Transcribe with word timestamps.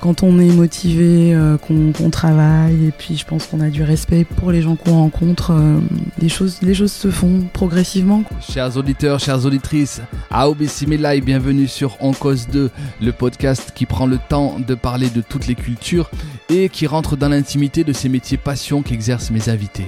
Quand 0.00 0.22
on 0.22 0.38
est 0.38 0.52
motivé, 0.52 1.34
euh, 1.34 1.56
qu'on 1.58 2.10
travaille, 2.10 2.86
et 2.86 2.92
puis 2.96 3.16
je 3.16 3.24
pense 3.24 3.46
qu'on 3.46 3.60
a 3.60 3.70
du 3.70 3.82
respect 3.82 4.24
pour 4.24 4.50
les 4.52 4.62
gens 4.62 4.76
qu'on 4.76 4.94
rencontre, 4.94 5.52
euh, 5.52 5.78
les, 6.18 6.28
choses, 6.28 6.58
les 6.62 6.74
choses 6.74 6.92
se 6.92 7.10
font 7.10 7.42
progressivement. 7.52 8.22
Chers 8.40 8.76
auditeurs, 8.76 9.20
chères 9.20 9.44
auditrices, 9.44 10.00
Aobe 10.30 10.64
Simela 10.66 11.14
et 11.14 11.20
bienvenue 11.20 11.66
sur 11.66 11.96
En 12.00 12.12
Cause 12.12 12.48
2, 12.48 12.70
le 13.00 13.12
podcast 13.12 13.72
qui 13.74 13.86
prend 13.86 14.06
le 14.06 14.18
temps 14.28 14.58
de 14.58 14.74
parler 14.74 15.10
de 15.10 15.20
toutes 15.20 15.46
les 15.46 15.54
cultures 15.54 16.10
et 16.48 16.68
qui 16.68 16.86
rentre 16.86 17.16
dans 17.16 17.28
l'intimité 17.28 17.84
de 17.84 17.92
ces 17.92 18.08
métiers 18.08 18.36
passion 18.36 18.82
qu'exercent 18.82 19.30
mes 19.30 19.48
invités. 19.48 19.86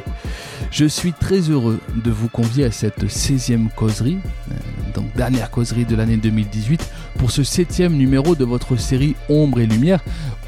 Je 0.70 0.84
suis 0.84 1.12
très 1.12 1.40
heureux 1.40 1.80
de 2.04 2.10
vous 2.10 2.28
convier 2.28 2.64
à 2.64 2.70
cette 2.70 3.04
16e 3.04 3.68
causerie, 3.74 4.18
euh, 4.50 4.54
donc 4.94 5.06
dernière 5.16 5.50
causerie 5.50 5.86
de 5.86 5.96
l'année 5.96 6.18
2018, 6.18 6.86
pour 7.16 7.30
ce 7.30 7.42
septième 7.42 7.94
numéro 7.94 8.34
de 8.34 8.44
votre 8.44 8.76
série 8.76 9.16
Ombre 9.28 9.60
et 9.60 9.66
Lumière, 9.66 9.97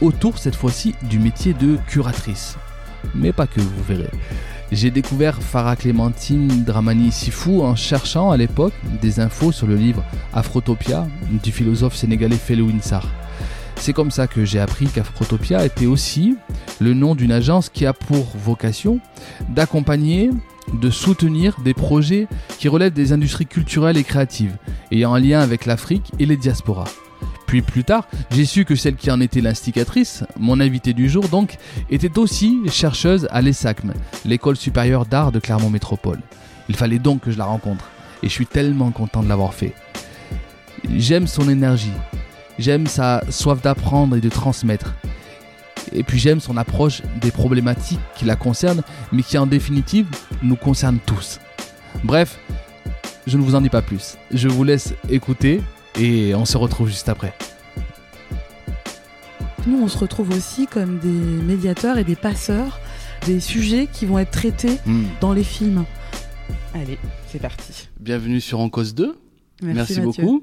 autour 0.01 0.39
cette 0.39 0.57
fois-ci 0.57 0.95
du 1.03 1.19
métier 1.19 1.55
de 1.55 1.79
curatrice. 1.87 2.57
Mais 3.15 3.33
pas 3.33 3.47
que, 3.47 3.61
vous 3.61 3.83
verrez. 3.89 4.11
J'ai 4.73 4.93
découvert 4.93 5.43
Farah 5.43 5.75
Clémentine 5.75 6.63
Dramani 6.65 7.11
Sifou 7.11 7.63
en 7.63 7.75
cherchant 7.75 8.31
à 8.31 8.37
l'époque 8.37 8.75
des 9.03 9.19
infos 9.19 9.51
sur 9.51 9.67
le 9.67 9.75
livre 9.75 10.05
Afrotopia 10.33 11.09
du 11.43 11.51
philosophe 11.51 11.97
sénégalais 11.97 12.37
Felou 12.37 12.71
Insar. 12.71 13.05
C'est 13.75 13.93
comme 13.93 14.11
ça 14.11 14.27
que 14.27 14.45
j'ai 14.45 14.61
appris 14.61 14.87
qu'Afrotopia 14.87 15.65
était 15.65 15.87
aussi 15.87 16.37
le 16.81 16.95
nom 16.95 17.15
d'une 17.15 17.33
agence 17.33 17.69
qui 17.69 17.85
a 17.87 17.93
pour 17.93 18.27
vocation 18.37 19.01
d'accompagner, 19.49 20.31
de 20.75 20.91
soutenir 20.91 21.57
des 21.65 21.75
projets 21.75 22.29
qui 22.59 22.69
relèvent 22.69 22.93
des 22.93 23.13
industries 23.13 23.47
culturelles 23.47 23.97
et 23.97 24.05
créatives, 24.05 24.57
ayant 24.93 25.15
un 25.15 25.19
lien 25.19 25.41
avec 25.41 25.67
l'Afrique 25.67 26.13
et 26.19 26.27
les 26.27 26.37
diasporas. 26.37 26.91
Puis 27.47 27.63
plus 27.63 27.85
tard, 27.85 28.07
j'ai 28.31 28.45
su 28.45 28.65
que 28.65 28.77
celle 28.77 28.97
qui 28.97 29.11
en 29.11 29.21
était 29.21 29.41
l'instigatrice, 29.41 30.25
mon 30.39 30.61
invitée 30.61 30.93
du 30.93 31.09
jour 31.09 31.29
donc, 31.29 31.57
était 31.91 32.19
aussi 32.19 32.61
chercheuse 32.71 33.27
à 33.31 33.41
l'ESACM, 33.41 33.93
l'école 34.25 34.57
supérieure 34.57 35.07
d'art 35.07 35.33
de 35.33 35.41
Clermont 35.41 35.71
Métropole. 35.71 36.21
Il 36.69 36.77
fallait 36.77 36.99
donc 36.99 37.23
que 37.23 37.31
je 37.31 37.39
la 37.39 37.47
rencontre, 37.47 37.91
et 38.23 38.29
je 38.29 38.33
suis 38.33 38.47
tellement 38.47 38.91
content 38.91 39.23
de 39.23 39.29
l'avoir 39.29 39.55
fait. 39.55 39.75
J'aime 40.97 41.27
son 41.27 41.49
énergie, 41.49 41.93
J'aime 42.61 42.87
sa 42.87 43.23
soif 43.31 43.63
d'apprendre 43.63 44.17
et 44.17 44.21
de 44.21 44.29
transmettre. 44.29 44.95
Et 45.93 46.03
puis 46.03 46.19
j'aime 46.19 46.41
son 46.41 46.59
approche 46.59 47.01
des 47.19 47.31
problématiques 47.31 48.01
qui 48.15 48.27
la 48.27 48.37
concernent, 48.37 48.83
mais 49.13 49.23
qui 49.23 49.39
en 49.39 49.47
définitive 49.47 50.07
nous 50.43 50.57
concernent 50.57 50.99
tous. 51.07 51.41
Bref, 52.05 52.39
je 53.27 53.39
ne 53.39 53.43
vous 53.43 53.55
en 53.55 53.63
dis 53.63 53.71
pas 53.71 53.81
plus. 53.81 54.19
Je 54.31 54.49
vous 54.49 54.63
laisse 54.63 54.93
écouter 55.09 55.63
et 55.99 56.35
on 56.35 56.45
se 56.45 56.57
retrouve 56.57 56.89
juste 56.89 57.09
après. 57.09 57.35
Nous, 59.67 59.83
on 59.83 59.89
se 59.89 59.99
retrouve 59.99 60.31
aussi 60.31 60.67
comme 60.67 60.99
des 60.99 61.09
médiateurs 61.09 61.99
et 61.99 62.05
des 62.05 62.17
passeurs 62.17 62.81
des 63.27 63.41
sujets 63.41 63.87
qui 63.87 64.07
vont 64.07 64.19
être 64.19 64.31
traités 64.31 64.79
hmm. 64.87 65.05
dans 65.21 65.33
les 65.33 65.45
films. 65.45 65.85
Allez, 66.75 66.99
c'est 67.29 67.39
parti. 67.39 67.89
Bienvenue 67.99 68.41
sur 68.41 68.61
En 68.61 68.69
Cause 68.69 68.95
2. 68.95 69.17
Merci, 69.63 69.77
Merci 69.77 70.01
beaucoup. 70.01 70.43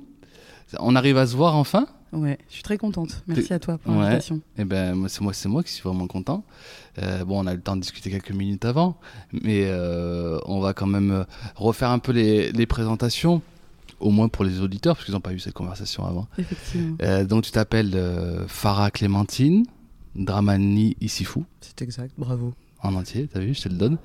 On 0.80 0.96
arrive 0.96 1.18
à 1.18 1.26
se 1.26 1.36
voir 1.36 1.56
enfin 1.56 1.88
Ouais, 2.14 2.38
je 2.48 2.54
suis 2.56 2.64
très 2.64 2.78
contente. 2.78 3.22
Merci 3.28 3.54
à 3.54 3.60
toi 3.60 3.78
pour 3.78 3.94
l'invitation. 3.94 4.38
Et 4.58 4.62
eh 4.62 4.64
ben, 4.64 5.08
c'est 5.08 5.22
moi, 5.22 5.34
c'est 5.34 5.50
moi 5.50 5.64
qui 5.64 5.72
suis 5.72 5.84
vraiment 5.84 6.08
content. 6.08 6.44
Euh, 7.02 7.26
bon, 7.26 7.44
on 7.44 7.48
a 7.48 7.54
eu 7.54 7.58
le 7.58 7.62
temps 7.62 7.76
de 7.76 7.82
discuter 7.82 8.10
quelques 8.10 8.32
minutes 8.32 8.64
avant, 8.64 8.98
mais 9.34 9.66
euh, 9.66 10.40
on 10.46 10.60
va 10.60 10.74
quand 10.74 10.88
même 10.88 11.12
euh, 11.12 11.24
refaire 11.56 11.90
un 11.90 12.00
peu 12.00 12.14
les, 12.14 12.52
les 12.52 12.66
présentations, 12.66 13.42
au 14.00 14.12
moins 14.12 14.30
pour 14.30 14.46
les 14.46 14.62
auditeurs, 14.62 14.96
parce 14.96 15.06
qu'ils 15.06 15.14
n'ont 15.14 15.22
pas 15.22 15.34
eu 15.34 15.40
cette 15.40 15.54
conversation 15.54 16.06
avant. 16.06 16.28
Effectivement. 16.38 17.24
donc, 17.26 17.44
tu 17.44 17.52
t'appelles 17.52 17.96
Farah 18.48 18.92
Clémentine 18.92 19.66
Dramani 20.16 20.96
Isifou. 21.02 21.46
C'est 21.62 21.82
exact, 21.82 22.14
bravo. 22.18 22.54
En 22.84 22.94
entier, 22.96 23.28
t'as 23.28 23.40
vu, 23.40 23.54
je 23.54 23.62
te 23.64 23.70
le 23.70 23.76
donne. 23.76 23.98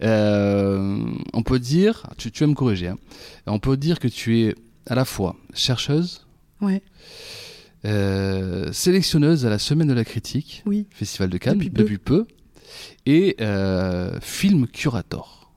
on 0.00 1.42
peut 1.42 1.58
dire, 1.58 2.06
tu, 2.16 2.30
tu 2.30 2.44
vas 2.44 2.48
me 2.48 2.54
corriger, 2.54 2.88
hein, 2.88 2.98
on 3.46 3.58
peut 3.58 3.76
dire 3.76 3.98
que 3.98 4.08
tu 4.08 4.40
es 4.40 4.54
à 4.86 4.94
la 4.94 5.04
fois 5.04 5.36
chercheuse. 5.54 6.26
Ouais 6.60 6.82
euh, 7.84 8.72
sélectionneuse 8.72 9.46
à 9.46 9.50
la 9.50 9.58
Semaine 9.58 9.88
de 9.88 9.92
la 9.92 10.04
Critique, 10.04 10.62
oui. 10.66 10.86
Festival 10.90 11.30
de 11.30 11.38
Cannes, 11.38 11.58
depuis 11.58 11.98
peu, 11.98 12.26
et 13.06 13.36
euh, 13.40 14.18
film 14.20 14.66
curator. 14.66 15.52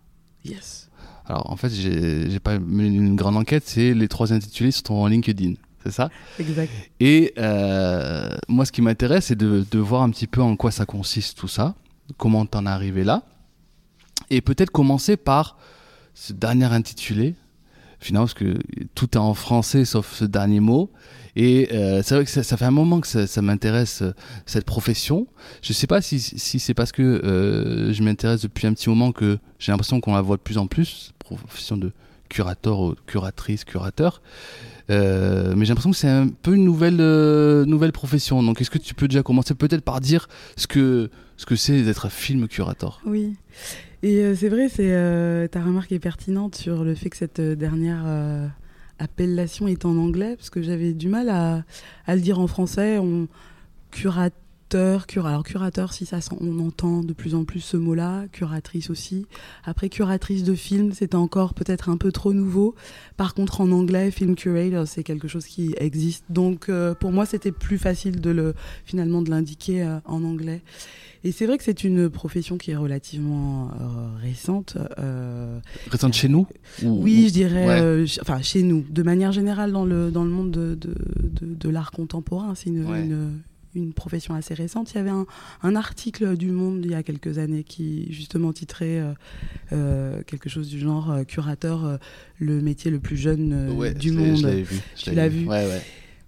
Yes. 0.46 0.81
Alors 1.32 1.50
en 1.50 1.56
fait, 1.56 1.70
j'ai 1.70 2.40
pas 2.42 2.60
mené 2.60 2.90
une 2.90 3.16
grande 3.16 3.38
enquête, 3.38 3.64
c'est 3.66 3.94
les 3.94 4.10
trois 4.10 4.34
intitulés 4.34 4.72
sont 4.72 4.96
en 4.96 5.08
LinkedIn, 5.08 5.54
c'est 5.82 5.94
ça? 5.94 6.10
Exact. 6.38 6.70
Et 7.00 7.34
euh, 7.38 8.36
moi, 8.50 8.66
ce 8.66 8.74
qui 8.74 8.82
m'intéresse, 8.82 9.28
c'est 9.28 9.38
de, 9.38 9.66
de, 9.72 9.80
voir 9.80 10.02
un 10.02 10.10
petit 10.10 10.28
peu 10.28 10.42
en 10.42 10.58
quoi 10.58 10.72
ça 10.72 10.86
consiste 10.86 11.38
tout 11.38 11.48
ça, 11.48 11.76
comment 12.18 12.46
t'en 12.46 12.66
es 12.66 12.70
arrivé 12.70 13.06
là, 13.06 13.24
et 14.30 14.42
peut-être 14.42 14.72
commencer 14.72 15.16
par 15.16 15.58
ce 16.14 16.34
dernier 16.34 16.66
intitulé, 16.66 17.36
finalement, 18.02 18.26
parce 18.26 18.34
que 18.34 18.58
tout 18.94 19.12
est 19.14 19.18
en 19.18 19.34
français 19.34 19.86
sauf 19.86 20.14
ce 20.14 20.26
dernier 20.26 20.60
mot. 20.60 20.92
Et 21.36 21.70
euh, 21.72 22.02
c'est 22.04 22.16
vrai 22.16 22.26
que 22.26 22.30
ça, 22.30 22.58
fait 22.58 22.66
un 22.66 22.72
moment 22.72 23.00
que 23.00 23.08
ça, 23.08 23.42
m'intéresse, 23.42 24.02
euh, 24.02 24.14
cette 24.46 24.66
profession. 24.66 25.28
Je 25.62 25.72
ne 25.72 25.76
sais 25.76 25.88
pas 25.88 26.02
si, 26.02 26.20
si 26.20 26.60
c'est 26.60 26.74
parce 26.74 26.92
que 26.92 27.02
euh, 27.02 27.94
je 27.94 28.04
m'intéresse 28.04 28.42
depuis 28.42 28.68
un 28.68 28.74
petit 28.74 28.90
moment 28.90 29.12
que 29.12 29.38
j'ai 29.60 29.72
l'impression 29.72 30.02
qu'on 30.02 30.14
la 30.14 30.22
voit 30.22 30.38
de 30.38 30.42
plus 30.42 30.58
en 30.58 30.68
plus, 30.68 31.14
profession 31.38 31.78
de 31.78 31.92
curateur, 32.30 32.96
curatrice, 33.06 33.66
curateur. 33.66 34.22
mais 34.90 34.96
j'ai 35.60 35.68
l'impression 35.68 35.92
que 35.92 35.98
c'est 35.98 36.10
un 36.10 36.30
peu 36.30 36.56
une 36.56 36.64
nouvelle, 36.64 36.96
nouvelle 37.66 37.92
profession. 37.92 38.42
Donc, 38.42 38.62
est-ce 38.62 38.70
que 38.70 38.78
tu 38.78 38.94
peux 38.94 39.08
déjà 39.08 39.24
commencer 39.24 39.54
peut-être 39.54 39.84
par 39.84 40.00
dire 40.00 40.28
ce 40.56 40.68
que 40.68 41.10
ce 41.38 41.46
que 41.46 41.56
c'est 41.56 41.82
d'être 41.82 42.10
film 42.10 42.48
curator? 42.48 43.02
Oui. 43.06 43.36
Et 44.04 44.34
c'est 44.36 44.50
vrai, 44.50 44.70
c'est 44.70 45.50
ta 45.52 45.62
remarque 45.62 45.92
est 45.92 46.00
pertinente 46.00 46.56
sur 46.56 46.84
le 46.84 46.96
fait 46.96 47.10
que 47.10 47.18
cette 47.18 47.42
dernière 47.42 48.06
appellation 48.98 49.68
est 49.68 49.84
en 49.84 49.98
anglais, 49.98 50.36
parce 50.38 50.50
que 50.50 50.62
j'avais 50.62 50.94
du 50.94 51.10
mal 51.10 51.30
à, 51.30 51.64
à, 52.06 52.16
le 52.16 52.22
dire 52.22 52.40
en 52.40 52.48
français. 52.48 52.98
On, 52.98 53.28
cura, 55.08 55.30
alors 55.30 55.44
curateur, 55.44 55.94
si 55.94 56.06
ça 56.06 56.20
on 56.40 56.60
entend 56.60 57.04
de 57.04 57.14
plus 57.14 57.36
en 57.36 57.44
plus 57.44 57.60
ce 57.60 57.78
mot-là, 57.78 58.26
curatrice 58.32 58.90
aussi. 58.90 59.26
Après, 59.64 59.90
curatrice 59.90 60.44
de 60.44 60.56
film, 60.56 60.94
c'était 60.94 61.16
encore 61.16 61.54
peut-être 61.54 61.90
un 61.90 61.98
peu 61.98 62.12
trop 62.12 62.34
nouveau. 62.34 62.76
Par 63.18 63.34
contre, 63.34 63.62
en 63.62 63.72
anglais, 63.72 64.12
film 64.12 64.36
curator, 64.36 64.88
c'est 64.88 65.04
quelque 65.04 65.28
chose 65.28 65.46
qui 65.46 65.74
existe. 65.78 66.26
Donc, 66.30 66.70
euh, 66.70 66.94
pour 66.94 67.12
moi, 67.12 67.26
c'était 67.26 67.52
plus 67.52 67.78
facile 67.78 68.22
de 68.22 68.30
le, 68.30 68.54
finalement, 68.86 69.22
de 69.22 69.30
l'indiquer 69.30 69.84
euh, 69.84 70.00
en 70.06 70.24
anglais. 70.24 70.62
Et 71.24 71.32
c'est 71.32 71.46
vrai 71.46 71.58
que 71.58 71.64
c'est 71.64 71.84
une 71.84 72.10
profession 72.10 72.58
qui 72.58 72.72
est 72.72 72.76
relativement 72.76 73.70
euh, 73.70 74.20
récente. 74.22 74.78
Euh, 74.98 75.60
récente 75.90 76.14
chez 76.14 76.30
nous 76.30 76.48
Oui, 76.82 77.28
je 77.28 77.34
dirais, 77.34 77.80
euh, 77.82 78.08
enfin 78.22 78.42
chez 78.42 78.64
nous. 78.64 78.84
De 78.90 79.04
manière 79.04 79.32
générale, 79.32 79.72
dans 79.72 79.86
le, 79.86 80.10
dans 80.10 80.24
le 80.24 80.32
monde 80.32 80.50
de, 80.50 80.74
de, 80.74 80.96
de, 81.42 81.70
l'art 81.70 81.92
contemporain, 81.92 82.56
c'est 82.56 82.70
une, 82.70 82.88
une, 82.90 83.40
une, 83.76 83.94
profession 83.94 84.34
assez 84.34 84.54
récente. 84.54 84.92
Il 84.94 84.98
y 84.98 85.00
avait 85.00 85.10
un, 85.10 85.26
un, 85.64 85.76
article 85.76 86.36
du 86.38 86.52
Monde 86.52 86.82
il 86.84 86.92
y 86.92 86.96
a 86.96 87.04
quelques 87.04 87.38
années 87.38 87.64
qui 87.64 88.12
justement 88.12 88.54
titrait 88.54 89.02
quelque 89.70 90.50
chose 90.50 90.70
du 90.70 90.80
genre 90.80 91.14
curateur, 91.28 92.00
le 92.40 92.62
métier 92.62 92.92
le 92.92 93.00
plus 93.00 93.18
jeune 93.18 93.94
du 93.94 94.12
monde. 94.12 94.38
Je 94.38 94.44
l'avais 94.44 94.64
vu. 94.64 94.80
Tu 94.96 95.12
l'as 95.12 95.30
vu. 95.30 95.48
Ouais, 95.48 95.66
ouais 95.66 95.82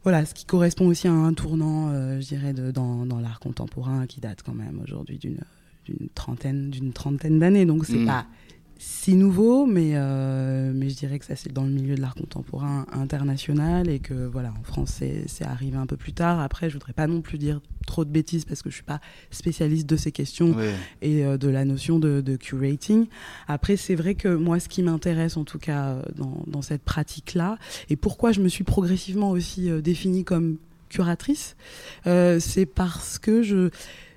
voilà, 0.04 0.26
ce 0.26 0.34
qui 0.34 0.46
correspond 0.46 0.88
aussi 0.88 1.08
à 1.08 1.14
un 1.14 1.34
tournant, 1.34 1.90
euh, 1.90 2.20
je 2.20 2.28
dirais, 2.28 2.54
de, 2.54 2.72
dans, 2.72 3.06
dans 3.06 3.20
l'art 3.20 3.40
contemporain 3.40 4.06
qui 4.06 4.20
date 4.20 4.44
quand 4.44 4.54
même 4.54 4.82
aujourd'hui 4.84 5.18
d'une 5.18 5.38
trentaine, 6.14 6.70
d'une 6.70 6.92
trentaine 6.92 7.40
d'années. 7.40 7.66
Donc 7.66 7.86
c'est 7.86 8.00
mm. 8.00 8.06
pas 8.06 8.26
si 8.86 9.16
nouveau, 9.16 9.66
mais, 9.66 9.92
euh, 9.94 10.74
mais 10.76 10.90
je 10.90 10.96
dirais 10.96 11.18
que 11.18 11.24
ça 11.24 11.38
c'est 11.38 11.54
dans 11.54 11.64
le 11.64 11.70
milieu 11.70 11.96
de 11.96 12.02
l'art 12.02 12.16
contemporain 12.16 12.86
international 12.92 13.90
et 13.90 14.00
que 14.00 14.14
voilà, 14.14 14.54
en 14.60 14.64
France 14.64 15.02
c'est 15.26 15.46
arrivé 15.46 15.78
un 15.78 15.86
peu 15.86 15.96
plus 15.96 16.12
tard. 16.12 16.42
Après, 16.42 16.70
je 16.70 16.74
voudrais 16.74 16.92
pas 16.92 17.08
non 17.08 17.22
plus 17.22 17.38
dire 17.38 17.62
trop 17.88 18.04
de 18.04 18.10
bêtises 18.10 18.44
parce 18.44 18.62
que 18.62 18.70
je 18.70 18.76
suis 18.76 18.84
pas 18.84 19.00
spécialiste 19.32 19.88
de 19.88 19.96
ces 19.96 20.12
questions 20.12 20.54
et 21.02 21.26
euh, 21.26 21.38
de 21.38 21.48
la 21.48 21.64
notion 21.64 21.98
de, 21.98 22.20
de 22.20 22.36
curating. 22.36 23.08
Après, 23.48 23.78
c'est 23.78 23.96
vrai 23.96 24.16
que 24.16 24.28
moi, 24.28 24.60
ce 24.60 24.68
qui 24.68 24.84
m'intéresse 24.84 25.38
en 25.38 25.46
tout 25.46 25.60
cas 25.60 25.92
euh, 25.92 26.02
dans, 26.18 26.44
dans 26.48 26.62
cette 26.62 26.84
pratique-là 26.84 27.58
et 27.90 27.96
pourquoi 27.96 28.34
je 28.34 28.42
me 28.42 28.50
suis 28.50 28.66
progressivement 28.66 29.32
aussi 29.32 29.70
définie 29.82 30.26
comme 30.26 30.58
curatrice, 30.90 31.56
c'est 32.06 32.66
parce 32.66 33.18
que 33.18 33.44
je 33.44 33.70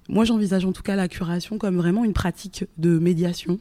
moi, 0.09 0.25
j'envisage 0.25 0.65
en 0.65 0.73
tout 0.73 0.83
cas 0.83 0.97
la 0.97 1.09
curation 1.09 1.59
comme 1.59 1.77
vraiment 1.77 2.05
une 2.05 2.13
pratique 2.13 2.65
de 2.79 2.99
médiation 2.99 3.59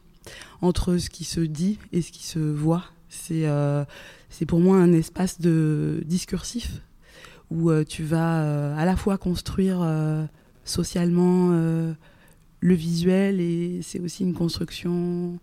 entre 0.62 0.98
ce 0.98 1.10
qui 1.10 1.24
se 1.24 1.42
dit 1.42 1.78
et 1.92 2.02
ce 2.02 2.12
qui 2.12 2.26
se 2.26 2.40
voit. 2.40 2.86
C'est 3.10 3.48
euh, 3.48 3.86
pour 4.48 4.60
moi 4.60 4.78
un 4.78 4.92
espace 4.94 5.40
de 5.40 6.04
discursif 6.06 6.82
où 7.52 7.70
euh, 7.70 7.84
tu 7.84 8.04
vas 8.04 8.42
euh, 8.44 8.78
à 8.78 8.86
la 8.86 8.96
fois 8.96 9.18
construire 9.18 9.80
euh, 9.82 10.26
socialement 10.64 11.52
le 11.52 12.74
visuel 12.74 13.40
et 13.40 13.82
c'est 13.84 14.00
aussi 14.00 14.24
une 14.24 14.34
construction 14.34 15.38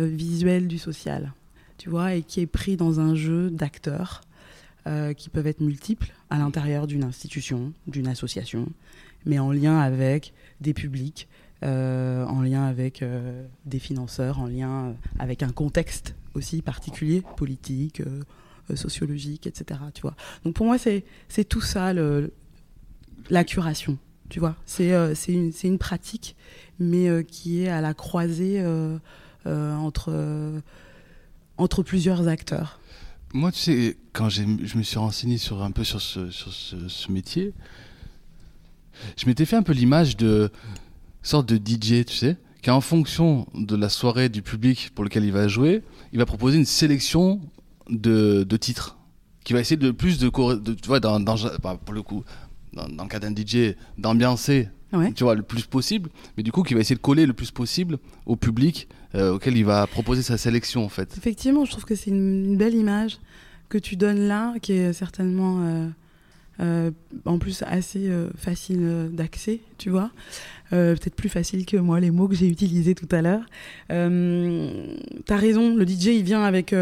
visuelle 0.00 0.66
du 0.66 0.78
social, 0.78 1.32
tu 1.78 1.88
vois, 1.88 2.14
et 2.14 2.22
qui 2.22 2.40
est 2.40 2.46
pris 2.46 2.76
dans 2.76 2.98
un 2.98 3.14
jeu 3.14 3.48
d'acteurs 3.50 4.22
qui 5.16 5.30
peuvent 5.30 5.46
être 5.46 5.60
multiples 5.60 6.12
à 6.30 6.38
l'intérieur 6.38 6.88
d'une 6.88 7.04
institution, 7.04 7.72
d'une 7.86 8.08
association, 8.08 8.68
mais 9.24 9.38
en 9.38 9.52
lien 9.52 9.78
avec 9.78 10.32
des 10.60 10.74
publics, 10.74 11.28
en 11.62 12.42
lien 12.42 12.64
avec 12.64 13.02
euh, 13.02 13.46
des 13.64 13.78
financeurs, 13.78 14.38
en 14.38 14.46
lien 14.46 14.70
euh, 14.70 14.92
avec 15.18 15.42
un 15.42 15.50
contexte 15.50 16.14
aussi 16.34 16.62
particulier, 16.62 17.22
politique, 17.36 18.00
euh, 18.00 18.22
euh, 18.70 18.76
sociologique, 18.76 19.46
etc. 19.46 19.80
Tu 19.94 20.02
vois. 20.02 20.14
Donc 20.44 20.54
pour 20.54 20.66
moi, 20.66 20.76
c'est 20.78 21.44
tout 21.48 21.60
ça 21.60 21.92
la 23.30 23.44
curation. 23.44 23.98
Tu 24.28 24.40
vois, 24.40 24.56
c'est 24.66 24.92
euh, 24.92 25.14
une, 25.28 25.52
une 25.62 25.78
pratique, 25.78 26.36
mais 26.80 27.08
euh, 27.08 27.22
qui 27.22 27.62
est 27.62 27.68
à 27.68 27.80
la 27.80 27.94
croisée 27.94 28.60
euh, 28.60 28.98
euh, 29.46 29.74
entre, 29.76 30.10
euh, 30.10 30.60
entre 31.58 31.84
plusieurs 31.84 32.26
acteurs. 32.26 32.80
Moi, 33.32 33.52
tu 33.52 33.58
sais, 33.58 33.96
quand 34.12 34.28
je 34.28 34.42
me 34.44 34.82
suis 34.82 34.98
renseigné 34.98 35.38
sur 35.38 35.62
un 35.62 35.70
peu 35.70 35.84
sur 35.84 36.00
ce, 36.00 36.30
sur 36.30 36.52
ce 36.52 37.12
métier, 37.12 37.52
je 39.16 39.26
m'étais 39.26 39.44
fait 39.44 39.56
un 39.56 39.62
peu 39.62 39.72
l'image 39.72 40.16
de 40.16 40.50
sorte 41.26 41.48
de 41.48 41.56
DJ, 41.56 42.04
tu 42.04 42.14
sais, 42.16 42.36
qui 42.62 42.70
en 42.70 42.80
fonction 42.80 43.46
de 43.54 43.76
la 43.76 43.88
soirée 43.88 44.28
du 44.28 44.42
public 44.42 44.90
pour 44.94 45.04
lequel 45.04 45.24
il 45.24 45.32
va 45.32 45.48
jouer, 45.48 45.82
il 46.12 46.18
va 46.18 46.26
proposer 46.26 46.58
une 46.58 46.64
sélection 46.64 47.40
de, 47.90 48.42
de 48.44 48.56
titres, 48.56 48.96
qui 49.44 49.52
va 49.52 49.60
essayer 49.60 49.76
de 49.76 49.90
plus 49.92 50.18
de, 50.18 50.28
tu 50.28 50.86
vois, 50.88 50.98
dans, 51.00 51.20
dans- 51.20 51.36
bah, 51.62 51.78
pour 51.84 51.94
le 51.94 52.02
coup, 52.02 52.24
dans, 52.72 52.88
dans 52.88 53.04
le 53.04 53.08
cas 53.08 53.20
d'un 53.20 53.34
DJ, 53.34 53.74
d'ambiancer 53.98 54.68
Ouais. 54.92 55.12
tu 55.12 55.24
vois, 55.24 55.34
le 55.34 55.42
plus 55.42 55.64
possible, 55.66 56.10
mais 56.36 56.44
du 56.44 56.52
coup 56.52 56.62
qui 56.62 56.72
va 56.72 56.80
essayer 56.80 56.94
de 56.94 57.00
coller 57.00 57.26
le 57.26 57.32
plus 57.32 57.50
possible 57.50 57.98
au 58.24 58.36
public 58.36 58.88
euh, 59.16 59.34
auquel 59.34 59.56
il 59.56 59.64
va 59.64 59.84
proposer 59.88 60.22
sa 60.22 60.38
sélection 60.38 60.84
en 60.84 60.88
fait. 60.88 61.12
Effectivement, 61.18 61.64
je 61.64 61.72
trouve 61.72 61.84
que 61.84 61.96
c'est 61.96 62.10
une, 62.10 62.44
une 62.52 62.56
belle 62.56 62.74
image 62.74 63.18
que 63.68 63.78
tu 63.78 63.96
donnes 63.96 64.28
là, 64.28 64.54
qui 64.62 64.72
est 64.74 64.92
certainement 64.92 65.58
euh, 65.66 65.88
euh, 66.60 66.90
en 67.24 67.38
plus 67.38 67.62
assez 67.66 68.08
euh, 68.08 68.30
facile 68.36 68.80
euh, 68.82 69.08
d'accès, 69.08 69.60
tu 69.78 69.90
vois. 69.90 70.10
Peut-être 70.70 71.14
plus 71.14 71.28
facile 71.28 71.64
que 71.64 71.76
moi 71.76 72.00
les 72.00 72.10
mots 72.10 72.26
que 72.26 72.34
j'ai 72.34 72.48
utilisés 72.48 72.96
tout 72.96 73.08
à 73.12 73.22
l'heure. 73.22 73.44
T'as 73.88 75.36
raison, 75.36 75.76
le 75.76 75.86
DJ 75.86 76.06
il 76.06 76.24
vient 76.24 76.42
avec 76.42 76.74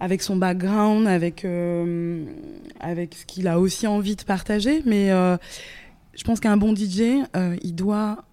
avec 0.00 0.22
son 0.22 0.34
background, 0.34 1.06
avec 1.06 1.46
avec 2.80 3.14
ce 3.14 3.26
qu'il 3.26 3.46
a 3.46 3.60
aussi 3.60 3.86
envie 3.86 4.16
de 4.16 4.24
partager, 4.24 4.82
mais 4.86 5.10
je 5.10 6.24
pense 6.24 6.40
qu'un 6.40 6.56
bon 6.56 6.74
DJ, 6.74 7.22
il 7.62 7.76
doit 7.76 8.24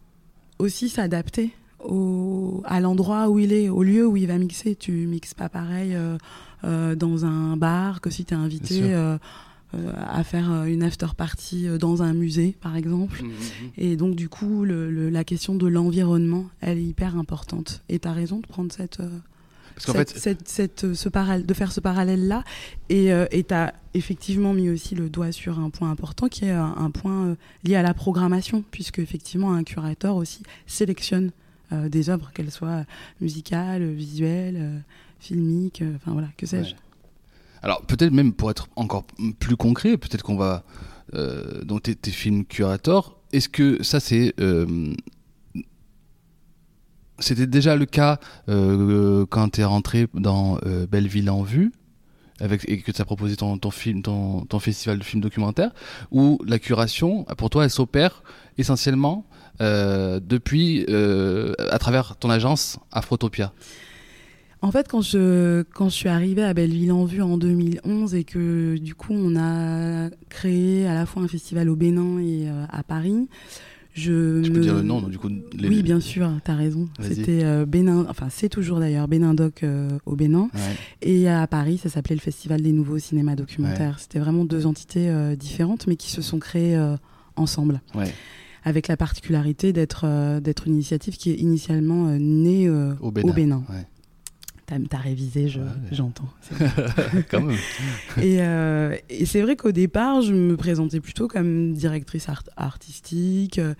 aussi 0.57 0.89
s'adapter 0.89 1.51
au, 1.83 2.61
à 2.65 2.79
l'endroit 2.79 3.29
où 3.29 3.39
il 3.39 3.53
est, 3.53 3.69
au 3.69 3.83
lieu 3.83 4.05
où 4.05 4.17
il 4.17 4.27
va 4.27 4.37
mixer. 4.37 4.75
Tu 4.75 4.91
mixes 4.91 5.33
pas 5.33 5.49
pareil 5.49 5.93
euh, 5.95 6.17
euh, 6.63 6.95
dans 6.95 7.25
un 7.25 7.57
bar 7.57 8.01
que 8.01 8.09
si 8.09 8.25
tu 8.25 8.33
es 8.33 8.37
invité 8.37 8.93
euh, 8.93 9.17
à 9.97 10.23
faire 10.23 10.51
euh, 10.51 10.65
une 10.65 10.83
after 10.83 11.07
party 11.15 11.67
euh, 11.67 11.77
dans 11.77 12.01
un 12.03 12.13
musée, 12.13 12.55
par 12.61 12.75
exemple. 12.75 13.23
Et 13.77 13.95
donc, 13.95 14.15
du 14.15 14.29
coup, 14.29 14.63
le, 14.65 14.91
le- 14.91 15.09
la 15.09 15.23
question 15.23 15.55
de 15.55 15.67
l'environnement, 15.67 16.45
elle 16.59 16.77
est 16.77 16.83
hyper 16.83 17.15
importante. 17.17 17.81
Et 17.89 17.99
tu 17.99 18.07
as 18.07 18.13
raison 18.13 18.39
de 18.39 18.47
prendre 18.47 18.71
cette, 18.71 18.99
euh, 18.99 19.09
Parce 19.75 19.85
qu'en 19.85 19.93
fait, 19.93 20.09
cette- 20.19 20.47
cette, 20.49 20.83
euh, 20.83 20.93
ce 20.93 21.09
paral- 21.09 21.45
de 21.45 21.53
faire 21.53 21.71
ce 21.71 21.79
parallèle-là. 21.79 22.43
Et 22.89 23.13
euh, 23.13 23.25
tu 23.31 23.53
as 23.53 23.73
effectivement 23.93 24.53
mis 24.53 24.69
aussi 24.69 24.95
le 24.95 25.09
doigt 25.09 25.31
sur 25.31 25.59
un 25.59 25.69
point 25.69 25.89
important 25.91 26.27
qui 26.27 26.45
est 26.45 26.51
un, 26.51 26.75
un 26.77 26.91
point 26.91 27.25
euh, 27.27 27.35
lié 27.63 27.75
à 27.75 27.81
la 27.81 27.93
programmation, 27.93 28.63
puisque 28.71 28.99
effectivement 28.99 29.53
un 29.53 29.63
curateur 29.63 30.15
aussi 30.15 30.43
sélectionne 30.67 31.31
euh, 31.71 31.87
des 31.87 32.09
œuvres, 32.09 32.31
qu'elles 32.33 32.51
soient 32.51 32.83
musicales, 33.21 33.83
visuelles, 33.91 34.57
euh, 34.59 34.79
filmiques, 35.19 35.81
euh, 35.81 35.93
enfin 35.95 36.11
voilà, 36.11 36.27
que 36.37 36.45
sais-je. 36.45 36.71
Ouais. 36.71 36.75
Alors 37.63 37.85
peut-être 37.85 38.11
même 38.11 38.33
pour 38.33 38.49
être 38.51 38.67
encore 38.75 39.05
plus 39.39 39.55
concret, 39.55 39.97
peut-être 39.97 40.23
qu'on 40.23 40.37
va 40.37 40.63
euh, 41.13 41.63
donc 41.63 41.83
tes, 41.83 42.11
films 42.11 42.45
curators. 42.45 43.19
Est-ce 43.31 43.49
que 43.49 43.83
ça 43.83 43.99
c'est 43.99 44.33
euh, 44.39 44.93
c'était 47.19 47.47
déjà 47.47 47.75
le 47.75 47.85
cas 47.85 48.19
euh, 48.49 49.25
quand 49.29 49.49
tu 49.49 49.61
es 49.61 49.63
rentré 49.63 50.07
dans 50.13 50.57
euh, 50.65 50.87
Belleville 50.87 51.29
en 51.29 51.43
vue 51.43 51.71
avec, 52.39 52.67
et 52.67 52.81
que 52.81 52.91
tu 52.91 52.99
as 52.99 53.05
proposé 53.05 53.35
ton, 53.35 53.59
festival 54.59 54.97
de 54.97 55.03
films 55.03 55.21
documentaires, 55.21 55.69
où 56.09 56.39
la 56.43 56.57
curation, 56.57 57.25
pour 57.37 57.51
toi, 57.51 57.65
elle 57.65 57.69
s'opère 57.69 58.23
essentiellement 58.57 59.27
depuis, 59.59 60.83
à 60.89 61.77
travers 61.77 62.15
ton 62.15 62.31
agence 62.31 62.79
Afrotopia? 62.91 63.53
En 64.63 64.71
fait, 64.71 64.87
quand 64.87 65.01
je, 65.01 65.63
quand 65.73 65.89
je 65.89 65.95
suis 65.95 66.09
arrivée 66.09 66.43
à 66.43 66.53
Belleville 66.53 66.91
en 66.91 67.05
Vue 67.05 67.21
en 67.23 67.37
2011 67.37 68.13
et 68.13 68.23
que 68.23 68.77
du 68.77 68.93
coup 68.93 69.13
on 69.13 69.35
a 69.35 70.09
créé 70.29 70.85
à 70.85 70.93
la 70.93 71.05
fois 71.07 71.23
un 71.23 71.27
festival 71.27 71.67
au 71.69 71.75
Bénin 71.75 72.19
et 72.19 72.47
euh, 72.47 72.65
à 72.69 72.83
Paris, 72.83 73.27
je 73.93 74.41
Tu 74.43 74.51
peux 74.51 74.59
me- 74.59 74.63
dire 74.63 74.75
le 74.75 74.83
nom, 74.83 75.01
du 75.01 75.17
coup. 75.17 75.29
les- 75.29 75.67
Oui, 75.67 75.81
bien 75.81 75.99
sûr, 75.99 76.29
t'as 76.43 76.53
raison. 76.55 76.87
C'était 77.01 77.43
euh, 77.43 77.65
Bénin, 77.65 78.05
enfin 78.07 78.27
c'est 78.29 78.49
toujours 78.49 78.79
d'ailleurs 78.79 79.07
Bénin 79.07 79.33
Doc 79.33 79.63
euh, 79.63 79.89
au 80.05 80.15
Bénin. 80.15 80.49
Ouais. 80.53 80.59
Et 81.01 81.27
à 81.27 81.45
Paris, 81.47 81.79
ça 81.79 81.89
s'appelait 81.89 82.15
le 82.15 82.21
Festival 82.21 82.61
des 82.61 82.71
Nouveaux 82.71 82.99
Cinémas 82.99 83.35
Documentaires. 83.35 83.97
C'était 83.99 84.19
vraiment 84.19 84.45
deux 84.45 84.67
entités 84.67 85.11
différentes, 85.37 85.87
mais 85.87 85.95
qui 85.95 86.11
se 86.11 86.21
sont 86.21 86.37
créées 86.39 86.79
ensemble. 87.35 87.81
Ouais. 87.95 88.13
Avec 88.63 88.87
la 88.87 88.95
particularité 88.95 89.73
d'être 89.73 90.03
euh, 90.05 90.39
d'être 90.39 90.67
une 90.67 90.73
initiative 90.75 91.17
qui 91.17 91.31
est 91.31 91.35
initialement 91.37 92.09
euh, 92.09 92.17
née 92.19 92.67
euh, 92.67 92.93
Au 93.01 93.09
Bénin. 93.11 93.63
Ouais. 93.67 93.87
T'as 94.89 94.97
révisé, 94.97 95.47
je- 95.49 95.59
Ouais. 95.59 95.65
j'entends. 95.91 96.29
Quand 97.29 97.41
même. 97.41 97.57
et 98.21 98.37
euh, 98.41 98.95
et 99.09 99.25
c'est 99.25 99.41
vrai 99.41 99.55
qu'au 99.55 99.71
départ, 99.71 100.21
je 100.21 100.33
me 100.33 100.55
présentais 100.57 100.99
plutôt 100.99 101.27
comme 101.27 101.73
directrice 101.73 102.29
art- 102.29 102.43
artistique. 102.57 103.59
euh, 103.59 103.73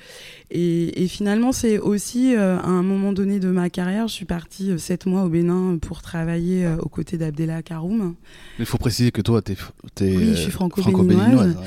et, 0.49 1.03
et 1.03 1.07
finalement, 1.07 1.51
c'est 1.51 1.79
aussi 1.79 2.35
euh, 2.35 2.57
à 2.59 2.67
un 2.67 2.83
moment 2.83 3.13
donné 3.13 3.39
de 3.39 3.49
ma 3.49 3.69
carrière, 3.69 4.07
je 4.07 4.13
suis 4.13 4.25
partie 4.25 4.77
sept 4.79 5.05
mois 5.05 5.23
au 5.23 5.29
Bénin 5.29 5.77
pour 5.81 6.01
travailler 6.01 6.65
euh, 6.65 6.77
aux 6.77 6.89
côtés 6.89 7.17
d'Abdella 7.17 7.61
Karoum. 7.61 8.15
Il 8.59 8.65
faut 8.65 8.77
préciser 8.77 9.11
que 9.11 9.21
toi, 9.21 9.41
tu 9.41 9.53
es, 9.53 10.15
Oui, 10.15 10.29
je 10.31 10.35
suis 10.41 10.51
franco-béninoise. 10.51 11.57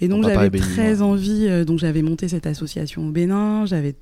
Et 0.00 0.08
donc 0.08 0.24
j'avais 0.24 0.50
très 0.58 1.02
envie, 1.02 1.64
donc 1.64 1.78
j'avais 1.78 2.02
monté 2.02 2.28
cette 2.28 2.46
association 2.46 3.08
au 3.08 3.10
Bénin, 3.10 3.66
j'avais 3.66 3.94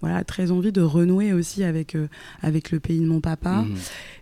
voilà 0.00 0.24
très 0.24 0.50
envie 0.50 0.72
de 0.72 0.82
renouer 0.82 1.32
aussi 1.32 1.64
avec 1.64 1.94
euh, 1.94 2.06
avec 2.42 2.70
le 2.70 2.80
pays 2.80 3.00
de 3.00 3.06
mon 3.06 3.20
papa, 3.20 3.64
Mhm. 3.66 3.74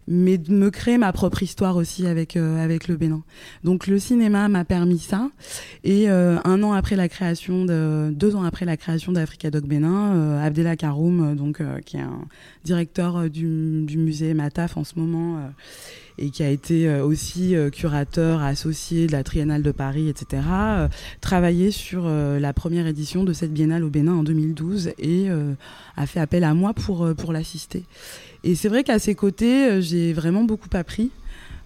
mais 0.07 0.38
de 0.38 0.52
me 0.52 0.71
créer 0.71 0.99
ma 0.99 1.12
propre 1.12 1.43
histoire 1.43 1.76
aussi 1.76 2.07
avec 2.07 2.37
euh, 2.37 2.62
avec 2.62 2.87
le 2.88 2.97
Bénin. 2.97 3.23
Donc 3.64 3.87
le 3.87 3.99
cinéma 3.99 4.49
m'a 4.49 4.64
permis 4.64 4.99
ça, 4.99 5.31
et 5.83 6.09
euh, 6.09 6.38
un 6.45 6.62
an 6.62 6.73
après 6.73 6.97
la 6.97 7.09
création 7.09 7.64
de 7.64 8.11
deux 8.12 8.37
ans 8.37 8.45
après 8.45 8.64
la 8.64 8.76
création 8.76 9.12
d'Africa 9.12 9.50
Doc 9.50 9.64
Bénin, 9.66 10.40
Abdella 10.43 10.76
Karoum, 10.76 11.35
donc 11.35 11.61
qui 11.85 11.97
est 11.97 12.00
un 12.00 12.21
directeur 12.64 13.28
du, 13.28 13.83
du 13.85 13.99
musée 13.99 14.33
Mataf 14.35 14.76
en 14.76 14.85
ce 14.85 14.99
moment. 14.99 15.38
Et 16.18 16.30
qui 16.30 16.42
a 16.42 16.49
été 16.49 16.88
euh, 16.88 17.04
aussi 17.04 17.56
euh, 17.56 17.71
curateur 17.71 18.42
associé 18.42 19.06
de 19.06 19.12
la 19.12 19.25
Triennale 19.25 19.62
de 19.62 19.73
Paris, 19.73 20.09
etc., 20.09 20.42
euh, 20.50 20.88
travaillé 21.21 21.71
sur 21.71 22.09
la 22.09 22.52
première 22.52 22.87
édition 22.87 23.25
de 23.25 23.33
cette 23.33 23.52
biennale 23.52 23.85
au 23.85 23.90
Bénin 23.90 24.14
en 24.14 24.23
2012 24.23 24.92
et 24.99 25.28
a 25.97 26.06
fait 26.06 26.21
appel 26.21 26.44
à 26.44 26.54
moi 26.54 26.75
pour, 26.75 27.09
pour 27.16 27.33
l'assister. 27.33 27.85
Et 28.42 28.54
c'est 28.54 28.68
vrai 28.68 28.85
qu'à 28.85 28.99
ses 28.99 29.14
côtés, 29.14 29.80
j'ai 29.83 30.12
vraiment 30.12 30.44
beaucoup 30.44 30.68
appris. 30.73 31.11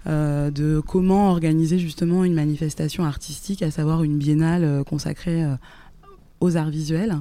de 0.06 0.80
comment 0.86 1.30
organiser 1.30 1.78
justement 1.78 2.24
une 2.24 2.34
manifestation 2.34 3.04
artistique, 3.04 3.62
à 3.62 3.70
savoir 3.70 4.04
une 4.04 4.16
biennale 4.16 4.84
consacrée 4.84 5.44
aux 6.40 6.56
arts 6.56 6.70
visuels. 6.70 7.16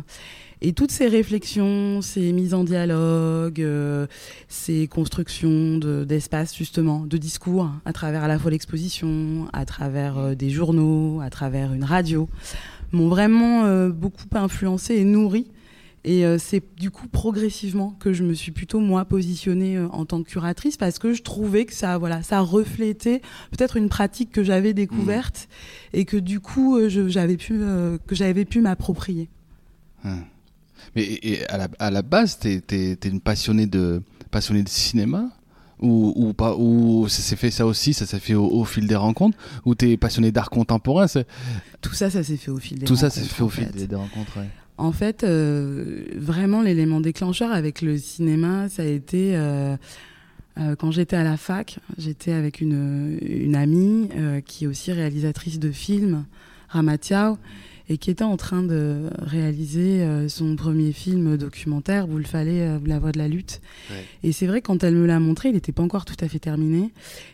Et 0.62 0.74
toutes 0.74 0.92
ces 0.92 1.08
réflexions, 1.08 2.02
ces 2.02 2.32
mises 2.34 2.54
en 2.56 2.64
dialogue, 2.64 3.62
euh, 3.62 4.08
ces 4.48 4.88
constructions 4.88 5.78
de- 5.78 6.04
d'espaces 6.04 6.56
justement, 6.56 7.06
de 7.06 7.18
discours, 7.18 7.70
à 7.86 7.94
travers 7.94 8.24
à 8.24 8.28
la 8.28 8.40
fois 8.40 8.50
l'exposition, 8.50 9.48
à 9.54 9.66
travers 9.66 10.18
euh, 10.18 10.34
des 10.36 10.50
journaux, 10.50 11.22
à 11.22 11.30
travers 11.30 11.74
une 11.74 11.84
radio, 11.84 12.28
m'ont 12.92 13.08
vraiment 13.08 13.66
euh, 13.66 13.90
beaucoup 13.90 14.26
influencé 14.34 14.96
et 14.96 15.04
nourri. 15.04 15.48
Et 16.04 16.24
c'est 16.38 16.64
du 16.78 16.90
coup 16.90 17.10
progressivement 17.10 17.94
que 18.00 18.14
je 18.14 18.24
me 18.24 18.34
suis 18.34 18.54
plutôt 18.54 18.80
moi 18.80 19.04
positionnée 19.04 19.78
en 19.78 20.06
tant 20.06 20.24
que 20.24 20.30
curatrice 20.30 20.78
parce 20.78 21.00
que 21.00 21.12
je 21.12 21.22
trouvais 21.22 21.66
que 21.66 21.74
ça 21.74 21.98
voilà 21.98 22.22
ça 22.24 22.40
reflétait 22.40 23.22
peut-être 23.52 23.76
une 23.76 23.90
pratique 23.90 24.32
que 24.32 24.42
j'avais 24.42 24.74
découverte 24.74 25.50
et 25.92 26.06
que 26.06 26.16
du 26.16 26.40
coup 26.40 26.80
j'avais 26.88 27.36
pu 27.36 27.60
que 28.06 28.16
j'avais 28.16 28.46
pu 28.46 28.62
m'approprier. 28.62 29.28
Ouais. 30.06 30.12
Mais 30.96 31.04
et- 31.04 31.32
et 31.34 31.48
à 31.50 31.58
la, 31.58 31.68
à 31.80 31.92
la 31.92 32.02
base, 32.02 32.38
t'es 32.40 32.62
es, 32.72 32.98
une 33.08 33.22
passionnée 33.22 33.66
de, 33.68 34.02
passionnée 34.32 34.64
de 34.64 34.70
cinéma 34.70 35.30
ou, 35.80 36.14
ou 36.16 36.34
pas 36.34 36.56
ou 36.58 37.08
ça 37.08 37.22
s'est 37.22 37.36
fait 37.36 37.52
ça 37.52 37.66
aussi 37.68 37.94
ça 37.94 38.08
s'est 38.08 38.20
fait 38.20 38.34
au, 38.34 38.48
au 38.48 38.66
fil 38.66 38.88
des 38.88 38.96
rencontres 38.96 39.38
ou 39.64 39.76
t'es 39.76 39.96
passionné 39.96 40.32
d'art 40.32 40.50
contemporain 40.50 41.06
Tout 41.82 41.94
ça, 41.94 42.10
ça 42.10 42.24
s'est 42.24 42.38
fait 42.38 42.50
au 42.50 42.58
fil 42.58 42.80
des 42.80 42.86
tout 42.88 42.96
ça 42.96 43.10
rencontres, 43.10 43.28
c'est 43.28 43.34
fait 43.36 43.44
au 43.44 43.46
en 43.46 43.50
fil 43.50 43.66
fait. 43.66 43.78
des, 43.78 43.88
des 43.88 43.96
rencontres 43.96 44.38
ouais. 44.40 44.48
En 44.80 44.92
fait, 44.92 45.24
euh, 45.24 46.04
vraiment, 46.16 46.62
l'élément 46.62 47.02
déclencheur 47.02 47.52
avec 47.52 47.82
le 47.82 47.98
cinéma, 47.98 48.70
ça 48.70 48.84
a 48.84 48.86
été 48.86 49.36
euh, 49.36 49.76
euh, 50.60 50.76
quand 50.76 50.92
j'étais 50.92 51.16
à 51.16 51.24
la 51.24 51.36
fac. 51.36 51.80
J'étais 51.98 52.32
avec 52.32 52.62
une, 52.62 53.18
une 53.24 53.56
amie 53.56 54.10
qui 54.46 54.66
est 54.66 54.68
aussi 54.68 54.92
réalisatrice 54.92 55.58
de 55.58 55.72
films, 55.72 56.26
Ramatiao, 56.70 57.38
et 57.90 57.98
qui 57.98 58.10
était 58.10 58.24
en 58.24 58.38
train 58.38 58.64
de 58.64 59.10
réaliser 59.20 60.02
euh, 60.02 60.28
son 60.28 60.56
premier 60.56 60.92
film 60.92 61.38
documentaire, 61.38 62.08
Vous 62.08 62.18
le 62.18 62.26
fallait, 62.26 62.62
euh, 62.62 62.80
la 62.86 63.00
voix 63.00 63.12
de 63.12 63.18
la 63.18 63.28
lutte. 63.28 63.62
Ouais. 63.90 64.06
Et 64.24 64.32
c'est 64.32 64.48
vrai, 64.48 64.62
quand 64.62 64.84
elle 64.84 64.96
me 64.96 65.06
l'a 65.06 65.20
montré, 65.20 65.50
il 65.50 65.54
n'était 65.54 65.72
pas 65.72 65.84
encore 65.84 66.06
tout 66.06 66.18
à 66.20 66.28
fait 66.28 66.40
terminé. 66.40 66.92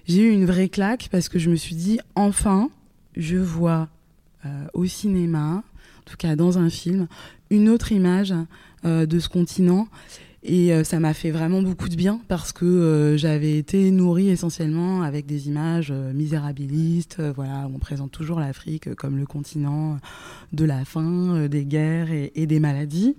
J'ai 0.08 0.22
eu 0.22 0.32
une 0.32 0.46
vraie 0.46 0.70
claque 0.70 1.10
parce 1.12 1.30
que 1.30 1.40
je 1.40 1.50
me 1.50 1.56
suis 1.56 1.76
dit, 1.76 2.00
enfin, 2.16 2.70
je 3.16 3.38
vois 3.38 3.90
euh, 4.46 4.66
au 4.74 4.86
cinéma, 4.86 5.64
en 6.00 6.10
tout 6.10 6.18
cas 6.18 6.36
dans 6.36 6.58
un 6.58 6.70
film, 6.70 7.08
une 7.50 7.70
autre 7.70 7.92
image 7.92 8.34
euh, 8.86 9.06
de 9.06 9.20
ce 9.20 9.30
continent. 9.30 9.88
Et 10.46 10.74
euh, 10.74 10.84
ça 10.84 11.00
m'a 11.00 11.14
fait 11.14 11.32
vraiment 11.32 11.62
beaucoup 11.62 11.88
de 11.88 11.96
bien 11.96 12.20
parce 12.28 12.52
que 12.52 12.66
euh, 12.66 13.18
j'avais 13.18 13.58
été 13.58 13.92
nourrie 13.92 14.28
essentiellement 14.30 15.02
avec 15.02 15.26
des 15.26 15.48
images 15.48 15.90
euh, 15.92 16.12
misérabilistes. 16.12 17.18
euh, 17.20 17.32
voilà, 17.34 17.70
on 17.74 17.80
présente 17.80 18.12
toujours 18.12 18.42
l'Afrique 18.42 18.94
comme 18.96 19.18
le 19.18 19.26
continent 19.26 19.98
de 20.52 20.66
la 20.66 20.84
faim, 20.84 21.48
des 21.48 21.64
guerres 21.66 22.10
et 22.12 22.46
des 22.46 22.60
maladies. 22.60 23.16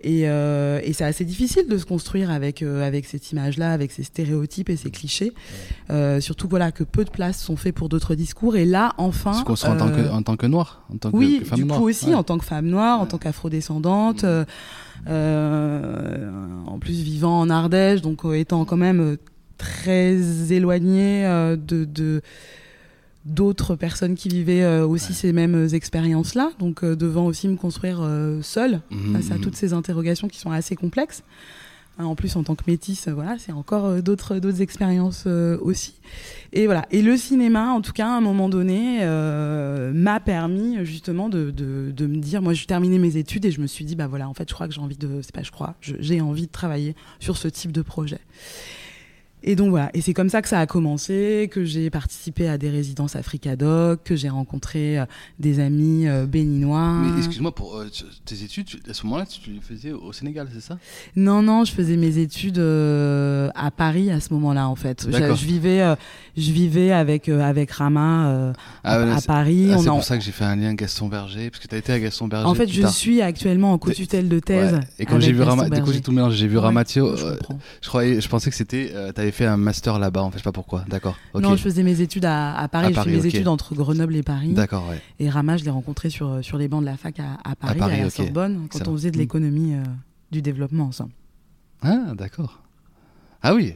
Et, 0.00 0.28
euh, 0.28 0.80
et 0.84 0.92
c'est 0.92 1.04
assez 1.04 1.24
difficile 1.24 1.66
de 1.68 1.76
se 1.76 1.84
construire 1.84 2.30
avec, 2.30 2.62
euh, 2.62 2.86
avec 2.86 3.04
cette 3.04 3.32
image-là, 3.32 3.72
avec 3.72 3.90
ces 3.90 4.04
stéréotypes 4.04 4.70
et 4.70 4.76
ces 4.76 4.90
clichés. 4.92 5.32
Euh, 5.90 6.20
surtout 6.20 6.46
voilà, 6.48 6.70
que 6.70 6.84
peu 6.84 7.04
de 7.04 7.10
places 7.10 7.42
sont 7.42 7.56
faites 7.56 7.74
pour 7.74 7.88
d'autres 7.88 8.14
discours. 8.14 8.56
Et 8.56 8.64
là, 8.64 8.94
enfin. 8.98 9.32
se 9.32 9.42
construire 9.44 9.74
en, 9.74 9.78
tant 9.78 9.90
que, 9.90 10.00
euh, 10.00 10.12
en 10.12 10.22
tant 10.22 10.36
que 10.36 10.46
noir 10.46 10.84
en 10.92 10.98
tant 10.98 11.10
que- 11.10 11.16
oui, 11.16 11.38
que, 11.40 11.46
femme 11.46 11.58
du 11.58 11.64
noire 11.64 11.80
coup 11.80 11.88
aussi, 11.88 12.06
Ouais. 12.06 12.14
en 12.14 12.22
tant 12.22 12.38
que 12.38 12.44
femme 12.44 12.66
noire, 12.66 13.00
en 13.00 13.06
tant 13.06 13.18
qu'afrodescendante, 13.18 14.22
euh, 14.22 14.44
euh, 15.28 16.30
en 16.66 16.78
plus 16.78 17.00
vivant 17.02 17.40
en 17.40 17.50
Ardèche, 17.50 18.00
donc 18.02 18.24
euh, 18.24 18.34
étant 18.34 18.64
quand 18.64 18.76
même 18.76 19.16
très 19.56 20.16
éloignée 20.52 21.26
euh, 21.26 21.56
de, 21.56 21.84
de 21.84 22.20
d'autres 23.24 23.74
personnes 23.76 24.14
qui 24.14 24.28
vivaient 24.28 24.62
euh, 24.64 24.86
aussi 24.86 25.08
Ouais. 25.10 25.14
ces 25.14 25.32
mêmes 25.32 25.54
euh, 25.54 25.68
expériences-là, 25.68 26.50
donc 26.58 26.82
euh, 26.82 26.96
devant 26.96 27.26
aussi 27.26 27.48
me 27.48 27.56
construire 27.56 28.00
euh, 28.02 28.40
seule 28.42 28.80
Mhm, 28.90 29.12
face 29.14 29.30
à 29.32 29.38
toutes 29.38 29.56
ces 29.56 29.72
interrogations 29.72 30.28
qui 30.28 30.38
sont 30.38 30.50
assez 30.50 30.76
complexes. 30.76 31.22
Hein, 31.98 32.04
En 32.04 32.14
plus, 32.14 32.36
en 32.36 32.44
tant 32.44 32.54
que 32.54 32.62
métisse, 32.68 33.08
voilà, 33.08 33.36
c'est 33.38 33.50
encore 33.50 34.00
d'autres 34.02 34.38
d'autres 34.38 34.62
expériences 34.62 35.26
aussi. 35.26 35.94
Et 36.52 36.66
voilà. 36.66 36.86
Et 36.92 37.02
le 37.02 37.16
cinéma, 37.16 37.70
en 37.72 37.80
tout 37.80 37.92
cas, 37.92 38.06
à 38.06 38.10
un 38.16 38.20
moment 38.20 38.48
donné, 38.48 39.00
m'a 39.94 40.20
permis 40.20 40.76
justement 40.86 41.28
de, 41.28 41.50
de, 41.50 41.90
de 41.90 42.06
me 42.06 42.18
dire, 42.18 42.40
moi, 42.40 42.54
je 42.54 42.66
terminais 42.66 42.98
mes 42.98 43.16
études 43.16 43.44
et 43.46 43.50
je 43.50 43.60
me 43.60 43.66
suis 43.66 43.84
dit, 43.84 43.96
bah 43.96 44.06
voilà, 44.06 44.28
en 44.28 44.32
fait, 44.34 44.48
je 44.48 44.54
crois 44.54 44.68
que 44.68 44.74
j'ai 44.74 44.80
envie 44.80 44.96
de, 44.96 45.20
c'est 45.22 45.34
pas, 45.34 45.42
je 45.42 45.50
crois, 45.50 45.74
j'ai 45.80 46.20
envie 46.20 46.46
de 46.46 46.52
travailler 46.52 46.94
sur 47.18 47.36
ce 47.36 47.48
type 47.48 47.72
de 47.72 47.82
projet. 47.82 48.20
Et 49.42 49.54
donc 49.56 49.70
voilà, 49.70 49.90
et 49.94 50.00
c'est 50.00 50.14
comme 50.14 50.28
ça 50.28 50.42
que 50.42 50.48
ça 50.48 50.58
a 50.58 50.66
commencé, 50.66 51.48
que 51.52 51.64
j'ai 51.64 51.90
participé 51.90 52.48
à 52.48 52.58
des 52.58 52.70
résidences 52.70 53.14
Africadoc, 53.16 54.00
que 54.04 54.16
j'ai 54.16 54.28
rencontré 54.28 54.98
euh, 54.98 55.04
des 55.38 55.60
amis 55.60 56.08
euh, 56.08 56.26
béninois. 56.26 56.98
mais 57.02 57.16
excuse-moi 57.18 57.54
pour 57.54 57.76
euh, 57.76 57.86
tes 58.24 58.42
études 58.42 58.66
tu- 58.66 58.80
à 58.90 58.94
ce 58.94 59.04
moment-là 59.04 59.26
tu, 59.26 59.50
les 59.50 59.60
faisais 59.60 59.92
au 59.92 60.12
Sénégal 60.12 60.48
c'est 60.52 60.60
ça? 60.60 60.78
Non, 61.16 61.42
non, 61.42 61.64
je 61.64 61.72
faisais 61.72 61.96
mes 61.96 62.18
études 62.18 62.58
à 62.58 63.70
Paris 63.70 64.10
à 64.10 64.20
ce 64.20 64.32
moment-là, 64.34 64.68
en 64.68 64.76
fait. 64.76 65.06
Je, 65.10 65.34
je 65.34 65.46
vivais, 65.46 65.94
je 66.36 66.52
vivais 66.52 66.92
avec 66.92 67.28
avec 67.28 67.70
Rama 67.70 68.28
euh, 68.28 68.52
à, 68.84 69.20
Paris. 69.26 69.70
ah, 69.72 69.78
c'est 69.78 69.88
en- 69.88 69.94
pour 69.96 70.04
ça 70.04 70.18
que 70.18 70.24
j'ai 70.24 70.32
fait 70.32 70.44
un 70.44 70.56
lien 70.56 70.74
Gaston 70.74 71.08
Berger 71.08 71.50
parce 71.50 71.62
que 71.62 71.68
tu 71.68 71.74
as 71.74 71.78
été 71.78 71.92
à 71.92 72.00
Gaston 72.00 72.28
Berger 72.28 72.46
En 72.46 72.54
fait, 72.54 72.68
je 72.68 72.82
tard. 72.82 72.90
suis 72.92 73.22
actuellement 73.22 73.72
en 73.72 73.78
co-tutelle 73.78 74.28
de 74.28 74.40
thèse. 74.40 74.74
Ouais. 74.74 74.80
Et 74.98 75.06
quand 75.06 75.20
j'ai 75.20 75.32
vu 75.32 75.42
Rama, 75.42 75.66
j'ai 75.92 76.00
tout 76.00 76.12
mélangé. 76.12 76.36
J'ai 76.38 76.48
vu 76.48 76.56
Ouais, 76.56 76.62
Ramatio. 76.62 77.16
je 77.16 77.24
je 77.82 77.88
croyais, 77.88 78.20
je 78.20 78.28
pensais 78.28 78.50
que 78.50 78.56
c'était, 78.56 78.92
euh, 79.28 79.30
t'avais 79.30 79.44
fait 79.44 79.46
un 79.46 79.56
master 79.56 79.98
là-bas. 79.98 80.22
En 80.22 80.30
fait, 80.30 80.38
je 80.38 80.42
sais 80.42 80.44
pas 80.44 80.52
pourquoi. 80.52 80.84
D'accord. 80.88 81.16
Non, 81.34 81.56
je 81.56 81.62
faisais 81.62 81.82
mes 81.82 82.00
études 82.00 82.24
à, 82.24 82.56
à 82.56 82.68
Paris. 82.68 82.86
À 82.86 82.90
je 82.90 82.94
Paris, 82.94 83.10
fais 83.10 83.16
mes 83.16 83.26
études 83.26 83.48
entre 83.48 83.74
Grenoble 83.74 84.16
et 84.16 84.22
Paris. 84.22 84.52
D'accord, 84.52 84.88
ouais. 84.88 85.00
Et 85.20 85.28
Rama, 85.28 85.56
je 85.56 85.64
l'ai 85.64 85.70
rencontré 85.70 86.10
sur, 86.10 86.42
sur 86.44 86.58
les 86.58 86.68
bancs 86.68 86.80
de 86.80 86.86
la 86.86 86.96
fac 86.96 87.18
à, 87.20 87.34
à 87.44 87.56
Paris, 87.56 87.76
à, 87.76 87.78
Paris, 87.78 88.00
la 88.00 88.06
ok. 88.06 88.12
Sorbonne, 88.12 88.54
quand 88.70 88.78
Excellent. 88.78 88.92
on 88.92 88.96
faisait 88.96 89.10
de 89.10 89.16
Mm. 89.16 89.20
l'économie 89.20 89.74
euh, 89.74 89.82
du 90.30 90.42
développement 90.42 90.84
ensemble. 90.84 91.12
Ah, 91.82 92.12
d'accord. 92.16 92.62
Ah 93.42 93.54
oui. 93.54 93.74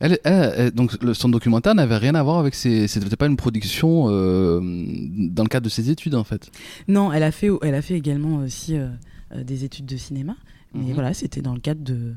Elle, 0.00 0.18
elle- 0.24 0.52
elle- 0.56 0.70
donc 0.72 1.00
le- 1.00 1.14
son 1.14 1.28
documentaire 1.28 1.74
n'avait 1.76 1.96
rien 1.96 2.14
à 2.16 2.22
voir 2.24 2.38
avec 2.38 2.54
ses. 2.56 2.88
C'était 2.88 3.14
pas 3.16 3.26
une 3.26 3.36
production 3.36 4.06
euh, 4.08 4.60
dans 4.60 5.44
le 5.44 5.48
cadre 5.48 5.64
de 5.64 5.70
ses 5.70 5.90
études 5.90 6.14
en 6.16 6.24
fait. 6.24 6.50
Non, 6.88 7.12
elle 7.12 7.22
a 7.22 7.30
fait, 7.30 7.50
elle 7.62 7.74
a 7.76 7.82
fait 7.82 7.94
également 7.94 8.38
aussi 8.38 8.76
euh, 8.76 8.88
euh, 9.32 9.44
des 9.44 9.62
études 9.64 9.86
de 9.86 9.96
cinéma. 9.96 10.34
Mais 10.74 10.86
Mhm. 10.86 10.92
voilà, 10.94 11.14
c'était 11.14 11.40
dans 11.42 11.54
le 11.54 11.60
cadre 11.60 11.82
de, 11.84 12.14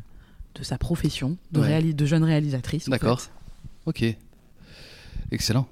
de 0.56 0.64
sa 0.64 0.78
profession 0.78 1.38
de, 1.52 1.60
Ouais. 1.60 1.68
réali- 1.68 1.94
de 1.96 2.06
jeune 2.06 2.24
réalisatrice. 2.24 2.88
en 2.88 2.92
D'accord. 2.92 3.22
fait. 3.22 3.32
Ok. 3.86 4.16
Excellent. 5.32 5.68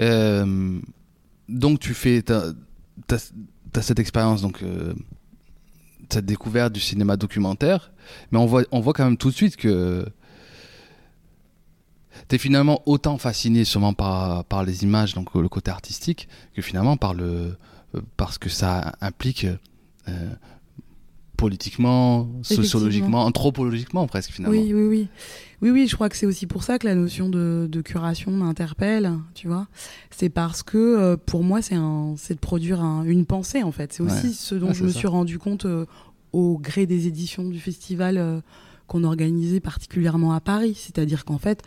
Euh, 0.00 0.80
donc 1.48 1.80
tu 1.80 1.94
fais, 1.94 2.22
t'as 2.22 2.52
as, 3.10 3.82
cette 3.82 3.98
expérience 3.98 4.42
donc 4.42 4.62
euh, 4.62 4.94
cette 6.10 6.26
découverte 6.26 6.72
du 6.72 6.80
cinéma 6.80 7.16
documentaire, 7.16 7.90
mais 8.30 8.38
on 8.38 8.46
voit 8.46 8.64
on 8.70 8.80
voit 8.80 8.92
quand 8.92 9.04
même 9.04 9.16
tout 9.16 9.30
de 9.30 9.34
suite 9.34 9.56
que 9.56 10.06
t'es 12.28 12.38
finalement 12.38 12.82
autant 12.86 13.18
fasciné 13.18 13.64
sûrement 13.64 13.94
par 13.94 14.44
par 14.44 14.64
les 14.64 14.82
images 14.84 15.14
donc 15.14 15.34
le 15.34 15.48
côté 15.48 15.70
artistique 15.70 16.28
que 16.54 16.60
finalement 16.62 16.96
par 16.96 17.14
le 17.14 17.56
euh, 17.94 18.00
parce 18.16 18.38
que 18.38 18.48
ça 18.48 18.92
implique 19.00 19.46
euh, 20.08 20.30
politiquement, 21.46 22.28
sociologiquement, 22.42 23.24
anthropologiquement 23.24 24.06
presque 24.06 24.30
finalement. 24.30 24.56
Oui, 24.56 24.72
oui, 24.72 24.84
oui. 24.84 25.08
Oui, 25.60 25.70
oui, 25.70 25.86
je 25.88 25.94
crois 25.94 26.08
que 26.08 26.16
c'est 26.16 26.26
aussi 26.26 26.46
pour 26.46 26.62
ça 26.64 26.78
que 26.78 26.86
la 26.86 26.94
notion 26.94 27.28
de, 27.28 27.68
de 27.70 27.80
curation 27.82 28.30
m'interpelle, 28.32 29.12
tu 29.34 29.46
vois. 29.48 29.66
C'est 30.10 30.28
parce 30.28 30.62
que 30.62 30.78
euh, 30.78 31.16
pour 31.16 31.42
moi, 31.44 31.60
c'est 31.62 31.74
de 31.76 32.38
produire 32.40 32.80
un- 32.82 33.04
une 33.04 33.26
pensée, 33.26 33.62
en 33.62 33.70
fait. 33.72 33.92
C'est 33.92 34.02
aussi 34.02 34.26
Ouais. 34.28 34.32
ce 34.32 34.54
dont 34.56 34.72
je 34.72 34.84
me 34.84 34.88
ça. 34.90 34.98
suis 34.98 35.06
rendu 35.08 35.38
compte 35.38 35.64
euh, 35.66 35.86
au 36.32 36.58
gré 36.58 36.86
des 36.86 37.06
éditions 37.06 37.44
du 37.48 37.60
festival 37.60 38.18
euh, 38.18 38.40
qu'on 38.88 39.04
organisait 39.04 39.60
particulièrement 39.60 40.32
à 40.32 40.40
Paris. 40.40 40.74
C'est-à-dire 40.76 41.24
qu'en 41.24 41.38
fait, 41.38 41.62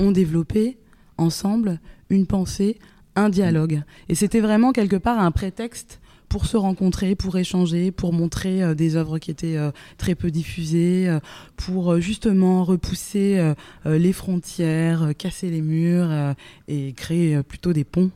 on 0.00 0.10
développait 0.12 0.78
ensemble 1.16 1.80
une 2.10 2.26
pensée, 2.26 2.78
un 3.16 3.28
dialogue. 3.28 3.82
Et 4.08 4.14
c'était 4.14 4.40
vraiment 4.40 4.72
quelque 4.72 4.96
part 4.96 5.18
un 5.20 5.30
prétexte 5.30 6.00
pour 6.28 6.46
se 6.46 6.56
rencontrer, 6.56 7.14
pour 7.14 7.36
échanger, 7.38 7.90
pour 7.90 8.12
montrer 8.12 8.62
euh, 8.62 8.74
des 8.74 8.96
œuvres 8.96 9.18
qui 9.18 9.30
étaient 9.30 9.56
euh, 9.56 9.70
très 9.96 10.14
peu 10.14 10.30
diffusées, 10.30 11.08
euh, 11.08 11.20
pour 11.56 12.00
justement 12.00 12.64
repousser 12.64 13.54
les 13.84 14.12
frontières, 14.12 15.12
casser 15.16 15.50
les 15.50 15.60
murs 15.60 16.34
et 16.68 16.92
créer 16.92 17.42
plutôt 17.42 17.72
des 17.72 17.84
ponts. 17.84 18.10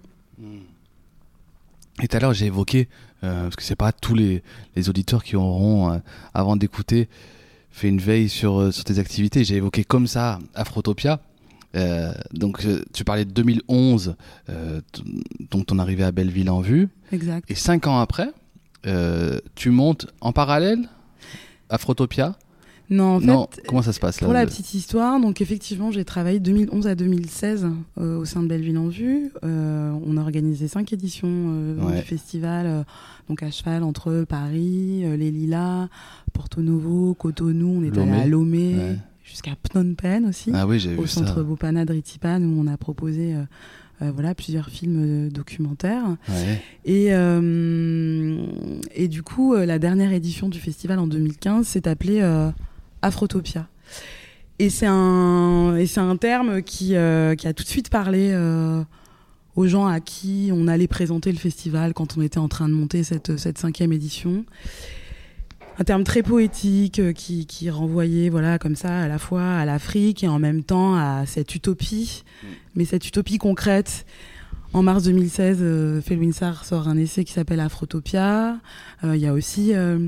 Et 2.03 2.09
tout 2.09 2.17
à 2.17 2.21
l'heure, 2.21 2.33
j'ai 2.33 2.47
évoqué, 2.47 2.89
parce 3.21 3.57
que 3.57 3.63
c'est 3.63 3.77
pas 3.77 3.93
tous 3.93 4.15
les, 4.15 4.43
les 4.77 4.89
auditeurs 4.89 5.25
qui 5.25 5.37
auront, 5.37 6.01
avant 6.35 6.57
d'écouter, 6.57 7.09
fait 7.71 7.89
une 7.89 7.99
veille 7.99 8.29
sur, 8.29 8.73
sur 8.73 8.85
tes 8.85 8.99
activités. 8.99 9.45
J'ai 9.45 9.57
évoqué 9.57 9.85
comme 9.85 10.07
ça 10.07 10.39
Afrotopia. 10.55 11.21
Euh, 11.75 12.13
donc, 12.33 12.65
euh, 12.65 12.83
tu 12.93 13.05
parlais 13.05 13.25
de 13.25 13.31
2011, 13.31 14.15
euh, 14.51 14.81
donc 15.51 15.67
ton 15.67 15.79
arrivée 15.79 16.05
à 16.05 16.13
Belleville 16.13 16.51
en 16.51 16.61
vue. 16.61 16.89
Exact. 17.13 17.51
Et 17.51 17.55
cinq 17.55 17.87
ans 17.87 17.99
après, 17.99 18.29
euh, 18.87 19.39
tu 19.55 19.71
montes 19.71 20.07
en 20.21 20.33
parallèle 20.33 20.89
Afrotopia. 21.71 22.37
Non, 22.91 23.15
en 23.17 23.21
fait, 23.21 23.27
non, 23.27 23.49
comment 23.69 23.81
ça 23.81 23.95
se 23.95 24.01
passe 24.01 24.21
là 24.21 24.27
Pour 24.27 24.35
la 24.35 24.45
petite 24.45 24.75
histoire, 24.75 25.19
donc 25.19 25.41
effectivement, 25.41 25.91
j'ai 25.91 26.05
travaillé 26.05 26.41
de 26.41 26.45
2011 26.45 26.87
à 26.89 26.95
2016 26.95 27.69
euh, 27.99 28.19
au 28.19 28.27
sein 28.27 28.43
de 28.43 28.49
Belleville 28.49 28.77
en 28.77 28.89
Vue. 28.89 29.31
Euh, 29.45 29.93
on 30.05 30.19
a 30.19 30.21
organisé 30.21 30.69
cinq 30.69 30.93
éditions 30.93 31.29
euh, 31.31 31.81
Ouais. 31.83 32.01
du 32.01 32.03
festival, 32.03 32.85
donc 33.31 33.43
à 33.43 33.51
cheval 33.51 33.83
entre 33.83 34.25
Paris, 34.29 35.05
les 35.17 35.31
Lilas, 35.31 35.89
Porto 36.35 36.61
Novo, 36.61 37.15
Cotonou. 37.15 37.79
On 37.81 37.83
est 37.83 37.97
allé 37.97 38.11
à 38.13 38.27
Lomé, 38.27 38.75
Ouais. 38.77 38.97
Jusqu'à 39.33 39.53
Phnom 39.73 39.95
Penh 39.95 40.27
aussi, 40.29 40.51
Ah 40.55 40.67
oui, 40.67 40.79
au 40.99 41.03
vu 41.03 41.09
ça. 41.09 41.15
centre 41.25 41.43
Bopana 41.43 41.85
de 41.87 41.93
Ritipan, 41.95 42.43
où 42.43 42.61
on 42.61 42.67
a 42.67 42.77
proposé 42.77 43.35
euh, 43.35 43.43
euh, 44.03 44.13
voilà 44.13 44.35
plusieurs 44.35 44.69
films 44.69 45.27
euh, 45.27 45.31
documentaires. 45.31 46.05
Ouais. 46.29 46.63
Et, 46.85 47.07
et 48.95 49.09
du 49.09 49.23
coup, 49.23 49.55
la 49.57 49.79
dernière 49.79 50.13
édition 50.13 50.49
du 50.49 50.61
festival 50.61 50.99
en 50.99 51.07
2015 51.07 51.67
s'est 51.67 51.89
appelée 51.89 52.21
Afrotopia. 53.01 53.69
Et 54.59 54.71
c'est 54.71 54.87
un, 54.87 55.77
et 55.77 55.89
un 55.99 56.17
terme 56.17 56.63
qui, 56.63 56.95
euh, 56.95 57.35
qui 57.35 57.49
a 57.49 57.53
tout 57.55 57.65
de 57.65 57.69
suite 57.69 57.89
parlé 57.89 58.31
euh, 58.33 58.83
aux 59.57 59.67
gens 59.67 59.87
à 59.87 59.99
qui 59.99 60.51
on 60.53 60.69
allait 60.69 60.87
présenter 60.87 61.33
le 61.33 61.39
festival 61.39 61.95
quand 61.95 62.17
on 62.17 62.23
était 62.23 62.39
en 62.39 62.49
train 62.49 62.69
de 62.69 62.75
monter 62.75 63.03
cette, 63.03 63.37
cette 63.39 63.59
cinquième 63.59 63.93
édition. 63.93 64.45
Un 65.83 65.85
terme 65.85 66.05
très 66.05 66.23
poétique 66.23 67.01
euh, 67.01 67.13
qui, 67.13 67.45
qui 67.45 67.69
renvoyait 67.69 68.29
voilà 68.29 68.57
comme 68.61 68.77
ça 68.77 69.01
à 69.01 69.09
la 69.09 69.19
fois 69.19 69.43
à 69.43 69.65
l'Afrique 69.65 70.23
et 70.23 70.29
en 70.29 70.39
même 70.39 70.63
temps 70.63 70.95
à 70.95 71.27
cette 71.27 71.57
utopie, 71.57 72.23
mais 72.77 72.85
cette 72.85 73.09
utopie 73.09 73.39
concrète. 73.39 74.07
En 74.75 74.85
mars 74.85 75.03
2016, 75.03 75.59
euh, 75.61 76.01
Felwinsar 76.01 76.65
sort 76.65 76.87
un 76.87 76.97
essai 76.97 77.25
qui 77.25 77.33
s'appelle 77.33 77.59
Afrotopia. 77.59 78.61
Euh, 79.03 79.17
Il 79.17 79.21
y 79.21 79.27
a 79.27 79.33
aussi 79.33 79.75
euh, 79.75 80.07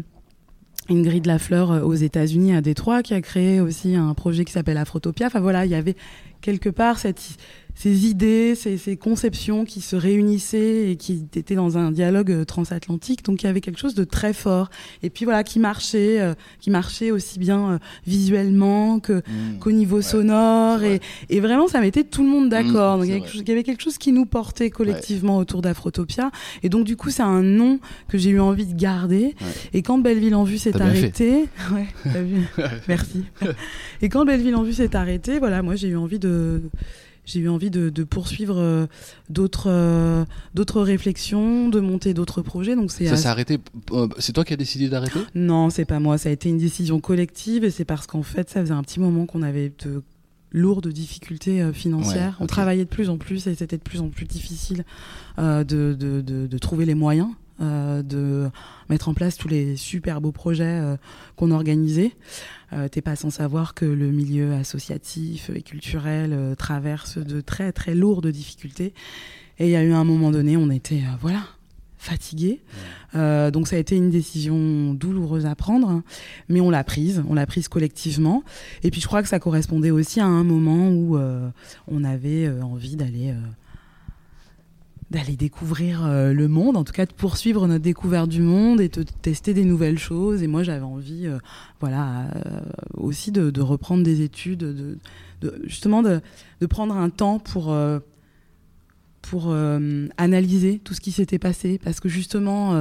Ingrid 0.89 1.27
Lafleur 1.27 1.73
euh, 1.73 1.81
aux 1.81 1.95
États-Unis 1.95 2.55
à 2.55 2.61
Détroit 2.61 3.03
qui 3.03 3.15
a 3.15 3.21
créé 3.21 3.61
aussi 3.61 3.97
un 3.97 4.15
projet 4.15 4.45
qui 4.45 4.53
s'appelle 4.53 4.77
Afrotopia. 4.77 5.27
Enfin 5.27 5.41
voilà, 5.41 5.67
il 5.67 5.73
y 5.73 5.75
avait 5.75 5.97
quelque 6.41 6.69
part 6.69 7.01
cette, 7.01 7.37
ces 7.77 8.07
idées, 8.07 8.55
ces, 8.55 8.79
ces 8.79 8.97
conceptions 8.97 9.65
qui 9.65 9.81
se 9.81 9.97
réunissaient 9.97 10.91
et 10.91 10.97
qui 10.97 11.27
étaient 11.35 11.57
dans 11.57 11.77
un 11.77 11.91
dialogue 11.91 12.31
euh, 12.31 12.45
transatlantique. 12.45 13.25
Donc 13.25 13.43
il 13.43 13.47
y 13.47 13.49
avait 13.49 13.61
quelque 13.61 13.81
chose 13.81 13.95
de 13.95 14.05
très 14.05 14.33
fort. 14.33 14.71
Et 15.03 15.11
puis 15.11 15.25
voilà, 15.25 15.43
qui 15.43 15.59
marchait, 15.59 16.21
euh, 16.21 16.35
qui 16.61 16.71
marchait 16.71 17.11
aussi 17.11 17.39
bien 17.39 17.73
euh, 17.73 17.79
visuellement 18.07 19.01
que 19.01 19.15
Mmh. 19.15 19.59
qu'au 19.61 19.73
niveau 19.73 19.97
Ouais, 19.97 20.03
sonore. 20.03 20.83
Et, 20.83 21.01
et 21.31 21.41
vraiment, 21.41 21.69
ça 21.69 21.81
mettait 21.81 22.05
tout 22.05 22.23
le 22.23 22.29
monde 22.29 22.49
d'accord. 22.49 22.97
Mmh, 22.97 23.01
donc 23.01 23.07
il 23.07 23.11
y, 23.11 23.13
avait 23.13 23.21
quelque 23.21 23.33
chose- 23.33 23.43
il 23.43 23.49
y 23.49 23.53
avait 23.53 23.63
quelque 23.63 23.83
chose 23.83 23.99
qui 23.99 24.13
nous 24.13 24.27
portait 24.27 24.71
collectivement 24.71 25.39
autour 25.39 25.63
d'Afrotopia. 25.63 26.31
Et 26.63 26.69
donc 26.69 26.85
du 26.85 26.97
coup, 26.97 27.11
c'est 27.11 27.23
un 27.23 27.43
nom 27.43 27.79
que 28.09 28.19
j'ai 28.19 28.31
eu 28.31 28.41
envie 28.41 28.67
de 28.67 28.75
garder. 28.75 29.35
Ouais. 29.41 29.53
Et 29.73 29.83
quand 29.83 29.99
Belleville 29.99 30.35
en 30.35 30.45
vue 30.45 30.59
s'est 30.59 30.81
arrêté, 30.81 31.45
vu, 32.05 32.43
merci. 32.89 33.25
Et 34.03 34.09
quand 34.09 34.25
Belleville 34.25 34.57
en 34.57 34.63
vue 34.63 34.73
s'est 34.75 34.95
arrêté, 34.97 35.39
voilà, 35.39 35.63
moi 35.63 35.75
j'ai 35.77 35.89
eu 35.89 35.97
envie 35.97 36.19
de 36.19 36.63
j'ai 37.27 37.41
eu 37.41 37.49
envie 37.49 37.71
de, 37.71 37.89
de 37.91 38.05
poursuivre 38.05 38.57
euh, 38.59 38.87
d'autres 39.31 39.69
euh, 39.71 40.25
d'autres 40.55 40.83
réflexions, 40.83 41.69
de 41.69 41.81
monter 41.81 42.15
d'autres 42.15 42.43
projets. 42.43 42.77
Donc 42.77 42.91
c'est 42.91 43.07
Ça 43.07 43.17
s'est 43.17 43.29
arrêté. 43.29 43.59
euh, 43.93 44.09
C'est 44.19 44.33
toi 44.33 44.45
qui 44.45 44.53
as 44.53 44.57
décidé 44.57 44.89
d'arrêter? 44.89 45.21
Non, 45.35 45.71
c'est 45.71 45.85
pas 45.85 46.01
moi. 46.01 46.19
Ça 46.19 46.29
a 46.29 46.33
été 46.33 46.49
une 46.49 46.59
décision 46.59 47.01
collective 47.01 47.65
et 47.65 47.71
c'est 47.71 47.85
parce 47.85 48.07
qu'en 48.07 48.23
fait, 48.23 48.51
ça 48.51 48.61
faisait 48.61 48.73
un 48.75 48.83
petit 48.83 49.01
moment 49.01 49.27
qu'on 49.27 49.43
avait 49.43 49.73
de 49.85 50.03
lourdes 50.53 50.89
difficultés 50.89 51.73
financières. 51.73 52.37
Ouais, 52.39 52.45
On 52.45 52.47
travaillait 52.47 52.85
de 52.85 52.89
plus 52.91 53.09
en 53.11 53.17
plus 53.19 53.47
et 53.49 53.55
c'était 53.55 53.77
de 53.79 53.83
plus 53.83 54.01
en 54.01 54.09
plus 54.09 54.25
difficile 54.27 54.85
de, 55.39 55.65
de 55.95 56.59
trouver 56.59 56.85
les 56.85 56.95
moyens. 56.95 57.29
Euh, 57.61 58.03
de 58.03 58.51
mettre 58.89 59.09
en 59.09 59.15
place 59.15 59.37
tous 59.37 59.49
les 59.49 59.77
super 59.77 60.21
beaux 60.21 60.33
projets 60.33 60.65
euh, 60.65 60.97
qu'on 61.37 61.51
organisait. 61.51 62.13
Euh, 62.73 62.89
T'es 62.89 63.01
pas 63.01 63.17
sans 63.17 63.31
savoir 63.31 63.75
que 63.75 63.85
le 63.85 64.11
milieu 64.11 64.55
associatif 64.55 65.51
et 65.55 65.63
culturel 65.63 66.33
euh, 66.33 66.55
traverse 66.55 67.19
de 67.19 67.41
très 67.41 67.73
très 67.73 67.95
lourdes 67.95 68.27
difficultés. 68.27 68.93
Et 69.59 69.67
il 69.67 69.71
y 69.71 69.77
a 69.77 69.85
eu 69.85 69.93
un 69.93 70.05
moment 70.05 70.31
donné, 70.31 70.57
on 70.57 70.71
était 70.71 71.03
voilà 71.21 71.43
fatigué. 71.97 72.61
Donc 73.15 73.67
ça 73.67 73.77
a 73.77 73.79
été 73.79 73.97
une 73.97 74.11
décision 74.11 74.93
douloureuse 74.93 75.47
à 75.47 75.55
prendre, 75.55 75.89
hein. 75.89 76.05
mais 76.51 76.61
on 76.61 76.69
l'a 76.69 76.85
prise, 76.85 77.23
on 77.31 77.35
l'a 77.35 77.47
prise 77.47 77.69
collectivement. 77.69 78.43
Et 78.83 78.91
puis 78.91 79.01
je 79.01 79.07
crois 79.07 79.23
que 79.23 79.29
ça 79.29 79.39
correspondait 79.39 79.93
aussi 79.93 80.21
à 80.21 80.27
un 80.27 80.45
moment 80.45 80.91
où 80.91 81.17
on 81.89 82.05
avait 82.05 82.51
envie 82.61 82.97
d'aller 82.97 83.33
d'aller 85.11 85.37
découvrir 85.37 86.05
euh, 86.05 86.33
le 86.33 86.49
monde, 86.49 86.77
en 86.77 86.85
tout 86.85 86.93
cas 86.93 87.07
de 87.07 87.13
poursuivre 87.13 87.67
notre 87.67 87.83
découverte 87.83 88.29
du 88.29 88.43
monde 88.43 88.81
et 88.81 88.89
de 88.89 89.03
tester 89.03 89.55
des 89.55 89.65
nouvelles 89.65 89.99
choses. 89.99 90.43
Et 90.43 90.47
moi 90.47 90.63
j'avais 90.63 90.85
envie, 90.85 91.27
euh, 91.27 91.39
voilà, 91.81 92.25
euh, 92.35 92.61
aussi 92.95 93.31
de, 93.31 93.61
reprendre 93.61 94.03
des 94.03 94.23
études, 94.23 94.59
de, 94.61 94.99
justement 95.65 96.03
de, 96.03 96.21
prendre 96.69 96.97
un 96.97 97.11
temps 97.11 97.39
pour 97.39 97.75
analyser 100.17 100.81
tout 100.83 100.95
ce 100.95 101.01
qui 101.01 101.13
s'était 101.13 101.39
passé, 101.39 101.79
parce 101.83 102.01
que 102.01 102.09
justement, 102.09 102.75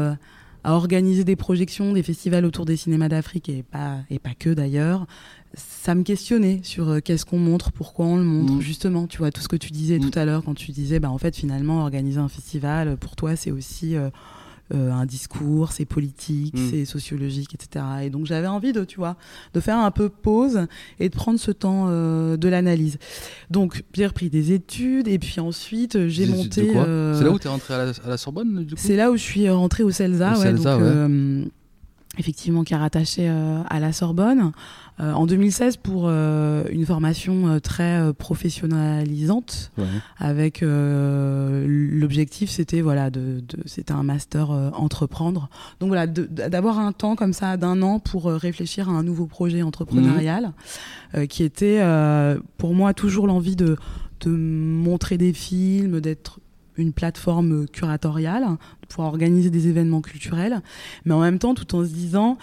à 0.63 0.73
organiser 0.73 1.23
des 1.23 1.35
projections, 1.35 1.93
des 1.93 2.03
festivals 2.03 2.45
autour 2.45 2.65
des 2.65 2.77
cinémas 2.77 3.09
d'Afrique, 3.09 3.49
et 3.49 3.63
pas, 3.63 3.99
et 4.09 4.19
pas 4.19 4.33
que 4.33 4.49
d'ailleurs, 4.49 5.05
ça 5.55 5.93
me 5.95 6.03
questionnait 6.03 6.62
sur 6.63 6.89
euh, 6.89 7.00
qu'est-ce 7.00 7.25
qu'on 7.25 7.38
montre, 7.39 7.72
pourquoi 7.72 8.05
on 8.05 8.17
le 8.17 8.24
montre, 8.24 8.53
Mm. 8.53 8.62
justement, 8.62 9.08
tu 9.08 9.19
vois, 9.19 9.32
tout 9.32 9.41
ce 9.41 9.47
que 9.47 9.56
tu 9.56 9.71
disais 9.71 9.99
Mm. 9.99 10.10
tout 10.10 10.19
à 10.19 10.25
l'heure, 10.25 10.43
quand 10.43 10.56
tu 10.56 10.71
disais, 10.71 10.99
bah, 10.99 11.12
en 11.12 11.17
fait, 11.17 11.36
finalement, 11.36 11.82
organiser 11.84 12.19
un 12.19 12.27
festival, 12.30 12.97
pour 12.97 13.15
toi, 13.15 13.36
c'est 13.36 13.51
aussi... 13.51 13.95
euh, 13.95 14.10
euh, 14.73 14.91
un 14.93 15.06
discours, 15.06 15.73
c'est 15.73 15.84
politique, 15.86 16.56
Mm. 16.58 16.69
c'est 16.71 16.86
sociologique, 16.86 17.54
etc. 17.54 17.86
Et 18.04 18.10
donc 18.10 18.25
j'avais 18.25 18.47
envie 18.47 18.71
de, 18.71 18.86
tu 18.86 18.95
vois, 18.95 19.17
de 19.54 19.60
faire 19.60 19.77
un 19.77 19.91
peu 19.91 20.08
pause 20.08 20.67
et 21.01 21.10
de 21.10 21.13
prendre 21.13 21.38
ce 21.38 21.51
temps 21.51 21.88
euh, 21.89 22.38
de 22.38 22.47
l'analyse. 22.47 22.97
Donc 23.51 23.84
j'ai 23.93 24.08
repris 24.08 24.30
des 24.30 24.54
études 24.54 25.10
et 25.10 25.19
puis 25.19 25.41
ensuite 25.41 25.97
euh, 25.97 26.08
j'ai 26.08 26.25
monté. 26.27 26.71
euh, 26.77 27.13
C'est 27.19 27.25
là 27.25 27.32
où 27.32 27.38
tu 27.39 27.47
es 27.47 27.49
rentré 27.51 27.73
à 27.73 27.86
la, 27.86 27.91
à 28.06 28.10
la 28.10 28.17
Sorbonne, 28.17 28.63
du 28.63 28.73
coup? 28.73 28.82
C'est 28.82 28.95
là 28.95 29.12
où 29.12 29.17
je 29.17 29.21
suis 29.21 29.47
euh, 29.47 29.54
rentrée 29.54 29.84
au 29.84 29.91
CELSA, 29.91 30.32
Au 30.32 30.38
ouais, 30.38 30.43
CELSA, 30.43 30.77
donc, 30.77 30.82
ouais. 30.82 31.47
Effectivement 32.17 32.63
qui 32.63 32.73
est 32.73 32.78
rattaché 32.78 33.28
euh, 33.28 33.62
à 33.69 33.80
la 33.80 33.91
Sorbonne. 33.93 34.52
Euh, 34.99 35.12
en 35.13 35.26
2016 35.26 35.78
pour 35.78 36.04
euh, 36.06 36.65
une 36.69 36.86
formation 36.86 37.60
très 37.60 38.13
professionnalisante 38.13 39.71
Ouais. 39.78 39.86
avec 40.19 40.63
l'objectif 40.63 42.49
c'était 42.49 42.82
voilà 42.82 43.10
de, 43.10 43.41
de 43.47 43.58
c'était 43.65 43.93
un 43.93 44.04
master 44.04 44.49
entreprendre 44.52 45.49
donc 45.80 45.89
voilà 45.89 46.06
d'avoir 46.08 46.80
un 46.80 46.91
temps 46.91 47.15
comme 47.15 47.34
ça 47.34 47.58
d'un 47.58 47.82
an 47.82 47.99
pour 47.99 48.26
réfléchir 48.26 48.89
à 48.89 48.91
un 48.91 49.04
nouveau 49.04 49.26
projet 49.26 49.62
entrepreneurial 49.63 50.54
euh, 51.15 51.26
qui 51.26 51.43
était 51.43 51.82
pour 52.58 52.73
moi 52.76 52.93
toujours 52.93 53.28
l'envie 53.28 53.56
de 53.56 53.78
de 54.21 54.30
montrer 54.30 55.17
des 55.17 55.34
films 55.34 55.99
d'être 55.99 56.39
une 56.77 56.93
plateforme 56.93 57.67
curatoriale 57.67 58.43
de 58.81 58.88
pouvoir 58.88 59.09
organiser 59.09 59.49
des 59.49 59.67
événements 59.67 60.01
culturels 60.01 60.62
mais 61.05 61.13
en 61.13 61.21
même 61.21 61.39
temps 61.39 61.53
tout 61.53 61.75
en 61.75 61.83
se 61.83 61.89
disant 61.89 62.38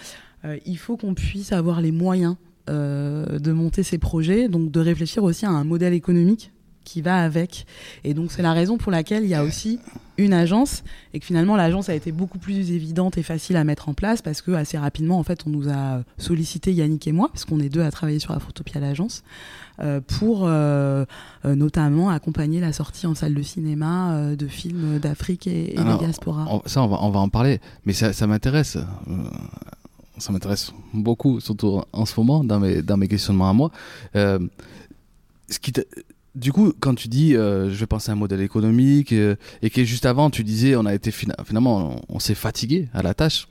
euh, 0.45 0.57
il 0.65 0.77
faut 0.77 0.97
qu'on 0.97 1.13
puisse 1.13 1.51
avoir 1.51 1.81
les 1.81 1.91
moyens 1.91 2.35
euh, 2.69 3.39
de 3.39 3.51
monter 3.51 3.83
ces 3.83 3.97
projets, 3.97 4.47
donc 4.47 4.71
de 4.71 4.79
réfléchir 4.79 5.23
aussi 5.23 5.45
à 5.45 5.49
un 5.49 5.63
modèle 5.63 5.93
économique 5.93 6.51
qui 6.83 7.01
va 7.01 7.17
avec. 7.23 7.65
Et 8.03 8.13
donc 8.13 8.31
c'est 8.31 8.41
la 8.41 8.53
raison 8.53 8.77
pour 8.77 8.91
laquelle 8.91 9.23
il 9.23 9.29
y 9.29 9.35
a 9.35 9.43
aussi 9.43 9.79
une 10.17 10.33
agence 10.33 10.83
et 11.13 11.19
que 11.19 11.25
finalement 11.25 11.55
l'agence 11.55 11.89
a 11.89 11.95
été 11.95 12.11
beaucoup 12.11 12.37
plus 12.37 12.71
évidente 12.71 13.17
et 13.17 13.23
facile 13.23 13.55
à 13.55 13.63
mettre 13.63 13.89
en 13.89 13.93
place 13.93 14.21
parce 14.21 14.41
que 14.41 14.51
assez 14.51 14.77
rapidement 14.77 15.17
en 15.17 15.23
fait 15.23 15.41
on 15.47 15.49
nous 15.49 15.69
a 15.69 16.03
sollicité 16.17 16.73
Yannick 16.73 17.07
et 17.07 17.11
moi 17.11 17.29
parce 17.29 17.45
qu'on 17.45 17.59
est 17.59 17.69
deux 17.69 17.81
à 17.81 17.89
travailler 17.91 18.19
sur 18.19 18.31
Afrotopia 18.31 18.79
l'agence 18.79 19.23
euh, 19.23 19.70
pour 20.07 20.45
euh, 20.47 21.05
euh, 21.45 21.55
notamment 21.55 22.09
accompagner 22.09 22.59
la 22.59 22.73
sortie 22.73 23.07
en 23.07 23.15
salle 23.15 23.33
de 23.33 23.41
cinéma 23.41 24.13
euh, 24.13 24.35
de 24.35 24.47
films 24.47 24.99
d'Afrique 24.99 25.47
et, 25.47 25.73
et 25.73 25.77
Alors, 25.77 25.97
des 25.99 26.05
diasporas. 26.05 26.45
On- 26.49 26.61
ça, 26.65 26.83
on 26.83 26.87
va, 26.87 26.97
on 27.01 27.09
va 27.09 27.19
en 27.19 27.29
parler, 27.29 27.59
mais 27.85 27.93
ça, 27.93 28.13
ça 28.13 28.27
m'intéresse. 28.27 28.77
euh, 28.77 29.13
ça 30.17 30.31
m'intéresse 30.31 30.71
beaucoup, 30.93 31.39
surtout 31.39 31.81
en 31.93 32.05
ce 32.05 32.19
moment, 32.19 32.43
dans 32.43 32.59
mes, 32.59 32.81
dans 32.83 32.97
mes 32.97 33.07
questionnements 33.07 33.49
à 33.49 33.53
moi. 33.53 33.71
Euh, 34.15 34.39
ce 35.49 35.57
qui 35.59 35.71
t'a- 35.71 35.81
du 36.35 36.53
coup, 36.53 36.71
quand 36.79 36.95
tu 36.95 37.07
dis 37.07 37.35
euh, 37.35 37.69
je 37.71 37.75
vais 37.75 37.87
penser 37.87 38.09
à 38.09 38.13
un 38.13 38.17
modèle 38.17 38.41
économique, 38.41 39.11
euh, 39.13 39.35
et 39.61 39.69
que 39.69 39.83
juste 39.83 40.05
avant, 40.05 40.29
tu 40.29 40.43
disais 40.43 40.75
on 40.75 40.85
a 40.85 40.93
été 40.93 41.11
fina- 41.11 41.35
finalement, 41.43 42.01
on, 42.09 42.15
on 42.15 42.19
s'est 42.19 42.35
fatigué 42.35 42.87
à 42.93 43.01
la 43.01 43.13
tâche. 43.13 43.47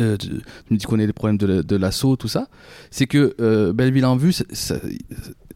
Euh, 0.00 0.16
tu, 0.16 0.30
me 0.70 0.76
dis 0.76 0.84
qu'on 0.84 0.92
connais 0.92 1.06
les 1.06 1.12
problèmes 1.12 1.38
de, 1.38 1.46
la- 1.46 1.62
de 1.62 1.76
l'assaut, 1.76 2.16
tout 2.16 2.28
ça. 2.28 2.48
C'est 2.90 3.06
que 3.06 3.34
euh, 3.40 3.72
Belleville 3.72 4.04
en 4.06 4.16
vue, 4.16 4.32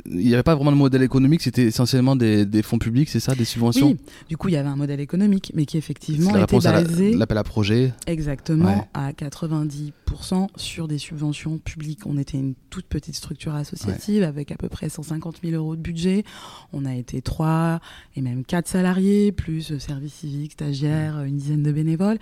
il 0.06 0.16
n'y 0.26 0.34
avait 0.34 0.42
pas 0.42 0.54
vraiment 0.54 0.72
de 0.72 0.76
modèle 0.76 1.02
économique, 1.02 1.42
c'était 1.42 1.64
essentiellement 1.64 2.16
des, 2.16 2.46
des 2.46 2.62
fonds 2.62 2.78
publics, 2.78 3.08
c'est 3.08 3.20
ça, 3.20 3.34
des 3.34 3.44
subventions 3.44 3.88
Oui, 3.88 3.96
du 4.28 4.36
coup 4.36 4.48
il 4.48 4.52
y 4.54 4.56
avait 4.56 4.68
un 4.68 4.76
modèle 4.76 5.00
économique 5.00 5.52
mais 5.54 5.66
qui 5.66 5.76
effectivement 5.78 6.30
était 6.30 6.40
réponse 6.40 6.66
à 6.66 6.72
la- 6.72 6.82
basé 6.82 7.12
l'appel 7.14 7.38
à 7.38 7.44
projet. 7.44 7.92
Exactement, 8.06 8.66
Ouais. 8.78 8.88
à 8.94 9.12
90% 9.12 10.48
sur 10.56 10.88
des 10.88 10.98
subventions 10.98 11.58
publiques. 11.58 12.06
On 12.06 12.18
était 12.18 12.38
une 12.38 12.54
toute 12.70 12.86
petite 12.86 13.14
structure 13.14 13.54
associative 13.54 14.22
avec 14.22 14.50
à 14.52 14.56
peu 14.56 14.68
près 14.68 14.88
150 14.88 15.40
000 15.42 15.54
euros 15.56 15.76
de 15.76 15.80
budget. 15.80 16.24
On 16.72 16.84
a 16.84 16.94
été 16.94 17.22
trois 17.22 17.80
et 18.16 18.22
même 18.22 18.44
quatre 18.44 18.68
salariés, 18.68 19.32
plus 19.32 19.78
service 19.78 20.14
civique, 20.14 20.52
stagiaires, 20.52 21.22
une 21.22 21.36
dizaine 21.36 21.62
de 21.62 21.72
bénévoles. 21.72 22.18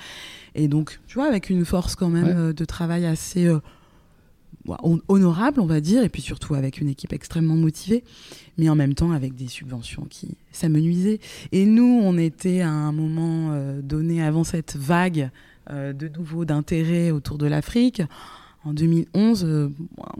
Et 0.55 0.69
donc, 0.69 1.01
tu 1.07 1.15
vois, 1.15 1.27
avec 1.29 1.51
une 1.51 1.65
force 1.65 1.95
quand 1.95 2.09
même 2.11 2.27
euh, 2.29 2.53
de 2.53 2.65
travail 2.65 3.07
assez 3.07 3.47
euh, 3.47 3.59
honorable, 5.09 5.61
on 5.61 5.67
va 5.67 5.81
dire, 5.81 6.03
et 6.03 6.09
puis 6.09 6.23
surtout 6.23 6.55
avec 6.55 6.81
une 6.81 6.89
équipe 6.89 7.13
extrêmement 7.13 7.55
motivée, 7.55 8.05
mais 8.57 8.69
en 8.69 8.75
même 8.75 8.95
temps 8.95 9.13
avec 9.13 9.35
des 9.35 9.49
subventions 9.49 10.07
qui 10.09 10.37
s'amenuisaient. 10.53 11.21
Et 11.53 11.65
nous, 11.65 12.01
on 12.03 12.19
était 12.19 12.61
à 12.61 12.71
un 12.71 12.93
moment 12.93 13.51
euh, 13.53 13.81
donné 13.83 14.23
avant 14.23 14.45
cette 14.45 14.77
vague 14.77 15.31
euh, 15.71 15.93
de 15.93 16.09
nouveau 16.09 16.45
d'intérêt 16.45 17.11
autour 17.11 17.39
de 17.39 17.47
l'Afrique. 17.47 18.03
En 18.65 18.73
2011, 18.75 19.45
euh, 19.45 19.69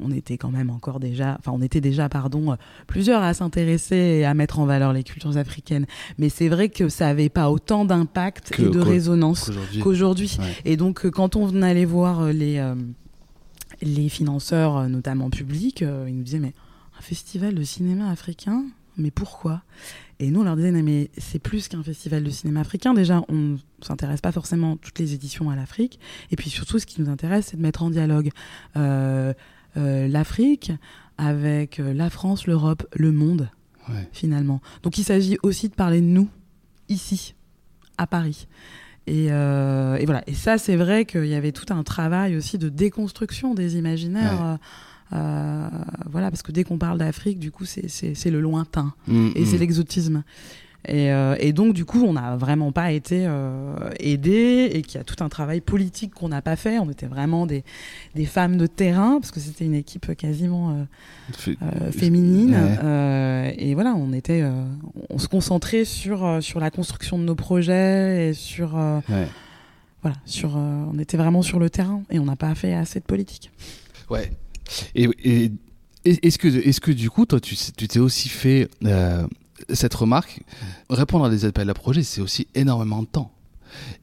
on 0.01 0.13
était 0.13 0.39
quand 0.39 0.51
même 0.51 0.71
encore 0.71 1.01
déjà, 1.01 1.37
enfin 1.41 1.51
on 1.53 1.61
était 1.61 1.81
déjà, 1.81 2.09
pardon, 2.09 2.57
plusieurs 2.87 3.23
à 3.23 3.35
s'intéresser 3.35 3.97
et 3.97 4.25
à 4.25 4.33
mettre 4.33 4.61
en 4.61 4.65
valeur 4.65 4.93
les 4.93 5.03
cultures 5.03 5.37
africaines. 5.37 5.87
Mais 6.19 6.29
c'est 6.29 6.49
vrai 6.49 6.69
que 6.69 6.89
ça 6.89 7.07
n'avait 7.07 7.29
pas 7.29 7.51
autant 7.51 7.85
d'impact 7.85 8.55
et 8.59 8.71
de 8.71 8.79
résonance 8.79 9.49
Aujourd'hui. 9.49 9.81
qu'aujourd'hui. 9.81 10.37
Ouais. 10.39 10.47
Et 10.65 10.77
donc, 10.77 11.11
quand 11.11 11.35
on 11.35 11.61
allait 11.63 11.85
voir 11.85 12.33
les, 12.33 12.63
les 13.83 14.09
financeurs, 14.09 14.77
euh, 14.77 14.89
notamment 14.89 15.31
publics, 15.31 15.83
euh, 15.83 16.07
ils 16.09 16.17
nous 16.17 16.23
disaient 16.25 16.41
Mais 16.41 16.55
un 16.99 17.03
festival 17.03 17.55
de 17.55 17.63
cinéma 17.63 18.11
africain 18.11 18.65
mais 19.01 19.13
pourquoi? 19.13 19.63
Et 20.19 20.33
nous, 20.33 20.41
on 20.41 20.43
leur 20.43 20.57
disait, 20.57 20.73
non, 20.73 20.83
mais 20.83 21.09
c'est 21.17 21.39
plus 21.39 21.69
qu'un 21.69 21.85
festival 21.85 22.25
de 22.25 22.31
cinéma 22.31 22.61
africain. 22.61 22.95
Déjà, 22.95 23.23
on 23.29 23.35
ne 23.35 23.57
s'intéresse 23.81 24.21
pas 24.21 24.33
forcément 24.33 24.77
toutes 24.77 24.99
les 24.99 25.15
éditions 25.15 25.51
à 25.51 25.55
l'Afrique. 25.57 26.01
Et 26.33 26.37
puis 26.37 26.51
surtout, 26.51 26.81
ce 26.81 26.87
qui 26.87 27.01
nous 27.01 27.09
intéresse, 27.09 27.47
c'est 27.47 27.57
de 27.57 27.63
mettre 27.63 27.85
en 27.85 27.91
dialogue 27.91 28.31
euh, 28.77 29.33
euh, 29.77 30.09
l'Afrique 30.09 30.73
avec 31.17 31.79
la 31.79 32.11
France, 32.11 32.49
l'Europe, 32.49 32.87
le 32.97 33.13
monde, 33.13 33.49
Ouais. 33.89 34.09
finalement. 34.13 34.61
Donc 34.83 34.99
il 34.99 35.05
s'agit 35.05 35.39
aussi 35.45 35.69
de 35.69 35.75
parler 35.75 36.01
de 36.01 36.07
nous, 36.07 36.29
ici, 36.89 37.35
à 37.99 38.07
Paris. 38.09 38.49
Et, 39.09 39.29
euh, 39.31 39.97
et 39.97 40.05
voilà. 40.05 40.23
Et 40.27 40.35
ça, 40.35 40.59
c'est 40.59 40.77
vrai 40.77 41.05
qu'il 41.07 41.27
y 41.27 41.35
avait 41.35 41.53
tout 41.53 41.73
un 41.73 41.83
travail 41.83 42.37
aussi 42.37 42.59
de 42.59 42.69
déconstruction 42.69 43.55
des 43.55 43.77
imaginaires. 43.77 44.59
Ouais. 45.13 45.19
euh, 45.19 45.19
euh, 45.21 45.69
voilà, 46.11 46.31
parce 46.31 46.43
que 46.43 46.53
dès 46.53 46.65
qu'on 46.65 46.77
parle 46.77 46.99
d'Afrique, 46.99 47.39
du 47.39 47.51
coup, 47.51 47.65
c'est 47.65 48.31
le 48.31 48.41
lointain 48.41 48.93
Mm, 49.07 49.31
et 49.35 49.47
c'est 49.47 49.57
mm. 49.57 49.61
l'exotisme. 49.61 50.23
Et, 50.89 51.13
euh, 51.13 51.37
et 51.39 51.53
donc, 51.53 51.75
du 51.75 51.85
coup, 51.85 52.03
on 52.03 52.15
n'a 52.15 52.37
vraiment 52.37 52.73
pas 52.73 52.93
été 52.93 53.25
euh, 53.27 53.75
aidés 54.01 54.71
et 54.73 54.81
qu'il 54.83 54.97
y 54.99 55.01
a 55.01 55.05
tout 55.05 55.23
un 55.23 55.29
travail 55.29 55.61
politique 55.61 56.15
qu'on 56.15 56.29
n'a 56.31 56.41
pas 56.41 56.57
fait. 56.57 56.79
On 56.79 56.91
était 56.91 57.07
vraiment 57.07 57.47
des, 57.47 57.63
des 58.15 58.25
femmes 58.25 58.57
de 58.57 58.67
terrain, 58.67 59.21
parce 59.21 59.31
que 59.31 59.39
c'était 59.39 59.67
une 59.67 59.75
équipe 59.75 60.15
quasiment 60.17 60.87
euh, 61.51 61.91
féminine. 61.93 62.57
Ouais. 62.83 63.55
Et 63.59 63.75
voilà, 63.75 63.95
on 63.95 64.13
était, 64.15 64.43
on 65.11 65.19
se 65.19 65.29
concentrait 65.29 65.85
sur, 65.85 66.43
sur 66.43 66.59
la 66.59 66.71
construction 66.71 67.19
de 67.19 67.25
nos 67.25 67.35
projets 67.35 68.31
et 68.31 68.35
sur, 68.35 68.75
Ouais. 68.75 69.29
voilà, 70.03 70.17
sur, 70.25 70.57
on 70.57 70.99
était 70.99 71.17
vraiment 71.19 71.43
sur 71.43 71.59
le 71.59 71.69
terrain 71.69 72.03
et 72.11 72.19
on 72.19 72.25
n'a 72.25 72.37
pas 72.37 72.55
fait 72.55 72.73
assez 72.73 72.99
de 73.01 73.05
politique. 73.05 73.51
Ouais. 74.09 74.31
Et, 74.95 75.51
est-ce 76.05 76.39
que, 76.39 76.49
est-ce 76.49 76.81
que 76.81 76.93
du 76.93 77.11
coup, 77.11 77.27
toi, 77.27 77.41
tu 77.41 77.55
t'es 77.57 77.99
aussi 77.99 78.29
fait 78.31 78.71
cette 79.73 79.95
remarque 79.95 80.41
Répondre 80.91 81.25
à 81.25 81.31
des 81.31 81.45
appels 81.45 81.69
à 81.71 81.75
projets, 81.75 82.03
c'est 82.03 82.21
aussi 82.21 82.49
énormément 82.55 83.03
de 83.03 83.07
temps. 83.07 83.33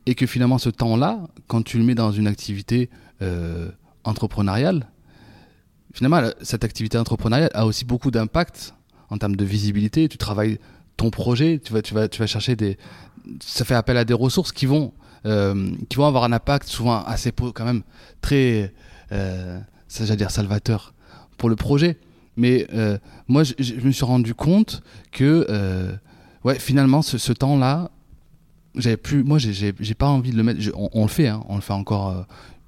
Et 0.05 0.15
que 0.15 0.25
finalement, 0.25 0.57
ce 0.57 0.69
temps-là, 0.69 1.21
quand 1.47 1.63
tu 1.63 1.77
le 1.77 1.83
mets 1.83 1.95
dans 1.95 2.11
une 2.11 2.27
activité 2.27 2.89
euh, 3.21 3.69
entrepreneuriale, 4.03 4.87
finalement, 5.93 6.21
cette 6.41 6.63
activité 6.63 6.97
entrepreneuriale 6.97 7.49
a 7.53 7.65
aussi 7.65 7.85
beaucoup 7.85 8.11
d'impact 8.11 8.73
en 9.09 9.17
termes 9.17 9.35
de 9.35 9.45
visibilité. 9.45 10.07
Tu 10.07 10.17
travailles 10.17 10.59
ton 10.97 11.09
projet, 11.09 11.59
tu 11.59 11.73
vas, 11.73 12.27
chercher 12.27 12.55
des. 12.55 12.77
Ça 13.41 13.65
fait 13.65 13.75
appel 13.75 13.97
à 13.97 14.05
des 14.05 14.13
ressources 14.13 14.51
qui 14.51 14.65
vont, 14.65 14.93
euh, 15.25 15.71
qui 15.89 15.97
vont 15.97 16.05
avoir 16.05 16.23
un 16.23 16.31
impact 16.31 16.67
souvent 16.67 17.03
assez 17.03 17.31
quand 17.31 17.65
même 17.65 17.81
très, 18.21 18.71
euh, 19.11 19.59
ça 19.87 20.05
j'allais 20.05 20.17
dire 20.17 20.31
salvateur 20.31 20.93
pour 21.37 21.49
le 21.49 21.55
projet. 21.55 21.97
Mais 22.37 22.67
euh, 22.73 22.97
moi, 23.27 23.43
je, 23.43 23.53
me 23.87 23.91
suis 23.91 24.05
rendu 24.05 24.33
compte 24.33 24.83
que, 25.11 25.45
euh, 25.49 25.95
ouais, 26.43 26.59
finalement, 26.59 27.01
ce, 27.01 27.31
temps-là, 27.33 27.91
j'avais 28.75 28.97
plus, 28.97 29.23
moi, 29.23 29.37
j'ai- 29.39 29.73
pas 29.95 30.07
envie 30.07 30.31
de 30.31 30.37
le 30.37 30.43
mettre. 30.43 30.59
on, 30.75 31.01
le 31.03 31.07
fait, 31.07 31.27
hein, 31.27 31.43
on 31.47 31.55
le 31.55 31.61
fait 31.61 31.73
encore. 31.73 32.09
euh, 32.09 32.21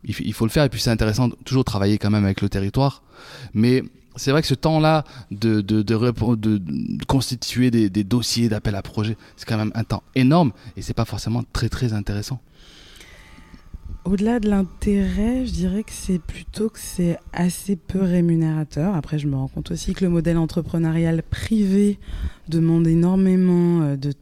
il, 0.03 0.33
faut 0.33 0.45
le 0.45 0.51
faire 0.51 0.63
et 0.63 0.69
puis 0.69 0.79
c'est 0.79 0.89
intéressant 0.91 1.29
toujours 1.43 1.65
travailler 1.65 1.97
quand 1.97 2.09
même 2.09 2.23
avec 2.23 2.41
le 2.41 2.47
territoire. 2.49 3.03
Mais 3.53 3.83
c'est 4.15 4.31
vrai 4.31 4.41
que 4.41 4.47
ce 4.47 4.53
temps-là 4.53 5.03
de- 5.31 5.61
de 5.61 7.05
constituer 7.05 7.71
des, 7.71 7.89
des 7.89 8.03
dossiers 8.03 8.47
d'appel 8.47 8.75
à 8.75 8.81
projet, 8.81 9.17
c'est 9.35 9.45
quand 9.47 9.57
même 9.57 9.71
un 9.75 9.83
temps 9.83 10.03
énorme 10.15 10.51
et 10.77 10.81
c'est 10.81 10.93
pas 10.93 11.05
forcément 11.05 11.43
très 11.51 11.67
très 11.67 11.91
intéressant. 11.93 12.39
Au-delà 14.07 14.39
de 14.39 14.49
l'intérêt, 14.49 15.45
je 15.45 15.51
dirais 15.51 15.83
que 15.83 15.91
c'est 15.91 16.19
plutôt 16.19 16.69
que 16.69 16.79
c'est 16.79 17.19
assez 17.33 17.75
peu 17.75 18.01
rémunérateur. 18.01 18.95
Après, 18.95 19.19
je 19.19 19.27
me 19.27 19.35
rends 19.35 19.49
compte 19.49 19.69
aussi 19.71 19.93
que 19.93 20.05
le 20.05 20.09
modèle 20.09 20.37
entrepreneurial 20.37 21.21
privé 21.23 21.99
demande 22.47 22.87
énormément 22.87 23.81
euh, 23.81 23.97
de, 23.97 24.13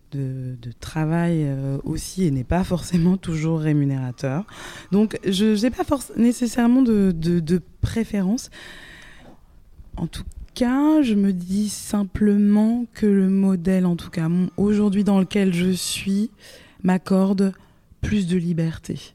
travail 0.80 1.44
euh, 1.44 1.78
aussi 1.84 2.24
et 2.24 2.32
n'est 2.32 2.44
pas 2.44 2.64
forcément 2.64 3.16
toujours 3.16 3.60
rémunérateur. 3.60 4.46
Donc, 4.92 5.20
je 5.24 5.62
n'ai 5.64 5.70
pas 5.70 5.84
nécessairement 6.18 6.82
de, 6.82 7.62
préférence. 7.82 8.50
En 9.98 10.08
tout 10.08 10.26
cas, 10.56 11.04
je 11.04 11.14
me 11.14 11.32
dis 11.32 11.70
simplement 11.70 12.88
que 12.96 13.06
le 13.06 13.30
modèle, 13.30 13.86
en 13.86 13.96
tout 13.96 14.10
cas 14.10 14.30
aujourd'hui 14.58 15.04
dans 15.04 15.20
lequel 15.20 15.54
je 15.54 15.70
suis, 15.70 16.32
m'accorde 16.82 17.54
plus 18.02 18.26
de 18.26 18.38
liberté. 18.38 19.15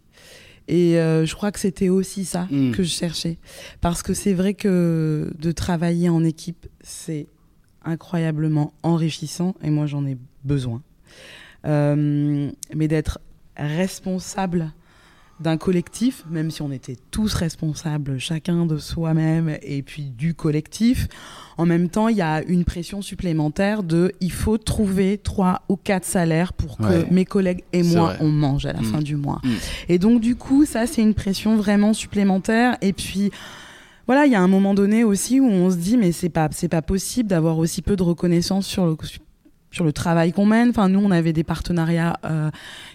Et 0.72 0.98
euh, 1.00 1.26
je 1.26 1.34
crois 1.34 1.50
que 1.50 1.58
c'était 1.58 1.88
aussi 1.88 2.24
ça 2.24 2.46
Mm. 2.50 2.70
que 2.70 2.84
je 2.84 2.88
cherchais. 2.90 3.38
Parce 3.80 4.02
que 4.04 4.14
c'est 4.14 4.34
vrai 4.34 4.54
que 4.54 5.32
de 5.36 5.50
travailler 5.52 6.08
en 6.08 6.22
équipe, 6.22 6.68
c'est 6.80 7.26
incroyablement 7.84 8.72
enrichissant 8.84 9.54
et 9.64 9.70
moi 9.70 9.86
j'en 9.86 10.06
ai 10.06 10.16
besoin. 10.44 10.80
Euh, 11.66 12.50
mais 12.74 12.86
d'être 12.88 13.18
responsable 13.56 14.72
d'un 15.40 15.56
collectif, 15.56 16.24
même 16.30 16.50
si 16.50 16.60
on 16.62 16.70
était 16.70 16.96
tous 17.10 17.32
responsables, 17.34 18.18
chacun 18.18 18.66
de 18.66 18.76
soi-même 18.76 19.56
et 19.62 19.82
puis 19.82 20.10
du 20.10 20.34
collectif, 20.34 21.08
en 21.56 21.64
même 21.66 21.88
temps, 21.88 22.08
il 22.08 22.16
y 22.16 22.22
a 22.22 22.42
une 22.42 22.64
pression 22.64 23.00
supplémentaire 23.02 23.82
de 23.82 24.12
il 24.20 24.32
faut 24.32 24.58
trouver 24.58 25.18
trois 25.18 25.62
ou 25.68 25.76
quatre 25.76 26.04
salaires 26.04 26.52
pour 26.52 26.76
que 26.76 26.82
Ouais. 26.84 27.06
mes 27.10 27.24
collègues 27.24 27.64
et 27.72 27.82
moi, 27.82 28.08
vrai. 28.08 28.16
on 28.20 28.28
mange 28.28 28.66
à 28.66 28.72
la 28.74 28.80
Mm. 28.80 28.84
fin 28.84 28.98
du 29.00 29.16
mois. 29.16 29.40
Mm. 29.42 29.48
Et 29.88 29.98
donc, 29.98 30.20
du 30.20 30.36
coup, 30.36 30.64
ça, 30.66 30.86
c'est 30.86 31.02
une 31.02 31.14
pression 31.14 31.56
vraiment 31.56 31.92
supplémentaire. 31.94 32.76
Et 32.82 32.92
puis, 32.92 33.30
voilà, 34.06 34.26
il 34.26 34.32
y 34.32 34.34
a 34.34 34.40
un 34.42 34.48
moment 34.48 34.74
donné 34.74 35.04
aussi 35.04 35.40
où 35.40 35.46
on 35.46 35.70
se 35.70 35.76
dit, 35.76 35.96
mais 35.96 36.12
c'est 36.12 36.28
pas, 36.28 36.48
c'est 36.52 36.68
pas 36.68 36.82
possible 36.82 37.28
d'avoir 37.28 37.56
aussi 37.58 37.80
peu 37.80 37.96
de 37.96 38.02
reconnaissance 38.02 38.66
sur 38.66 38.84
le, 38.86 38.96
sur 39.70 39.84
le 39.84 39.92
travail 39.92 40.32
qu'on 40.32 40.46
mène. 40.46 40.70
Enfin, 40.70 40.88
nous, 40.88 41.00
on 41.00 41.10
avait 41.10 41.32
des 41.32 41.44
partenariats 41.44 42.18
euh, 42.24 42.50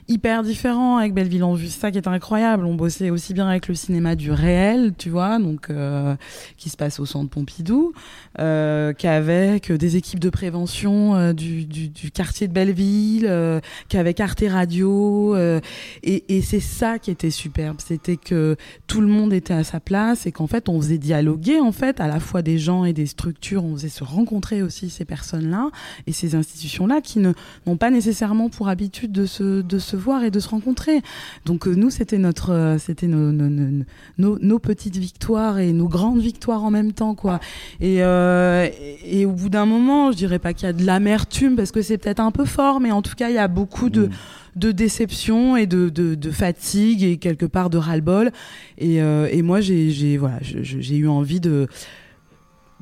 hyper 0.08 0.44
différents 0.44 0.98
avec 0.98 1.14
Belleville 1.14 1.44
en 1.44 1.54
Vue. 1.54 1.68
Ça 1.68 1.92
qui 1.92 1.98
est 1.98 2.08
incroyable. 2.08 2.66
On 2.66 2.76
bossait 2.76 3.10
aussi 3.10 3.34
bien 3.34 3.48
avec 3.48 3.68
le 3.68 3.76
cinéma 3.76 4.16
du 4.16 4.32
réel, 4.32 4.94
tu 4.98 5.10
vois, 5.10 5.40
donc 5.40 5.70
euh, 5.70 6.16
qui 6.58 6.70
se 6.70 6.78
passe 6.78 7.00
au 7.00 7.06
centre 7.06 7.30
Pompidou, 7.30 7.94
euh, 8.40 8.94
qu'avec 8.94 9.72
des 9.72 9.96
équipes 9.96 10.20
de 10.20 10.30
prévention 10.30 11.34
du, 11.34 11.92
quartier 12.14 12.48
de 12.48 12.54
Belleville, 12.54 13.62
qu'avec 13.90 14.20
Arte 14.20 14.44
Radio. 14.48 15.36
et 15.36 16.36
et 16.36 16.42
c'est 16.42 16.60
ça 16.60 17.00
qui 17.00 17.12
était 17.12 17.30
superbe, 17.30 17.78
c'était 17.80 18.18
que 18.18 18.58
tout 18.88 19.00
le 19.00 19.08
monde 19.08 19.32
était 19.32 19.54
à 19.54 19.64
sa 19.64 19.80
place 19.80 20.26
et 20.26 20.32
qu'en 20.32 20.48
fait, 20.48 20.68
on 20.70 20.82
faisait 20.82 20.98
dialoguer 20.98 21.60
en 21.60 21.72
fait 21.72 22.00
à 22.00 22.08
la 22.08 22.20
fois 22.20 22.42
des 22.42 22.58
gens 22.58 22.84
et 22.84 22.94
des 22.94 23.06
structures. 23.06 23.64
On 23.64 23.76
faisait 23.76 23.90
se 23.90 24.04
rencontrer 24.04 24.62
aussi 24.62 24.90
ces 24.90 25.06
personnes-là 25.06 25.70
et 26.08 26.12
ces 26.12 26.36
institutions-là 26.66 27.02
qui 27.02 27.20
n'ont 27.20 27.78
pas 27.78 27.90
nécessairement 27.92 28.50
pour 28.50 28.68
habitude 28.70 29.12
de 29.12 29.26
se, 29.26 29.62
de 29.62 29.80
se 29.80 29.96
voir 29.96 30.24
et 30.24 30.32
de 30.32 30.40
se 30.40 30.50
rencontrer. 30.50 31.02
Donc 31.46 31.68
euh, 31.68 31.74
nous, 31.76 31.90
c'était 31.90 32.18
notre, 32.18 32.52
euh, 32.52 32.78
c'était 32.78 33.08
nos, 33.08 33.32
nos, 33.32 33.50
nos, 33.50 33.84
nos- 34.18 34.40
nos 34.40 34.60
petites 34.60 34.98
victoires 34.98 35.60
et 35.60 35.72
nos 35.74 35.88
grandes 35.88 36.20
victoires 36.22 36.64
en 36.64 36.72
même 36.72 36.92
temps, 36.94 37.16
quoi. 37.16 37.40
Et, 37.80 38.04
euh, 38.04 38.68
et, 39.04 39.22
et 39.22 39.26
au 39.26 39.32
bout 39.32 39.50
d'un 39.50 39.66
moment, 39.66 40.12
je 40.12 40.18
dirais 40.18 40.40
pas 40.40 40.54
qu'il 40.54 40.66
y 40.66 40.70
a 40.70 40.74
de 40.74 40.84
l'amertume 40.86 41.56
parce 41.56 41.72
que 41.72 41.82
c'est 41.82 41.98
peut-être 41.98 42.20
un 42.20 42.32
peu 42.32 42.46
fort, 42.46 42.80
mais 42.80 42.92
en 42.92 43.02
tout 43.02 43.16
cas, 43.16 43.30
il 43.30 43.36
y 43.36 43.40
a 43.40 43.48
beaucoup 43.48 43.90
de, 43.90 44.06
Mm. 44.08 44.10
de 44.58 44.72
déception 44.72 45.58
et 45.58 45.66
de, 45.68 45.90
de, 45.90 46.16
de 46.16 46.32
fatigue 46.32 47.04
et 47.04 47.18
quelque 47.18 47.46
part 47.46 47.70
de 47.70 47.78
ras-le-bol. 47.78 48.32
Et, 48.78 49.02
euh, 49.02 49.28
et 49.32 49.42
moi, 49.42 49.62
j'ai, 49.62 50.18
voilà, 50.18 50.40
j'ai 50.42 50.96
eu 50.98 51.08
envie 51.08 51.40
de 51.40 51.68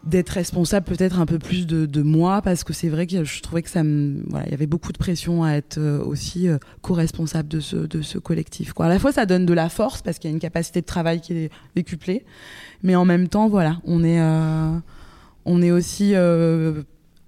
d'être 0.03 0.31
responsable 0.31 0.85
peut-être 0.85 1.19
un 1.19 1.25
peu 1.25 1.39
plus 1.39 1.65
de, 1.65 2.01
moi 2.01 2.41
parce 2.41 2.63
que 2.63 2.73
c'est 2.73 2.89
vrai 2.89 3.07
que 3.07 3.23
je 3.23 3.41
trouvais 3.41 3.61
que 3.61 3.69
ça 3.69 3.81
il 3.81 4.51
y 4.51 4.53
avait 4.53 4.67
beaucoup 4.67 4.91
de 4.91 4.97
pression 4.97 5.43
à 5.43 5.53
être 5.53 5.77
euh, 5.77 6.03
aussi 6.03 6.49
euh, 6.49 6.57
co-responsable 6.81 7.47
de 7.47 7.59
ce 7.61 7.77
de 7.77 8.01
ce 8.01 8.17
collectif 8.17 8.73
quoi. 8.73 8.87
À 8.87 8.89
la 8.89 8.99
fois 8.99 9.13
ça 9.13 9.25
donne 9.25 9.45
de 9.45 9.53
la 9.53 9.69
force 9.69 10.01
parce 10.01 10.19
qu'il 10.19 10.29
y 10.29 10.33
a 10.33 10.35
une 10.35 10.41
capacité 10.41 10.81
de 10.81 10.85
travail 10.85 11.21
qui 11.21 11.33
est 11.33 11.49
décuplée 11.75 12.25
mais 12.81 12.95
en 12.95 13.05
même 13.05 13.29
temps 13.29 13.47
voilà 13.47 13.79
on 13.85 14.03
est 14.03 14.19
euh, 14.19 14.77
on 15.45 15.61
est 15.61 15.71
aussi 15.71 16.13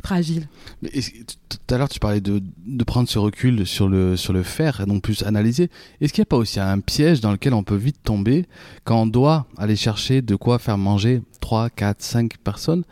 fragile 0.06 0.48
Tout 0.84 1.74
à 1.74 1.78
l'heure, 1.78 1.89
tu 1.89 2.00
parlais 2.00 2.22
de, 2.22 2.41
prendre 2.86 3.10
ce 3.10 3.18
recul 3.18 3.65
sur 3.65 3.89
le, 3.89 4.15
sur 4.15 4.34
le 4.34 4.44
faire 4.44 4.82
et 4.82 4.86
non 4.86 5.00
plus 5.00 5.24
analyser. 5.24 5.70
Est-ce 6.00 6.13
qu'il 6.13 6.22
n'y 6.22 6.28
a 6.28 6.30
pas 6.30 6.38
aussi 6.38 6.60
un 6.60 6.80
piège 6.80 7.22
dans 7.22 7.32
lequel 7.32 7.54
on 7.54 7.63
peut 7.63 7.76
vite 7.76 7.98
tomber 8.04 8.46
quand 8.84 9.02
on 9.02 9.08
doit 9.08 9.48
aller 9.58 9.76
chercher 9.76 10.22
de 10.22 10.36
quoi 10.36 10.60
faire 10.60 10.78
manger 10.78 11.22
3, 11.41 11.70
4, 11.70 12.02
5 12.02 12.38
personnes 12.38 12.84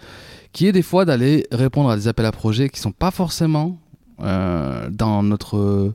qui 0.53 0.67
est 0.67 0.71
des 0.71 0.81
fois 0.81 1.05
d'aller 1.05 1.47
répondre 1.51 1.89
à 1.89 1.95
des 1.95 2.07
appels 2.07 2.25
à 2.25 2.31
projets 2.31 2.69
qui 2.69 2.79
sont 2.79 2.91
pas 2.91 3.11
forcément 3.11 3.79
euh, 4.21 4.89
dans 4.91 5.23
notre 5.23 5.93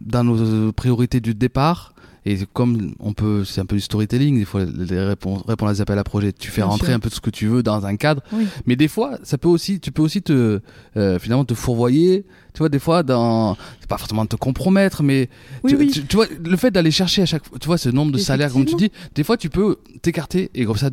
dans 0.00 0.22
nos 0.22 0.72
priorités 0.72 1.20
du 1.20 1.34
départ 1.34 1.92
et 2.26 2.36
comme 2.52 2.92
on 3.00 3.12
peut 3.12 3.44
c'est 3.44 3.60
un 3.60 3.66
peu 3.66 3.76
du 3.76 3.80
storytelling 3.82 4.38
des 4.38 4.44
fois 4.44 4.64
les 4.64 5.00
réponses 5.00 5.42
répondre 5.46 5.70
à 5.70 5.74
des 5.74 5.80
appels 5.80 5.98
à 5.98 6.04
projets 6.04 6.32
tu 6.32 6.50
fais 6.50 6.60
Bien 6.62 6.70
rentrer 6.70 6.88
sûr. 6.88 6.96
un 6.96 6.98
peu 7.00 7.08
de 7.08 7.14
ce 7.14 7.20
que 7.20 7.30
tu 7.30 7.46
veux 7.46 7.62
dans 7.62 7.86
un 7.86 7.96
cadre. 7.96 8.22
Oui. 8.32 8.46
Mais 8.66 8.76
des 8.76 8.88
fois, 8.88 9.18
ça 9.22 9.38
peut 9.38 9.48
aussi, 9.48 9.80
tu 9.80 9.92
peux 9.92 10.02
aussi 10.02 10.20
te, 10.22 10.60
euh, 10.96 11.18
finalement, 11.18 11.44
te 11.44 11.54
fourvoyer. 11.54 12.24
Tu 12.54 12.58
vois, 12.58 12.68
des 12.68 12.78
fois, 12.80 13.02
dans, 13.02 13.56
c'est 13.80 13.88
pas 13.88 13.98
forcément 13.98 14.26
te 14.26 14.36
compromettre, 14.36 15.02
mais 15.02 15.28
oui 15.62 15.70
tu, 15.72 15.76
oui. 15.76 15.90
tu- 15.90 16.04
tu 16.06 16.16
vois, 16.16 16.26
le 16.44 16.56
fait 16.56 16.70
d'aller 16.70 16.90
chercher 16.90 17.22
à 17.22 17.26
chaque, 17.26 17.42
tu 17.60 17.66
vois, 17.66 17.78
ce 17.78 17.88
nombre 17.88 18.10
de 18.12 18.18
salaires, 18.18 18.52
comme 18.52 18.64
tu 18.64 18.74
dis, 18.74 18.90
des 19.14 19.22
fois, 19.24 19.36
tu 19.36 19.48
peux 19.50 19.76
t'écarter 20.02 20.50
et 20.54 20.64
comme 20.64 20.76
ça, 20.76 20.90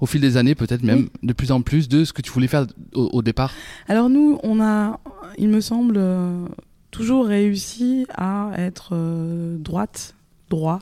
au 0.00 0.06
fil 0.06 0.20
des 0.20 0.36
années, 0.36 0.54
peut-être 0.54 0.82
même 0.82 1.08
de 1.22 1.32
plus 1.32 1.52
en 1.52 1.62
plus 1.62 1.88
de 1.88 2.04
ce 2.04 2.12
que 2.12 2.20
tu 2.20 2.30
voulais 2.30 2.48
faire 2.48 2.66
au, 2.94 3.08
au 3.14 3.22
départ. 3.22 3.52
Alors 3.88 4.10
nous, 4.10 4.38
on 4.42 4.60
a, 4.60 5.00
il 5.38 5.48
me 5.48 5.60
semble, 5.62 5.94
euh, 5.96 6.44
toujours 6.90 7.26
réussi 7.26 8.06
à 8.14 8.50
être 8.58 8.90
euh, 8.92 9.56
droite, 9.58 10.14
droit. 10.50 10.80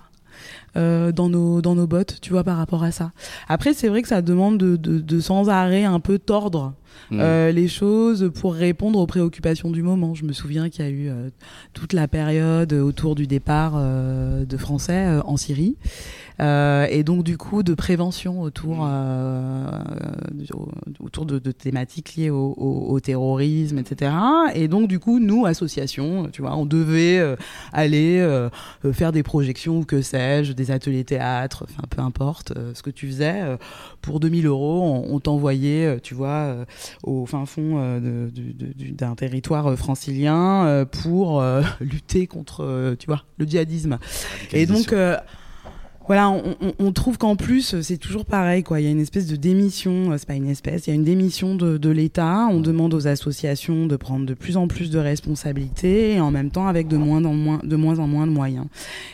euh, 0.77 1.13
dans 1.13 1.29
nos 1.29 1.63
dans 1.63 1.77
nos 1.77 1.87
bottes 1.87 2.19
tu 2.21 2.31
vois 2.33 2.43
par 2.43 2.57
rapport 2.57 2.83
à 2.83 2.91
ça 2.91 3.13
après 3.49 3.73
c'est 3.73 3.89
vrai 3.89 4.03
que 4.03 4.09
ça 4.09 4.21
demande 4.23 4.59
de, 4.59 4.75
de, 4.77 4.99
de 4.99 5.21
sans 5.21 5.49
arrêt 5.49 5.85
un 5.85 6.01
peu 6.01 6.19
tordre 6.19 6.75
Mm. 7.11 7.21
euh, 7.21 7.53
les 7.53 7.69
choses 7.69 8.31
pour 8.35 8.55
répondre 8.55 8.99
aux 8.99 9.07
préoccupations 9.07 9.71
du 9.71 9.83
moment. 9.83 10.15
Je 10.15 10.25
me 10.25 10.33
souviens 10.33 10.69
qu'il 10.71 10.85
y 10.85 10.89
a 10.89 10.91
eu 10.91 11.09
euh, 11.09 11.29
toute 11.73 11.93
la 11.93 12.09
période 12.09 12.73
autour 12.73 13.15
du 13.15 13.27
départ 13.27 13.75
euh, 13.77 14.45
de 14.45 14.57
Français 14.57 15.07
en 15.25 15.37
Syrie. 15.37 15.77
Et 16.41 17.03
donc 17.05 17.23
du 17.23 17.37
coup 17.39 17.63
de 17.63 17.75
prévention 17.75 18.41
autour 18.43 18.85
du- 20.33 20.47
autour 21.01 21.27
de, 21.27 21.39
de 21.39 21.53
thématiques 21.53 22.17
liées 22.17 22.31
au, 22.31 22.55
au- 22.57 22.93
au 22.93 23.01
terrorisme 23.01 23.79
etc 23.79 24.13
et 24.55 24.67
donc 24.69 24.89
du 24.89 24.99
coup 24.99 25.21
nous 25.21 25.47
associations 25.47 26.29
tu 26.33 26.43
vois 26.43 26.57
on 26.57 26.67
devait 26.67 27.37
aller 27.73 28.27
faire 28.93 29.13
des 29.13 29.23
projections 29.23 29.79
ou 29.81 29.85
que 29.85 30.03
sais-je 30.03 30.53
des 30.53 30.71
ateliers 30.71 31.05
théâtre 31.05 31.67
enfin 31.69 31.83
peu 31.89 32.03
importe 32.03 32.53
ce 32.75 32.83
que 32.83 32.91
tu 32.91 33.07
faisais 33.07 33.43
pour 34.03 34.19
2000 34.21 34.47
euros 34.47 34.83
on, 34.83 35.15
on 35.15 35.21
t'envoyait 35.21 36.01
tu 36.03 36.15
vois 36.15 36.57
au 37.03 37.27
fin 37.27 37.47
fond 37.47 37.75
euh, 37.79 38.29
d'un 38.93 39.15
territoire 39.15 39.67
euh, 39.69 39.77
francilien 39.77 40.67
euh, 40.67 40.85
pour 40.85 41.43
lutter 41.81 42.27
contre 42.27 42.95
tu 42.99 43.07
vois 43.07 43.25
le 43.39 43.47
djihadisme 43.47 43.99
et 44.53 44.67
donc, 44.67 44.95
voilà, 46.07 46.29
on, 46.29 46.55
on- 46.61 46.75
on 46.79 46.93
trouve 46.93 47.17
qu'en 47.17 47.35
plus, 47.35 47.81
c'est 47.81 47.97
toujours 47.97 48.27
pareil, 48.27 48.63
quoi. 48.63 48.79
Il 48.79 48.85
y 48.85 48.87
a 48.87 48.91
une 48.91 49.01
espèce 49.01 49.27
de 49.27 49.37
démission, 49.37 50.11
c'est 50.19 50.27
pas 50.29 50.35
une 50.35 50.51
espèce, 50.51 50.87
il 50.87 50.91
y 50.91 50.93
a 50.93 50.97
une 50.97 51.03
démission 51.05 51.55
de, 51.55 51.79
de 51.79 51.89
l'État. 51.89 52.47
On 52.51 52.61
demande 52.61 52.93
aux 52.93 53.07
associations 53.09 53.87
de 53.87 53.97
prendre 53.97 54.27
de 54.27 54.35
plus 54.35 54.59
en 54.59 54.69
plus 54.69 54.91
de 54.91 54.99
responsabilités 54.99 56.13
et 56.13 56.21
en 56.21 56.31
même 56.31 56.51
temps 56.51 56.67
avec 56.67 56.89
de 56.89 56.99
moins 56.99 57.25
en 57.25 57.33
moins, 57.33 57.59
de 57.65 57.77
moins 57.77 57.99
en 58.01 58.07
moins 58.07 58.27
de 58.27 58.33
moyens. 58.33 58.67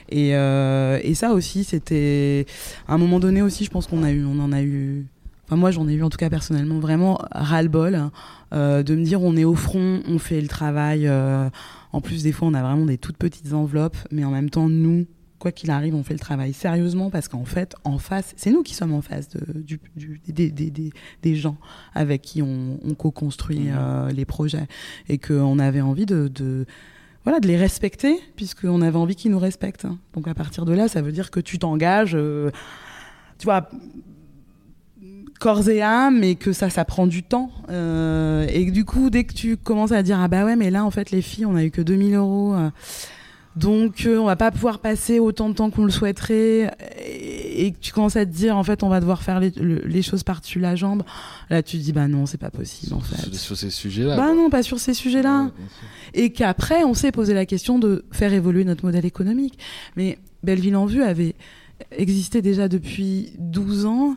Et, 0.09 0.35
euh, 0.35 0.98
et 1.04 1.14
ça 1.14 1.33
aussi, 1.33 1.62
c'était 1.62 2.44
à 2.88 2.94
un 2.94 2.98
moment 2.98 3.20
donné 3.20 3.40
aussi, 3.40 3.64
je 3.64 3.70
pense 3.70 3.87
qu'on 3.87 4.02
a 4.02 4.11
eu, 4.11 4.24
on 4.24 4.40
en 4.40 4.50
a 4.50 4.61
eu. 4.61 5.06
Enfin, 5.50 5.56
moi, 5.56 5.72
j'en 5.72 5.88
ai 5.88 5.94
eu 5.94 6.02
en 6.04 6.10
tout 6.10 6.16
cas 6.16 6.30
personnellement 6.30 6.78
vraiment 6.78 7.18
ras-le-bol 7.32 8.10
euh, 8.52 8.84
de 8.84 8.94
me 8.94 9.02
dire 9.02 9.20
on 9.20 9.36
est 9.36 9.42
au 9.42 9.56
front, 9.56 10.00
on 10.06 10.20
fait 10.20 10.40
le 10.40 10.46
travail. 10.46 11.08
euh, 11.08 11.50
en 11.92 12.00
plus, 12.00 12.22
des 12.22 12.30
fois, 12.30 12.46
on 12.46 12.54
a 12.54 12.62
vraiment 12.62 12.86
des 12.86 12.98
toutes 12.98 13.16
petites 13.16 13.52
enveloppes, 13.52 13.96
mais 14.12 14.22
en 14.24 14.30
même 14.30 14.48
temps, 14.48 14.68
nous, 14.68 15.06
quoi 15.40 15.50
qu'il 15.50 15.72
arrive, 15.72 15.96
on 15.96 16.04
fait 16.04 16.12
le 16.14 16.20
travail 16.20 16.52
sérieusement 16.52 17.10
parce 17.10 17.26
qu'en 17.26 17.44
fait, 17.44 17.74
en 17.82 17.98
face, 17.98 18.32
c'est 18.36 18.52
nous 18.52 18.62
qui 18.62 18.74
sommes 18.74 18.92
en 18.92 19.02
face 19.02 19.28
de, 19.30 19.40
du, 19.60 19.80
du- 19.96 20.20
des, 20.28 20.52
des, 20.52 20.70
des, 20.70 20.92
des 21.22 21.34
gens 21.34 21.56
avec 21.94 22.22
qui 22.22 22.42
on, 22.42 22.78
on 22.84 22.94
co-construit 22.94 23.58
Mhm. 23.58 23.74
euh, 23.76 24.12
les 24.12 24.24
projets 24.26 24.68
et 25.08 25.18
qu'on 25.18 25.58
avait 25.58 25.80
envie 25.80 26.06
de, 26.06 26.28
de 26.28 26.64
voilà, 27.24 27.40
de 27.40 27.48
les 27.48 27.56
respecter 27.56 28.20
puisqu'on 28.36 28.82
avait 28.82 28.96
envie 28.98 29.16
qu'ils 29.16 29.32
nous 29.32 29.38
respectent. 29.40 29.84
hein. 29.84 29.98
Donc 30.14 30.28
à 30.28 30.34
partir 30.34 30.64
de 30.64 30.72
là, 30.74 30.86
ça 30.86 31.02
veut 31.02 31.10
dire 31.10 31.32
que 31.32 31.40
tu 31.40 31.58
t'engages, 31.58 32.14
euh, 32.14 32.50
tu 33.38 33.46
vois, 33.46 33.68
corps 35.40 35.68
et 35.68 35.83
âme, 35.83 36.20
mais 36.20 36.37
que 36.37 36.53
ça, 36.53 36.70
ça 36.70 36.85
prend 36.85 37.07
du 37.09 37.22
temps. 37.24 37.50
Euh, 37.70 38.46
et 38.53 38.66
que 38.66 38.70
du 38.70 38.85
coup, 38.85 39.11
dès 39.11 39.24
que 39.24 39.33
tu 39.35 39.57
commences 39.57 39.90
à 39.92 40.03
dire 40.05 40.18
ah 40.20 40.29
bah 40.29 40.44
ouais, 40.44 40.55
mais 40.55 40.70
là 40.70 40.85
en 40.85 40.90
fait 40.92 41.11
les 41.11 41.22
filles, 41.22 41.46
on 41.46 41.57
a 41.57 41.64
eu 41.64 41.70
que 41.72 41.81
2000 41.83 42.14
euros. 42.14 42.55
euh, 42.55 42.70
donc 43.57 44.07
euh, 44.07 44.16
on 44.18 44.26
va 44.26 44.37
pas 44.37 44.53
pouvoir 44.53 44.79
passer 44.79 45.18
autant 45.18 45.48
de 45.48 45.55
temps 45.55 45.70
qu'on 45.70 45.85
le 45.85 45.90
souhaiterait 45.90 46.70
et, 47.05 47.66
et 47.66 47.72
que 47.72 47.79
tu 47.81 47.92
commences 47.92 48.14
à 48.14 48.24
te 48.24 48.31
dire 48.31 48.57
en 48.57 48.62
fait 48.62 48.85
on 48.85 48.88
va 48.88 49.00
devoir 49.00 49.24
faire 49.24 49.40
les, 49.40 49.50
le- 49.50 49.83
les 49.85 50.03
choses 50.03 50.22
par-dessus 50.22 50.61
la 50.61 50.76
jambe 50.76 51.03
là 51.50 51.61
tu 51.61 51.76
te 51.76 51.83
dis 51.83 51.92
bah 51.92 52.07
non 52.07 52.26
c'est 52.26 52.38
pas 52.38 52.50
possible 52.50 52.94
en 52.94 53.00
fait 53.00 53.35
sur, 53.35 53.57
ces 53.57 53.70
sujets-là. 53.70 54.16
bah 54.16 54.26
quoi. 54.26 54.35
non 54.37 54.50
pas 54.50 54.62
sur 54.62 54.79
ces 54.79 54.94
sujets 54.94 55.20
là 55.22 55.42
Ouais, 55.46 55.50
bien 55.59 55.66
sûr. 55.66 55.88
et 56.14 56.31
qu'après 56.31 56.85
on 56.85 56.94
s'est 56.94 57.11
posé 57.11 57.35
la 57.35 57.44
question 57.44 57.81
de 57.81 58.05
faire 58.12 58.33
évoluer 58.33 58.62
notre 58.64 58.85
modèle 58.85 59.05
économique. 59.05 59.59
Mais 59.96 60.18
Belleville 60.44 60.76
en 60.76 60.87
Vue 60.87 61.03
avait 61.03 61.35
existé 61.90 62.42
déjà 62.42 62.68
depuis 62.68 63.33
12 63.40 63.87
ans 63.87 64.14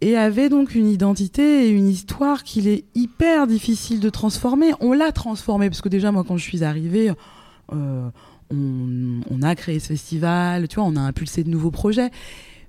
et 0.00 0.16
avait 0.16 0.48
donc 0.48 0.74
une 0.74 0.88
identité 0.88 1.66
et 1.66 1.70
une 1.70 1.88
histoire 1.88 2.44
qu'il 2.44 2.68
est 2.68 2.84
hyper 2.94 3.46
difficile 3.46 4.00
de 4.00 4.10
transformer. 4.10 4.70
On 4.80 4.92
l'a 4.92 5.12
transformé 5.12 5.68
parce 5.68 5.80
que 5.82 5.88
déjà 5.88 6.12
moi 6.12 6.24
quand 6.26 6.36
je 6.36 6.44
suis 6.44 6.62
arrivée, 6.64 7.10
euh, 7.72 8.08
on, 8.50 9.20
on 9.30 9.42
a 9.42 9.54
créé 9.54 9.78
ce 9.80 9.88
festival, 9.88 10.68
tu 10.68 10.76
vois, 10.76 10.84
on 10.84 10.96
a 10.96 11.00
impulsé 11.00 11.42
de 11.44 11.50
nouveaux 11.50 11.70
projets. 11.72 12.10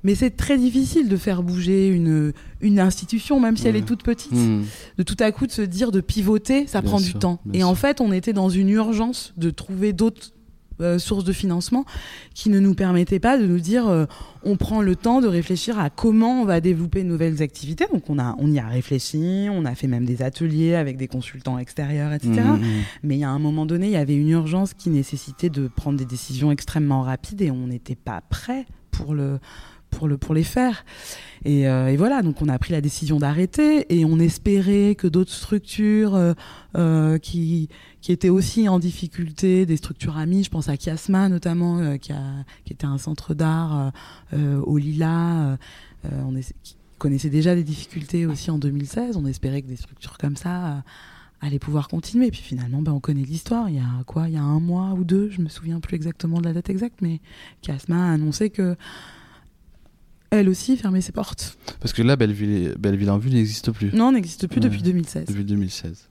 Mais 0.04 0.16
c'est 0.16 0.32
très 0.32 0.58
difficile 0.58 1.10
de 1.10 1.18
faire 1.18 1.44
bouger 1.44 1.90
une, 1.90 2.32
une 2.62 2.80
institution, 2.80 3.40
même 3.42 3.58
si 3.58 3.68
elle 3.68 3.76
est 3.76 3.86
toute 3.86 4.02
petite 4.02 4.32
Mm. 4.32 4.64
de 4.98 5.04
tout 5.04 5.18
à 5.20 5.30
coup 5.34 5.46
de 5.46 5.52
se 5.52 5.62
dire 5.62 5.92
de 5.92 6.00
pivoter, 6.00 6.68
ça 6.68 6.80
Bien 6.80 6.90
prend 6.90 7.00
sûr, 7.00 7.14
du 7.16 7.20
temps. 7.20 7.40
Et 7.54 7.64
en 7.66 7.76
fait, 7.76 8.00
on 8.00 8.14
était 8.14 8.32
dans 8.32 8.48
une 8.48 8.70
urgence 8.70 9.34
de 9.36 9.50
trouver 9.50 9.92
d'autres 9.92 10.32
euh, 10.82 11.00
sources 11.00 11.24
de 11.24 11.34
financement 11.34 11.86
qui 12.34 12.50
ne 12.50 12.60
nous 12.60 12.74
permettaient 12.74 13.20
pas 13.20 13.38
de 13.38 13.46
nous 13.46 13.60
dire 13.60 13.88
euh, 13.88 14.06
on 14.44 14.56
prend 14.56 14.82
le 14.82 14.96
temps 14.96 15.22
de 15.22 15.28
réfléchir 15.28 15.80
à 15.80 15.90
comment 15.90 16.42
on 16.42 16.46
va 16.46 16.62
développer 16.62 17.04
de 17.04 17.08
nouvelles 17.08 17.42
activités. 17.42 17.86
Donc 17.92 18.10
on 18.10 18.20
a 18.20 18.36
on 18.40 18.52
y 18.52 18.60
a 18.60 18.68
réfléchi, 18.68 19.48
on 19.52 19.66
a 19.66 19.76
fait 19.76 19.88
même 19.88 20.06
des 20.06 20.22
ateliers 20.22 20.76
avec 20.76 20.98
des 20.98 21.08
consultants 21.08 21.60
extérieurs, 21.60 22.14
etc. 22.14 22.32
Mm, 22.32 22.54
mm. 22.54 22.84
Mais 23.04 23.16
il 23.16 23.20
y 23.20 23.26
a 23.26 23.30
un 23.30 23.40
moment 23.40 23.66
donné, 23.66 23.88
il 23.88 23.94
y 23.94 23.98
avait 23.98 24.16
une 24.16 24.30
urgence 24.30 24.74
qui 24.74 24.90
nécessitait 24.90 25.50
de 25.50 25.68
prendre 25.68 25.98
des 25.98 26.06
décisions 26.06 26.52
extrêmement 26.52 27.02
rapides 27.02 27.42
et 27.42 27.52
on 27.52 27.68
n'était 27.68 27.96
pas 27.96 28.22
prêt 28.30 28.66
pour 28.92 29.14
le 29.14 29.40
pour 29.90 30.08
le 30.08 30.18
pour 30.18 30.34
les 30.34 30.44
faire. 30.44 30.86
Et, 31.46 31.68
euh, 31.68 31.88
et 31.88 31.98
voilà, 31.98 32.22
donc 32.22 32.42
on 32.42 32.50
a 32.50 32.58
pris 32.60 32.74
la 32.74 32.82
décision 32.82 33.18
d'arrêter 33.18 33.86
et 33.90 34.06
on 34.06 34.20
espérait 34.20 34.96
que 34.96 35.08
d'autres 35.08 35.32
structures 35.32 36.16
euh, 36.16 36.34
euh, 36.78 37.18
qui 37.18 37.70
qui 38.02 38.12
étaient 38.12 38.30
aussi 38.30 38.70
en 38.70 38.80
difficulté, 38.80 39.66
des 39.66 39.78
structures 39.78 40.18
amies, 40.18 40.44
je 40.44 40.50
pense 40.50 40.70
à 40.70 40.78
Kiasma 40.78 41.30
notamment, 41.30 41.80
euh, 41.80 41.98
qui 41.98 42.12
a 42.14 42.46
qui 42.66 42.74
était 42.74 42.86
un 42.86 42.98
centre 42.98 43.34
d'art 43.34 43.78
euh, 43.78 43.90
euh, 44.34 44.62
au 44.62 44.78
Lila. 44.78 45.58
on 46.12 46.36
est, 46.36 46.54
qui 46.64 46.76
connaissait 46.98 47.30
déjà 47.30 47.56
des 47.56 47.64
difficultés 47.64 48.26
aussi 48.26 48.52
en 48.52 48.58
2016. 48.58 49.18
On 49.18 49.26
espérait 49.26 49.62
que 49.62 49.68
des 49.68 49.76
structures 49.76 50.18
comme 50.18 50.36
ça 50.36 50.84
allaient 51.42 51.60
pouvoir 51.60 51.88
continuer. 51.88 52.32
Puis 52.32 52.42
finalement, 52.42 52.82
ben, 52.82 52.92
on 52.92 53.00
connaît 53.00 53.24
l'histoire. 53.24 53.70
Il 53.70 53.76
y 53.76 53.80
a 53.80 54.04
quoi? 54.06 54.28
Il 54.28 54.34
y 54.34 54.38
a 54.38 54.44
un 54.44 54.60
mois 54.60 54.94
ou 54.94 55.04
deux, 55.04 55.30
je 55.30 55.42
me 55.42 55.50
souviens 55.50 55.80
plus 55.80 55.96
exactement 55.96 56.40
de 56.40 56.46
la 56.46 56.54
date 56.54 56.70
exacte, 56.70 57.02
mais 57.02 57.20
Kiasma 57.62 58.10
a 58.10 58.14
annoncé 58.14 58.50
que 58.50 58.76
elle 60.32 60.48
aussi 60.48 60.78
fermait 60.78 61.02
ses 61.02 61.12
portes. 61.12 61.58
Parce 61.80 61.92
que 61.92 62.04
là, 62.04 62.16
Belleville, 62.16 62.76
Belleville 62.78 63.10
en 63.10 63.18
vue 63.18 63.32
n'existe 63.32 63.72
plus 63.72 63.92
Non, 63.94 64.12
n'existe 64.12 64.48
plus 64.48 64.58
Ouais. 64.60 64.66
depuis 64.70 64.84
2016. 64.84 65.26
depuis 65.26 65.44
2016. 65.44 66.08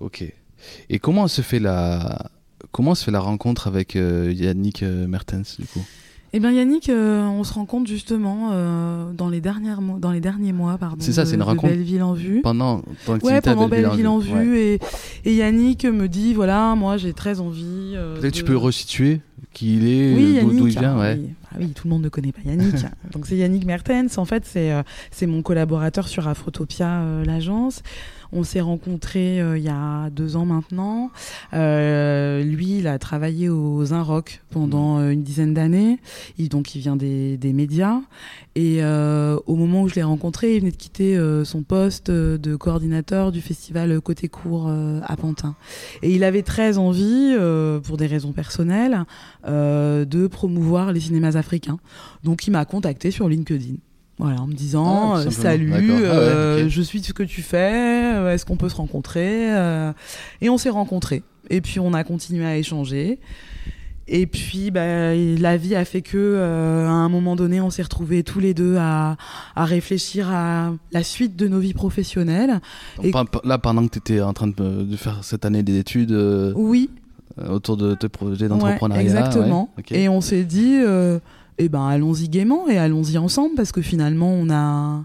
Ok. 0.00 0.32
Et 0.90 0.98
comment 0.98 1.28
se 1.28 1.42
fait 1.42 1.58
la 1.60 2.30
comment 2.72 2.94
se 2.94 3.04
fait 3.04 3.10
la 3.10 3.20
rencontre 3.20 3.66
avec 3.68 3.96
euh, 3.96 4.32
Yannick 4.34 4.82
euh, 4.82 5.06
Mertens 5.06 5.56
du 5.58 5.66
coup? 5.66 5.84
Eh 6.32 6.40
bien 6.40 6.50
Yannick, 6.52 6.88
euh, 6.90 7.22
on 7.24 7.44
se 7.44 7.54
rend 7.54 7.64
compte 7.64 7.86
justement 7.86 8.50
euh, 8.52 9.10
dans 9.12 9.28
les 9.30 9.40
dernières 9.40 9.80
mois, 9.80 9.98
dans 9.98 10.10
les 10.10 10.20
derniers 10.20 10.52
mois, 10.52 10.76
pardon. 10.76 10.96
C'est 10.98 11.12
ça, 11.12 11.22
de- 11.22 11.28
c'est 11.28 11.34
une 11.34 11.40
de 11.40 11.44
rencontre 11.44 11.72
Belleville 11.72 12.02
en 12.02 12.12
vue. 12.12 12.40
pendant 12.42 12.82
Ouais, 13.22 13.40
pendant 13.40 13.68
Belleville, 13.68 13.88
Belleville 13.88 14.08
en 14.08 14.18
vue. 14.18 14.32
Ouais. 14.52 14.78
Et, 15.24 15.30
et 15.30 15.34
Yannick 15.36 15.84
me 15.86 16.08
dit 16.08 16.34
voilà, 16.34 16.74
moi 16.74 16.96
j'ai 16.98 17.14
très 17.14 17.40
envie. 17.40 17.92
euh, 17.94 18.18
Peut-être 18.20 18.32
que 18.34 18.38
tu 18.38 18.42
de- 18.42 18.48
peux 18.48 18.56
resituer 18.56 19.20
qui 19.54 19.76
il 19.76 19.88
est, 19.88 20.14
Oui, 20.14 20.38
d'où- 20.42 20.66
il 20.66 20.78
vient, 20.78 20.96
ah, 20.96 21.00
ouais. 21.00 21.18
oui. 21.22 21.30
Ah 21.52 21.56
oui, 21.60 21.68
tout 21.68 21.86
le 21.86 21.90
monde 21.94 22.02
ne 22.02 22.10
connaît 22.10 22.32
pas 22.32 22.42
Yannick. 22.44 22.74
Donc 23.12 23.24
c'est 23.26 23.36
Yannick 23.36 23.64
Mertens. 23.64 24.18
En 24.18 24.26
fait, 24.26 24.42
c'est 24.44 24.72
c'est 25.10 25.26
mon 25.26 25.40
collaborateur 25.40 26.06
sur 26.08 26.28
Afrotopia, 26.28 27.02
l'agence. 27.24 27.82
On 28.36 28.44
s'est 28.44 28.60
rencontrés 28.60 29.40
euh, 29.40 29.56
il 29.58 29.64
y 29.64 29.68
a 29.68 30.10
deux 30.10 30.36
ans 30.36 30.44
maintenant. 30.44 31.10
Euh, 31.54 32.42
lui, 32.42 32.78
il 32.78 32.86
a 32.86 32.98
travaillé 32.98 33.48
aux 33.48 33.92
Inrock 33.92 34.42
pendant 34.50 34.98
euh, 34.98 35.10
une 35.10 35.22
dizaine 35.22 35.54
d'années. 35.54 35.98
Il, 36.38 36.50
donc, 36.50 36.74
il 36.74 36.80
vient 36.80 36.96
des, 36.96 37.36
des 37.38 37.52
médias. 37.52 38.00
Et 38.54 38.82
au 38.82 39.54
moment 39.54 39.82
où 39.82 39.88
je 39.88 39.96
l'ai 39.96 40.02
rencontré, 40.02 40.54
il 40.54 40.60
venait 40.60 40.70
de 40.70 40.76
quitter 40.76 41.20
son 41.44 41.62
poste 41.62 42.10
de 42.10 42.56
coordinateur 42.56 43.30
du 43.30 43.42
festival 43.42 44.00
Côté 44.00 44.28
Court 44.28 44.70
à 44.70 45.16
Pantin. 45.16 45.56
Et 46.02 46.14
il 46.14 46.24
avait 46.24 46.42
très 46.42 46.78
envie, 46.78 47.34
euh, 47.38 47.80
pour 47.80 47.96
des 47.96 48.06
raisons 48.06 48.32
personnelles, 48.32 49.04
euh, 49.46 50.04
de 50.04 50.26
promouvoir 50.26 50.92
les 50.92 51.00
cinémas 51.00 51.36
africains. 51.36 51.78
Donc 52.24 52.46
il 52.46 52.50
m'a 52.50 52.64
contacté 52.64 53.10
sur 53.10 53.28
LinkedIn. 53.28 53.76
Voilà, 54.18 54.40
en 54.40 54.46
me 54.46 54.54
disant 54.54 55.14
Ah, 55.14 55.18
euh, 55.18 55.30
salut. 55.30 55.72
Ah 55.74 55.78
ouais, 55.78 55.84
euh, 55.90 56.68
je 56.68 56.82
suis 56.82 57.02
ce 57.02 57.12
que 57.12 57.22
tu 57.22 57.42
fais, 57.42 58.14
euh, 58.16 58.32
est-ce 58.32 58.46
qu'on 58.46 58.56
peut 58.56 58.68
se 58.70 58.76
rencontrer 58.76 59.48
Et 60.40 60.48
on 60.48 60.56
s'est 60.58 60.70
rencontrés. 60.70 61.22
Et 61.50 61.60
puis 61.60 61.78
on 61.80 61.92
a 61.94 62.02
continué 62.04 62.44
à 62.46 62.56
échanger. 62.56 63.18
Et 64.08 64.26
puis 64.26 64.70
bah, 64.70 65.14
la 65.16 65.56
vie 65.56 65.74
a 65.74 65.84
fait 65.84 66.00
que 66.00 66.16
euh, 66.16 66.86
à 66.86 66.90
un 66.92 67.08
moment 67.08 67.34
donné, 67.34 67.60
on 67.60 67.70
s'est 67.70 67.82
retrouvés 67.82 68.22
tous 68.22 68.38
les 68.38 68.54
deux 68.54 68.76
à, 68.78 69.16
à 69.56 69.64
réfléchir 69.64 70.30
à 70.30 70.72
la 70.92 71.02
suite 71.02 71.34
de 71.36 71.48
nos 71.48 71.58
vies 71.58 71.74
professionnelles. 71.74 72.60
Et- 73.02 73.10
Là, 73.44 73.58
pendant 73.58 73.84
que 73.86 73.90
tu 73.92 73.98
étais 73.98 74.20
en 74.20 74.32
train 74.32 74.46
de, 74.46 74.52
de 74.84 74.96
faire 74.96 75.24
cette 75.24 75.44
année 75.44 75.64
d'études 75.64 76.12
euh, 76.12 76.52
Oui, 76.54 76.88
autour 77.48 77.76
de 77.76 77.94
tes 77.96 78.08
projets 78.08 78.44
Ouais, 78.44 78.48
d'entrepreneuriat. 78.48 79.02
exactement. 79.02 79.70
ouais. 79.76 79.98
Et 79.98 80.08
on 80.08 80.20
s'est 80.20 80.44
dit, 80.44 80.76
euh, 80.80 81.18
eh 81.58 81.68
ben 81.68 81.86
allons-y 81.86 82.28
gaiement 82.28 82.68
et 82.68 82.78
allons-y 82.78 83.18
ensemble 83.18 83.54
parce 83.56 83.72
que 83.72 83.82
finalement 83.82 84.32
on 84.32 84.50
a 84.50 85.04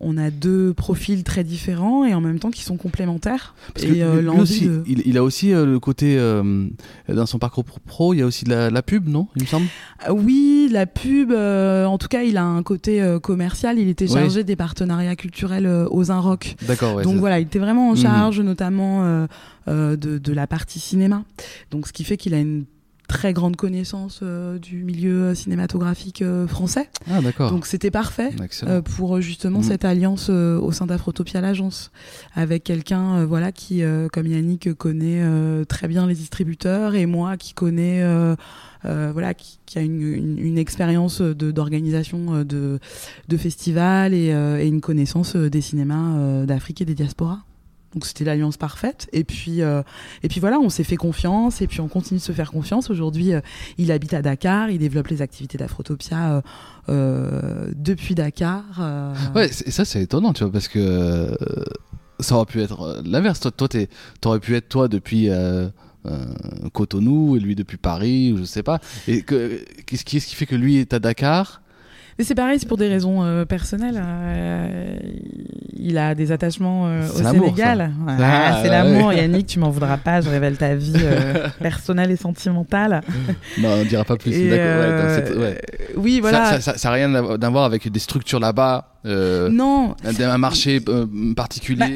on 0.00 0.16
a 0.16 0.30
deux 0.30 0.72
profils 0.74 1.24
très 1.24 1.42
différents 1.42 2.04
et 2.04 2.14
en 2.14 2.20
même 2.20 2.38
temps 2.38 2.52
qui 2.52 2.62
sont 2.62 2.76
complémentaires. 2.76 3.56
Parce 3.74 3.84
et 3.84 4.00
euh, 4.04 4.18
lui 4.20 4.26
l'envie 4.26 4.40
aussi, 4.42 4.66
de- 4.66 4.84
il, 4.86 5.02
il 5.06 5.18
a 5.18 5.24
aussi 5.24 5.52
euh, 5.52 5.66
le 5.66 5.80
côté 5.80 6.16
euh, 6.16 6.68
dans 7.12 7.26
son 7.26 7.40
parcours 7.40 7.64
pro- 7.64 8.14
il 8.14 8.18
y 8.18 8.22
a 8.22 8.26
aussi 8.26 8.44
de 8.44 8.50
la, 8.50 8.70
la 8.70 8.82
pub, 8.82 9.08
non 9.08 9.26
Il 9.34 9.42
me 9.42 9.46
semble? 9.48 9.66
Oui, 10.08 10.68
la 10.70 10.86
pub, 10.86 11.32
en 11.32 11.98
tout 11.98 12.06
cas, 12.06 12.22
il 12.22 12.36
a 12.36 12.44
un 12.44 12.62
côté 12.62 13.16
commercial. 13.20 13.76
Il 13.80 13.88
était 13.88 14.04
Oui. 14.06 14.12
chargé 14.14 14.44
des 14.44 14.54
partenariats 14.54 15.16
culturels 15.16 15.66
aux 15.90 16.12
Inrock. 16.12 16.54
D'accord. 16.68 16.94
Ouais, 16.94 17.02
Donc 17.02 17.16
voilà, 17.16 17.40
il 17.40 17.46
était 17.46 17.58
vraiment 17.58 17.88
en 17.88 17.94
Mhm. 17.94 18.02
charge, 18.02 18.40
notamment 18.40 19.26
de, 19.66 19.96
de 19.96 20.32
la 20.32 20.46
partie 20.46 20.78
cinéma. 20.78 21.24
Donc 21.72 21.88
ce 21.88 21.92
qui 21.92 22.04
fait 22.04 22.16
qu'il 22.16 22.34
a 22.34 22.38
une 22.38 22.66
très 23.08 23.32
grande 23.32 23.56
connaissance 23.56 24.20
euh, 24.22 24.58
du 24.58 24.84
milieu 24.84 25.34
cinématographique 25.34 26.22
euh, 26.22 26.46
français. 26.46 26.88
Ah 27.10 27.20
d'accord. 27.20 27.50
Donc 27.50 27.66
c'était 27.66 27.90
parfait. 27.90 28.30
Euh, 28.64 28.82
pour 28.82 29.16
euh, 29.16 29.20
justement 29.20 29.58
Mhm. 29.58 29.64
cette 29.64 29.84
alliance 29.84 30.26
euh, 30.30 30.60
au 30.60 30.70
sein 30.72 30.86
d'Afrotopia 30.86 31.40
l'agence 31.40 31.90
avec 32.34 32.62
quelqu'un 32.64 33.16
euh, 33.20 33.26
voilà 33.26 33.50
qui 33.50 33.82
euh, 33.82 34.08
comme 34.12 34.26
Yannick 34.26 34.72
connaît 34.74 35.20
euh, 35.22 35.64
très 35.64 35.88
bien 35.88 36.06
les 36.06 36.14
distributeurs 36.14 36.94
et 36.94 37.06
moi 37.06 37.36
qui 37.36 37.54
connais 37.54 38.02
euh, 38.02 38.36
euh, 38.84 39.10
voilà 39.12 39.34
qui, 39.34 39.58
qui 39.66 39.78
a 39.78 39.82
une, 39.82 40.00
une, 40.02 40.38
une 40.38 40.58
expérience 40.58 41.20
d'organisation 41.20 42.34
euh, 42.34 42.44
de 42.44 42.78
de 43.28 43.36
festivals 43.36 44.12
et, 44.14 44.32
euh, 44.32 44.60
et 44.60 44.66
une 44.68 44.80
connaissance 44.82 45.34
euh, 45.34 45.48
des 45.50 45.62
cinémas 45.62 46.16
euh, 46.18 46.46
d'Afrique 46.46 46.82
et 46.82 46.84
des 46.84 46.94
diasporas 46.94 47.40
donc 47.94 48.04
c'était 48.04 48.24
l'alliance 48.24 48.56
parfaite. 48.56 49.08
Et 49.12 49.24
puis 49.24 49.62
euh, 49.62 49.82
et 50.22 50.28
puis 50.28 50.40
voilà 50.40 50.58
on 50.58 50.68
s'est 50.68 50.84
fait 50.84 50.96
confiance. 50.96 51.60
Et 51.60 51.66
puis 51.66 51.80
on 51.80 51.88
continue 51.88 52.18
de 52.18 52.24
se 52.24 52.32
faire 52.32 52.50
confiance. 52.50 52.90
Aujourd'hui 52.90 53.34
euh, 53.34 53.40
il 53.78 53.90
habite 53.92 54.14
à 54.14 54.22
Dakar. 54.22 54.70
Il 54.70 54.78
développe 54.78 55.08
les 55.08 55.22
activités 55.22 55.58
d'Afrotopia 55.58 56.42
euh, 56.88 57.70
depuis 57.74 58.14
Dakar 58.14 58.64
Ouais, 59.34 59.46
et 59.46 59.70
ça 59.70 59.84
c'est 59.84 60.02
étonnant, 60.02 60.32
tu 60.32 60.44
vois, 60.44 60.52
parce 60.52 60.68
que 60.68 61.36
ça 62.20 62.36
aurait 62.36 62.46
pu 62.46 62.60
être 62.60 63.02
l'inverse. 63.04 63.40
Toi, 63.40 63.50
toi, 63.50 63.68
t'aurais 64.20 64.40
pu 64.40 64.56
être 64.56 64.68
toi 64.68 64.88
depuis 64.88 65.28
Cotonou 66.72 67.36
et 67.36 67.40
lui 67.40 67.54
depuis 67.54 67.76
Paris, 67.76 68.32
ou 68.32 68.38
je 68.38 68.44
sais 68.44 68.62
pas. 68.62 68.80
Et 69.06 69.22
qu'est-ce 69.22 70.04
qui 70.04 70.20
fait 70.20 70.46
que 70.46 70.56
lui 70.56 70.76
est 70.76 70.92
à 70.94 70.98
Dakar 70.98 71.62
Mais 72.18 72.24
c'est 72.24 72.34
pareil, 72.34 72.58
c'est 72.58 72.66
pour 72.66 72.78
des 72.78 72.88
raisons 72.88 73.22
euh, 73.22 73.44
personnelles. 73.44 74.02
euh, 74.04 74.98
il 75.80 75.96
a 75.96 76.16
des 76.16 76.32
attachements 76.32 76.88
euh, 76.88 77.08
au 77.08 77.22
Sénégal. 77.22 77.92
Ah, 78.08 78.58
c'est 78.60 78.68
ouais. 78.68 78.70
l'amour, 78.70 79.12
Yannick, 79.12 79.46
tu 79.46 79.60
m'en 79.60 79.70
voudras 79.70 79.96
pas, 79.96 80.20
je 80.20 80.28
révèle 80.28 80.56
ta 80.56 80.74
vie 80.74 80.92
personnelle 81.60 82.10
et 82.10 82.16
sentimentale. 82.16 83.02
Non, 83.58 83.68
on 83.80 83.84
dira 83.84 84.02
pas 84.04 84.16
plus. 84.16 84.32
Et, 84.32 84.50
ouais. 84.50 85.60
Oui, 85.96 86.18
voilà. 86.20 86.44
Ça, 86.44 86.52
ça, 86.60 86.72
ça, 86.72 86.78
ça 86.78 86.88
a 86.90 86.92
rien 86.92 87.14
à 87.14 87.50
voir 87.50 87.64
avec 87.64 87.88
des 87.90 88.00
structures 88.00 88.40
là-bas, 88.40 88.96
non, 89.04 89.94
un, 90.04 90.38
marché 90.38 90.80
particulier. 91.36 91.78
Bah, 91.78 91.86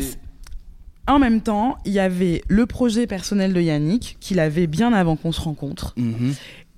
en 1.09 1.19
même 1.19 1.41
temps, 1.41 1.77
il 1.85 1.93
y 1.93 1.99
avait 1.99 2.43
le 2.47 2.65
projet 2.67 3.09
personnel 3.09 3.53
de 3.53 3.61
Yannick, 3.61 4.17
qu'il 4.21 4.39
avait 4.39 4.69
bien 4.69 4.93
avant 4.93 5.17
qu'on 5.17 5.33
se 5.33 5.41
rencontre, 5.41 5.95
Mhm. 5.97 6.35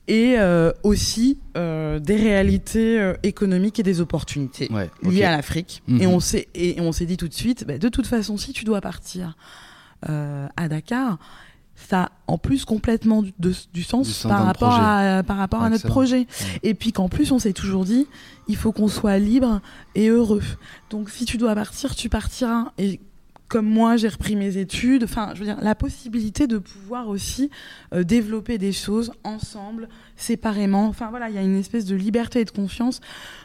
Et 0.08 0.34
euh, 0.38 0.70
aussi 0.82 1.38
euh, 1.56 1.98
des 1.98 2.16
réalités 2.16 3.00
euh, 3.00 3.14
économiques 3.22 3.78
et 3.78 3.82
des 3.82 4.00
opportunités. 4.00 4.68
Ouais, 4.72 4.90
ok. 5.02 5.12
lié 5.12 5.24
à 5.24 5.30
l'Afrique. 5.36 5.82
Mhm. 5.88 6.02
Et 6.02 6.06
on 6.06 6.20
s'est 6.20 6.48
et 6.54 6.80
on 6.80 6.92
s'est 6.92 7.06
dit 7.06 7.16
tout 7.16 7.28
de 7.28 7.34
suite, 7.34 7.64
bah, 7.66 7.78
de 7.78 7.88
toute 7.88 8.06
façon, 8.06 8.36
si 8.36 8.52
tu 8.52 8.64
dois 8.64 8.80
partir 8.80 9.36
à 10.02 10.68
Dakar, 10.68 11.18
ça 11.76 12.02
a 12.04 12.10
en 12.26 12.36
plus 12.38 12.64
complètement 12.66 13.22
du, 13.22 13.32
de- 13.38 13.54
du 13.72 13.82
sens, 13.82 14.22
Du 14.22 14.28
par, 14.28 14.44
rapport 14.44 14.74
à, 14.78 15.22
par 15.22 15.36
rapport 15.38 15.62
à 15.62 15.70
notre 15.70 15.86
projet. 15.88 16.26
Et 16.62 16.74
puis 16.74 16.92
qu'en 16.92 17.08
plus, 17.08 17.32
on 17.32 17.38
s'est 17.38 17.52
toujours 17.54 17.84
dit, 17.84 18.06
il 18.46 18.56
faut 18.56 18.70
qu'on 18.72 18.88
soit 18.88 19.18
libre 19.18 19.60
et 19.94 20.08
heureux. 20.08 20.42
Donc 20.90 21.08
si 21.10 21.24
tu 21.24 21.36
dois 21.38 21.54
partir, 21.54 21.94
tu 21.94 22.08
partiras. 22.10 22.66
Et 22.78 23.00
comme 23.54 23.68
moi, 23.68 23.96
j'ai 23.96 24.08
repris 24.08 24.34
mes 24.34 24.56
études. 24.56 25.04
Enfin, 25.04 25.30
je 25.34 25.38
veux 25.38 25.44
dire, 25.44 25.58
la 25.62 25.76
possibilité 25.76 26.48
de 26.48 26.58
pouvoir 26.58 27.08
aussi 27.08 27.50
euh, 27.92 28.02
développer 28.02 28.58
des 28.58 28.72
choses 28.72 29.12
ensemble, 29.22 29.88
séparément. 30.16 30.88
Enfin 30.88 31.06
voilà, 31.10 31.28
il 31.28 31.36
y 31.36 31.38
a 31.38 31.42
une 31.42 31.56
espèce 31.56 31.84
de 31.84 31.94
liberté 31.94 32.40
et 32.40 32.44
de 32.44 32.50
confiance, 32.50 33.00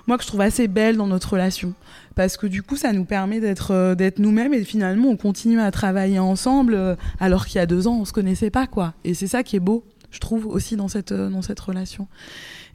moi 0.07 0.17
que 0.17 0.23
je 0.23 0.27
trouve 0.27 0.41
assez 0.41 0.67
belle 0.67 0.97
dans 0.97 1.05
notre 1.05 1.33
relation, 1.33 1.75
parce 2.15 2.37
que 2.37 2.47
du 2.47 2.63
coup, 2.63 2.75
ça 2.75 2.91
nous 2.91 3.05
permet 3.05 3.39
d'être 3.39 3.69
euh, 3.69 4.09
nous-mêmes 4.17 4.55
et 4.55 4.63
finalement, 4.63 5.09
on 5.09 5.15
continue 5.15 5.59
à 5.59 5.69
travailler 5.69 6.17
ensemble, 6.17 6.73
euh, 6.73 6.95
alors 7.19 7.45
qu'il 7.45 7.57
y 7.57 7.61
a 7.61 7.67
deux 7.67 7.87
ans, 7.87 7.99
on 8.01 8.05
se 8.05 8.13
connaissait 8.13 8.49
pas, 8.49 8.65
quoi. 8.65 8.95
Et 9.03 9.13
c'est 9.13 9.27
ça 9.27 9.43
qui 9.43 9.57
est 9.57 9.59
beau, 9.59 9.85
je 10.09 10.17
trouve 10.17 10.47
aussi 10.47 10.75
dans 10.75 10.87
cette 10.87 11.11
relation. 11.59 12.07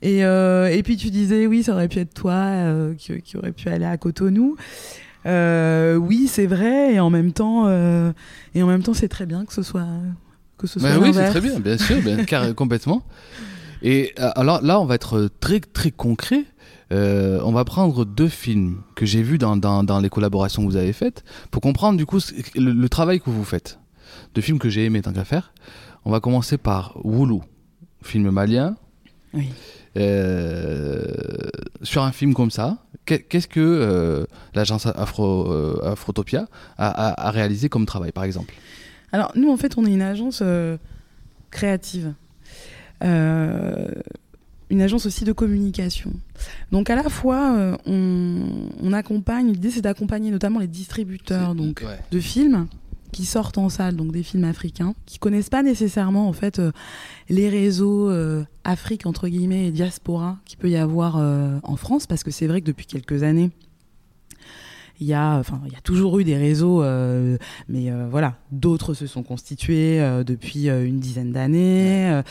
Et, 0.03 0.23
puis 0.85 0.97
tu 0.97 1.11
disais, 1.11 1.49
oui, 1.49 1.65
ça 1.65 1.73
aurait 1.73 1.89
pu 1.89 1.99
être 1.99 2.15
toi 2.15 2.95
qui, 2.97 3.21
qui 3.23 3.37
aurait 3.37 3.51
pu 3.51 3.71
aller 3.71 3.87
à 3.87 3.97
Cotonou. 3.97 4.55
Euh, 5.27 5.97
oui, 5.97 6.29
c'est 6.29 6.47
vrai, 6.47 6.95
et 6.95 7.01
en 7.01 7.11
même 7.11 7.33
temps, 7.33 7.65
euh, 7.67 8.13
et 8.55 8.63
en 8.63 8.67
même 8.67 8.83
temps, 8.83 8.95
c'est 8.95 9.09
très 9.09 9.27
bien 9.27 9.45
que 9.45 9.53
ce 9.53 9.63
soit 9.63 9.87
que 10.59 10.67
ce 10.67 10.79
soit 10.79 10.91
Bah 10.91 10.99
oui, 11.01 11.13
c'est 11.15 11.31
très 11.31 11.41
bien, 11.41 11.59
bien 11.61 11.79
sûr, 11.79 12.01
bien, 12.03 12.25
car- 12.25 12.55
complètement. 12.57 13.03
Et 13.83 14.13
euh, 14.19 14.31
alors 14.37 14.63
là, 14.63 14.81
on 14.81 14.85
va 14.87 14.95
être 14.97 15.29
très 15.41 15.61
très 15.61 15.91
concret. 15.91 16.45
Euh, 16.93 17.41
on 17.45 17.53
va 17.53 17.65
prendre 17.65 18.05
deux 18.05 18.29
films 18.29 18.83
que 18.95 19.07
j'ai 19.07 19.23
vus 19.23 19.39
dans, 19.39 19.57
dans, 19.57 19.83
dans 19.83 19.99
les 20.01 20.11
collaborations 20.11 20.63
que 20.65 20.69
vous 20.71 20.77
avez 20.77 20.93
faites 20.93 21.25
pour 21.51 21.63
comprendre 21.63 21.97
du 21.97 22.05
coup 22.07 22.19
le 22.55 22.89
travail 22.89 23.21
que 23.21 23.31
vous 23.31 23.45
faites. 23.45 23.79
Deux 24.35 24.43
films 24.43 24.59
que 24.59 24.69
j'ai 24.69 24.85
aimé 24.85 25.01
tant 25.03 25.13
qu'à 25.13 25.25
faire. 25.25 25.53
On 26.05 26.11
va 26.11 26.21
commencer 26.21 26.59
par 26.59 26.93
Woulou, 27.03 27.43
film 28.03 28.31
malien. 28.31 28.77
Oui. 29.33 29.49
Euh, 29.97 31.05
sur 31.83 32.03
un 32.03 32.13
film 32.13 32.35
comme 32.35 32.51
ça, 32.51 32.79
qu'est- 33.07 33.21
qu'est-ce 33.23 33.47
que 33.49 33.61
euh, 33.61 34.25
l'agence 34.55 34.87
Afro, 34.87 35.51
euh, 35.53 35.81
Afrotopia 35.85 36.49
a, 36.79 36.89
a- 36.89 37.29
a 37.29 37.31
réalisé 37.31 37.69
comme 37.69 37.87
travail, 37.87 38.11
par 38.13 38.25
exemple? 38.25 38.55
Alors, 39.13 39.33
nous, 39.37 39.51
en 39.51 39.57
fait, 39.57 39.77
on 39.79 39.85
est 39.87 39.93
une 39.93 40.03
agence 40.03 40.43
créative. 41.51 42.13
Euh, 43.05 43.87
une 44.71 44.81
agence 44.81 45.07
aussi 45.07 45.25
de 45.25 45.33
communication. 45.33 46.11
Donc, 46.73 46.91
à 46.91 46.97
la 46.97 47.09
fois, 47.09 47.55
euh, 47.57 47.77
on, 47.87 48.69
on 48.83 48.93
accompagne, 48.93 49.53
l'idée, 49.53 49.71
c'est 49.71 49.83
d'accompagner 49.83 50.31
notamment 50.31 50.59
les 50.59 50.67
distributeurs 50.67 51.55
donc, 51.55 51.83
Ouais. 51.87 51.99
de 52.11 52.19
films 52.19 52.67
qui 53.15 53.25
sortent 53.25 53.59
en 53.59 53.69
salle, 53.69 53.95
donc 53.95 54.11
des 54.11 54.25
films 54.25 54.43
africains, 54.43 54.95
qui 55.07 55.21
connaissent 55.21 55.49
pas 55.49 55.63
nécessairement 55.63 56.29
en 56.29 56.33
fait 56.33 56.59
euh, 56.59 56.73
les 57.29 57.49
réseaux 57.49 58.11
euh, 58.11 58.43
Afrique 58.65 59.07
entre 59.07 59.29
guillemets 59.29 59.69
et 59.69 59.71
diaspora 59.71 60.39
qu'il 60.45 60.59
peut 60.59 60.69
y 60.69 60.77
avoir 60.77 61.17
euh, 61.17 61.61
en 61.63 61.77
France, 61.77 62.09
parce 62.09 62.25
que 62.25 62.33
c'est 62.33 62.49
vrai 62.49 62.61
que 62.61 62.67
depuis 62.67 62.87
quelques 62.87 63.23
années, 63.23 63.53
il 65.01 65.07
y 65.07 65.15
a, 65.15 65.39
enfin, 65.39 65.61
il 65.67 65.73
y 65.73 65.77
a 65.77 65.81
toujours 65.81 66.19
eu 66.21 66.25
des 66.25 66.37
réseaux, 66.37 66.83
euh, 66.83 67.37
mais 67.69 67.91
euh, 67.91 68.07
voilà, 68.11 68.37
d'autres 68.53 68.95
se 68.95 69.07
sont 69.07 69.23
constitués 69.23 70.01
euh, 70.01 70.23
depuis 70.25 70.69
euh, 70.69 70.87
une 70.87 71.01
dizaine 71.01 71.33
d'années, 71.33 72.23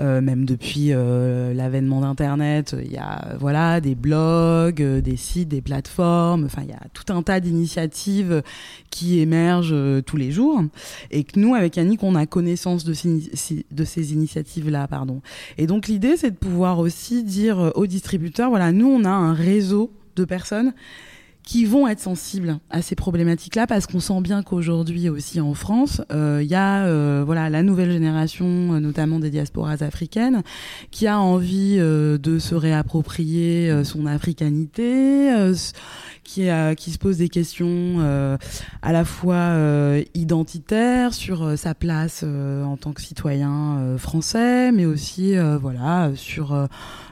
euh, 0.00 0.20
même 0.20 0.46
depuis 0.46 0.88
euh, 0.92 1.52
l'avènement 1.52 2.00
d'Internet. 2.00 2.74
Il 2.82 2.90
y 2.90 2.96
a, 2.96 3.36
voilà, 3.38 3.80
des 3.80 3.94
blogs, 3.94 4.82
des 4.82 5.16
sites, 5.16 5.48
des 5.48 5.60
plateformes. 5.60 6.46
Enfin, 6.46 6.62
il 6.64 6.70
y 6.70 6.74
a 6.74 6.80
tout 6.94 7.12
un 7.12 7.22
tas 7.22 7.40
d'initiatives 7.40 8.42
qui 8.90 9.20
émergent 9.20 9.76
tous 10.06 10.16
les 10.16 10.30
jours, 10.30 10.62
et 11.10 11.24
que 11.24 11.38
nous, 11.38 11.54
avec 11.54 11.76
Yannick, 11.76 12.02
on 12.02 12.14
a 12.14 12.24
connaissance 12.24 12.84
de 12.84 12.94
ces, 12.94 13.66
de 13.70 13.84
ces 13.84 14.12
initiatives-là, 14.14 14.88
pardon. 14.88 15.20
Et 15.58 15.66
donc 15.66 15.86
l'idée, 15.86 16.16
c'est 16.16 16.30
de 16.30 16.36
pouvoir 16.36 16.78
aussi 16.78 17.22
dire 17.24 17.72
aux 17.74 17.86
distributeurs, 17.86 18.48
voilà, 18.48 18.72
nous, 18.72 18.88
on 18.88 19.04
a 19.04 19.10
un 19.10 19.34
réseau 19.34 19.92
de 20.16 20.24
personnes 20.24 20.72
qui 21.46 21.64
vont 21.64 21.86
être 21.86 22.00
sensibles 22.00 22.58
à 22.70 22.82
ces 22.82 22.96
problématiques-là 22.96 23.68
parce 23.68 23.86
qu'on 23.86 24.00
sent 24.00 24.20
bien 24.20 24.42
qu'aujourd'hui 24.42 25.08
aussi 25.08 25.40
en 25.40 25.54
France, 25.54 26.02
euh, 26.12 26.40
il 26.42 26.48
y 26.48 26.56
a 26.56 26.84
euh, 26.84 27.22
voilà 27.24 27.48
la 27.48 27.62
nouvelle 27.62 27.92
génération, 27.92 28.74
euh, 28.74 28.80
notamment 28.80 29.20
des 29.20 29.30
diasporas 29.30 29.76
africaines, 29.80 30.42
qui 30.90 31.06
a 31.06 31.20
envie 31.20 31.76
de 31.78 32.38
se 32.40 32.54
réapproprier 32.56 33.84
son 33.84 34.06
africanité, 34.06 35.30
qui 36.26 36.48
a, 36.50 36.74
qui 36.74 36.90
se 36.90 36.98
pose 36.98 37.16
des 37.18 37.28
questions 37.28 37.66
euh, 38.00 38.36
à 38.82 38.92
la 38.92 39.04
fois 39.04 39.34
euh, 39.36 40.02
identitaires 40.14 41.14
sur 41.14 41.42
euh, 41.42 41.56
sa 41.56 41.74
place 41.74 42.22
euh, 42.24 42.64
en 42.64 42.76
tant 42.76 42.92
que 42.92 43.00
citoyen 43.00 43.78
euh, 43.78 43.98
français, 43.98 44.72
mais 44.72 44.84
aussi 44.86 45.36
euh, 45.36 45.56
voilà 45.56 46.10
sur 46.14 46.52
euh, 46.52 46.66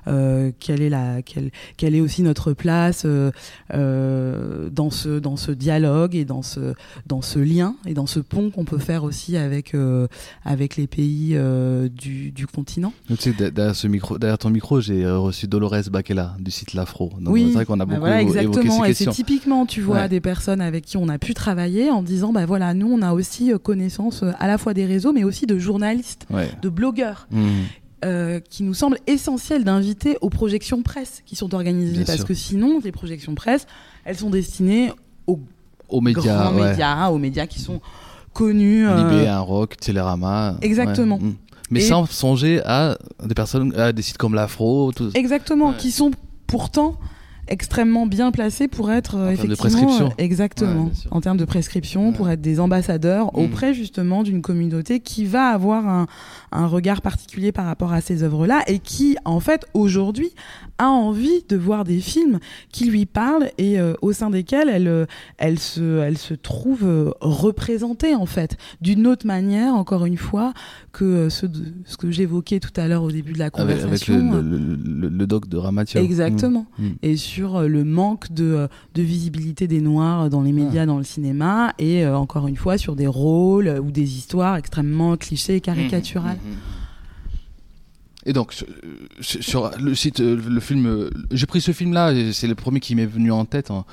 euh, 0.09 0.51
quelle 0.61 0.83
est 0.83 0.91
la 0.91 1.23
quelle, 1.23 1.51
quelle 1.77 1.95
est 1.95 2.01
aussi 2.01 2.23
notre 2.23 2.53
place 2.53 3.03
euh, 3.07 3.31
euh, 3.73 4.69
dans 4.71 4.91
ce 4.91 5.19
dans 5.19 5.37
ce 5.37 5.51
dialogue 5.53 6.15
et 6.15 6.25
dans 6.25 6.43
ce 6.43 6.75
dans 7.07 7.23
ce 7.23 7.39
lien 7.39 7.77
et 7.87 7.95
dans 7.95 8.07
ce 8.07 8.21
pont 8.21 8.51
qu'on 8.51 8.65
peut 8.65 8.79
faire 8.79 9.05
aussi 9.05 9.37
avec 9.37 9.75
euh, 9.75 10.07
avec 10.45 10.77
les 10.77 10.87
pays 10.87 11.33
euh, 11.35 11.89
du, 11.89 12.31
du 12.31 12.47
continent. 12.47 12.93
Tu 13.09 13.17
sais, 13.17 13.33
de- 13.33 13.49
derrière, 13.51 13.75
ce 13.77 13.87
micro, 13.87 14.19
derrière 14.19 14.39
ton 14.39 14.51
micro, 14.51 14.81
j'ai 14.81 15.05
euh, 15.05 15.19
reçu 15.19 15.47
Dolores 15.47 15.75
Bakela 15.91 16.37
du 16.39 16.51
site 16.51 16.75
L'Afro. 16.75 17.13
Donc, 17.21 17.33
oui, 17.33 17.47
c'est 17.49 17.55
vrai 17.55 17.65
qu'on 17.65 17.75
a 17.81 17.85
bah 17.87 17.95
beaucoup 17.95 18.01
voilà, 18.01 18.23
évo- 18.23 18.39
évoqué 18.41 18.95
ces 18.95 19.04
Et 19.04 19.04
typiquement, 19.13 19.67
tu 19.67 19.81
vois, 19.81 19.97
Ouais. 20.03 20.09
des 20.09 20.21
personnes 20.21 20.61
avec 20.61 20.85
qui 20.85 20.97
on 20.97 21.09
a 21.09 21.19
pu 21.19 21.35
travailler 21.35 21.91
en 21.91 22.03
disant, 22.03 22.33
bah 22.33 22.47
voilà, 22.47 22.75
nous 22.75 22.89
on 22.91 23.03
a 23.03 23.13
aussi 23.13 23.53
euh, 23.53 23.59
connaissance 23.59 24.23
euh, 24.23 24.33
à 24.39 24.47
la 24.47 24.59
fois 24.59 24.75
des 24.75 24.85
réseaux, 24.87 25.13
mais 25.13 25.25
aussi 25.25 25.47
de 25.47 25.59
journalistes, 25.59 26.27
Ouais. 26.31 26.51
de 26.63 26.69
blogueurs. 26.69 27.27
Mhm. 27.31 27.49
euh, 28.05 28.39
qui 28.39 28.65
nous 28.65 28.75
semble 28.75 28.99
essentiel 29.07 29.65
d'inviter 29.65 30.19
aux 30.21 30.29
projections 30.29 30.83
presse 30.83 31.23
qui 31.25 31.37
sont 31.37 31.55
organisées. 31.55 31.93
Bien 31.97 32.05
parce 32.05 32.19
sûr. 32.19 32.27
que 32.27 32.35
sinon, 32.35 32.79
les 32.85 32.93
projections 32.93 33.35
presse, 33.35 33.67
elles 34.05 34.19
sont 34.19 34.29
destinées 34.29 34.93
aux 35.27 35.41
Aux 35.89 36.03
médias, 36.03 36.37
grands 36.51 36.55
ouais. 36.55 36.69
médias, 36.69 37.09
aux 37.09 37.17
médias 37.17 37.47
qui 37.47 37.61
sont 37.61 37.81
connus. 38.35 38.87
euh, 38.87 39.09
Libé, 39.11 39.27
un 39.27 39.41
rock, 39.41 39.79
Télérama. 39.79 40.59
Exactement. 40.61 41.17
ouais. 41.17 41.23
Mm. 41.29 41.35
Mais 41.71 41.81
Et- 41.81 41.89
sans 41.89 42.05
songer 42.05 42.61
à 42.67 42.99
des 43.25 43.35
personnes, 43.35 43.75
à 43.81 43.91
des 43.93 44.03
sites 44.03 44.19
comme 44.19 44.35
l'Afro, 44.35 44.93
tout. 44.93 45.09
Exactement, 45.15 45.71
Ouais. 45.71 45.77
qui 45.79 45.91
sont 45.91 46.11
pourtant 46.47 46.97
extrêmement 47.49 48.07
bien 48.07 48.31
placés 48.31 48.69
pour 48.69 48.91
être 48.91 49.17
En 49.17 49.19
termes 49.19 49.29
de 49.29 49.33
effectivement 49.53 49.57
prescription. 49.57 50.13
exactement 50.19 50.85
Ouais, 50.85 50.91
en 51.11 51.21
termes 51.21 51.37
de 51.37 51.45
prescription 51.45 52.09
Ouais. 52.09 52.15
pour 52.17 52.29
être 52.31 52.41
des 52.41 52.61
ambassadeurs 52.61 53.27
Mm. 53.27 53.39
auprès 53.41 53.75
justement 53.75 54.23
d'une 54.23 54.43
communauté 54.43 55.01
qui 55.01 55.25
va 55.25 55.49
avoir 55.49 55.87
un, 55.89 56.07
un 56.53 56.67
regard 56.67 57.03
particulier 57.03 57.53
par 57.53 57.67
rapport 57.67 57.93
à 57.93 58.01
ces 58.01 58.23
œuvres 58.23 58.47
là 58.47 58.63
et 58.67 58.79
qui 58.79 59.17
en 59.25 59.41
fait 59.41 59.67
aujourd'hui 59.75 60.31
a 60.79 60.89
envie 60.89 61.45
de 61.49 61.57
voir 61.57 61.85
des 61.85 62.01
films 62.01 62.39
qui 62.73 62.87
lui 62.87 63.07
parlent 63.07 63.51
et 63.59 63.79
euh, 63.79 63.95
au 64.03 64.13
sein 64.13 64.31
desquels 64.31 64.69
elle 64.69 64.89
euh, 64.89 65.07
elle 65.39 65.59
se 65.59 65.99
elle 66.01 66.19
se 66.19 66.35
trouve 66.35 66.81
euh, 66.85 67.11
représentée 67.21 68.15
en 68.15 68.27
fait 68.27 68.57
d'une 68.81 69.07
autre 69.07 69.27
manière 69.27 69.75
encore 69.75 70.05
une 70.07 70.17
fois 70.17 70.53
que 70.93 71.05
euh, 71.05 71.31
ce, 71.31 71.47
de- 71.47 71.73
ce 71.85 71.97
que 71.97 72.11
j'évoquais 72.11 72.59
tout 72.61 72.73
à 72.77 72.89
l'heure 72.89 73.03
au 73.03 73.11
début 73.13 73.33
de 73.33 73.39
la 73.39 73.51
conversation 73.51 74.15
avec 74.15 74.35
le, 74.35 74.41
le, 74.43 74.59
le- 74.59 75.01
le- 75.03 75.09
le 75.09 75.27
doc 75.27 75.49
de 75.49 75.57
Ramatio. 75.57 76.01
Exactement. 76.01 76.67
Mm. 76.79 76.89
Et 77.03 77.17
sur 77.17 77.34
euh, 77.43 77.67
le 77.69 77.85
manque 77.85 78.33
de, 78.33 78.45
euh, 78.45 78.69
de 78.95 79.03
visibilité 79.03 79.67
des 79.67 79.81
Noirs 79.81 80.31
dans 80.31 80.43
les 80.43 80.53
médias, 80.53 80.87
dans 80.87 80.99
le 80.99 81.05
cinéma, 81.05 81.73
et 81.79 82.05
euh, 82.05 82.17
encore 82.17 82.47
une 82.49 82.57
fois 82.57 82.79
sur 82.79 82.95
des 82.97 83.07
rôles 83.07 83.69
euh, 83.69 83.81
ou 83.81 83.91
des 83.91 84.17
histoires 84.17 84.57
extrêmement 84.57 85.17
clichés 85.17 85.57
et 85.57 85.61
caricaturales. 85.61 86.39
Mhm, 86.45 86.51
mhm. 86.53 86.59
Et 88.27 88.33
donc, 88.33 88.53
sur, 88.55 88.67
sur- 89.21 89.43
sur 89.43 89.71
le 89.79 89.95
site, 89.95 90.21
euh, 90.21 90.41
le 90.49 90.61
film, 90.61 90.87
euh, 90.87 91.11
j'ai 91.31 91.45
pris 91.47 91.61
ce 91.61 91.73
film-là, 91.73 92.13
c'est 92.33 92.47
le 92.47 92.55
premier 92.55 92.81
qui 92.81 92.95
m'est 92.95 93.05
venu 93.05 93.31
en 93.31 93.45
tête. 93.45 93.71
hein. 93.71 93.85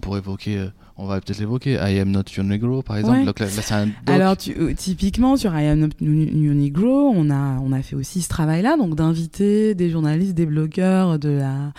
Pourrait 0.00 0.20
évoquer, 0.20 0.58
euh, 0.58 0.68
on 0.96 1.06
va 1.06 1.20
peut-être 1.20 1.38
l'évoquer, 1.40 1.72
I 1.72 1.98
Am 1.98 2.10
Not 2.10 2.22
Your 2.36 2.44
Negro, 2.46 2.82
par 2.82 2.96
exemple. 2.98 3.18
Ouais. 3.18 3.24
Donc 3.24 3.40
là, 3.40 3.46
là, 3.46 3.52
c'est 3.62 3.74
un 3.74 3.86
doc. 3.86 3.94
Alors 4.06 4.36
tu- 4.36 4.54
euh, 4.56 4.72
typiquement 4.74 5.36
sur 5.36 5.52
I 5.58 5.66
Am 5.66 5.78
Not 5.80 5.88
New 6.00 6.54
Negro, 6.54 7.10
on 7.14 7.30
a 7.30 7.58
on 7.60 7.72
a 7.72 7.82
fait 7.82 7.96
aussi 7.96 8.22
ce 8.22 8.28
travail-là, 8.28 8.76
donc 8.76 8.94
d'inviter 8.94 9.74
des 9.74 9.90
journalistes, 9.90 10.34
des 10.34 10.46
blogueurs 10.46 11.18
de 11.18 11.30
la 11.30 11.72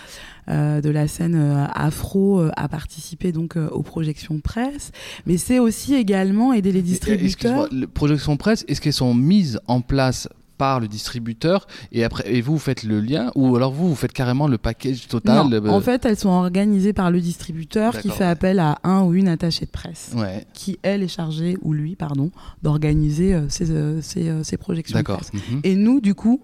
euh, 0.48 0.80
de 0.80 0.90
la 0.90 1.08
scène 1.08 1.34
euh, 1.34 1.64
afro 1.74 2.40
euh, 2.40 2.50
à 2.56 2.68
participer 2.68 3.32
donc 3.32 3.56
aux 3.56 3.82
projections 3.82 4.38
presse, 4.40 4.92
mais 5.26 5.38
c'est 5.38 5.58
aussi 5.58 5.94
également 5.94 6.52
aider 6.52 6.70
les 6.72 6.82
distributeurs. 6.82 7.68
Les 7.72 7.86
projections 7.86 8.36
presse, 8.36 8.64
est-ce 8.68 8.80
qu'elles 8.80 8.92
sont 8.92 9.14
mises 9.14 9.58
en 9.66 9.80
place 9.80 10.28
par 10.58 10.80
le 10.80 10.88
distributeur 10.88 11.66
et 11.92 12.04
après 12.04 12.32
et 12.32 12.40
vous 12.40 12.54
vous 12.54 12.58
faites 12.58 12.82
le 12.82 13.00
lien 13.00 13.30
ou 13.34 13.56
alors 13.56 13.72
vous 13.72 13.88
vous 13.88 13.94
faites 13.94 14.12
carrément 14.12 14.48
le 14.48 14.58
package 14.58 15.06
total 15.08 15.48
Non, 15.48 15.52
euh, 15.52 15.68
en 15.68 15.80
fait, 15.80 16.04
elles 16.04 16.16
sont 16.16 16.28
organisées 16.28 16.92
par 16.92 17.10
le 17.10 17.20
distributeur 17.20 17.98
qui 17.98 18.10
fait 18.10 18.24
ouais. 18.24 18.30
appel 18.30 18.58
à 18.58 18.78
un 18.84 19.02
ou 19.02 19.14
une 19.14 19.28
attachée 19.28 19.66
de 19.66 19.70
presse, 19.70 20.12
ouais 20.16 20.46
qui 20.52 20.78
elle 20.82 21.02
est 21.02 21.08
chargée 21.08 21.56
ou 21.62 21.72
lui, 21.72 21.96
pardon, 21.96 22.30
d'organiser 22.62 23.34
euh, 23.34 23.48
ces, 23.48 23.70
euh, 23.70 24.00
euh, 24.16 24.56
projections 24.58 24.98
d'accord 24.98 25.18
presse. 25.18 25.32
Mhm. 25.32 25.60
Et 25.64 25.76
nous, 25.76 26.00
du 26.00 26.14
coup, 26.14 26.42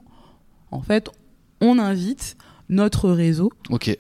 en 0.71 0.83
fait, 0.83 1.11
on 1.61 1.79
invite 1.79 2.37
notre 2.69 3.11
réseau 3.11 3.51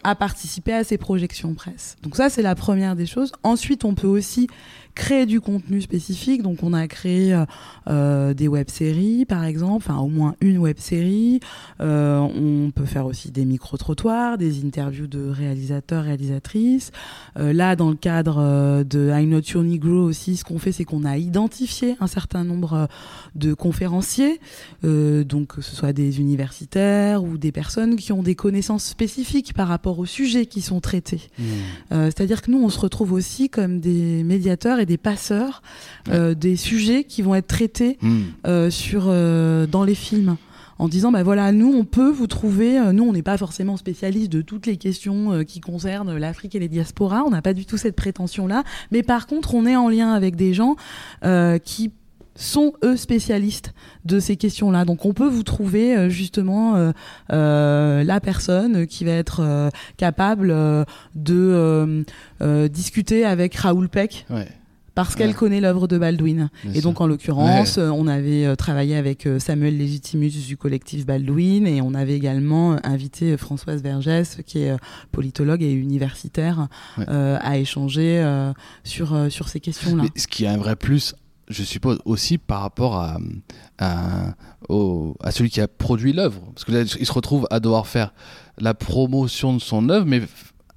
à 0.02 0.14
participer 0.14 0.72
à 0.72 0.84
ces 0.84 0.96
projections 0.96 1.52
presse. 1.54 1.96
Donc 2.02 2.16
ça, 2.16 2.30
c'est 2.30 2.42
la 2.42 2.54
première 2.54 2.96
des 2.96 3.06
choses. 3.06 3.32
Ensuite, 3.42 3.84
on 3.84 3.94
peut 3.94 4.06
aussi 4.06 4.46
créer 4.94 5.26
du 5.26 5.40
contenu 5.40 5.80
spécifique. 5.80 6.42
Donc 6.42 6.62
on 6.62 6.72
a 6.72 6.86
créé 6.86 7.34
euh, 7.34 7.44
euh, 7.88 8.34
des 8.34 8.48
web-séries, 8.48 9.24
par 9.24 9.44
exemple, 9.44 9.84
enfin 9.88 9.98
au 9.98 10.08
moins 10.08 10.34
une 10.40 10.58
web-série. 10.58 11.40
Euh, 11.80 12.18
on 12.18 12.70
peut 12.70 12.84
faire 12.84 13.06
aussi 13.06 13.30
des 13.30 13.44
micro-trottoirs, 13.44 14.38
des 14.38 14.64
interviews 14.64 15.06
de 15.06 15.28
réalisateurs, 15.28 16.04
réalisatrices. 16.04 16.90
Euh, 17.38 17.52
là, 17.52 17.76
dans 17.76 17.90
le 17.90 17.96
cadre 17.96 18.82
de 18.84 19.10
I 19.10 19.26
Not 19.26 19.42
Your 19.54 19.62
Negro 19.62 20.02
aussi, 20.02 20.36
ce 20.36 20.44
qu'on 20.44 20.58
fait, 20.58 20.72
c'est 20.72 20.84
qu'on 20.84 21.04
a 21.04 21.16
identifié 21.16 21.96
un 22.00 22.06
certain 22.06 22.44
nombre 22.44 22.88
de 23.34 23.54
conférenciers, 23.54 24.40
donc 24.82 25.56
que 25.56 25.60
ce 25.60 25.74
soit 25.74 25.92
des 25.92 26.20
universitaires 26.20 27.22
ou 27.22 27.38
des 27.38 27.52
personnes 27.52 27.96
qui 27.96 28.12
ont 28.12 28.22
des 28.22 28.34
connaissances 28.34 28.84
spécifiques 28.84 29.54
par 29.54 29.68
rapport 29.68 29.98
aux 29.98 30.06
sujets 30.06 30.46
qui 30.46 30.60
sont 30.60 30.80
traités. 30.80 31.22
Euh, 31.92 32.06
C'est-à-dire 32.06 32.42
que 32.42 32.50
nous, 32.50 32.62
on 32.62 32.68
se 32.68 32.78
retrouve 32.78 33.12
aussi 33.12 33.48
comme 33.48 33.80
des 33.80 34.22
médiateurs 34.24 34.78
et 34.82 34.86
des 34.86 34.98
passeurs 34.98 35.62
euh, 36.10 36.34
des 36.34 36.56
sujets 36.56 37.04
qui 37.04 37.22
vont 37.22 37.34
être 37.34 37.46
traités 37.46 37.98
Mhm. 38.02 38.24
euh, 38.46 38.70
sur, 38.70 39.04
euh, 39.06 39.66
dans 39.66 39.84
les 39.84 39.94
films. 39.94 40.36
En 40.78 40.88
disant, 40.88 41.12
bah 41.12 41.22
voilà, 41.22 41.52
nous, 41.52 41.72
on 41.72 41.84
peut 41.84 42.10
vous 42.10 42.26
trouver, 42.26 42.76
euh, 42.78 42.92
nous, 42.92 43.04
on 43.04 43.12
n'est 43.12 43.22
pas 43.22 43.36
forcément 43.38 43.76
spécialiste 43.76 44.32
de 44.32 44.42
toutes 44.42 44.66
les 44.66 44.76
questions 44.78 45.32
euh, 45.32 45.42
qui 45.44 45.60
concernent 45.60 46.16
l'Afrique 46.16 46.54
et 46.56 46.58
les 46.58 46.68
diasporas, 46.68 47.22
on 47.24 47.30
n'a 47.30 47.42
pas 47.42 47.52
du 47.54 47.66
tout 47.66 47.76
cette 47.76 47.94
prétention-là, 47.94 48.64
mais 48.90 49.02
par 49.04 49.26
contre, 49.28 49.54
on 49.54 49.64
est 49.64 49.76
en 49.76 49.88
lien 49.88 50.12
avec 50.12 50.34
des 50.34 50.54
gens 50.54 50.74
euh, 51.24 51.58
qui 51.58 51.92
sont 52.34 52.72
eux 52.82 52.96
spécialistes 52.96 53.74
de 54.06 54.18
ces 54.18 54.36
questions-là. 54.36 54.84
Donc 54.86 55.04
on 55.04 55.12
peut 55.12 55.28
vous 55.28 55.42
trouver 55.42 56.08
justement 56.10 56.74
euh, 56.76 56.90
euh, 57.30 58.02
la 58.02 58.20
personne 58.20 58.86
qui 58.86 59.04
va 59.04 59.12
être 59.12 59.40
euh, 59.40 59.68
capable 59.98 60.52
de 61.14 62.04
discuter 62.68 63.24
avec 63.24 63.54
Raoul 63.54 63.88
Peck 63.88 64.26
ouais 64.30 64.48
parce 64.94 65.14
qu'elle 65.14 65.28
Ouais. 65.28 65.34
connaît 65.34 65.60
l'œuvre 65.60 65.88
de 65.88 65.96
Baldwin. 65.98 66.50
bien 66.64 66.72
Et 66.72 66.80
sûr. 66.80 66.82
donc 66.90 67.00
en 67.00 67.06
l'occurrence, 67.06 67.78
on 67.78 68.06
avait 68.06 68.44
euh, 68.44 68.56
travaillé 68.56 68.96
avec 68.96 69.26
euh, 69.26 69.38
Samuel 69.38 69.78
Légitimus 69.78 70.30
du 70.46 70.56
collectif 70.56 71.06
Baldwin 71.06 71.66
et 71.66 71.80
on 71.80 71.94
avait 71.94 72.14
également 72.14 72.74
euh, 72.74 72.76
invité 72.84 73.36
Françoise 73.36 73.82
Vergès, 73.82 74.38
qui 74.46 74.58
est 74.60 74.76
politologue 75.10 75.62
et 75.62 75.72
universitaire, 75.72 76.68
Ouais. 76.98 77.04
euh, 77.08 77.38
à 77.40 77.58
échanger 77.58 78.20
euh, 78.22 78.52
sur, 78.84 79.30
sur 79.30 79.48
ces 79.48 79.60
questions-là. 79.60 80.04
Ce 80.16 80.26
qui 80.26 80.44
est 80.44 80.48
un 80.48 80.56
vrai 80.58 80.76
plus, 80.76 81.14
je 81.48 81.62
suppose, 81.62 81.98
aussi 82.04 82.38
par 82.38 82.60
rapport 82.60 82.96
à, 82.96 83.18
à, 83.78 84.34
au- 84.68 85.16
à 85.22 85.30
celui 85.30 85.50
qui 85.50 85.60
a 85.60 85.68
produit 85.68 86.12
l'œuvre. 86.12 86.40
Parce 86.54 86.64
que 86.64 86.72
là, 86.72 86.80
il 86.82 87.06
se 87.06 87.12
retrouve 87.12 87.46
à 87.50 87.60
devoir 87.60 87.86
faire 87.86 88.12
la 88.58 88.74
promotion 88.74 89.54
de 89.54 89.60
son 89.60 89.88
œuvre, 89.88 90.06
mais 90.06 90.22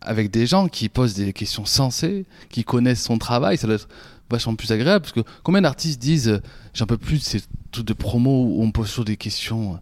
avec 0.01 0.31
des 0.31 0.45
gens 0.47 0.67
qui 0.67 0.89
posent 0.89 1.15
des 1.15 1.33
questions 1.33 1.65
sensées, 1.65 2.25
qui 2.49 2.63
connaissent 2.63 3.03
son 3.03 3.17
travail. 3.17 3.57
Ça 3.57 3.67
doit 3.67 3.75
être 3.77 3.87
vachement 4.29 4.55
plus 4.55 4.71
agréable. 4.71 5.01
Parce 5.03 5.13
que 5.13 5.21
combien 5.43 5.61
d'artistes 5.61 5.99
disent 5.99 6.27
euh, 6.29 6.41
J'en 6.73 6.85
peux 6.85 6.97
plus 6.97 7.19
de 7.19 7.23
ces 7.23 7.41
trucs 7.71 7.85
de 7.85 7.93
promo 7.93 8.45
où 8.45 8.61
on 8.63 8.71
pose 8.71 8.89
toujours 8.89 9.05
des 9.05 9.17
questions 9.17 9.73
euh, 9.73 9.77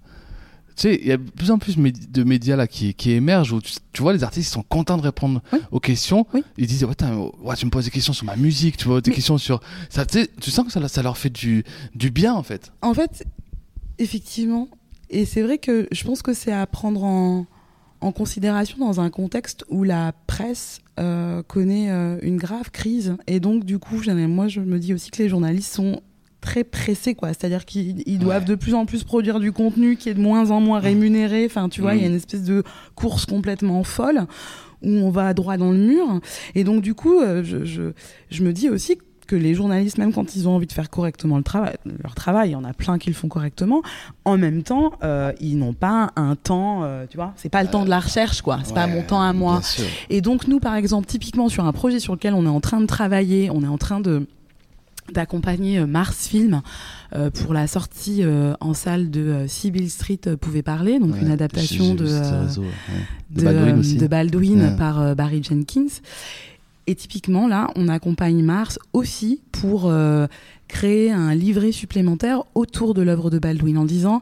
tu 0.76 0.82
sais, 0.89 0.99
il 0.99 1.07
y 1.07 1.11
a 1.11 1.18
de 1.18 1.30
plus 1.30 1.51
en 1.51 1.59
plus 1.59 1.78
de 1.78 2.24
médias 2.24 2.55
là 2.55 2.66
qui, 2.66 2.95
qui 2.95 3.11
émergent 3.11 3.53
où 3.53 3.61
tu, 3.61 3.74
tu 3.91 4.01
vois 4.01 4.11
les 4.11 4.24
artistes 4.24 4.51
sont 4.51 4.64
contents 4.64 4.97
de 4.97 5.03
répondre 5.03 5.39
Oui. 5.53 5.59
aux 5.70 5.80
questions. 5.80 6.26
Oui. 6.34 6.43
Ils 6.57 6.66
disent 6.66 6.84
ouais, 6.84 6.95
tain, 6.95 7.16
ouais, 7.16 7.55
tu 7.55 7.68
me 7.68 7.70
poses 7.70 7.86
des 7.86 7.91
questions 7.91 8.11
sur 8.11 8.26
ma 8.26 8.36
musique, 8.36 8.76
tu 8.78 8.86
vois 8.88 8.99
des 8.99 9.11
Mais- 9.11 9.16
questions 9.16 9.38
sur 9.38 9.59
ça. 9.91 10.03
Tu 10.07 10.28
sens 10.49 10.66
que 10.66 10.72
ça, 10.72 10.88
ça 10.88 11.03
leur 11.03 11.16
fait 11.20 11.30
du, 11.30 11.64
du 11.93 12.09
bien 12.09 12.34
en 12.34 12.41
fait. 12.41 12.72
En 12.82 12.95
fait, 12.95 13.24
effectivement, 13.99 14.68
et 15.11 15.26
c'est 15.26 15.43
vrai 15.43 15.59
que 15.59 15.88
je 15.91 16.03
pense 16.05 16.24
que 16.24 16.34
c'est 16.34 16.51
à 16.51 16.66
prendre 16.66 17.03
en, 17.03 17.45
en 18.03 18.11
considération 18.11 18.77
dans 18.79 18.99
un 18.99 19.09
contexte 19.09 19.63
où 19.69 19.83
la 19.83 20.13
presse 20.27 20.79
euh, 20.99 21.41
connaît 21.43 21.89
euh, 21.89 22.17
une 22.21 22.37
grave 22.37 22.69
crise. 22.71 23.15
Et 23.27 23.39
donc, 23.39 23.63
du 23.63 23.79
coup, 23.79 24.01
moi, 24.27 24.47
je 24.47 24.59
me 24.61 24.77
dis 24.79 24.93
aussi 24.93 25.09
que 25.09 25.21
les 25.23 25.29
journalistes 25.29 25.73
sont 25.73 26.01
très 26.41 26.63
pressés, 26.65 27.15
quoi. 27.15 27.29
C'est-à-dire 27.29 27.63
qu'ils 27.65 28.03
ils 28.05 28.19
doivent 28.19 28.43
Ouais. 28.43 28.49
de 28.49 28.55
plus 28.55 28.73
en 28.73 28.85
plus 28.85 29.03
produire 29.05 29.39
du 29.39 29.51
contenu 29.53 29.95
qui 29.95 30.09
est 30.09 30.13
de 30.13 30.19
moins 30.21 30.51
en 30.51 30.59
moins 30.59 30.79
rémunéré. 30.79 31.45
Enfin, 31.45 31.69
tu 31.69 31.81
vois, 31.81 31.95
il 31.95 32.01
y 32.01 32.03
a 32.03 32.07
une 32.07 32.15
espèce 32.15 32.43
de 32.43 32.63
course 32.95 33.25
complètement 33.25 33.83
folle 33.83 34.27
où 34.81 34.89
on 34.89 35.09
va 35.09 35.33
droit 35.33 35.55
dans 35.55 35.71
le 35.71 35.77
mur. 35.77 36.19
Et 36.55 36.65
donc, 36.65 36.81
du 36.81 36.93
coup, 36.93 37.19
euh, 37.21 37.41
je, 37.43 37.63
je, 37.63 37.93
je 38.29 38.43
me 38.43 38.51
dis 38.51 38.69
aussi 38.69 38.97
que 38.97 39.03
les 39.32 39.53
journalistes, 39.55 39.97
même 39.97 40.11
quand 40.13 40.36
ils 40.36 40.47
ont 40.47 40.55
envie 40.55 40.67
de 40.67 40.71
faire 40.74 40.89
correctement 40.89 41.38
le 41.38 41.43
travail, 41.43 41.76
leur 42.03 42.13
travail, 42.15 42.49
il 42.49 42.51
y 42.53 42.55
en 42.55 42.63
a 42.63 42.74
plein 42.74 42.97
qui 42.99 43.09
le 43.09 43.15
font 43.15 43.28
correctement. 43.30 43.82
En 44.26 44.38
même 44.38 44.63
temps, 44.63 44.93
euh, 45.03 45.32
ils 45.39 45.57
n'ont 45.57 45.74
pas 45.74 46.11
un 46.15 46.36
temps, 46.36 46.84
euh, 46.84 47.05
tu 47.09 47.17
vois, 47.17 47.34
c'est 47.36 47.49
pas 47.49 47.63
le 47.63 47.69
temps 47.69 47.86
de 47.86 47.89
la 47.89 47.99
recherche, 47.99 48.41
quoi. 48.41 48.59
C'est 48.63 48.74
pas 48.74 48.88
mon 48.88 49.01
temps 49.03 49.21
à 49.21 49.34
moi. 49.34 49.61
Et 50.09 50.21
donc 50.21 50.47
nous, 50.47 50.59
par 50.59 50.76
exemple, 50.76 51.07
typiquement 51.07 51.49
sur 51.49 51.65
un 51.65 51.71
projet 51.74 51.99
sur 51.99 52.13
lequel 52.13 52.34
on 52.34 52.45
est 52.45 52.49
en 52.49 52.59
train 52.61 52.82
de 52.82 52.86
travailler, 52.86 53.49
on 53.49 53.63
est 53.63 53.67
en 53.67 53.78
train 53.78 53.99
de 53.99 54.28
d'accompagner 55.13 55.80
euh, 55.80 55.86
Mars 55.86 56.28
Film 56.30 56.61
euh, 57.13 57.30
pour 57.30 57.53
la 57.53 57.67
sortie 57.67 58.19
euh, 58.24 58.53
en 58.61 58.74
salle 58.74 59.11
de 59.11 59.19
euh, 59.19 59.47
Sibyl 59.49 59.89
Street 59.89 60.19
euh, 60.28 60.38
pouvait 60.38 60.61
parler, 60.61 60.97
donc 60.97 61.15
Ouais, 61.15 61.21
une 61.21 61.30
adaptation 61.30 61.93
de, 61.93 62.05
euh, 62.07 62.43
réseau, 62.45 62.61
ouais. 62.61 62.67
de, 63.32 63.39
De 63.41 63.43
Baldwin 63.45 63.76
euh, 63.76 63.80
aussi. 63.80 63.97
de 63.97 64.07
Baldwin 64.07 64.61
Ouais. 64.61 64.76
par 64.78 65.01
euh, 65.01 65.13
Barry 65.13 65.43
Jenkins. 65.43 65.88
Et 66.88 66.95
typiquement, 66.95 67.47
là, 67.47 67.69
on 67.75 67.88
accompagne 67.88 68.43
Mars 68.43 68.77
aussi 68.91 69.41
pour 69.51 69.86
euh, 69.86 70.27
créer 70.67 71.11
un 71.11 71.34
livret 71.34 71.71
supplémentaire 71.71 72.43
autour 72.55 72.93
de 72.93 73.01
l'œuvre 73.01 73.29
de 73.29 73.39
Baldwin 73.39 73.77
en 73.77 73.86
disant 73.86 74.21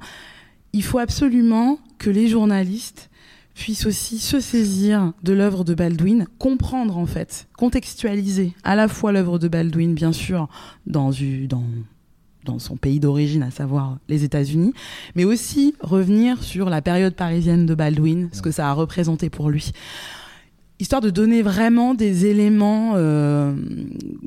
il 0.73 0.83
faut 0.83 0.99
absolument 0.99 1.79
que 1.97 2.09
les 2.09 2.27
journalistes 2.27 3.09
puissent 3.53 3.85
aussi 3.85 4.19
se 4.19 4.39
saisir 4.39 5.13
de 5.23 5.33
l'œuvre 5.33 5.63
de 5.63 5.73
Baldwin, 5.73 6.27
comprendre 6.39 6.97
en 6.97 7.05
fait, 7.05 7.47
contextualiser 7.57 8.53
à 8.63 8.75
la 8.75 8.87
fois 8.87 9.11
l'œuvre 9.11 9.39
de 9.39 9.47
Baldwin, 9.47 9.93
bien 9.93 10.13
sûr, 10.13 10.47
dans, 10.85 11.11
son 12.57 12.77
pays 12.77 12.99
d'origine, 12.99 13.43
à 13.43 13.51
savoir 13.51 13.97
les 14.07 14.23
États-Unis, 14.23 14.73
mais 15.15 15.25
aussi 15.25 15.75
revenir 15.81 16.41
sur 16.43 16.69
la 16.69 16.81
période 16.81 17.13
parisienne 17.13 17.65
de 17.65 17.75
Baldwin, 17.75 18.29
ce 18.31 18.41
que 18.41 18.51
ça 18.51 18.69
a 18.69 18.73
représenté 18.73 19.29
pour 19.29 19.49
lui 19.49 19.71
histoire 20.81 21.01
de 21.01 21.09
donner 21.11 21.41
vraiment 21.41 21.93
des 21.93 22.25
éléments 22.25 22.93
euh, 22.95 23.55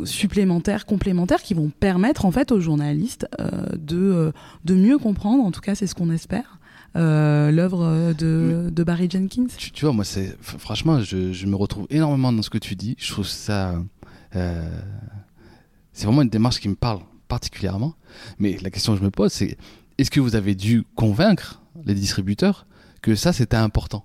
supplémentaires, 0.04 0.86
complémentaires, 0.86 1.42
qui 1.42 1.52
vont 1.52 1.70
permettre 1.80 2.24
en 2.24 2.30
fait 2.30 2.52
aux 2.52 2.60
journalistes 2.60 3.26
euh, 3.40 3.50
de, 3.76 3.96
euh, 3.98 4.32
de 4.64 4.74
mieux 4.74 4.98
comprendre, 4.98 5.44
en 5.44 5.50
tout 5.50 5.60
cas 5.60 5.74
c'est 5.74 5.86
ce 5.86 5.94
qu'on 5.94 6.10
espère, 6.10 6.58
euh, 6.96 7.50
l'œuvre 7.50 8.12
de, 8.16 8.70
de 8.70 8.84
Barry 8.84 9.08
Jenkins. 9.10 9.46
Tu, 9.56 9.72
tu 9.72 9.84
vois, 9.84 9.92
moi, 9.92 10.04
c'est 10.04 10.36
franchement, 10.40 11.00
je, 11.02 11.32
je 11.32 11.46
me 11.46 11.56
retrouve 11.56 11.86
énormément 11.90 12.32
dans 12.32 12.42
ce 12.42 12.50
que 12.50 12.58
tu 12.58 12.76
dis. 12.76 12.94
Je 12.98 13.10
trouve 13.10 13.26
ça. 13.26 13.74
euh, 14.36 14.80
c'est 15.92 16.06
vraiment 16.06 16.22
une 16.22 16.28
démarche 16.28 16.60
qui 16.60 16.68
me 16.68 16.76
parle 16.76 17.00
particulièrement. 17.28 17.94
Mais 18.38 18.58
la 18.62 18.70
question 18.70 18.92
que 18.94 19.00
je 19.00 19.04
me 19.04 19.10
pose, 19.10 19.32
c'est 19.32 19.56
est-ce 19.98 20.10
que 20.10 20.20
vous 20.20 20.36
avez 20.36 20.54
dû 20.54 20.84
convaincre 20.94 21.60
les 21.84 21.94
distributeurs 21.94 22.66
que 23.02 23.16
ça, 23.16 23.32
c'était 23.32 23.56
important? 23.56 24.04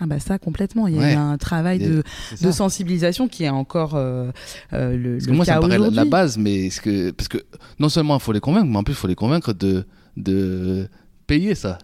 Ah 0.00 0.06
bah 0.06 0.18
ça 0.18 0.38
complètement, 0.38 0.86
il 0.86 0.94
y 0.94 0.98
a 0.98 1.00
Ouais. 1.02 1.14
un 1.14 1.36
travail 1.36 1.82
a- 1.84 1.88
de, 1.88 2.02
ça. 2.36 2.52
sensibilisation 2.52 3.28
qui 3.28 3.44
est 3.44 3.50
encore 3.50 3.94
euh, 3.94 4.30
euh, 4.72 4.96
le, 4.96 5.12
Parce 5.14 5.26
que 5.26 5.30
le 5.30 5.36
moi, 5.36 5.44
ça 5.44 5.52
cas 5.52 5.60
me 5.60 5.68
paraît 5.68 5.90
la, 5.90 6.04
base, 6.06 6.38
mais 6.38 6.68
que 6.80 7.10
parce 7.10 7.28
que 7.28 7.38
non 7.78 7.88
seulement 7.90 8.16
il 8.16 8.20
faut 8.22 8.32
les 8.32 8.40
convaincre, 8.40 8.66
mais 8.66 8.76
en 8.78 8.82
plus 8.82 8.94
il 8.94 8.96
faut 8.96 9.08
les 9.08 9.14
convaincre 9.14 9.52
de 9.52 9.86
de 10.16 10.88
payer 11.26 11.54
ça. 11.54 11.78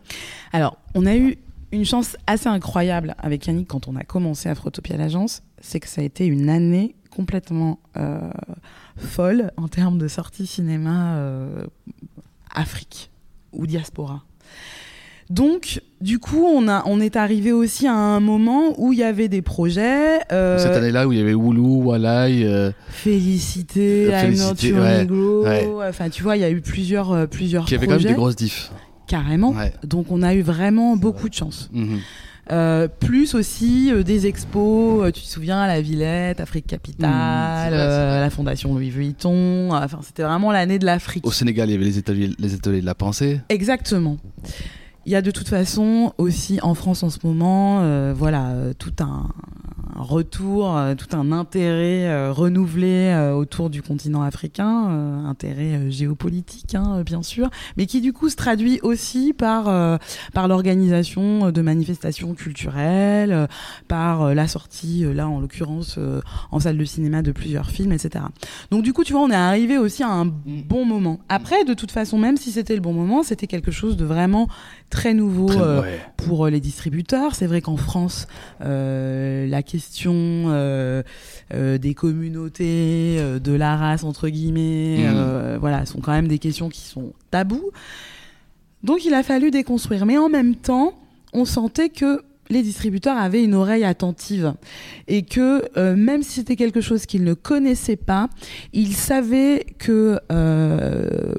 Alors, 0.53 0.79
on 0.95 1.07
a 1.07 1.15
eu 1.17 1.37
une 1.73 1.85
chance 1.85 2.17
assez 2.27 2.49
incroyable 2.49 3.15
avec 3.19 3.47
Yannick 3.47 3.69
quand 3.69 3.87
on 3.87 3.97
a 3.97 4.03
commencé 4.03 4.49
Afrotopia 4.49 4.97
l'agence, 4.97 5.43
c'est 5.61 5.79
que 5.81 5.89
ça 5.89 6.01
a 6.01 6.05
été 6.05 6.27
une 6.27 6.49
année 6.49 6.95
complètement 7.11 7.79
euh, 7.97 8.21
folle 8.97 9.53
en 9.57 9.69
termes 9.69 9.99
de 9.99 10.09
sorties 10.09 10.47
cinéma 10.47 11.19
Afrique 12.55 13.11
ou 13.53 13.67
diaspora. 13.67 14.25
Donc, 15.29 15.81
du 16.01 16.19
coup, 16.21 16.45
on, 16.45 16.69
a, 16.69 16.83
on 16.87 17.01
est 17.01 17.17
arrivé 17.17 17.51
aussi 17.53 17.87
à 17.89 17.95
un 17.95 18.21
moment 18.21 18.75
où 18.79 18.93
il 18.93 18.99
y 19.01 19.03
avait 19.03 19.29
des 19.29 19.43
projets. 19.43 20.21
euh, 20.31 20.59
Cette 20.59 20.73
année-là 20.77 21.09
où 21.09 21.13
il 21.13 21.19
y 21.19 21.21
avait 21.21 21.35
Woulou, 21.35 21.83
Walai, 21.85 22.45
euh, 22.45 22.71
Félicité, 22.89 24.07
Euh, 24.07 24.21
I'm 24.23 24.31
not 24.37 24.55
Félicité, 24.55 24.69
your 24.69 24.81
ouais, 24.81 24.99
Negro. 24.99 25.45
ouais. 25.45 25.87
Enfin, 25.89 26.09
tu 26.11 26.23
vois, 26.23 26.37
il 26.37 26.41
y 26.43 26.45
a 26.45 26.51
eu 26.51 26.61
plusieurs, 26.61 27.13
euh, 27.13 27.27
plusieurs 27.27 27.65
qui 27.65 27.75
avait 27.75 27.87
quand 27.87 27.93
même 27.93 27.99
projets. 28.01 28.09
des 28.11 28.15
grosses 28.15 28.37
diffs. 28.37 28.71
Carrément. 29.09 29.51
Ouais. 29.51 29.73
Donc, 29.85 30.07
on 30.11 30.23
a 30.23 30.35
eu 30.35 30.43
vraiment 30.43 30.97
beaucoup 30.97 31.29
de 31.29 31.35
chance. 31.35 31.71
Mhm. 31.73 31.99
Euh, 32.53 32.87
plus 32.87 33.35
aussi 33.35 33.91
euh, 33.91 34.05
des 34.05 34.29
expos, 34.29 35.03
euh, 35.05 35.11
tu 35.11 35.21
te 35.23 35.27
souviens, 35.27 35.59
à 35.63 35.67
la 35.67 35.81
Villette, 35.81 36.39
Afrique 36.39 36.69
Capitale, 36.69 37.11
Mmh, 37.73 37.77
vrai, 37.77 37.87
vrai. 37.87 38.21
la 38.21 38.31
Fondation 38.31 38.73
Louis 38.73 38.91
Vuitton. 38.91 39.71
Enfin, 39.73 39.99
c'était 40.05 40.23
vraiment 40.23 40.53
l'année 40.53 40.79
de 40.79 40.87
l'Afrique. 40.87 41.27
Au 41.27 41.33
Sénégal, 41.33 41.69
il 41.69 41.73
y 41.73 41.75
avait 41.75 41.85
les 41.85 41.99
ateliers, 41.99 42.31
les 42.39 42.55
ateliers 42.55 42.81
de 42.83 42.87
la 42.87 42.95
pensée. 42.95 43.41
Exactement. 43.49 44.19
Il 45.07 45.13
y 45.13 45.15
a 45.15 45.23
de 45.23 45.31
toute 45.31 45.49
façon 45.49 46.13
aussi 46.19 46.59
en 46.63 46.75
France 46.75 47.05
en 47.05 47.11
ce 47.11 47.19
moment, 47.23 47.81
euh, 47.81 48.13
voilà, 48.13 48.49
euh, 48.49 48.73
tout 48.77 48.93
un, 48.99 49.31
un 49.95 50.03
retour, 50.03 50.77
euh, 50.77 50.95
tout 50.95 51.17
un 51.17 51.33
intérêt 51.33 52.07
euh, 52.09 52.33
renouvelé 52.33 53.13
euh, 53.15 53.33
autour 53.33 53.71
du 53.71 53.83
continent 53.83 54.23
africain, 54.23 54.67
intérêt 55.27 55.91
géopolitique 55.91 56.75
hein, 56.75 57.03
bien 57.05 57.23
sûr, 57.23 57.51
mais 57.77 57.87
qui 57.87 58.01
du 58.01 58.13
coup 58.13 58.29
se 58.29 58.37
traduit 58.37 58.81
aussi 58.83 59.33
par 59.33 59.65
par 60.33 60.49
l'organisation 60.49 61.51
de 61.51 61.63
manifestations 61.63 62.35
culturelles, 62.35 63.49
par 63.89 64.35
la 64.35 64.49
sortie 64.49 65.05
là 65.15 65.29
en 65.29 65.41
l'occurrence 65.41 65.99
en 66.51 66.61
salle 66.61 66.79
de 66.79 66.85
cinéma 66.85 67.23
de 67.23 67.33
plusieurs 67.33 67.71
films, 67.71 67.93
etc. 67.93 68.25
Donc 68.71 68.83
du 68.83 68.93
coup 68.93 69.05
tu 69.05 69.13
vois 69.13 69.23
on 69.23 69.31
est 69.31 69.35
arrivé 69.35 69.79
aussi 69.79 70.03
à 70.03 70.09
un 70.11 70.27
bon 70.27 70.85
moment. 70.85 71.21
Après 71.29 71.65
de 71.65 71.75
toute 71.75 71.91
façon 71.91 72.19
même 72.19 72.37
si 72.37 72.51
c'était 72.51 72.75
le 72.75 72.81
bon 72.81 72.93
moment, 72.93 73.23
c'était 73.23 73.47
quelque 73.47 73.71
chose 73.71 73.97
de 73.97 74.05
vraiment 74.05 74.49
très 74.91 75.15
nouveau 75.15 75.47
Très- 75.47 75.79
ouais. 75.81 76.01
pour 76.17 76.47
les 76.49 76.61
distributeurs. 76.61 77.35
C'est 77.35 77.47
vrai 77.47 77.61
qu'en 77.61 77.77
France, 77.77 78.27
euh, 78.63 79.47
la 79.47 79.63
question 79.63 79.76
euh, 80.49 81.03
euh, 81.55 81.79
des 81.79 81.95
communautés, 81.95 83.17
euh, 83.19 83.39
de 83.39 83.53
la 83.53 83.77
race 83.77 84.05
entre 84.05 84.29
guillemets, 84.29 84.99
Mhm. 84.99 85.15
euh, 85.15 85.59
voilà, 85.61 85.87
sont 85.87 86.01
quand 86.01 86.13
même 86.13 86.29
des 86.29 86.39
questions 86.39 86.69
qui 86.69 86.81
sont 86.81 87.13
tabous. 87.31 87.71
Donc 88.83 89.05
il 89.05 89.15
a 89.15 89.23
fallu 89.23 89.51
déconstruire. 89.51 90.07
Mais 90.07 90.19
en 90.19 90.29
même 90.29 90.55
temps, 90.55 90.95
on 91.33 91.45
sentait 91.45 91.89
que 91.89 92.23
les 92.49 92.63
distributeurs 92.63 93.17
avaient 93.17 93.43
une 93.43 93.55
oreille 93.55 93.83
attentive 93.83 94.55
et 95.09 95.23
que 95.23 95.65
euh, 95.77 95.97
même 95.97 96.23
si 96.23 96.35
c'était 96.35 96.55
quelque 96.55 96.81
chose 96.81 97.05
qu'ils 97.05 97.25
ne 97.25 97.35
connaissaient 97.35 97.97
pas, 97.97 98.29
ils 98.73 98.95
savaient 98.95 99.67
que 99.79 100.21
euh, 100.31 101.35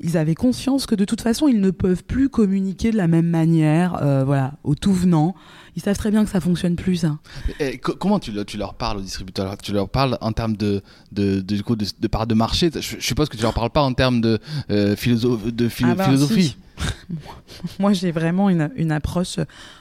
ils 0.00 0.16
avaient 0.16 0.34
conscience 0.34 0.86
que 0.86 0.94
de 0.94 1.04
toute 1.04 1.20
façon 1.20 1.46
ils 1.48 1.60
ne 1.60 1.70
peuvent 1.70 2.02
plus 2.04 2.28
communiquer 2.28 2.90
de 2.90 2.96
la 2.96 3.06
même 3.06 3.26
manière, 3.28 4.02
euh, 4.02 4.24
voilà, 4.24 4.54
au 4.64 4.74
tout 4.74 4.92
venant. 4.92 5.34
Ils 5.76 5.82
savent 5.82 5.96
très 5.98 6.10
bien 6.10 6.24
que 6.24 6.30
ça 6.30 6.40
fonctionne 6.40 6.74
plus. 6.74 6.96
ça. 6.96 7.18
Et 7.60 7.78
co- 7.78 7.94
comment 7.98 8.18
tu, 8.18 8.32
le- 8.32 8.44
tu 8.44 8.56
leur 8.56 8.74
parles 8.74 8.96
aux 8.98 9.02
distributeurs? 9.02 9.56
Tu 9.58 9.72
leur 9.72 9.88
parles 9.88 10.16
en 10.22 10.32
termes 10.32 10.56
de, 10.56 10.82
de, 11.12 11.40
de, 11.40 11.54
du 11.56 11.62
coup, 11.62 11.76
de, 11.76 11.84
de 12.00 12.08
part 12.08 12.26
de 12.26 12.34
marché? 12.34 12.70
Je, 12.74 12.80
je 12.80 13.04
suppose 13.04 13.28
que 13.28 13.36
tu 13.36 13.42
leur 13.42 13.52
parles 13.54 13.70
pas 13.70 13.82
en 13.82 13.92
termes 13.92 14.20
de, 14.22 14.38
euh, 14.70 14.96
philosoph- 14.96 15.50
de 15.50 15.68
philo- 15.68 15.90
Ah 15.92 15.94
ben, 15.94 16.04
philosophie. 16.04 16.56
Moi, 17.78 17.92
j'ai 17.92 18.10
vraiment 18.10 18.48
une, 18.50 18.70
une 18.76 18.90
approche 18.92 19.36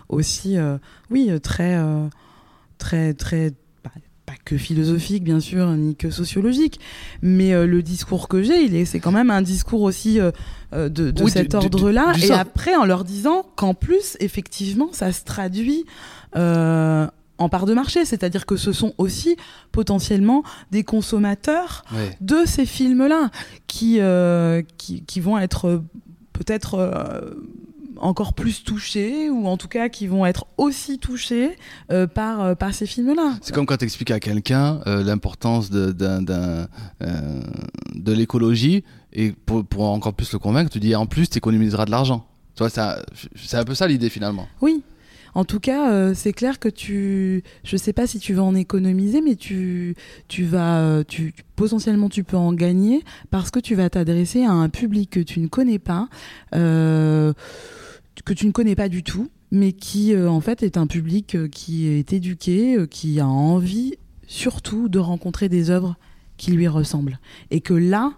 aussi, 0.10 0.58
euh, 0.58 0.78
oui, 1.10 1.30
très, 1.42 1.78
très, 2.78 3.14
très, 3.14 3.54
pas, 4.38 4.42
que 4.46 4.58
philosophique, 4.58 5.24
bien 5.24 5.40
sûr, 5.40 5.68
ni 5.72 5.96
que 5.96 6.10
sociologique, 6.10 6.80
mais 7.22 7.54
euh, 7.54 7.66
le 7.66 7.82
discours 7.82 8.28
que 8.28 8.44
j'ai, 8.44 8.64
il 8.64 8.76
est, 8.76 8.86
c'est 8.86 9.00
quand 9.00 9.12
même 9.12 9.30
un 9.32 9.42
discours 9.42 9.82
aussi 9.82 10.20
euh, 10.20 10.32
euh, 10.74 10.90
de, 10.90 11.12
de 11.12 11.24
Oui, 11.24 11.32
cet 11.32 11.54
ordre-là. 11.56 12.14
Et 12.18 12.28
sens. 12.28 12.38
après, 12.38 12.76
en 12.76 12.86
leur 12.86 13.04
disant 13.04 13.46
qu'en 13.56 13.74
plus, 13.74 14.18
effectivement, 14.20 14.90
ça 14.92 15.12
se 15.12 15.24
traduit. 15.24 15.86
euh, 16.36 17.08
en 17.38 17.50
part 17.50 17.66
de 17.66 17.74
marché, 17.74 18.06
c'est-à-dire 18.06 18.46
que 18.46 18.56
ce 18.56 18.72
sont 18.72 18.94
aussi 18.98 19.36
potentiellement 19.74 20.42
des 20.72 20.86
consommateurs 20.86 21.84
de 22.22 22.38
ces 22.46 22.66
films-là 22.66 23.30
qui, 23.68 24.00
qui, 24.78 25.04
qui 25.04 25.20
vont 25.20 25.38
être 25.38 25.84
peut-être 26.32 26.94
encore 28.00 28.34
plus 28.34 28.64
touchés 28.64 29.30
ou 29.30 29.48
en 29.48 29.58
tout 29.58 29.68
cas 29.68 29.90
qui 29.90 30.08
vont 30.08 30.26
être 30.26 30.46
aussi 30.58 31.00
touchés 31.00 31.52
euh, 31.92 32.08
par, 32.08 32.42
euh, 32.42 32.56
par 32.56 32.74
ces 32.74 32.86
films-là. 32.86 33.38
C'est 33.42 33.54
comme 33.54 33.66
quand 33.66 33.78
tu 33.78 33.86
expliques 33.86 34.12
à 34.12 34.20
quelqu'un 34.20 34.82
euh, 34.88 35.04
l'importance 35.04 35.70
de, 35.70 35.92
de 35.92 36.68
l'écologie 38.12 38.84
et 39.14 39.32
pour, 39.32 39.66
pour 39.66 39.84
encore 39.90 40.14
plus 40.14 40.32
le 40.34 40.40
convaincre, 40.40 40.70
tu 40.70 40.80
dis 40.80 40.96
en 40.96 41.06
plus 41.06 41.30
tu 41.30 41.38
économiseras 41.38 41.86
de 41.86 41.92
l'argent. 41.92 42.26
Tu 42.56 42.60
vois, 42.60 42.70
ça- 42.70 43.02
c'est 43.36 43.58
un 43.58 43.64
peu 43.64 43.76
ça 43.76 43.88
l'idée 43.88 44.10
finalement. 44.10 44.48
Oui. 44.62 44.84
En 45.38 45.44
tout 45.44 45.60
cas, 45.60 46.14
c'est 46.14 46.32
clair 46.32 46.60
que 46.60 46.70
tu, 46.70 47.44
je 47.66 47.76
sais 47.76 47.92
pas 47.92 48.08
si 48.08 48.20
tu 48.20 48.34
vas 48.34 48.44
en 48.44 48.56
économiser, 48.56 49.20
mais 49.20 49.36
tu, 49.36 49.94
tu 50.30 50.46
vas, 50.46 51.04
tu, 51.06 51.34
tu- 51.34 51.44
potentiellement 51.58 52.08
tu 52.08 52.24
peux 52.24 52.38
en 52.38 52.54
gagner 52.54 53.04
parce 53.32 53.52
que 53.52 53.60
tu 53.60 53.76
vas 53.76 53.90
t'adresser 53.90 54.46
à 54.46 54.52
un 54.52 54.70
public 54.70 55.10
que 55.10 55.20
tu 55.20 55.42
ne 55.42 55.48
connais 55.48 55.78
pas, 55.80 56.08
euh, 56.56 57.34
que 58.24 58.34
tu 58.34 58.48
ne 58.48 58.52
connais 58.52 58.76
pas 58.76 58.90
du 58.90 59.04
tout, 59.04 59.30
mais 59.52 59.72
qui 59.72 60.14
euh, 60.14 60.30
en 60.30 60.42
fait 60.42 60.64
est 60.64 60.78
un 60.78 60.88
public 60.88 61.36
euh, 61.36 61.48
qui 61.48 61.88
est 61.88 62.14
éduqué, 62.14 62.78
euh, 62.78 62.88
qui 62.88 63.20
a 63.20 63.28
envie 63.28 63.96
surtout 64.28 64.90
de 64.90 65.00
rencontrer 65.00 65.50
des 65.50 65.70
œuvres 65.70 65.96
qui 66.38 66.52
lui 66.52 66.68
ressemblent, 66.68 67.20
et 67.52 67.62
que 67.62 67.74
là, 67.74 68.14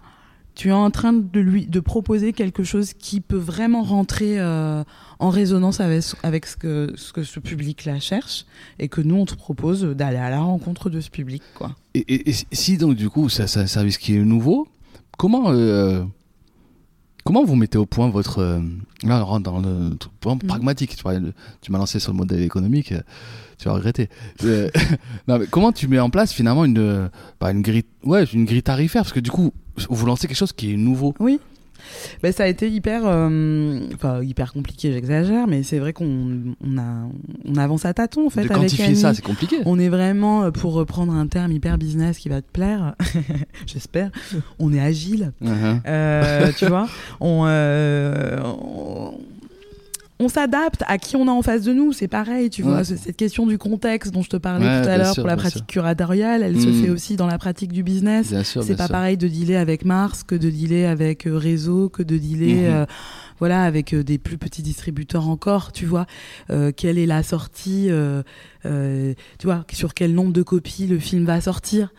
tu 0.54 0.70
es 0.70 0.72
en 0.72 0.90
train 0.90 1.12
de 1.12 1.38
lui 1.38 1.66
de 1.66 1.78
proposer 1.78 2.32
quelque 2.32 2.64
chose 2.64 2.92
qui 2.92 3.20
peut 3.20 3.36
vraiment 3.36 3.84
rentrer 3.84 4.42
en 4.42 5.30
résonance 5.30 5.78
avec, 5.78 6.02
avec 6.24 6.46
ce, 6.46 6.56
que, 6.56 7.22
ce 7.22 7.38
public-là 7.38 8.00
cherche 8.00 8.44
et 8.80 8.88
que 8.88 9.00
nous, 9.00 9.14
on 9.14 9.24
te 9.24 9.36
propose 9.36 9.84
d'aller 9.84 10.16
à 10.16 10.30
la 10.30 10.40
rencontre 10.40 10.90
de 10.90 11.00
ce 11.00 11.10
public. 11.10 11.44
Quoi. 11.54 11.76
Et, 11.94 12.32
si 12.50 12.76
donc 12.76 12.96
du 12.96 13.08
coup 13.08 13.28
c'est 13.28 13.44
un 13.56 13.68
service 13.68 13.98
qui 13.98 14.16
est 14.16 14.24
nouveau, 14.24 14.66
comment 15.16 15.52
comment 17.28 17.44
vous 17.44 17.56
mettez 17.56 17.76
au 17.76 17.84
point 17.84 18.08
votre 18.08 18.38
euh, 18.38 18.58
là 19.02 19.20
on 19.20 19.26
rentre 19.26 19.42
dans 19.50 19.58
le 19.60 19.90
vraiment 20.22 20.40
Mhm. 20.42 20.48
pragmatique. 20.48 20.96
Tu, 20.96 21.04
tu 21.60 21.70
m'as 21.72 21.78
lancé 21.78 22.00
sur 22.00 22.12
le 22.12 22.16
modèle 22.16 22.40
économique, 22.42 22.92
euh, 22.92 23.02
tu 23.58 23.68
vas 23.68 23.74
regretter. 23.74 24.08
Euh, 24.44 24.70
non, 25.28 25.38
mais 25.38 25.46
comment 25.46 25.70
tu 25.70 25.88
mets 25.88 25.98
en 26.00 26.08
place 26.08 26.32
finalement 26.32 26.64
une 26.64 27.10
bah, 27.38 27.50
une 27.52 27.60
grille 27.60 27.84
ouais 28.02 28.24
une 28.32 28.46
grille 28.46 28.62
tarifaire? 28.62 29.02
Parce 29.02 29.12
que 29.12 29.20
du 29.20 29.30
coup 29.30 29.52
vous 29.90 30.06
lancez 30.06 30.26
quelque 30.26 30.38
chose 30.38 30.52
qui 30.54 30.72
est 30.72 30.76
nouveau. 30.78 31.14
Oui. 31.20 31.38
Ben, 32.22 32.32
ça 32.32 32.44
a 32.44 32.46
été 32.46 32.68
hyper, 32.68 33.02
euh, 33.04 33.80
enfin 33.94 34.22
hyper 34.22 34.52
compliqué, 34.52 34.92
j'exagère, 34.92 35.46
mais 35.46 35.62
c'est 35.62 35.78
vrai 35.78 35.92
qu'on 35.92 36.54
on 36.60 36.78
a, 36.78 37.08
on 37.44 37.56
avance 37.56 37.84
à 37.84 37.94
tâtons 37.94 38.26
en 38.26 38.30
fait 38.30 38.42
de 38.42 38.46
avec 38.46 38.56
quantifier 38.62 38.86
Annie. 38.86 38.96
ça 38.96 39.14
c'est 39.14 39.22
compliqué. 39.22 39.56
On 39.64 39.78
est 39.78 39.88
vraiment, 39.88 40.44
euh, 40.44 40.50
pour 40.50 40.72
reprendre 40.74 41.12
un 41.12 41.26
terme 41.26 41.52
hyper 41.52 41.78
business 41.78 42.18
qui 42.18 42.28
va 42.28 42.42
te 42.42 42.50
plaire, 42.50 42.94
j'espère, 43.66 44.10
on 44.58 44.72
est 44.72 44.80
agile. 44.80 45.32
Mhm. 45.40 45.82
Euh, 45.86 46.52
tu 46.56 46.66
vois, 46.66 46.88
on, 47.20 47.44
euh, 47.46 48.38
on, 48.44 49.18
on 50.20 50.28
s'adapte 50.28 50.82
à 50.88 50.98
qui 50.98 51.14
on 51.16 51.28
a 51.28 51.30
en 51.30 51.42
face 51.42 51.62
de 51.62 51.72
nous. 51.72 51.92
C'est 51.92 52.08
pareil, 52.08 52.50
tu 52.50 52.62
vois. 52.62 52.78
Ouais. 52.78 52.84
Cette 52.84 53.16
question 53.16 53.46
du 53.46 53.56
contexte 53.58 54.12
dont 54.12 54.22
je 54.22 54.28
te 54.30 54.36
parlais 54.36 54.66
Ouais, 54.66 54.82
tout 54.82 54.88
à 54.88 54.96
l'heure 54.98 55.14
pour 55.14 55.26
la 55.26 55.36
pratique 55.36 55.58
sûr. 55.58 55.66
curatoriale, 55.66 56.42
elle 56.42 56.60
se 56.60 56.66
Mm. 56.68 56.82
fait 56.82 56.90
aussi 56.90 57.16
dans 57.16 57.26
la 57.28 57.38
pratique 57.38 57.72
du 57.72 57.82
business. 57.82 58.26
C'est 58.42 58.76
pas 58.76 58.86
sûr. 58.86 58.88
pareil 58.88 59.16
de 59.16 59.28
dealer 59.28 59.56
avec 59.56 59.84
Mars 59.84 60.24
que 60.24 60.34
de 60.34 60.50
dealer 60.50 60.86
avec 60.86 61.26
euh, 61.26 61.36
Réseau, 61.36 61.88
que 61.88 62.02
de 62.02 62.16
dealer 62.18 62.54
Mhm. 62.68 62.74
euh, 62.74 62.86
voilà, 63.38 63.62
avec 63.62 63.94
euh, 63.94 64.02
des 64.02 64.18
plus 64.18 64.38
petits 64.38 64.62
distributeurs 64.62 65.28
encore, 65.28 65.70
tu 65.72 65.86
vois. 65.86 66.06
Quelle 66.76 66.98
est 66.98 67.06
la 67.06 67.22
sortie, 67.22 67.88
tu 68.64 69.46
vois, 69.46 69.64
sur 69.72 69.94
quel 69.94 70.14
nombre 70.14 70.32
de 70.32 70.42
copies 70.42 70.86
le 70.86 70.98
film 70.98 71.24
va 71.24 71.40
sortir. 71.40 71.92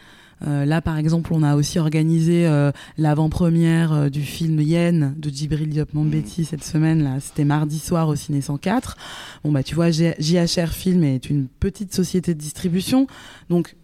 Euh, 0.48 0.66
là, 0.66 0.82
par 0.82 0.98
exemple, 0.98 1.34
on 1.34 1.44
a 1.44 1.56
aussi 1.56 1.80
organisé 1.80 2.48
euh, 2.48 2.72
l'avant-première 2.98 3.94
euh, 3.94 4.10
du 4.10 4.22
film 4.22 4.60
Yen 4.62 5.14
de 5.18 5.30
Djibril 5.30 5.70
Diop 5.70 5.94
Mambéty 5.94 6.46
cette 6.46 6.64
semaine. 6.64 7.04
Là, 7.04 7.20
c'était 7.20 7.46
mardi 7.46 7.80
soir 7.80 8.08
au 8.08 8.16
Ciné 8.16 8.42
104. 8.42 8.98
Bon 9.44 9.52
bah, 9.52 9.64
tu 9.64 9.76
vois, 9.76 9.92
JHR 9.92 10.70
Film 10.72 11.04
est 11.04 11.30
une 11.30 11.48
petite 11.48 11.94
société 11.94 12.34
de 12.34 12.40
distribution, 12.40 13.08
donc 13.50 13.76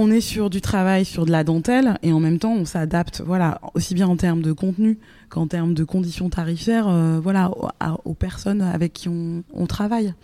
on 0.00 0.12
est 0.12 0.20
sur 0.20 0.48
du 0.48 0.60
travail, 0.60 1.04
sur 1.04 1.26
de 1.26 1.32
la 1.32 1.42
dentelle, 1.42 1.98
et 2.04 2.12
en 2.12 2.20
même 2.20 2.38
temps, 2.38 2.52
on 2.52 2.64
s'adapte, 2.64 3.20
voilà, 3.20 3.60
aussi 3.74 3.96
bien 3.96 4.06
en 4.06 4.16
termes 4.16 4.42
de 4.42 4.52
contenu 4.52 5.00
qu'en 5.28 5.48
termes 5.48 5.74
de 5.74 5.82
conditions 5.82 6.30
tarifaires, 6.30 6.86
euh, 6.86 7.18
voilà, 7.18 7.50
aux, 8.04 8.14
personnes 8.14 8.62
avec 8.62 8.92
qui 8.92 9.08
on, 9.08 9.66
travaille. 9.66 10.14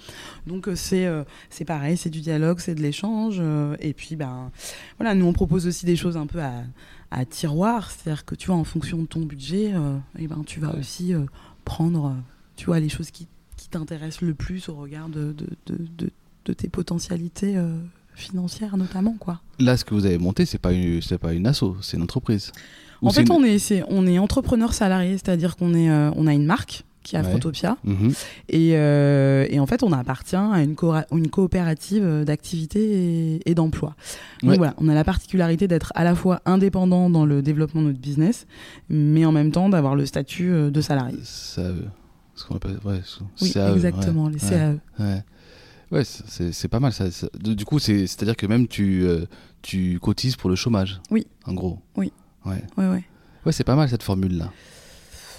Donc 0.47 0.69
euh, 0.69 0.77
c'est 0.77 1.07
euh, 1.07 1.25
c'est 1.51 1.65
pareil, 1.65 1.97
c'est 1.97 2.09
du 2.09 2.21
dialogue, 2.21 2.61
c'est 2.61 2.77
de 2.77 2.83
l'échange, 2.83 3.43
et 3.81 3.95
puis 3.95 4.15
ben 4.15 4.53
voilà, 4.99 5.17
nous 5.17 5.27
on 5.27 5.33
propose 5.33 5.67
aussi 5.67 5.87
des 5.87 5.97
choses 5.97 6.17
un 6.17 6.27
peu 6.27 6.39
à, 6.41 7.25
tiroir, 7.25 7.91
c'est-à-dire 7.91 8.25
que 8.25 8.37
tu 8.37 8.47
vois, 8.47 8.57
en 8.57 8.65
fonction 8.65 8.99
de 8.99 9.07
ton 9.07 9.21
budget, 9.21 9.73
eh 10.21 10.29
ben 10.29 10.45
tu 10.47 10.61
vas 10.61 10.73
aussi 10.77 11.13
prendre, 11.65 12.15
tu 12.55 12.67
vois, 12.67 12.79
les 12.79 12.89
choses 12.89 13.11
qui, 13.11 13.27
qui 13.57 13.69
t'intéressent 13.69 14.23
le 14.23 14.35
plus 14.35 14.69
au 14.69 14.77
regard 14.77 15.09
de, 15.09 15.33
de, 15.33 15.49
de- 15.67 16.11
de 16.45 16.53
tes 16.53 16.69
potentialités 16.69 17.57
financières 18.15 18.77
notamment, 18.77 19.17
quoi. 19.19 19.41
Là, 19.59 19.77
ce 19.77 19.85
que 19.85 19.95
vous 19.95 20.07
avez 20.07 20.19
monté, 20.19 20.47
c'est 20.47 20.59
pas 20.59 20.73
une, 20.73 21.01
c'est 21.03 21.19
pas 21.19 21.33
une 21.33 21.47
asso, 21.47 21.77
c'est 21.83 21.97
une 21.97 22.03
entreprise. 22.03 22.53
Ou 23.03 23.09
En 23.09 23.11
fait, 23.11 23.23
une- 23.23 23.33
on 23.33 23.45
est, 23.45 23.83
on 23.89 24.07
est 24.07 24.19
entrepreneur 24.19 24.73
salarié, 24.73 25.13
c'est-à-dire 25.13 25.57
qu'on 25.57 25.75
est, 25.75 25.91
euh, 25.91 26.11
on 26.17 26.27
a 26.27 26.33
une 26.33 26.47
marque 26.47 26.85
qui 27.03 27.17
est 27.17 27.19
Ouais. 27.19 27.27
Afrotopia, 27.27 27.77
Mhm. 27.85 28.13
et, 28.49 28.71
euh, 28.79 29.47
et 29.51 29.61
en 29.61 29.67
fait, 29.67 29.83
on 29.83 29.93
appartient 29.93 30.37
à 30.37 30.63
une, 30.63 30.75
coopérative 31.29 32.03
euh, 32.03 32.25
d'activité 32.25 32.81
et, 33.37 33.51
et 33.51 33.55
d'emploi. 33.55 33.95
Donc 34.43 34.53
Ouais. 34.53 34.57
voilà, 34.57 34.75
on 34.79 34.89
a 34.89 34.95
la 34.95 35.05
particularité 35.05 35.69
d'être 35.69 35.93
à 35.97 36.05
la 36.05 36.15
fois 36.15 36.41
indépendant 36.47 37.11
dans 37.11 37.27
le 37.27 37.43
développement 37.43 37.83
de 37.83 37.89
notre 37.89 37.99
business, 38.01 38.47
mais 38.89 39.27
en 39.27 39.33
même 39.33 39.51
temps 39.51 39.69
d'avoir 39.69 39.97
le 39.97 40.07
statut 40.07 40.51
de 40.71 40.81
salarié. 40.81 41.19
Ça, 41.25 41.61
euh, 41.61 41.75
ce 42.35 42.47
qu'on 42.47 42.57
appelle, 42.57 42.79
ouais, 42.87 43.01
Oui, 43.43 43.51
CAE, 43.51 43.75
exactement, 43.75 44.25
ouais, 44.25 44.33
les 44.33 44.43
ouais, 44.45 44.51
CAE. 44.51 44.79
Ouais, 44.99 45.23
ouais 45.93 46.05
c'est- 46.05 46.69
pas 46.69 46.81
mal. 46.81 46.93
Ça, 46.93 47.11
ça- 47.11 47.29
Du 47.43 47.65
coup, 47.65 47.79
c'est- 47.79 48.07
c'est-à-dire 48.07 48.37
que 48.37 48.47
même 48.47 48.67
tu, 48.69 49.03
euh, 49.05 49.27
tu 49.63 49.99
cotises 50.01 50.37
pour 50.37 50.51
le 50.51 50.57
chômage. 50.57 51.01
Oui. 51.11 51.27
En 51.47 51.55
gros. 51.55 51.79
Oui. 51.97 52.13
Ouais, 52.47 52.63
Ouais, 52.77 52.89
ouais. 52.89 53.05
ouais 53.47 53.53
c'est 53.53 53.65
pas 53.65 53.77
mal 53.77 53.89
cette 53.89 54.03
formule-là. 54.03 54.53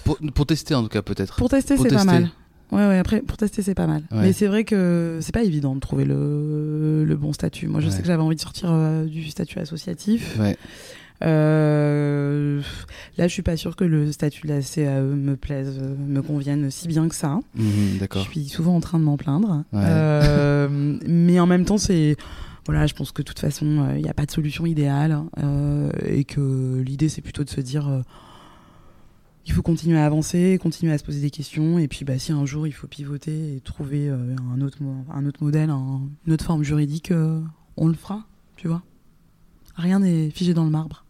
Pour, 0.04 0.18
pour 0.34 0.46
tester 0.46 0.74
en 0.74 0.82
tout 0.82 0.88
cas, 0.88 1.02
peut-être. 1.02 1.36
Pour 1.36 1.48
tester, 1.48 1.76
c'est 1.76 1.88
pas 1.94 2.04
mal. 2.04 2.30
Ouais, 2.72 2.84
ouais, 2.86 2.98
après, 2.98 3.20
pour 3.20 3.36
tester, 3.36 3.62
c'est 3.62 3.74
pas 3.76 3.86
mal. 3.86 4.02
Ouais. 4.10 4.22
Mais 4.22 4.32
c'est 4.32 4.48
vrai 4.48 4.64
que 4.64 5.20
c'est 5.22 5.32
pas 5.32 5.44
évident 5.44 5.74
de 5.76 5.80
trouver 5.80 6.04
le, 6.04 7.04
le 7.04 7.16
bon 7.16 7.32
statut. 7.32 7.68
Moi, 7.68 7.80
je 7.80 7.86
Ouais. 7.86 7.92
sais 7.92 8.00
que 8.00 8.06
j'avais 8.08 8.22
envie 8.22 8.34
de 8.34 8.40
sortir 8.40 8.70
euh, 8.72 9.04
du 9.04 9.28
statut 9.30 9.58
associatif. 9.60 10.36
Ouais. 10.40 10.56
Euh, 11.22 12.60
là, 13.16 13.26
je 13.28 13.32
suis 13.32 13.42
pas 13.42 13.56
sûre 13.56 13.76
que 13.76 13.84
le 13.84 14.12
statut 14.12 14.42
de 14.46 14.48
la 14.52 14.60
CAE 14.62 15.00
me 15.02 15.36
plaise, 15.36 15.78
euh, 15.80 15.94
me 15.98 16.22
convienne 16.22 16.70
si 16.70 16.88
bien 16.88 17.08
que 17.08 17.14
ça. 17.14 17.40
Mhm, 17.54 17.98
Je 18.24 18.30
suis 18.30 18.48
souvent 18.48 18.76
en 18.76 18.80
train 18.80 18.98
de 18.98 19.04
m'en 19.04 19.16
plaindre. 19.16 19.64
Ouais. 19.72 19.82
Euh, 19.84 20.98
mais 21.06 21.40
en 21.40 21.46
même 21.46 21.64
temps, 21.64 21.78
c'est. 21.78 22.16
Voilà, 22.66 22.86
je 22.86 22.94
pense 22.94 23.12
que 23.12 23.22
de 23.22 23.26
toute 23.26 23.38
façon, 23.38 23.86
il 23.94 24.02
n'y 24.02 24.08
a 24.08 24.14
pas 24.14 24.26
de 24.26 24.30
solution 24.30 24.66
idéale. 24.66 25.20
euh, 25.38 25.90
et 26.04 26.24
que 26.24 26.82
l'idée, 26.84 27.08
c'est 27.08 27.22
plutôt 27.22 27.44
de 27.44 27.50
se 27.50 27.60
dire. 27.60 27.88
euh, 27.88 28.02
il 29.48 29.52
faut 29.52 29.62
continuer 29.62 29.96
à 29.96 30.04
avancer, 30.04 30.58
continuer 30.60 30.92
à 30.92 30.98
se 30.98 31.04
poser 31.04 31.20
des 31.20 31.30
questions. 31.30 31.78
Et 31.78 31.86
puis, 31.86 32.04
bah, 32.04 32.18
si 32.18 32.32
un 32.32 32.44
jour 32.44 32.66
il 32.66 32.72
faut 32.72 32.88
pivoter 32.88 33.54
et 33.54 33.60
trouver 33.60 34.08
euh, 34.08 34.34
un, 34.52 34.60
autre, 34.60 34.78
un 35.14 35.24
autre 35.24 35.40
modèle, 35.44 35.70
un- 35.70 36.00
une 36.26 36.32
autre 36.32 36.44
forme 36.44 36.64
juridique, 36.64 37.12
euh, 37.12 37.40
on 37.76 37.86
le 37.86 37.94
fera, 37.94 38.24
tu 38.56 38.66
vois. 38.66 38.82
Rien 39.76 40.00
n'est 40.00 40.30
figé 40.30 40.52
dans 40.52 40.64
le 40.64 40.70
marbre. 40.70 41.04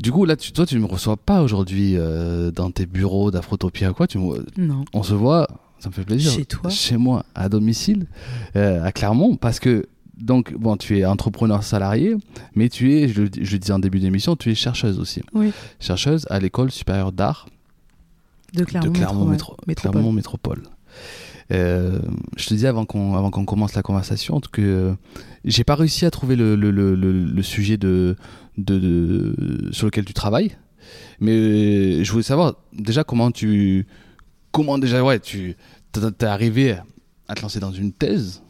Du 0.00 0.12
coup, 0.12 0.24
là, 0.24 0.36
tu, 0.36 0.52
toi, 0.52 0.64
tu 0.64 0.78
me 0.78 0.86
reçois 0.86 1.16
pas 1.16 1.42
aujourd'hui 1.42 1.94
euh, 1.96 2.50
dans 2.50 2.70
tes 2.70 2.86
bureaux 2.86 3.30
d'Afrotopia, 3.30 3.92
quoi. 3.92 4.06
Tu 4.06 4.18
me- 4.18 4.44
Non. 4.56 4.84
on 4.92 5.02
se 5.02 5.14
voit, 5.14 5.48
ça 5.80 5.88
me 5.88 5.94
fait 5.94 6.04
plaisir. 6.04 6.30
Chez 6.30 6.44
toi 6.44 6.70
Chez 6.70 6.96
moi, 6.96 7.24
à 7.34 7.48
domicile, 7.48 8.06
euh, 8.56 8.82
à 8.84 8.92
Clermont, 8.92 9.36
parce 9.36 9.58
que 9.58 9.86
donc 10.16 10.52
bon, 10.54 10.76
tu 10.76 10.98
es 10.98 11.04
entrepreneur 11.04 11.62
salarié, 11.62 12.16
mais 12.54 12.68
tu 12.68 12.94
es, 12.94 13.08
je, 13.08 13.22
le 13.22 13.28
dis- 13.28 13.40
je 13.44 13.52
le 13.52 13.58
disais 13.58 13.72
en 13.72 13.78
début 13.80 13.98
d'émission, 14.00 14.36
tu 14.36 14.50
es 14.50 14.54
chercheuse 14.54 14.98
aussi. 15.00 15.22
Oui. 15.32 15.52
Chercheuse 15.80 16.26
à 16.30 16.38
l'école 16.40 16.70
supérieure 16.70 17.12
d'art 17.12 17.46
De 18.54 18.64
Clermont, 18.64 18.88
de 18.90 18.96
Clermont, 18.96 19.26
Métro- 19.26 19.32
Métro- 19.32 19.56
Métropole. 19.66 19.92
Clermont 19.92 20.12
Métropole. 20.12 20.62
Euh, 21.50 21.98
je 22.36 22.46
te 22.46 22.52
disais 22.54 22.66
avant 22.68 22.84
qu'on 22.84 23.14
avant 23.14 23.30
qu'on 23.30 23.46
commence 23.46 23.74
la 23.74 23.82
conversation 23.82 24.38
que 24.50 24.60
euh, 24.60 24.92
j'ai 25.46 25.64
pas 25.64 25.76
réussi 25.76 26.04
à 26.04 26.10
trouver 26.10 26.36
le, 26.36 26.54
le, 26.56 26.70
le, 26.70 26.94
le- 26.94 27.42
sujet 27.42 27.78
de, 27.78 28.16
de, 28.58 28.78
de- 28.78 29.68
sur 29.72 29.86
lequel 29.86 30.04
tu 30.04 30.12
travailles, 30.12 30.56
mais 31.20 32.04
je 32.04 32.10
voulais 32.12 32.22
savoir 32.22 32.54
déjà 32.74 33.02
comment 33.02 33.30
tu 33.30 33.86
comment 34.52 34.76
déjà 34.78 35.02
ouais 35.02 35.20
tu 35.20 35.56
t'es 35.92 36.26
arrivé 36.26 36.76
à 37.28 37.34
te 37.34 37.40
lancer 37.42 37.60
dans 37.60 37.72
une 37.72 37.92
thèse 37.92 38.42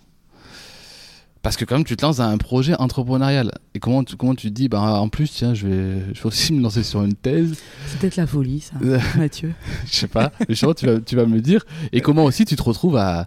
parce 1.43 1.57
que 1.57 1.65
quand 1.65 1.77
même 1.77 1.85
tu 1.85 1.97
te 1.97 2.05
lances 2.05 2.17
dans 2.19 2.25
un 2.25 2.37
projet 2.39 2.75
entrepreneurial 2.79 3.53
et 3.75 3.79
comment 3.79 4.05
tu, 4.05 4.17
comment 4.17 4.35
tu 4.35 4.49
te 4.49 4.53
dis 4.55 4.69
bah 4.69 4.81
en 4.81 5.09
plus 5.09 5.31
tiens 5.33 5.55
je 5.55 5.67
vais 5.67 6.01
je 6.15 6.21
vais 6.21 6.27
aussi 6.27 6.53
me 6.55 6.63
lancer 6.63 6.83
sur 6.83 7.03
une 7.05 7.15
thèse 7.15 7.59
C'est 7.87 7.99
peut-être 8.01 8.17
la 8.17 8.27
folie, 8.27 8.61
ça, 8.61 8.75
Mathieu. 9.19 9.53
je 9.87 9.95
sais 9.95 10.09
pas, 10.09 10.33
mais 10.41 10.47
justement, 10.51 10.75
tu 10.75 10.87
vas, 10.87 11.01
tu 11.01 11.17
vas 11.17 11.27
me 11.27 11.41
dire. 11.41 11.65
Et 11.93 12.01
comment 12.01 12.25
aussi 12.25 12.45
tu 12.45 12.57
te 12.57 12.63
retrouves 12.63 12.97
à, 12.97 13.27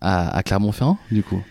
à, 0.00 0.36
à 0.36 0.42
Clermont-Ferrand, 0.42 0.98
du 1.10 1.22
coup? 1.22 1.42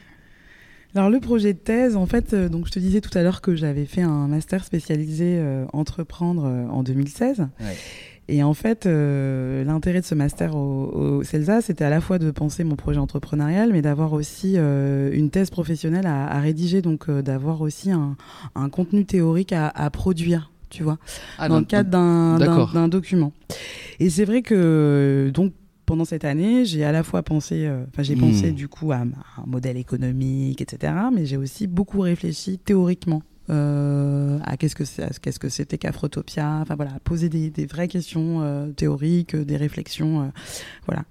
Alors 0.93 1.09
le 1.09 1.21
projet 1.21 1.53
de 1.53 1.57
thèse, 1.59 1.95
en 1.95 2.05
fait, 2.05 2.33
euh, 2.33 2.49
donc 2.49 2.65
je 2.67 2.71
te 2.71 2.79
disais 2.79 2.99
tout 2.99 3.17
à 3.17 3.21
l'heure 3.23 3.39
que 3.39 3.55
j'avais 3.55 3.85
fait 3.85 4.01
un 4.01 4.27
master 4.27 4.65
spécialisé 4.65 5.37
euh, 5.39 5.65
entreprendre 5.71 6.43
euh, 6.45 6.67
en 6.67 6.83
2016. 6.83 7.39
Ouais. 7.39 7.77
Et 8.33 8.43
en 8.43 8.53
fait, 8.53 8.85
euh, 8.85 9.65
l'intérêt 9.65 9.99
de 9.99 10.05
ce 10.05 10.15
master 10.15 10.55
au, 10.55 10.85
au 11.19 11.23
CELSA, 11.23 11.61
c'était 11.61 11.83
à 11.83 11.89
la 11.89 11.99
fois 11.99 12.17
de 12.17 12.31
penser 12.31 12.63
mon 12.63 12.77
projet 12.77 12.97
entrepreneurial, 12.99 13.71
mais 13.73 13.81
d'avoir 13.81 14.13
aussi 14.13 14.53
euh, 14.55 15.11
une 15.11 15.29
thèse 15.29 15.49
professionnelle 15.49 16.07
à, 16.07 16.27
à 16.27 16.39
rédiger, 16.39 16.81
donc 16.81 17.09
euh, 17.09 17.21
d'avoir 17.21 17.59
aussi 17.59 17.91
un, 17.91 18.15
un 18.55 18.69
contenu 18.69 19.03
théorique 19.05 19.51
à, 19.51 19.67
à 19.67 19.89
produire, 19.89 20.49
tu 20.69 20.81
vois 20.81 20.97
Ah, 21.39 21.49
dans 21.49 21.59
le 21.59 21.65
cadre 21.65 21.89
d'un- 21.89 22.87
document. 22.87 23.33
Et 23.99 24.09
c'est 24.09 24.23
vrai 24.23 24.41
que 24.43 25.29
donc 25.33 25.51
pendant 25.85 26.05
cette 26.05 26.23
année, 26.23 26.63
j'ai 26.63 26.85
à 26.85 26.93
la 26.93 27.03
fois 27.03 27.23
pensé, 27.23 27.69
enfin 27.89 28.01
j'ai 28.01 28.15
Hmm. 28.15 28.19
pensé 28.19 28.53
du 28.53 28.69
coup 28.69 28.93
à 28.93 28.99
un 28.99 29.09
modèle 29.45 29.75
économique, 29.75 30.61
etc. 30.61 30.93
Mais 31.13 31.25
j'ai 31.25 31.35
aussi 31.35 31.67
beaucoup 31.67 31.99
réfléchi 31.99 32.59
théoriquement. 32.59 33.23
Euh, 33.49 34.39
à 34.43 34.55
qu'est-ce 34.55 34.75
que 34.75 34.83
qu'est-ce 35.19 35.49
c'était 35.49 35.77
qu'Afrotopia, 35.77 36.59
enfin 36.61 36.75
voilà, 36.75 36.91
poser 37.03 37.27
des, 37.27 37.49
des 37.49 37.65
vraies 37.65 37.87
questions 37.87 38.41
euh, 38.41 38.71
théoriques, 38.71 39.35
euh, 39.35 39.43
des 39.43 39.57
réflexions, 39.57 40.21
euh, 40.21 40.25
voilà. 40.85 41.03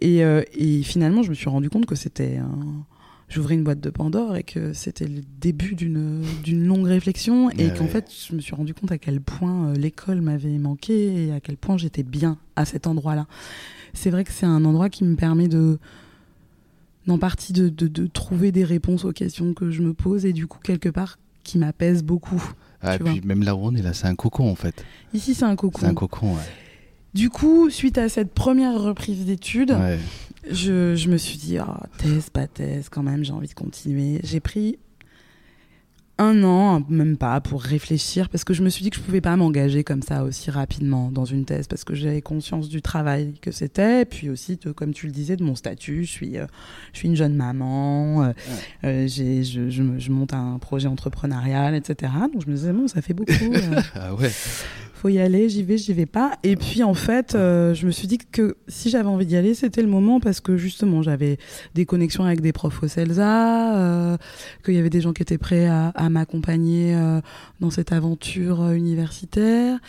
Et, 0.00 0.20
et 0.20 0.82
finalement, 0.82 1.22
je 1.22 1.30
me 1.30 1.34
suis 1.34 1.48
rendu 1.50 1.68
compte 1.70 1.86
que 1.86 1.94
c'était 1.94 2.38
j'ouvrais 3.28 3.54
une 3.54 3.64
boîte 3.64 3.80
de 3.80 3.88
Pandore 3.90 4.36
et 4.36 4.42
que 4.42 4.74
c'était 4.74 5.06
le 5.06 5.22
début 5.40 5.74
d'une 5.74 6.22
longue 6.66 6.86
réflexion 6.86 7.48
et 7.50 7.68
Ouais, 7.68 7.74
qu'en 7.76 7.84
ouais. 7.84 7.90
fait 7.90 8.10
je 8.28 8.34
me 8.34 8.40
suis 8.40 8.54
rendu 8.54 8.74
compte 8.74 8.92
à 8.92 8.98
quel 8.98 9.20
point 9.22 9.72
l'école 9.72 10.20
m'avait 10.20 10.58
manqué 10.58 11.26
et 11.28 11.32
à 11.32 11.40
quel 11.40 11.56
point 11.56 11.78
j'étais 11.78 12.02
bien 12.02 12.36
à 12.56 12.64
cet 12.66 12.86
endroit-là. 12.86 13.26
C'est 13.94 14.10
vrai 14.10 14.24
que 14.24 14.32
c'est 14.32 14.46
un 14.46 14.64
endroit 14.66 14.90
qui 14.90 15.04
me 15.04 15.16
permet 15.16 15.48
de 15.48 15.78
en 17.08 17.18
partie 17.18 17.52
de, 17.52 17.68
de, 17.68 17.88
de 17.88 18.06
trouver 18.06 18.52
des 18.52 18.64
réponses 18.64 19.04
aux 19.04 19.12
questions 19.12 19.54
que 19.54 19.70
je 19.70 19.82
me 19.82 19.92
pose 19.94 20.24
et 20.26 20.32
du 20.32 20.46
coup 20.46 20.58
quelque 20.62 20.88
part 20.88 21.18
qui 21.44 21.58
m'apaise 21.58 22.02
beaucoup. 22.02 22.42
Ah, 22.80 22.96
et 22.96 22.98
puis 22.98 23.20
même 23.24 23.42
là 23.42 23.54
où 23.54 23.60
on 23.62 23.74
est, 23.74 23.82
là, 23.82 23.92
c'est 23.92 24.06
un 24.06 24.14
cocon, 24.14 24.50
en 24.50 24.54
fait. 24.56 24.84
Ici 25.14 25.34
c'est 25.34 25.44
un 25.44 25.56
cocon. 25.56 25.78
C'est 25.80 25.86
un 25.86 25.94
cocon, 25.94 26.32
ouais. 26.34 26.40
Du 27.14 27.28
coup, 27.30 27.68
suite 27.70 27.98
à 27.98 28.08
cette 28.08 28.32
première 28.32 28.80
reprise 28.80 29.24
d'études, 29.26 29.70
Ouais. 29.72 29.98
je, 30.50 30.94
je 30.96 31.08
me 31.10 31.16
suis 31.18 31.36
dit, 31.36 31.58
oh, 31.60 31.72
thèse, 31.98 32.30
pas 32.30 32.46
thèse, 32.46 32.88
quand 32.88 33.02
même, 33.02 33.22
j'ai 33.24 33.32
envie 33.32 33.48
de 33.48 33.54
continuer. 33.54 34.20
J'ai 34.24 34.40
pris 34.40 34.78
un 36.22 36.42
an, 36.44 36.82
même 36.88 37.16
pas, 37.16 37.40
pour 37.40 37.62
réfléchir, 37.62 38.28
parce 38.28 38.44
que 38.44 38.54
je 38.54 38.62
me 38.62 38.68
suis 38.70 38.82
dit 38.82 38.90
que 38.90 38.96
je 38.96 39.00
pouvais 39.02 39.20
pas 39.20 39.36
m'engager 39.36 39.84
comme 39.84 40.02
ça 40.02 40.24
aussi 40.24 40.50
rapidement 40.50 41.10
dans 41.10 41.24
une 41.24 41.44
thèse, 41.44 41.66
parce 41.66 41.84
que 41.84 41.94
j'avais 41.94 42.22
conscience 42.22 42.68
du 42.68 42.80
travail 42.82 43.34
que 43.40 43.50
c'était, 43.50 44.04
puis 44.04 44.30
aussi, 44.30 44.56
de, 44.56 44.72
comme 44.72 44.92
tu 44.94 45.06
le 45.06 45.12
disais, 45.12 45.36
de 45.36 45.44
mon 45.44 45.54
statut. 45.54 46.04
Je 46.04 46.10
suis, 46.10 46.38
euh, 46.38 46.46
je 46.92 46.98
suis 46.98 47.08
une 47.08 47.16
jeune 47.16 47.34
maman, 47.34 48.22
euh, 48.24 48.32
euh, 48.84 49.06
j'ai- 49.08 49.44
je, 49.44 49.68
je, 49.70 49.82
je 49.98 50.10
monte 50.10 50.32
un 50.34 50.58
projet 50.58 50.88
entrepreneurial, 50.88 51.74
etc. 51.74 52.12
Donc 52.32 52.42
je 52.44 52.50
me 52.50 52.54
disais, 52.56 52.72
bon, 52.72 52.88
ça 52.88 53.02
fait 53.02 53.14
beaucoup. 53.14 53.32
Ah 53.94 54.14
ouais. 54.14 54.30
Faut 55.02 55.08
y 55.08 55.18
aller, 55.18 55.48
j'y 55.48 55.64
vais, 55.64 55.78
j'y 55.78 55.92
vais 55.92 56.06
pas. 56.06 56.38
Et 56.44 56.54
puis 56.54 56.84
en 56.84 56.94
fait, 56.94 57.34
euh, 57.34 57.74
je 57.74 57.86
me 57.86 57.90
suis 57.90 58.06
dit 58.06 58.18
que 58.18 58.56
si 58.68 58.88
j'avais 58.88 59.08
envie 59.08 59.26
d'y 59.26 59.34
aller, 59.34 59.52
c'était 59.52 59.82
le 59.82 59.88
moment 59.88 60.20
parce 60.20 60.40
que 60.40 60.56
justement, 60.56 61.02
j'avais 61.02 61.38
des 61.74 61.86
connexions 61.86 62.22
avec 62.22 62.40
des 62.40 62.52
profs 62.52 62.80
au 62.84 62.86
CELSA, 62.86 63.76
euh, 63.76 64.16
qu'il 64.64 64.74
y 64.74 64.78
avait 64.78 64.90
des 64.90 65.00
gens 65.00 65.12
qui 65.12 65.20
étaient 65.20 65.38
prêts 65.38 65.66
à, 65.66 65.88
à 65.88 66.08
m'accompagner 66.08 66.94
euh, 66.94 67.20
dans 67.58 67.70
cette 67.70 67.90
aventure 67.90 68.70
universitaire. 68.70 69.80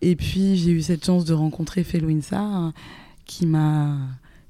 Et 0.00 0.16
puis 0.16 0.56
j'ai 0.56 0.70
eu 0.70 0.80
cette 0.80 1.04
chance 1.04 1.26
de 1.26 1.34
rencontrer 1.34 1.84
Felou 1.84 2.08
Insar, 2.08 2.72
qui 3.26 3.44
m'a 3.44 3.98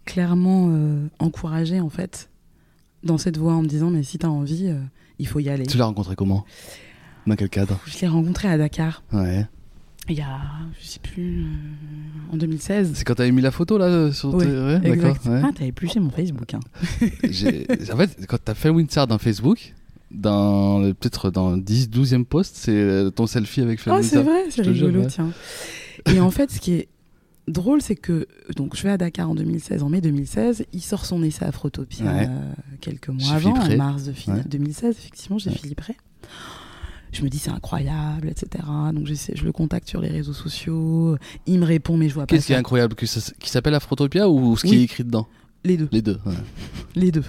clairement 0.04 0.70
encouragée 1.18 1.80
en 1.80 1.88
fait 1.88 2.30
dans 3.02 3.18
cette 3.18 3.36
voie 3.36 3.54
en 3.54 3.62
me 3.62 3.68
disant 3.68 3.90
mais 3.90 4.04
si 4.04 4.18
t'as 4.18 4.28
envie, 4.28 4.72
il 5.18 5.26
faut 5.26 5.40
y 5.40 5.48
aller. 5.48 5.66
Tu 5.66 5.76
l'as 5.76 5.86
rencontré 5.86 6.14
comment? 6.14 6.44
Dans 7.26 7.34
quel 7.34 7.48
cadre? 7.48 7.80
Je 7.86 7.98
l'ai 8.00 8.06
rencontré 8.06 8.46
à 8.48 8.58
Dakar. 8.58 9.02
Ouais. 9.12 9.46
Il 10.08 10.16
y 10.16 10.20
a, 10.20 10.38
je 10.80 10.86
sais 10.86 10.98
plus, 11.00 11.44
euh, 11.44 12.32
en 12.32 12.36
2016. 12.36 12.92
C'est 12.94 13.04
quand 13.04 13.14
t'avais 13.14 13.32
mis 13.32 13.40
la 13.40 13.50
photo 13.50 13.78
là 13.78 14.12
sur 14.12 14.34
Oui, 14.34 14.44
tes... 14.44 14.50
ouais, 14.52 14.78
d'accord. 14.80 14.92
Exact. 15.16 15.26
ouais. 15.26 15.40
Ah, 15.42 15.50
t'avais 15.54 15.68
épluché 15.68 15.98
mon 16.00 16.10
Facebook. 16.10 16.52
Hein. 16.54 16.60
En 17.92 17.96
fait, 17.96 18.26
quand 18.28 18.38
t'as 18.44 18.54
fait 18.54 18.68
Winsard 18.68 19.06
dans 19.06 19.16
Facebook, 19.18 19.72
dans 20.10 20.82
peut-être 20.92 21.30
dans 21.30 21.52
le 21.52 21.60
10 21.60 21.88
12e 21.88 22.24
post, 22.24 22.54
c'est 22.56 22.72
euh, 22.72 23.10
ton 23.10 23.26
selfie 23.26 23.62
avec 23.62 23.80
Phil 23.80 23.92
Oh, 23.94 24.02
c'est 24.02 24.22
vrai, 24.22 24.44
c'est 24.50 24.62
rigolo, 24.62 25.00
ouais. 25.00 25.06
tiens. 25.06 25.30
Et 26.12 26.20
en 26.20 26.30
fait, 26.30 26.50
ce 26.50 26.60
qui 26.60 26.72
est 26.74 26.88
drôle, 27.48 27.80
c'est 27.80 27.96
que 27.96 28.26
donc 28.56 28.76
je 28.76 28.82
vais 28.82 28.90
à 28.90 28.98
Dakar 28.98 29.30
en 29.30 29.34
2016, 29.34 29.82
en 29.82 29.88
mai 29.88 30.00
2016, 30.02 30.66
il 30.74 30.80
sort 30.82 31.06
son 31.06 31.22
essai 31.22 31.46
Afrotopia 31.46 32.04
Ouais. 32.04 32.26
euh, 32.28 32.52
quelques 32.82 33.08
mois 33.08 33.32
avant, 33.32 33.54
en 33.58 33.76
mars 33.76 34.04
de 34.04 34.12
fin- 34.12 34.34
Ouais. 34.34 34.42
2016, 34.46 34.96
effectivement, 34.98 35.38
j'ai 35.38 35.48
Ouais. 35.50 35.56
Philippe 35.56 35.80
Ray. 35.80 35.96
Je 37.14 37.22
me 37.22 37.28
dis 37.28 37.38
c'est 37.38 37.50
incroyable, 37.50 38.28
etc. 38.28 38.64
Donc 38.92 39.06
je 39.06 39.44
le 39.44 39.52
contacte 39.52 39.88
sur 39.88 40.00
les 40.00 40.08
réseaux 40.08 40.32
sociaux. 40.32 41.16
Il 41.46 41.60
me 41.60 41.64
répond, 41.64 41.96
mais 41.96 42.08
je 42.08 42.14
vois 42.14 42.26
pas 42.26 42.34
Qu'est-ce 42.34 42.46
qui 42.46 42.52
est 42.52 42.56
incroyable 42.56 42.94
Qui 42.96 43.06
s'appelle 43.06 43.74
Afrotopia 43.74 44.28
ou 44.28 44.56
ce 44.56 44.66
qui 44.66 44.74
est 44.76 44.82
écrit 44.82 45.04
dedans? 45.04 45.28
Les 45.62 45.76
deux. 45.76 45.88
Les 45.92 46.02
deux. 46.02 46.18
ouais. 46.26 46.34
Les 46.96 47.10
deux. 47.12 47.24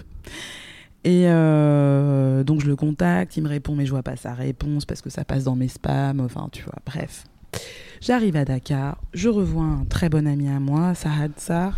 Et 1.03 1.25
euh, 1.27 2.43
donc 2.43 2.61
je 2.61 2.67
le 2.67 2.75
contacte, 2.75 3.37
il 3.37 3.43
me 3.43 3.47
répond, 3.47 3.75
mais 3.75 3.85
je 3.85 3.91
vois 3.91 4.01
pas 4.01 4.15
sa 4.15 4.33
réponse 4.33 4.85
parce 4.85 5.01
que 5.01 5.11
ça 5.11 5.23
passe 5.23 5.43
dans 5.43 5.55
mes 5.55 5.67
spams. 5.67 6.19
Enfin, 6.19 6.49
tu 6.51 6.63
vois, 6.63 6.79
bref. 6.83 7.25
J'arrive 8.01 8.35
à 8.35 8.43
Dakar, 8.43 8.99
je 9.13 9.29
revois 9.29 9.63
un 9.63 9.85
très 9.85 10.09
bon 10.09 10.27
ami 10.27 10.49
à 10.49 10.59
moi, 10.59 10.95
Sahad 10.95 11.33
Sar. 11.37 11.77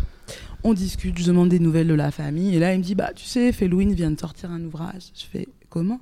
On 0.64 0.72
discute, 0.72 1.18
je 1.18 1.26
demande 1.26 1.50
des 1.50 1.60
nouvelles 1.60 1.86
de 1.86 1.94
la 1.94 2.10
famille. 2.10 2.56
Et 2.56 2.58
là, 2.58 2.72
il 2.74 2.78
me 2.78 2.82
dit 2.82 2.94
Bah, 2.94 3.12
tu 3.14 3.26
sais, 3.26 3.52
Felouine 3.52 3.92
vient 3.92 4.10
de 4.10 4.18
sortir 4.18 4.50
un 4.50 4.64
ouvrage. 4.64 5.12
Je 5.14 5.24
fais 5.26 5.46
Comment? 5.70 6.00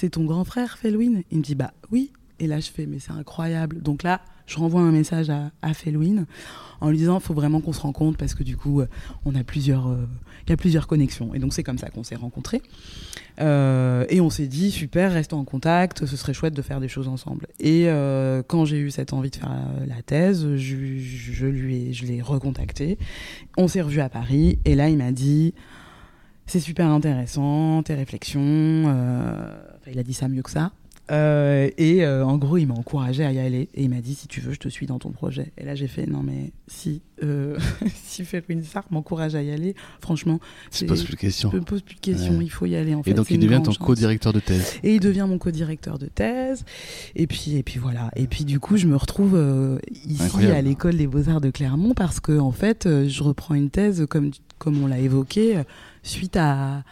C'est 0.00 0.08
ton 0.08 0.24
grand 0.24 0.44
frère, 0.44 0.78
Felouine 0.78 1.24
Il 1.30 1.36
me 1.36 1.42
dit 1.42 1.54
Bah, 1.54 1.74
oui. 1.90 2.10
Et 2.38 2.46
là, 2.46 2.58
je 2.58 2.70
fais 2.70 2.86
Mais 2.86 2.98
c'est 2.98 3.12
incroyable. 3.12 3.82
Donc 3.82 4.02
là, 4.02 4.22
je 4.46 4.56
renvoie 4.56 4.80
un 4.80 4.92
message 4.92 5.28
à, 5.28 5.50
à 5.60 5.72
en 6.80 6.88
lui 6.88 6.96
disant 6.96 7.20
faut 7.20 7.34
vraiment 7.34 7.60
qu'on 7.60 7.74
se 7.74 7.82
rencontre 7.82 8.16
parce 8.16 8.34
que 8.34 8.42
du 8.42 8.56
coup, 8.56 8.80
euh, 8.80 8.88
on 9.26 9.34
a 9.34 9.44
plusieurs, 9.44 9.88
euh, 9.88 10.06
il 10.46 10.50
y 10.50 10.52
a 10.54 10.56
plusieurs 10.56 10.86
connexions. 10.86 11.34
Et 11.34 11.38
donc, 11.38 11.52
c'est 11.52 11.62
comme 11.62 11.76
ça 11.76 11.90
qu'on 11.90 12.02
s'est 12.02 12.16
rencontrés. 12.16 12.62
Euh, 13.42 14.06
et 14.08 14.22
on 14.22 14.30
s'est 14.30 14.46
dit 14.46 14.70
super, 14.70 15.12
restons 15.12 15.38
en 15.38 15.44
contact, 15.44 16.06
ce 16.06 16.16
serait 16.16 16.32
chouette 16.32 16.54
de 16.54 16.62
faire 16.62 16.80
des 16.80 16.88
choses 16.88 17.06
ensemble. 17.06 17.46
Et 17.58 17.88
quand 18.48 18.64
j'ai 18.64 18.78
eu 18.78 18.90
cette 18.90 19.12
envie 19.12 19.28
de 19.28 19.36
faire 19.36 19.54
la 19.86 20.00
thèse, 20.00 20.56
je, 20.56 20.76
lui 21.46 21.92
je 21.92 22.06
l'ai 22.06 22.22
recontacté. 22.22 22.96
On 23.58 23.68
s'est 23.68 23.82
revu 23.82 24.00
à 24.00 24.08
Paris 24.08 24.58
et 24.64 24.74
là, 24.74 24.88
il 24.88 24.96
m'a 24.96 25.12
dit 25.12 25.52
c'est 26.50 26.60
super 26.60 26.88
intéressant, 26.88 27.82
tes 27.84 27.94
réflexions. 27.94 28.40
euh, 28.42 29.56
enfin, 29.76 29.90
il 29.92 29.98
a 29.98 30.02
dit 30.02 30.14
ça 30.14 30.26
mieux 30.28 30.42
que 30.42 30.50
ça. 30.50 30.72
Euh, 31.10 31.68
et 31.76 32.04
euh, 32.04 32.24
en 32.24 32.38
gros, 32.38 32.56
il 32.56 32.66
m'a 32.66 32.74
encouragé 32.74 33.24
à 33.24 33.32
y 33.32 33.38
aller 33.38 33.68
et 33.74 33.82
il 33.82 33.90
m'a 33.90 34.00
dit 34.00 34.14
si 34.14 34.28
tu 34.28 34.40
veux, 34.40 34.52
je 34.52 34.58
te 34.60 34.68
suis 34.68 34.86
dans 34.86 34.98
ton 34.98 35.10
projet. 35.10 35.52
Et 35.58 35.64
là, 35.64 35.74
j'ai 35.74 35.88
fait 35.88 36.06
non 36.06 36.22
mais 36.22 36.52
si 36.68 37.02
euh, 37.24 37.58
si 38.04 38.24
Ferwin 38.24 38.62
Sarr 38.62 38.84
m'encourage 38.90 39.34
à 39.34 39.42
y 39.42 39.50
aller, 39.50 39.74
franchement, 40.00 40.38
Tu 40.70 40.86
poses 40.86 41.02
plus 41.04 41.14
de 41.14 41.18
questions. 41.18 41.50
je 41.52 41.56
me 41.56 41.62
pose 41.62 41.82
plus 41.82 41.96
de 41.96 42.00
questions. 42.00 42.38
Ouais. 42.38 42.44
Il 42.44 42.50
faut 42.50 42.66
y 42.66 42.76
aller 42.76 42.94
en 42.94 43.02
fait. 43.02 43.10
Et 43.10 43.14
donc 43.14 43.30
il 43.30 43.40
devient 43.40 43.60
ton 43.64 43.72
co-directeur 43.72 44.32
de 44.32 44.40
thèse. 44.40 44.78
Et 44.84 44.94
il 44.94 45.00
devient 45.00 45.26
mon 45.28 45.38
co-directeur 45.38 45.98
de 45.98 46.06
thèse. 46.06 46.64
Et 47.16 47.26
puis, 47.26 47.56
et 47.56 47.62
puis 47.64 47.80
voilà. 47.80 48.10
Et 48.14 48.26
puis 48.28 48.44
du 48.44 48.60
coup, 48.60 48.76
je 48.76 48.86
me 48.86 48.96
retrouve 48.96 49.36
ici 50.06 50.22
Incroyable. 50.22 50.54
à 50.54 50.62
l'école 50.62 50.96
des 50.96 51.08
beaux-arts 51.08 51.40
de 51.40 51.50
Clermont 51.50 51.94
parce 51.94 52.20
que 52.20 52.38
en 52.38 52.52
fait, 52.52 52.88
je 53.08 53.22
reprends 53.22 53.54
une 53.54 53.70
thèse 53.70 54.06
comme 54.08 54.30
comme 54.58 54.82
on 54.84 54.86
l'a 54.86 54.98
évoqué 54.98 55.62
suite 56.02 56.36
à 56.36 56.82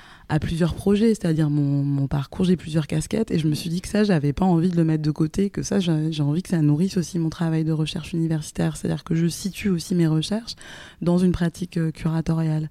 plusieurs 0.41 0.75
projets, 0.75 1.15
c'est-à-dire 1.15 1.49
mon, 1.49 2.07
parcours, 2.07 2.45
j'ai 2.45 2.57
plusieurs 2.57 2.87
casquettes 2.87 3.31
et 3.31 3.39
je 3.39 3.49
me 3.49 3.55
suis 3.55 3.71
dit 3.71 3.81
que 3.81 3.89
ça, 3.89 4.05
j'avais 4.05 4.33
pas 4.33 4.45
envie 4.45 4.69
de 4.69 4.77
le 4.77 4.85
mettre 4.85 5.03
de 5.03 5.11
côté, 5.11 5.49
que 5.51 5.63
ça, 5.63 5.79
j'ai 5.81 6.23
envie 6.23 6.43
que 6.43 6.51
ça 6.51 6.61
nourrisse 6.61 6.97
aussi 6.97 7.19
mon 7.19 7.31
travail 7.31 7.65
de 7.65 7.73
recherche 7.73 8.13
universitaire, 8.13 8.77
c'est-à-dire 8.77 9.05
que 9.05 9.15
je 9.15 9.27
situe 9.27 9.71
aussi 9.71 9.95
mes 9.95 10.07
recherches 10.07 10.55
dans 11.01 11.19
une 11.19 11.33
pratique 11.33 11.77
euh, 11.79 11.91
curatoriale. 11.91 12.69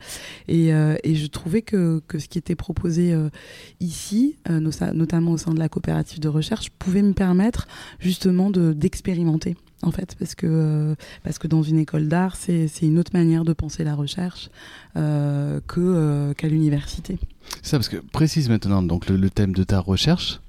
Et, 0.48 0.74
euh, 0.74 0.96
et 1.04 1.16
je 1.16 1.28
trouvais 1.28 1.62
que, 1.62 2.02
ce 2.18 2.28
qui 2.28 2.38
était 2.38 2.56
proposé 2.56 3.14
euh, 3.14 3.30
ici, 3.80 4.38
no- 4.50 4.72
notamment 4.94 5.32
au 5.32 5.38
sein 5.38 5.54
de 5.54 5.60
la 5.60 5.70
coopérative 5.70 6.20
de 6.20 6.28
recherche, 6.28 6.70
pouvait 6.70 7.02
me 7.02 7.14
permettre 7.14 7.68
justement 8.00 8.50
de 8.50 8.74
d'expérimenter. 8.74 9.56
En 9.84 9.92
fait, 9.92 10.16
parce 10.18 10.34
que 10.34 10.48
euh, 10.48 10.96
parce 11.24 11.38
que 11.38 11.48
dans 11.48 11.62
une 11.62 11.78
école 11.78 12.08
d'art, 12.08 12.36
c'est 12.36 12.68
une 12.82 12.98
autre 12.98 13.12
manière 13.14 13.44
de 13.44 13.54
penser 13.54 13.84
la 13.84 13.94
recherche 13.94 14.50
euh, 14.96 15.60
euh, 15.78 16.34
qu'à 16.34 16.48
l'université. 16.48 17.20
C'est 17.62 17.72
ça, 17.72 17.78
parce 17.78 17.90
que 17.90 17.98
précise 17.98 18.50
maintenant 18.50 18.82
donc 18.82 19.08
le 19.08 19.30
thème 19.30 19.54
de 19.54 19.64
ta 19.64 19.80
recherche. 19.80 20.40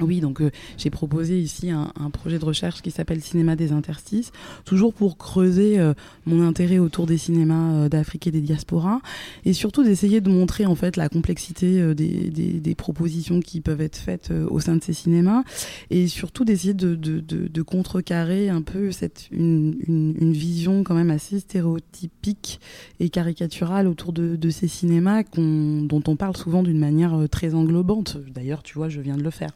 Oui, 0.00 0.20
donc 0.20 0.40
euh, 0.40 0.50
j'ai 0.76 0.90
proposé 0.90 1.40
ici 1.40 1.70
un, 1.70 1.90
projet 2.12 2.38
de 2.38 2.44
recherche 2.44 2.82
qui 2.82 2.90
s'appelle 2.90 3.20
Cinéma 3.20 3.56
des 3.56 3.72
interstices, 3.72 4.32
toujours 4.64 4.94
pour 4.94 5.18
creuser 5.18 5.78
euh, 5.78 5.92
mon 6.24 6.42
intérêt 6.46 6.78
autour 6.78 7.06
des 7.06 7.18
cinémas 7.18 7.74
euh, 7.74 7.88
d'Afrique 7.88 8.26
et 8.26 8.30
des 8.30 8.40
diasporas, 8.40 9.00
et 9.44 9.52
surtout 9.52 9.82
d'essayer 9.82 10.20
de 10.20 10.30
montrer 10.30 10.66
en 10.66 10.74
fait 10.74 10.96
la 10.96 11.08
complexité 11.08 11.94
des, 11.94 12.74
propositions 12.76 13.40
qui 13.40 13.60
peuvent 13.60 13.80
être 13.80 13.96
faites 13.96 14.32
au 14.48 14.60
sein 14.60 14.76
de 14.76 14.84
ces 14.84 14.92
cinémas, 14.92 15.42
et 15.90 16.06
surtout 16.06 16.44
d'essayer 16.44 16.74
de, 16.74 17.62
contrecarrer 17.62 18.48
un 18.48 18.62
peu 18.62 18.92
cette 18.92 19.28
une, 19.32 20.32
vision 20.32 20.84
quand 20.84 20.94
même 20.94 21.10
assez 21.10 21.40
stéréotypique 21.40 22.60
et 23.00 23.08
caricaturale 23.08 23.88
autour 23.88 24.12
de, 24.12 24.50
ces 24.50 24.68
cinémas 24.68 25.22
dont 25.34 26.02
on 26.06 26.16
parle 26.16 26.36
souvent 26.36 26.62
d'une 26.62 26.78
manière 26.78 27.28
très 27.30 27.54
englobante. 27.54 28.16
D'ailleurs, 28.32 28.62
tu 28.62 28.74
vois, 28.74 28.88
je 28.88 29.00
viens 29.00 29.16
de 29.16 29.22
le 29.22 29.30
faire. 29.30 29.50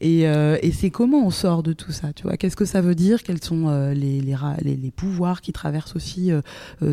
Et, 0.00 0.26
euh, 0.26 0.58
et 0.62 0.72
c'est 0.72 0.90
comment 0.90 1.24
on 1.24 1.30
sort 1.30 1.62
de 1.62 1.72
tout 1.72 1.92
ça, 1.92 2.12
tu 2.12 2.24
vois? 2.24 2.36
Qu'est-ce 2.36 2.56
que 2.56 2.64
ça 2.64 2.80
veut 2.80 2.96
dire? 2.96 3.22
Quels 3.22 3.42
sont 3.42 3.68
euh, 3.68 3.94
les, 3.94 4.20
les, 4.20 4.34
ra- 4.34 4.56
les, 4.60 4.74
les 4.76 4.90
pouvoirs 4.90 5.40
qui 5.40 5.52
traversent 5.52 5.94
aussi 5.94 6.32
euh, 6.32 6.40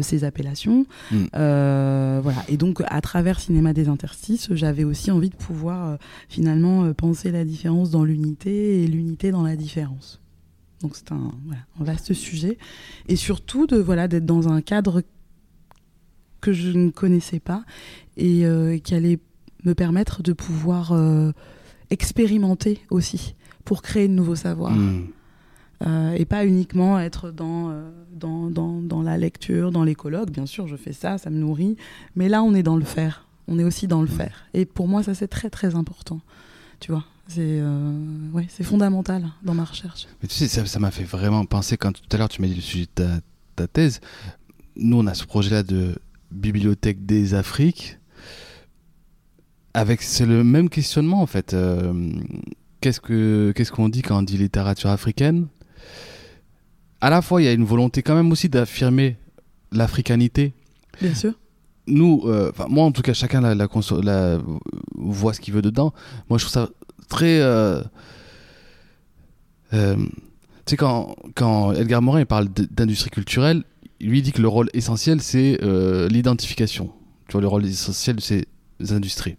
ces 0.02 0.24
appellations? 0.24 0.86
Mm. 1.12 1.26
Voilà. 1.34 2.44
Et 2.48 2.58
donc, 2.58 2.84
à 2.86 3.02
travers 3.02 3.40
Cinéma 3.40 3.74
des 3.74 3.88
interstices, 3.88 4.54
j'avais 4.54 4.84
aussi 4.84 5.10
envie 5.10 5.30
de 5.30 5.36
pouvoir 5.36 5.98
finalement 6.28 6.94
penser 6.94 7.32
la 7.32 7.46
différence 7.46 7.90
dans 7.90 8.04
l'unité 8.04 8.84
et 8.84 8.88
l'unité 8.88 9.32
dans 9.32 9.44
la 9.44 9.56
différence. 9.56 10.20
Donc, 10.82 10.96
c'est 10.96 11.12
un, 11.12 11.32
voilà, 11.46 11.62
un 11.80 11.84
vaste 11.84 12.14
sujet. 12.14 12.58
Et 13.08 13.16
surtout, 13.16 13.66
de 13.66 13.78
voilà 13.78 14.08
d'être 14.08 14.26
dans 14.26 14.50
un 14.50 14.62
cadre 14.62 15.02
que 16.42 16.54
je 16.54 16.70
ne 16.70 16.90
connaissais 16.90 17.40
pas 17.40 17.64
et 18.18 18.46
qui 18.84 18.96
allait 18.96 19.20
me 19.66 19.74
permettre 19.74 20.22
de 20.24 20.32
pouvoir 20.34 20.94
expérimenter 21.90 22.82
aussi 22.90 23.36
pour 23.66 23.82
créer 23.82 24.08
de 24.08 24.14
nouveaux 24.14 24.36
savoirs 24.36 24.76
Hmm. 24.76 25.08
Euh, 25.86 26.12
et 26.12 26.26
pas 26.26 26.46
uniquement 26.46 27.00
être 27.00 27.32
dans, 27.32 27.70
euh, 27.70 27.90
dans, 28.12 28.50
dans, 28.50 28.82
dans 28.82 29.02
la 29.02 29.18
lecture, 29.18 29.72
dans 29.72 29.86
les 29.86 29.96
colloques. 29.96 30.30
Bien 30.30 30.46
sûr, 30.46 30.68
je 30.68 30.76
fais 30.76 30.92
ça, 30.92 31.18
ça 31.18 31.30
me 31.30 31.38
nourrit, 31.38 31.78
mais 32.18 32.28
là, 32.28 32.44
on 32.44 32.54
est 32.54 32.64
dans 32.64 32.76
le 32.76 32.84
faire. 32.84 33.28
On 33.48 33.58
est 33.60 33.64
aussi 33.64 33.88
dans 33.88 34.02
le 34.02 34.08
faire. 34.08 34.44
Et 34.54 34.66
pour 34.66 34.90
moi, 34.90 35.04
ça, 35.04 35.14
c'est 35.14 35.30
très, 35.30 35.50
très 35.50 35.76
important. 35.76 36.20
Tu 36.82 36.92
vois, 36.92 37.06
c'est 37.28 37.60
euh, 37.62 37.94
ouais, 38.34 38.46
fondamental 38.62 39.30
dans 39.42 39.54
ma 39.54 39.64
recherche. 39.64 40.08
Mais 40.22 40.28
tu 40.28 40.36
sais, 40.36 40.50
ça 40.50 40.66
ça 40.66 40.80
m'a 40.80 40.92
fait 40.92 41.06
vraiment 41.06 41.46
penser 41.46 41.78
quand 41.78 41.94
tout 41.94 42.02
à 42.12 42.18
l'heure 42.18 42.30
tu 42.30 42.42
m'as 42.42 42.48
dit 42.50 42.56
le 42.56 42.62
sujet 42.62 42.86
de 42.86 43.04
ta, 43.04 43.22
ta 43.56 43.68
thèse. 43.68 44.02
Nous, 44.76 44.98
on 44.98 45.08
a 45.08 45.14
ce 45.14 45.26
projet-là 45.26 45.64
de 45.64 45.96
bibliothèque 46.30 47.06
des 47.06 47.36
Afriques. 47.36 47.99
Avec, 49.74 50.02
c'est 50.02 50.26
le 50.26 50.44
même 50.44 50.70
questionnement 50.70 51.22
en 51.22 51.26
fait. 51.28 51.54
Euh, 51.54 52.12
qu'est-ce 52.82 53.00
que, 53.00 53.52
qu'est-ce 53.56 53.72
qu'on 53.72 53.90
dit 53.90 54.02
quand 54.02 54.18
on 54.18 54.24
dit 54.24 54.38
littérature 54.38 54.90
africaine? 54.90 55.48
À 57.02 57.10
la 57.10 57.22
fois, 57.22 57.42
il 57.42 57.46
y 57.46 57.48
a 57.48 57.54
une 57.54 57.64
volonté 57.66 58.02
quand 58.02 58.16
même 58.16 58.32
aussi 58.32 58.50
d'affirmer 58.50 59.18
l'africanité. 59.72 60.54
Bien 61.02 61.14
sûr. 61.14 61.34
Nous, 61.88 62.24
euh, 62.26 62.52
moi 62.68 62.84
en 62.84 62.92
tout 62.92 63.02
cas, 63.02 63.14
chacun 63.14 63.42
la, 63.42 63.56
la, 63.56 63.68
conso- 63.68 64.04
la- 64.04 64.40
voit 64.96 65.34
ce 65.34 65.40
qu'il 65.40 65.54
veut 65.54 65.62
dedans. 65.62 65.94
Moi, 66.30 66.38
je 66.40 66.44
trouve 66.46 66.54
ça 66.54 66.70
très. 67.08 67.40
euh, 67.40 67.82
euh, 69.74 69.96
tu 70.66 70.72
sais, 70.72 70.78
quand, 70.78 71.16
quand 71.36 71.72
Edgar 71.74 72.02
Morin 72.02 72.20
il 72.20 72.26
parle 72.26 72.50
d'industrie 72.50 73.10
culturelle, 73.12 73.64
il 74.00 74.10
lui 74.10 74.22
dit 74.22 74.32
que 74.32 74.42
le 74.42 74.48
rôle 74.48 74.70
essentiel, 74.74 75.22
c'est 75.22 75.60
euh, 75.64 76.08
l'identification. 76.10 76.92
Tu 77.28 77.34
vois, 77.34 77.42
le 77.42 77.48
rôle 77.48 77.66
essentiel 77.66 78.16
de 78.18 78.22
ces 78.22 78.46
industries. 78.92 79.38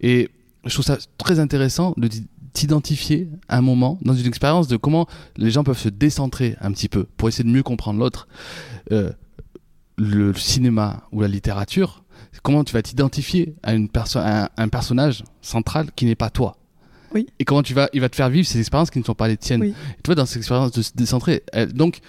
Et 0.00 0.30
je 0.64 0.72
trouve 0.72 0.84
ça 0.84 0.98
très 1.18 1.38
intéressant 1.40 1.94
de 1.96 2.08
t'identifier 2.52 3.28
un 3.48 3.62
moment 3.62 3.98
dans 4.02 4.14
une 4.14 4.26
expérience 4.26 4.68
de 4.68 4.76
comment 4.76 5.06
les 5.36 5.50
gens 5.50 5.64
peuvent 5.64 5.78
se 5.78 5.88
décentrer 5.88 6.56
un 6.60 6.70
petit 6.72 6.88
peu 6.88 7.04
pour 7.16 7.28
essayer 7.28 7.44
de 7.44 7.48
mieux 7.54 7.62
comprendre 7.62 7.98
l'autre. 7.98 8.28
Euh, 8.92 9.10
le 9.96 10.32
cinéma 10.34 11.02
ou 11.12 11.20
la 11.20 11.28
littérature, 11.28 12.02
comment 12.42 12.64
tu 12.64 12.72
vas 12.72 12.82
t'identifier 12.82 13.54
à, 13.62 13.74
une 13.74 13.88
perso- 13.88 14.18
à 14.18 14.44
un, 14.44 14.48
un 14.56 14.68
personnage 14.68 15.22
central 15.42 15.90
qui 15.94 16.06
n'est 16.06 16.14
pas 16.14 16.30
toi? 16.30 16.56
Oui. 17.14 17.26
Et 17.38 17.44
comment 17.44 17.62
tu 17.62 17.74
vas, 17.74 17.88
il 17.92 18.00
va 18.00 18.08
te 18.08 18.16
faire 18.16 18.30
vivre 18.30 18.46
ces 18.48 18.58
expériences 18.58 18.90
qui 18.90 18.98
ne 18.98 19.04
sont 19.04 19.14
pas 19.14 19.28
les 19.28 19.36
tiennes? 19.36 19.60
Oui. 19.60 19.68
Et 19.68 20.02
tu 20.02 20.08
vois, 20.08 20.14
dans 20.14 20.24
ces 20.26 20.38
expériences 20.38 20.72
de 20.72 20.80
se 20.82 20.92
décentrer, 20.94 21.42
elle- 21.52 21.72
donc 21.74 22.00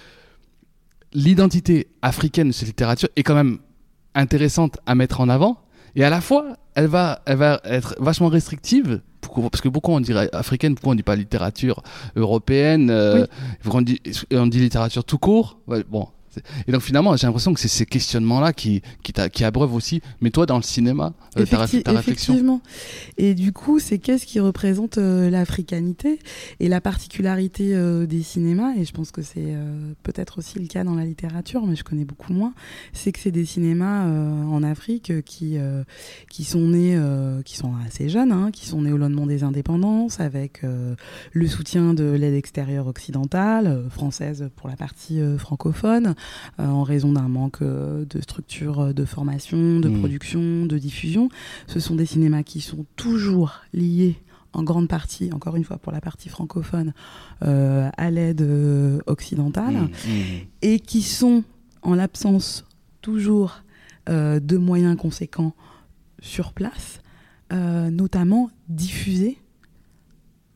l'identité 1.12 1.88
africaine 2.02 2.48
de 2.48 2.52
cette 2.52 2.68
littérature 2.68 3.08
est 3.16 3.22
quand 3.22 3.34
même 3.34 3.58
intéressante 4.14 4.78
à 4.86 4.94
mettre 4.94 5.20
en 5.20 5.28
avant. 5.28 5.60
Et 5.96 6.04
à 6.04 6.10
la 6.10 6.20
fois, 6.20 6.56
elle 6.74 6.86
va, 6.86 7.20
elle 7.26 7.36
va 7.36 7.60
être 7.64 7.94
vachement 7.98 8.28
restrictive. 8.28 9.00
Parce 9.50 9.60
que 9.60 9.68
pourquoi 9.68 9.94
on 9.94 10.00
dirait 10.00 10.28
africaine, 10.32 10.74
pourquoi 10.74 10.92
on 10.92 10.94
dit 10.94 11.02
pas 11.02 11.16
littérature 11.16 11.82
européenne 12.14 12.90
euh, 12.90 13.26
Oui. 13.64 13.70
on, 13.72 13.80
dit, 13.82 14.00
on 14.32 14.46
dit 14.46 14.60
littérature 14.60 15.04
tout 15.04 15.18
court? 15.18 15.58
Bon. 15.88 16.08
Et 16.66 16.72
donc 16.72 16.82
finalement, 16.82 17.16
j'ai 17.16 17.26
l'impression 17.26 17.54
que 17.54 17.60
c'est 17.60 17.68
ces 17.68 17.86
questionnements-là 17.86 18.52
qui, 18.52 18.82
qui, 19.02 19.44
abreuvent 19.44 19.74
aussi. 19.74 20.00
Mais 20.20 20.30
toi, 20.30 20.46
dans 20.46 20.56
le 20.56 20.62
cinéma, 20.62 21.14
euh, 21.36 21.44
ta, 21.44 21.66
ta 21.66 21.92
réflexion. 21.92 22.34
Effectivement. 22.34 22.60
Et 23.18 23.34
du 23.34 23.52
coup, 23.52 23.78
c'est 23.78 23.98
qu'est-ce 23.98 24.26
qui 24.26 24.40
représente 24.40 24.98
euh, 24.98 25.30
l'africanité 25.30 26.18
et 26.60 26.68
la 26.68 26.80
particularité 26.80 27.74
euh, 27.74 28.06
des 28.06 28.22
cinémas, 28.22 28.74
et 28.76 28.84
je 28.84 28.92
pense 28.92 29.10
que 29.10 29.22
c'est 29.22 29.54
euh, 29.54 29.92
peut-être 30.02 30.38
aussi 30.38 30.58
le 30.58 30.66
cas 30.66 30.84
dans 30.84 30.94
la 30.94 31.04
littérature, 31.04 31.66
mais 31.66 31.76
je 31.76 31.84
connais 31.84 32.04
beaucoup 32.04 32.32
moins, 32.32 32.54
c'est 32.92 33.12
que 33.12 33.18
c'est 33.18 33.30
des 33.30 33.44
cinémas 33.44 34.06
euh, 34.06 34.42
en 34.44 34.62
Afrique 34.62 35.24
qui, 35.24 35.56
qui 36.28 36.44
sont 36.44 36.68
nés, 36.68 36.98
qui 37.44 37.56
sont 37.56 37.72
assez 37.86 38.08
jeunes, 38.08 38.32
hein, 38.32 38.50
qui 38.52 38.66
sont 38.66 38.82
nés 38.82 38.92
au 38.92 38.96
lendemain 38.96 39.26
des 39.26 39.44
indépendances, 39.44 40.20
avec 40.20 40.62
le 40.62 41.46
soutien 41.46 41.94
de 41.94 42.04
l'aide 42.04 42.34
extérieure 42.34 42.86
occidentale, 42.86 43.84
française 43.90 44.48
pour 44.56 44.68
la 44.68 44.76
partie 44.76 45.20
francophone, 45.38 46.14
en 46.58 46.82
raison 46.82 47.12
d'un 47.12 47.28
manque 47.28 47.62
euh, 47.62 48.04
de 48.04 48.20
structures 48.20 48.80
euh, 48.80 48.92
de 48.92 49.04
formation, 49.04 49.80
de 49.80 49.88
Mm. 49.88 49.98
production, 50.00 50.66
de 50.66 50.78
diffusion. 50.78 51.28
Ce 51.66 51.80
sont 51.80 51.94
des 51.94 52.06
cinémas 52.06 52.42
qui 52.42 52.60
sont 52.60 52.84
toujours 52.96 53.60
liés 53.72 54.16
en 54.52 54.62
grande 54.62 54.86
partie, 54.88 55.32
encore 55.32 55.56
une 55.56 55.64
fois 55.64 55.78
pour 55.78 55.90
la 55.92 56.00
partie 56.00 56.28
francophone, 56.28 56.92
euh, 57.42 57.90
à 57.96 58.10
l'aide 58.10 58.42
euh, 58.42 59.00
occidentale 59.06 59.74
Mmh, 59.74 59.84
mmh. 60.08 60.12
et 60.62 60.78
qui 60.80 61.02
sont, 61.02 61.42
en 61.82 61.94
l'absence 61.94 62.64
toujours 63.02 63.62
euh, 64.08 64.38
de 64.40 64.56
moyens 64.56 64.96
conséquents 64.96 65.54
sur 66.20 66.52
place, 66.52 67.00
euh, 67.52 67.90
notamment 67.90 68.48
diffusés 68.68 69.38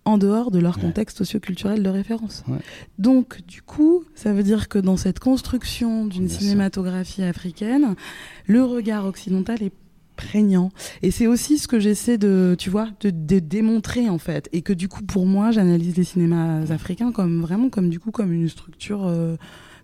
en 0.09 0.19
dehors 0.19 0.51
de 0.51 0.59
leur 0.59 0.77
Ouais. 0.77 0.83
contexte 0.83 1.19
socioculturel 1.19 1.83
de 1.83 1.89
référence. 1.91 2.43
Ouais. 2.49 2.59
Donc, 2.99 3.45
du 3.47 3.63
coup, 3.63 4.05
ça 4.15 4.33
veut 4.33 4.43
dire 4.43 4.69
que 4.69 4.79
dans 4.79 4.97
cette 4.97 5.19
construction 5.19 6.07
d'une 6.07 6.29
sûr. 6.29 6.41
cinématographie 6.41 7.23
africaine, 7.23 7.95
le 8.47 8.65
regard 8.65 9.05
occidental 9.07 9.63
est 9.63 9.73
prégnant. 10.17 10.71
Et 11.03 11.11
c'est 11.13 11.27
aussi 11.29 11.59
ce 11.59 11.69
que 11.69 11.79
j'essaie 11.79 12.19
de, 12.19 12.57
tu 12.59 12.71
vois, 12.71 12.89
de, 13.01 13.11
de 13.11 13.39
démontrer 13.39 14.09
en 14.09 14.19
fait. 14.19 14.49
Et 14.53 14.63
que 14.63 14.73
du 14.73 14.89
coup, 14.89 15.03
pour 15.05 15.27
moi, 15.27 15.51
j'analyse 15.53 15.97
les 15.97 16.05
cinémas 16.05 16.63
africains 16.73 17.13
comme 17.13 17.41
vraiment 17.41 17.69
comme 17.69 17.89
du 17.89 18.01
coup 18.01 18.11
comme 18.11 18.33
une 18.33 18.49
structure, 18.49 19.07
euh, 19.07 19.37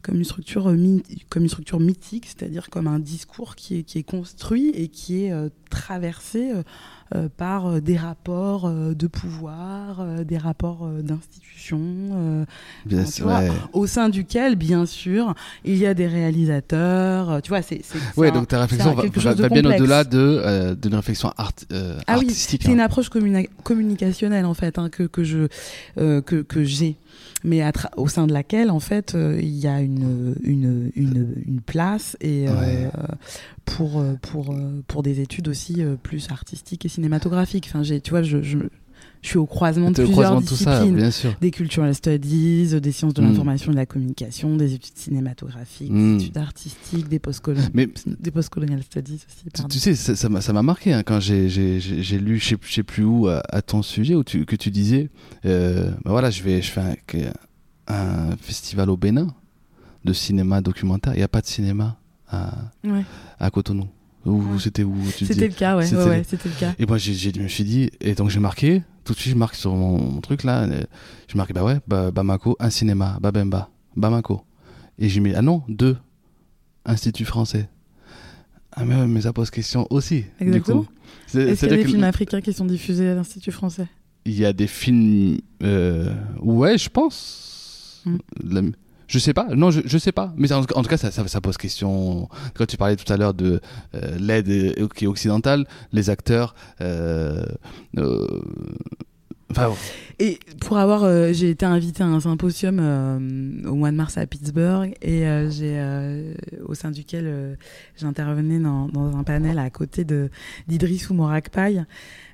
comme 0.02 0.16
une 0.16 0.24
structure 0.24 0.68
euh, 0.70 0.98
comme 1.28 1.44
une 1.44 1.48
structure 1.48 1.78
mythique, 1.78 2.26
c'est-à-dire 2.26 2.68
comme 2.68 2.88
un 2.88 2.98
discours 2.98 3.54
qui 3.54 3.76
est 3.78 3.82
qui 3.84 3.98
est 3.98 4.02
construit 4.02 4.70
et 4.70 4.88
qui 4.88 5.24
est 5.24 5.30
euh, 5.32 5.50
traversé 5.70 6.50
euh, 6.50 6.62
par 7.36 7.66
euh, 7.66 7.80
des 7.80 7.96
rapports 7.96 8.66
euh, 8.66 8.94
de 8.94 9.06
pouvoir, 9.06 10.00
euh, 10.00 10.24
des 10.24 10.38
rapports 10.38 10.84
euh, 10.86 11.02
d'institutions. 11.02 11.80
euh, 12.12 12.44
ouais. 12.90 13.50
au 13.72 13.86
sein 13.86 14.08
duquel, 14.08 14.56
bien 14.56 14.84
sûr, 14.86 15.34
il 15.64 15.76
y 15.76 15.86
a 15.86 15.94
des 15.94 16.06
réalisateurs. 16.06 17.30
euh, 17.30 17.40
Tu 17.40 17.48
vois, 17.50 17.62
c'est 17.62 17.80
c'est- 17.82 17.98
c'est 17.98 18.28
un- 18.28 18.32
donc 18.32 18.48
ta 18.48 18.60
réflexion 18.60 18.90
c'est 18.90 18.96
va, 18.96 19.34
de 19.34 19.48
bien 19.48 19.64
au-delà 19.78 20.04
de, 20.04 20.18
euh, 20.18 20.74
d'une 20.74 20.94
réflexion 20.94 21.32
art, 21.36 21.52
euh, 21.72 21.98
Ah 22.06 22.18
oui, 22.18 22.24
artistique. 22.26 22.62
C'est 22.64 22.68
hein. 22.68 22.72
une 22.72 22.80
approche 22.80 23.08
communa- 23.10 23.48
communicationnelle 23.62 24.44
en 24.44 24.54
fait 24.54 24.78
hein, 24.78 24.88
que 24.90 25.04
que 25.04 25.22
euh, 25.98 26.20
que 26.20 26.42
que 26.42 26.64
j'ai, 26.64 26.96
mais 27.44 27.62
au 27.96 28.08
sein 28.08 28.26
de 28.26 28.32
laquelle 28.32 28.70
en 28.70 28.80
fait 28.80 29.14
euh, 29.14 29.38
il 29.40 29.56
y 29.56 29.66
a 29.66 29.80
une 29.80 30.34
une 30.42 30.90
une, 30.94 31.34
une 31.46 31.60
place 31.60 32.16
et 32.20 32.46
euh, 32.48 32.52
Ouais. 32.60 32.90
Pour 33.64 33.98
euh, 34.00 34.14
pour 34.20 34.52
euh, 34.52 34.82
pour 34.86 35.02
des 35.02 35.20
études 35.20 35.48
aussi 35.48 35.76
euh, 35.82 35.96
plus 35.96 36.30
artistiques 36.30 36.84
et 36.84 36.88
cinématographiques. 36.88 37.66
Enfin, 37.68 37.82
tu 37.82 38.10
vois, 38.10 38.22
je, 38.22 38.42
je 38.42 38.58
je 39.22 39.28
suis 39.30 39.38
au 39.38 39.46
croisement 39.46 39.90
de 39.90 39.94
plusieurs 39.96 40.12
croisement 40.12 40.40
de 40.42 40.46
tout 40.46 40.54
ça, 40.54 40.72
disciplines. 40.80 40.96
bien 40.96 41.10
sûr. 41.10 41.34
des 41.40 41.50
cultural 41.50 41.94
studies, 41.94 42.78
des 42.80 42.92
sciences 42.92 43.14
de 43.14 43.22
Mm. 43.22 43.24
l'information 43.28 43.70
et 43.70 43.74
de 43.74 43.78
la 43.78 43.86
communication, 43.86 44.54
des 44.56 44.74
études 44.74 44.96
cinématographiques, 44.98 45.90
des 45.92 46.16
études 46.16 46.36
artistiques, 46.36 47.08
des 47.08 47.18
postcolonial 47.18 47.70
des 48.20 48.30
postcolonial 48.30 48.82
studies 48.82 49.14
aussi. 49.26 49.44
Tu, 49.44 49.50
pardon. 49.50 49.68
tu 49.68 49.78
sais, 49.78 49.94
ça 49.94 50.28
m'a 50.28 50.42
ça 50.42 50.52
m'a 50.52 50.62
marqué 50.62 50.92
hein, 50.92 51.02
quand 51.04 51.20
j'ai- 51.20 51.48
lu, 52.18 52.38
je 52.38 52.44
sais, 52.48 52.56
je 52.60 52.72
sais 52.74 52.82
plus 52.82 53.04
où, 53.04 53.26
à, 53.28 53.42
à 53.48 53.62
ton 53.62 53.82
sujet, 53.82 54.14
où 54.14 54.24
tu, 54.24 54.44
que 54.44 54.56
tu 54.56 54.70
disais, 54.70 55.08
euh, 55.46 55.90
bah 56.04 56.10
voilà, 56.10 56.30
je 56.30 56.42
vais, 56.42 56.60
je 56.60 56.70
fais 56.70 56.80
un, 56.82 56.94
un 57.88 58.36
festival 58.36 58.90
au 58.90 58.96
Bénin 58.98 59.28
de 60.04 60.12
cinéma 60.12 60.60
documentaire. 60.60 61.14
Il 61.14 61.18
n'y 61.18 61.22
a 61.22 61.28
pas 61.28 61.40
de 61.40 61.46
cinéma 61.46 61.98
à, 62.28 62.52
Ouais. 62.84 63.04
à 63.38 63.50
Cotonou. 63.50 63.88
Ou 64.26 64.38
Ouais. 64.52 64.58
c'était 64.58 64.84
où 64.84 64.94
tu 65.16 65.26
C'était 65.26 65.48
le 65.48 65.54
cas, 65.54 65.76
ouais, 65.76 65.84
C'était 65.86 66.02
ouais, 66.04 66.22
le- 66.32 66.58
cas. 66.60 66.74
Et 66.78 66.86
moi, 66.86 66.96
j'ai, 66.98 67.12
je 67.14 67.40
me 67.40 67.48
suis 67.48 67.64
dit, 67.64 67.90
et 68.00 68.14
donc 68.14 68.30
j'ai 68.30 68.40
marqué, 68.40 68.82
tout 69.04 69.12
de 69.12 69.18
suite, 69.18 69.34
je 69.34 69.38
marque 69.38 69.54
sur 69.54 69.74
mon, 69.74 69.98
mon 70.00 70.20
truc 70.22 70.44
là, 70.44 70.62
euh, 70.62 70.82
je 71.28 71.36
marque, 71.36 71.52
bah 71.52 71.62
ouais, 71.62 71.78
bah, 71.86 72.10
Bamako, 72.10 72.56
un 72.58 72.70
cinéma, 72.70 73.18
Babemba, 73.20 73.68
Bamako. 73.96 74.42
Et 74.98 75.08
j'ai 75.10 75.20
mis, 75.20 75.34
ah 75.34 75.42
non, 75.42 75.62
deux, 75.68 75.96
Institut 76.86 77.24
français. 77.24 77.68
Ah 78.72 78.84
mais, 78.84 79.20
ça 79.20 79.32
pose 79.32 79.50
question 79.50 79.86
aussi. 79.90 80.24
Exactement. 80.40 80.84
Est-ce 81.28 81.32
qu'il 81.32 81.40
y 81.40 81.50
a 81.50 81.56
c'est-à-dire 81.56 81.78
des 81.78 81.84
que 81.84 81.88
films 81.90 82.04
africains 82.04 82.40
qui 82.40 82.52
sont 82.52 82.64
diffusés 82.64 83.08
à 83.08 83.14
l'Institut 83.14 83.52
français? 83.52 83.86
Il 84.26 84.34
y 84.34 84.44
a 84.44 84.52
des 84.52 84.66
films, 84.66 85.38
euh, 85.62 86.12
ouais, 86.40 86.76
je 86.76 86.88
pense. 86.88 88.02
Hmm. 88.04 88.16
Je 89.07 89.18
sais 89.18 89.34
pas, 89.34 89.46
non, 89.55 89.70
je, 89.70 89.80
je 89.84 89.98
sais 89.98 90.12
pas. 90.12 90.32
Mais 90.36 90.52
en, 90.52 90.61
en 90.61 90.82
tout 90.82 90.88
cas, 90.88 90.96
ça, 90.96 91.11
ça, 91.11 91.40
pose 91.40 91.57
question. 91.57 92.28
Quand 92.55 92.66
tu 92.66 92.76
parlais 92.76 92.96
tout 92.96 93.11
à 93.12 93.16
l'heure 93.16 93.34
de 93.34 93.61
euh, 93.94 94.18
l'aide 94.18 94.48
euh, 94.48 94.88
qui 94.94 95.05
est 95.05 95.09
occidentale, 95.09 95.66
les 95.92 96.11
acteurs. 96.11 96.55
euh, 96.80 97.44
Et 100.18 100.38
pour 100.61 100.78
avoir, 100.78 101.32
j'ai 101.32 101.50
été 101.50 101.64
invitée 101.64 102.02
à 102.02 102.07
un 102.07 102.18
symposium 102.18 102.78
au 103.66 103.74
mois 103.74 103.92
de 103.92 103.96
mars 103.96 104.18
à 104.18 104.26
Pittsburgh 104.26 104.94
et 105.00 105.24
j'ai, 105.50 106.34
au 106.64 106.74
sein 106.74 106.90
duquel 106.90 107.57
j'intervenais 107.96 108.59
dans, 108.59 108.88
un 109.16 109.22
panel 109.22 109.61
à 109.61 109.70
côté 109.70 110.05
de 110.05 110.28
d'Idriss 110.66 111.09
Oumorakpaï, 111.09 111.84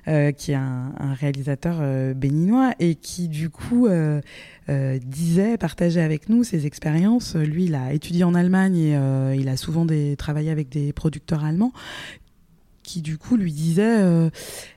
euh, 0.07 0.31
qui 0.31 0.51
est 0.51 0.55
un, 0.55 0.93
un 0.99 1.13
réalisateur 1.13 1.77
euh, 1.79 2.13
béninois 2.13 2.73
et 2.79 2.95
qui 2.95 3.27
du 3.27 3.49
coup 3.49 3.87
euh, 3.87 4.21
euh, 4.69 4.99
disait, 5.03 5.57
partageait 5.57 6.01
avec 6.01 6.29
nous 6.29 6.43
ses 6.43 6.65
expériences. 6.65 7.35
Lui, 7.35 7.65
il 7.65 7.75
a 7.75 7.93
étudié 7.93 8.23
en 8.23 8.33
Allemagne 8.33 8.77
et 8.77 8.95
euh, 8.95 9.35
il 9.37 9.49
a 9.49 9.57
souvent 9.57 9.85
des, 9.85 10.15
travaillé 10.15 10.49
avec 10.49 10.69
des 10.69 10.93
producteurs 10.93 11.43
allemands 11.43 11.73
qui 12.83 13.01
du 13.01 13.17
coup 13.17 13.37
lui 13.37 13.53
disaient 13.53 14.01
euh, 14.01 14.29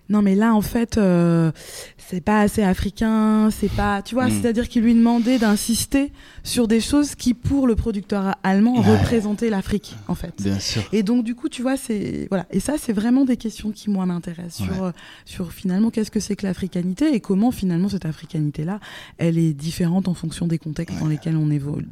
non 0.09 0.21
mais 0.23 0.35
là 0.35 0.55
en 0.55 0.61
fait 0.61 0.99
euh, 0.99 1.51
c'est 1.97 2.21
pas 2.21 2.41
assez 2.41 2.63
africain, 2.63 3.49
c'est 3.51 3.71
pas, 3.73 4.03
tu 4.03 4.15
vois, 4.15 4.27
Mm. 4.27 4.31
c'est-à-dire 4.31 4.69
qu'il 4.69 4.83
lui 4.83 4.95
demandait 4.95 5.39
d'insister 5.39 6.13
sur 6.43 6.69
des 6.69 6.81
choses 6.81 7.15
qui, 7.15 7.33
pour 7.33 7.67
le 7.67 7.75
producteur 7.77 8.35
allemand, 8.43 8.75
Ouais. 8.79 8.99
représentaient 8.99 9.49
l'Afrique, 9.49 9.97
en 10.07 10.15
fait. 10.15 10.35
bien 10.43 10.59
sûr. 10.61 10.83
Et 10.93 11.03
donc, 11.03 11.25
du 11.25 11.35
coup, 11.35 11.49
tu 11.49 11.63
vois, 11.63 11.79
c'est 11.79 12.27
voilà. 12.29 12.45
Et 12.51 12.61
ça, 12.61 12.75
c'est 12.79 12.93
vraiment 12.93 13.25
des 13.25 13.39
questions 13.39 13.71
qui 13.73 13.89
moi 13.89 14.05
m'intéressent 14.05 14.67
sur 14.67 14.83
euh, 14.85 14.91
sur 15.25 15.53
finalement 15.53 15.91
qu'est-ce 15.91 16.11
que 16.11 16.21
c'est 16.21 16.37
que 16.37 16.47
l'africanité 16.47 17.15
et 17.15 17.21
comment 17.21 17.51
finalement 17.51 17.89
cette 17.89 18.05
africanité-là, 18.05 18.81
elle 19.17 19.39
est 19.39 19.55
différente 19.55 20.07
en 20.07 20.15
fonction 20.15 20.47
des 20.47 20.59
contextes 20.59 20.99
dans 21.01 21.09
lesquels 21.09 21.37
on 21.37 21.51
évolue, 21.51 21.89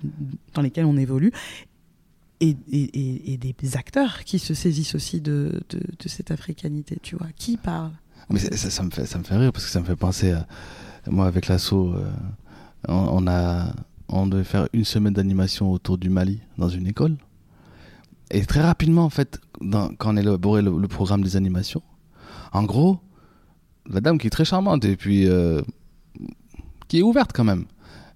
dans 0.53 0.61
lesquels 0.63 0.85
on 0.85 0.99
évolue. 0.99 1.33
Et, 2.45 2.57
et 2.73 3.37
des 3.37 3.77
acteurs 3.77 4.25
qui 4.25 4.41
se 4.41 4.53
saisissent 4.53 4.97
aussi 4.97 5.21
de, 5.21 5.61
de, 5.71 5.79
de 5.79 6.09
cette 6.09 6.33
africanité, 6.33 6.99
tu 7.01 7.15
vois, 7.15 7.29
qui 7.37 7.57
parle? 7.57 7.93
En 8.29 8.35
Mais 8.35 8.41
ça, 8.41 8.83
me 8.83 8.91
fait, 8.91 9.07
ça 9.07 9.19
me 9.19 9.25
fait 9.25 9.37
rire 9.37 9.53
parce 9.53 9.65
que 9.65 9.71
ça 9.71 9.81
me 9.81 9.85
fait 9.85 9.97
penser 9.97 10.33
à. 10.33 10.47
Moi, 11.09 11.27
avec 11.27 11.49
l'assaut, 11.49 11.95
euh, 11.95 12.11
on, 12.89 13.25
on 14.09 14.27
devait 14.27 14.45
faire 14.45 14.69
une 14.73 14.85
semaine 14.85 15.13
d'animation 15.15 15.71
autour 15.73 15.99
du 15.99 16.11
Mali 16.11 16.41
dans 16.59 16.69
une 16.69 16.87
école. 16.87 17.17
Et 18.31 18.45
très 18.47 18.61
rapidement, 18.63 19.05
en 19.05 19.11
fait, 19.11 19.41
quand 19.61 20.15
on 20.15 20.17
élaborait 20.17 20.63
le, 20.63 20.79
le 20.79 20.89
programme 20.89 21.23
des 21.23 21.37
animations, 21.37 21.83
en 22.53 22.63
gros, 22.65 23.01
la 23.91 24.01
dame 24.01 24.19
qui 24.19 24.29
est 24.29 24.31
très 24.31 24.45
charmante 24.45 24.85
et 24.85 24.97
puis. 24.97 25.27
euh, 25.29 25.61
qui 26.89 26.99
est 26.99 27.03
ouverte 27.03 27.33
quand 27.35 27.45
même. 27.45 27.65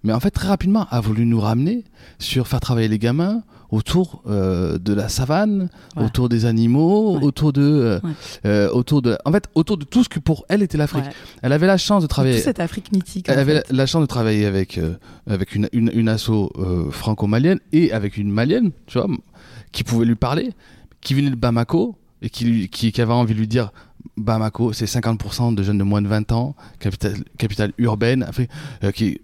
mais 0.03 0.13
en 0.13 0.21
fait 0.21 0.31
très 0.31 0.49
rapidement 0.49 0.87
a 0.91 1.01
voulu 1.01 1.25
nous 1.25 1.41
ramener 1.41 1.85
sur 2.19 2.47
faire 2.47 2.61
travailler 2.61 2.89
les 2.89 2.99
gamins 2.99 3.43
autour 3.71 4.23
euh, 4.27 4.79
de 4.79 4.93
la 4.93 5.09
savane, 5.09 5.69
Ouais. 5.97 6.05
autour 6.05 6.29
des 6.29 6.45
animaux, 6.45 7.17
Ouais. 7.19 7.25
autour 7.25 7.53
de, 7.53 7.63
euh, 7.63 8.01
Ouais. 8.03 8.11
euh, 8.47 8.71
autour 8.71 9.03
de, 9.03 9.17
en 9.25 9.33
fait 9.33 9.49
autour 9.55 9.77
de 9.77 9.85
tout 9.85 10.05
ce 10.05 10.09
que 10.09 10.19
pour 10.21 10.45
elle 10.49 10.63
était 10.63 10.79
l'Afrique. 10.79 11.05
Elle 11.43 11.53
avait 11.53 11.67
la 11.67 11.77
chance 11.79 12.03
de 12.03 12.07
Toute 12.07 12.11
travailler. 12.11 12.39
cette 12.41 12.61
Afrique 12.61 12.93
mythique. 12.93 13.27
Elle 13.29 13.39
avait 13.39 13.63
la, 13.71 13.87
chance 13.87 14.01
de 14.03 14.07
travailler 14.07 14.47
avec, 14.47 14.81
avec 15.29 15.55
une, 15.55 15.69
une, 15.73 15.91
une 15.95 16.09
asso 16.09 16.51
franco-malienne 16.91 17.61
et 17.73 17.93
avec 17.93 18.17
une 18.17 18.31
malienne, 18.31 18.71
tu 18.87 18.99
vois, 18.99 19.09
qui 19.73 19.85
pouvait 19.85 20.05
lui 20.07 20.15
parler, 20.15 20.53
qui 21.01 21.15
venait 21.15 21.31
de 21.31 21.37
Bamako 21.37 21.97
et 22.23 22.31
qui, 22.31 22.45
lui- 22.45 22.69
qui, 22.69 22.93
qui 22.93 23.01
avait 23.01 23.13
envie 23.13 23.35
de 23.35 23.39
lui 23.39 23.49
dire 23.49 23.73
Bamako, 24.17 24.73
c'est 24.73 24.87
50% 24.87 25.55
de 25.55 25.63
jeunes 25.63 25.79
de 25.79 25.83
moins 25.85 26.01
de 26.01 26.09
20 26.09 26.33
ans, 26.33 26.55
capitale, 26.79 27.17
capitale 27.39 27.73
urbaine, 27.79 28.23
Afrique, 28.23 28.51
euh, 28.85 28.91
qui, 28.93 29.21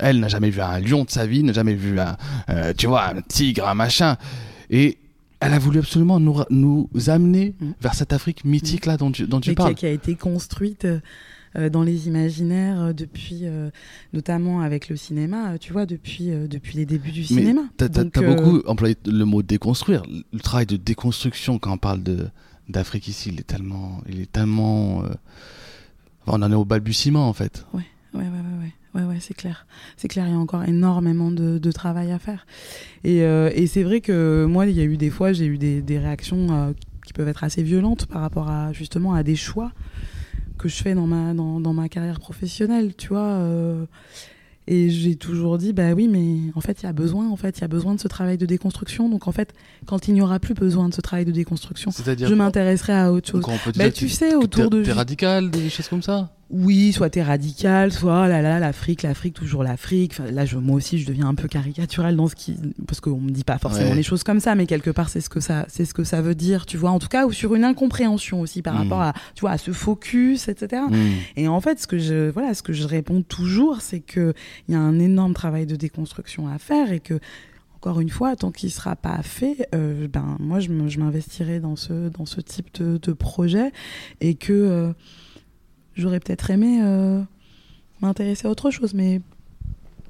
elle 0.00 0.20
n'a 0.20 0.28
jamais 0.28 0.50
vu 0.50 0.60
un 0.60 0.78
lion 0.80 1.04
de 1.04 1.10
sa 1.10 1.26
vie, 1.26 1.42
n'a 1.42 1.52
jamais 1.52 1.74
vu 1.74 1.98
un, 2.00 2.16
euh, 2.50 2.72
tu 2.76 2.86
vois, 2.86 3.08
un 3.08 3.20
tigre, 3.22 3.66
un 3.68 3.74
machin. 3.74 4.16
Et 4.70 4.98
elle 5.40 5.52
a 5.52 5.58
voulu 5.58 5.78
absolument 5.78 6.18
nous, 6.20 6.88
amener 7.08 7.54
Mm. 7.60 7.70
vers 7.80 7.94
cette 7.94 8.12
Afrique 8.12 8.44
mythique 8.44 8.86
là 8.86 8.96
dont 8.96 9.10
tu, 9.12 9.26
dont 9.26 9.40
tu 9.40 9.50
Mais 9.50 9.54
qui 9.54 9.60
a, 9.60 9.64
parles. 9.64 9.74
qui 9.74 9.86
a 9.86 9.90
été 9.90 10.14
construite 10.14 10.86
euh, 11.56 11.68
dans 11.70 11.82
les 11.82 12.08
imaginaires 12.08 12.80
euh, 12.80 12.92
depuis, 12.92 13.40
euh, 13.42 13.70
notamment 14.12 14.60
avec 14.62 14.88
le 14.88 14.96
cinéma, 14.96 15.58
tu 15.58 15.72
vois, 15.72 15.86
depuis, 15.86 16.30
euh, 16.30 16.48
depuis 16.48 16.76
les 16.78 16.86
débuts 16.86 17.12
du 17.12 17.20
Mais 17.20 17.26
cinéma. 17.26 17.60
T'as 17.76 17.86
euh, 17.86 18.34
beaucoup 18.34 18.62
employé 18.66 18.96
le 19.06 19.24
mot 19.24 19.42
déconstruire. 19.42 20.02
Le 20.32 20.40
travail 20.40 20.66
de 20.66 20.76
déconstruction 20.76 21.58
quand 21.58 21.72
on 21.72 21.78
parle 21.78 22.00
d'Afrique 22.68 23.06
ici, 23.08 23.28
il 23.32 23.38
est 23.38 23.44
tellement, 23.46 24.00
il 24.08 24.20
est 24.22 24.32
tellement, 24.32 25.02
on 26.26 26.42
en 26.42 26.50
est 26.50 26.54
au 26.56 26.64
balbutiement 26.64 27.28
en 27.28 27.32
fait. 27.34 27.64
Ouais, 27.74 27.82
ouais, 28.14 28.20
ouais, 28.22 28.26
ouais, 28.28 28.62
ouais, 28.62 28.72
ouais, 29.02 29.18
c'est 29.20 29.34
clair. 29.34 29.66
C'est 29.96 30.08
clair, 30.08 30.26
il 30.26 30.32
y 30.32 30.34
a 30.34 30.38
encore 30.38 30.64
énormément 30.64 31.30
de, 31.30 31.58
de 31.58 31.72
travail 31.72 32.12
à 32.12 32.18
faire. 32.18 32.46
Et, 33.02 33.22
euh, 33.22 33.50
et 33.54 33.66
c'est 33.66 33.82
vrai 33.82 34.00
que 34.00 34.44
moi, 34.44 34.66
il 34.66 34.76
y 34.76 34.80
a 34.80 34.84
eu 34.84 34.96
des 34.96 35.10
fois, 35.10 35.32
j'ai 35.32 35.46
eu 35.46 35.58
des, 35.58 35.82
des 35.82 35.98
réactions 35.98 36.46
euh, 36.50 36.72
qui 37.06 37.12
peuvent 37.12 37.28
être 37.28 37.44
assez 37.44 37.62
violentes 37.62 38.06
par 38.06 38.22
rapport 38.22 38.48
à 38.50 38.72
justement 38.72 39.14
à 39.14 39.22
des 39.22 39.36
choix 39.36 39.72
que 40.58 40.68
je 40.68 40.76
fais 40.76 40.94
dans 40.94 41.06
ma, 41.06 41.34
dans, 41.34 41.60
dans 41.60 41.72
ma 41.74 41.88
carrière 41.88 42.20
professionnelle, 42.20 42.94
tu 42.96 43.08
vois. 43.08 43.20
euh, 43.26 43.84
et 44.66 44.88
j'ai 44.88 45.16
toujours 45.16 45.58
dit, 45.58 45.74
bah 45.74 45.92
oui, 45.92 46.08
mais 46.08 46.50
en 46.54 46.62
fait, 46.62 46.80
il 46.82 46.86
y 46.86 46.88
a 46.88 46.92
besoin, 46.94 47.28
en 47.28 47.36
fait, 47.36 47.58
il 47.58 47.60
y 47.60 47.64
a 47.64 47.68
besoin 47.68 47.94
de 47.94 48.00
ce 48.00 48.08
travail 48.08 48.38
de 48.38 48.46
déconstruction. 48.46 49.10
Donc, 49.10 49.28
en 49.28 49.32
fait, 49.32 49.52
quand 49.84 50.08
il 50.08 50.14
n'y 50.14 50.22
aura 50.22 50.38
plus 50.38 50.54
besoin 50.54 50.88
de 50.88 50.94
ce 50.94 51.02
travail 51.02 51.26
de 51.26 51.32
déconstruction, 51.32 51.90
je 51.90 52.34
m'intéresserai 52.34 52.94
à 52.94 53.12
autre 53.12 53.30
chose. 53.30 53.44
on 53.46 53.58
peut 53.58 53.72
Bah, 53.76 53.90
tu 53.90 54.08
sais, 54.08 54.34
autour 54.34 54.70
de 54.70 54.90
radical, 54.90 55.50
des 55.50 55.68
choses 55.68 55.88
comme 55.88 56.00
ça? 56.00 56.32
Oui, 56.50 56.92
soit 56.92 57.10
t'es 57.10 57.22
radical, 57.22 57.90
soit 57.92 58.24
oh 58.24 58.28
là 58.28 58.42
là, 58.42 58.58
l'Afrique, 58.60 59.02
l'Afrique, 59.02 59.34
toujours 59.34 59.64
l'Afrique. 59.64 60.12
Enfin, 60.12 60.30
là, 60.30 60.44
je, 60.44 60.56
moi 60.58 60.76
aussi, 60.76 60.98
je 60.98 61.06
deviens 61.06 61.26
un 61.26 61.34
peu 61.34 61.48
caricatural 61.48 62.14
dans 62.16 62.28
ce 62.28 62.34
qui, 62.36 62.56
parce 62.86 63.00
qu'on 63.00 63.18
me 63.20 63.30
dit 63.30 63.44
pas 63.44 63.58
forcément 63.58 63.90
Ouais. 63.90 63.96
les 63.96 64.02
choses 64.02 64.22
comme 64.22 64.40
ça, 64.40 64.54
mais 64.54 64.66
quelque 64.66 64.90
part, 64.90 65.08
c'est 65.08 65.20
ce 65.20 65.28
que 65.30 65.40
ça, 65.40 65.64
c'est 65.68 65.84
ce 65.84 65.94
que 65.94 66.04
ça 66.04 66.20
veut 66.22 66.34
dire, 66.34 66.66
tu 66.66 66.76
vois. 66.76 66.90
En 66.90 66.98
tout 66.98 67.08
cas, 67.08 67.26
ou 67.26 67.32
sur 67.32 67.54
une 67.54 67.64
incompréhension 67.64 68.40
aussi 68.40 68.62
par 68.62 68.74
Mm. 68.74 68.78
rapport 68.78 69.00
à, 69.02 69.12
tu 69.34 69.40
vois, 69.40 69.50
à 69.52 69.58
ce 69.58 69.72
focus, 69.72 70.48
etc. 70.48 70.82
Mm. 70.90 70.94
Et 71.36 71.48
en 71.48 71.60
fait, 71.60 71.80
ce 71.80 71.86
que 71.86 71.98
je, 71.98 72.30
voilà, 72.30 72.54
ce 72.54 72.62
que 72.62 72.72
je 72.72 72.86
réponds 72.86 73.22
toujours, 73.22 73.80
c'est 73.80 74.00
que 74.00 74.34
il 74.68 74.74
y 74.74 74.76
a 74.76 74.80
un 74.80 74.98
énorme 75.00 75.34
travail 75.34 75.66
de 75.66 75.76
déconstruction 75.76 76.46
à 76.48 76.58
faire 76.58 76.92
et 76.92 77.00
que, 77.00 77.18
encore 77.76 78.00
une 78.00 78.10
fois, 78.10 78.36
tant 78.36 78.50
qu'il 78.50 78.70
sera 78.70 78.96
pas 78.96 79.20
fait, 79.22 79.68
euh, 79.74 80.08
ben 80.08 80.36
moi, 80.40 80.60
je 80.60 80.70
m'investirai 80.70 81.58
dans 81.60 81.76
ce, 81.76 82.08
dans 82.10 82.26
ce 82.26 82.40
type 82.40 82.68
de, 82.80 82.98
de 82.98 83.12
projet 83.12 83.72
et 84.20 84.34
que 84.36 84.52
euh, 84.52 84.92
j'aurais 85.94 86.20
peut-être 86.20 86.50
aimé 86.50 86.80
euh, 86.82 87.22
m'intéresser 88.00 88.46
à 88.46 88.50
autre 88.50 88.70
chose, 88.70 88.94
mais 88.94 89.20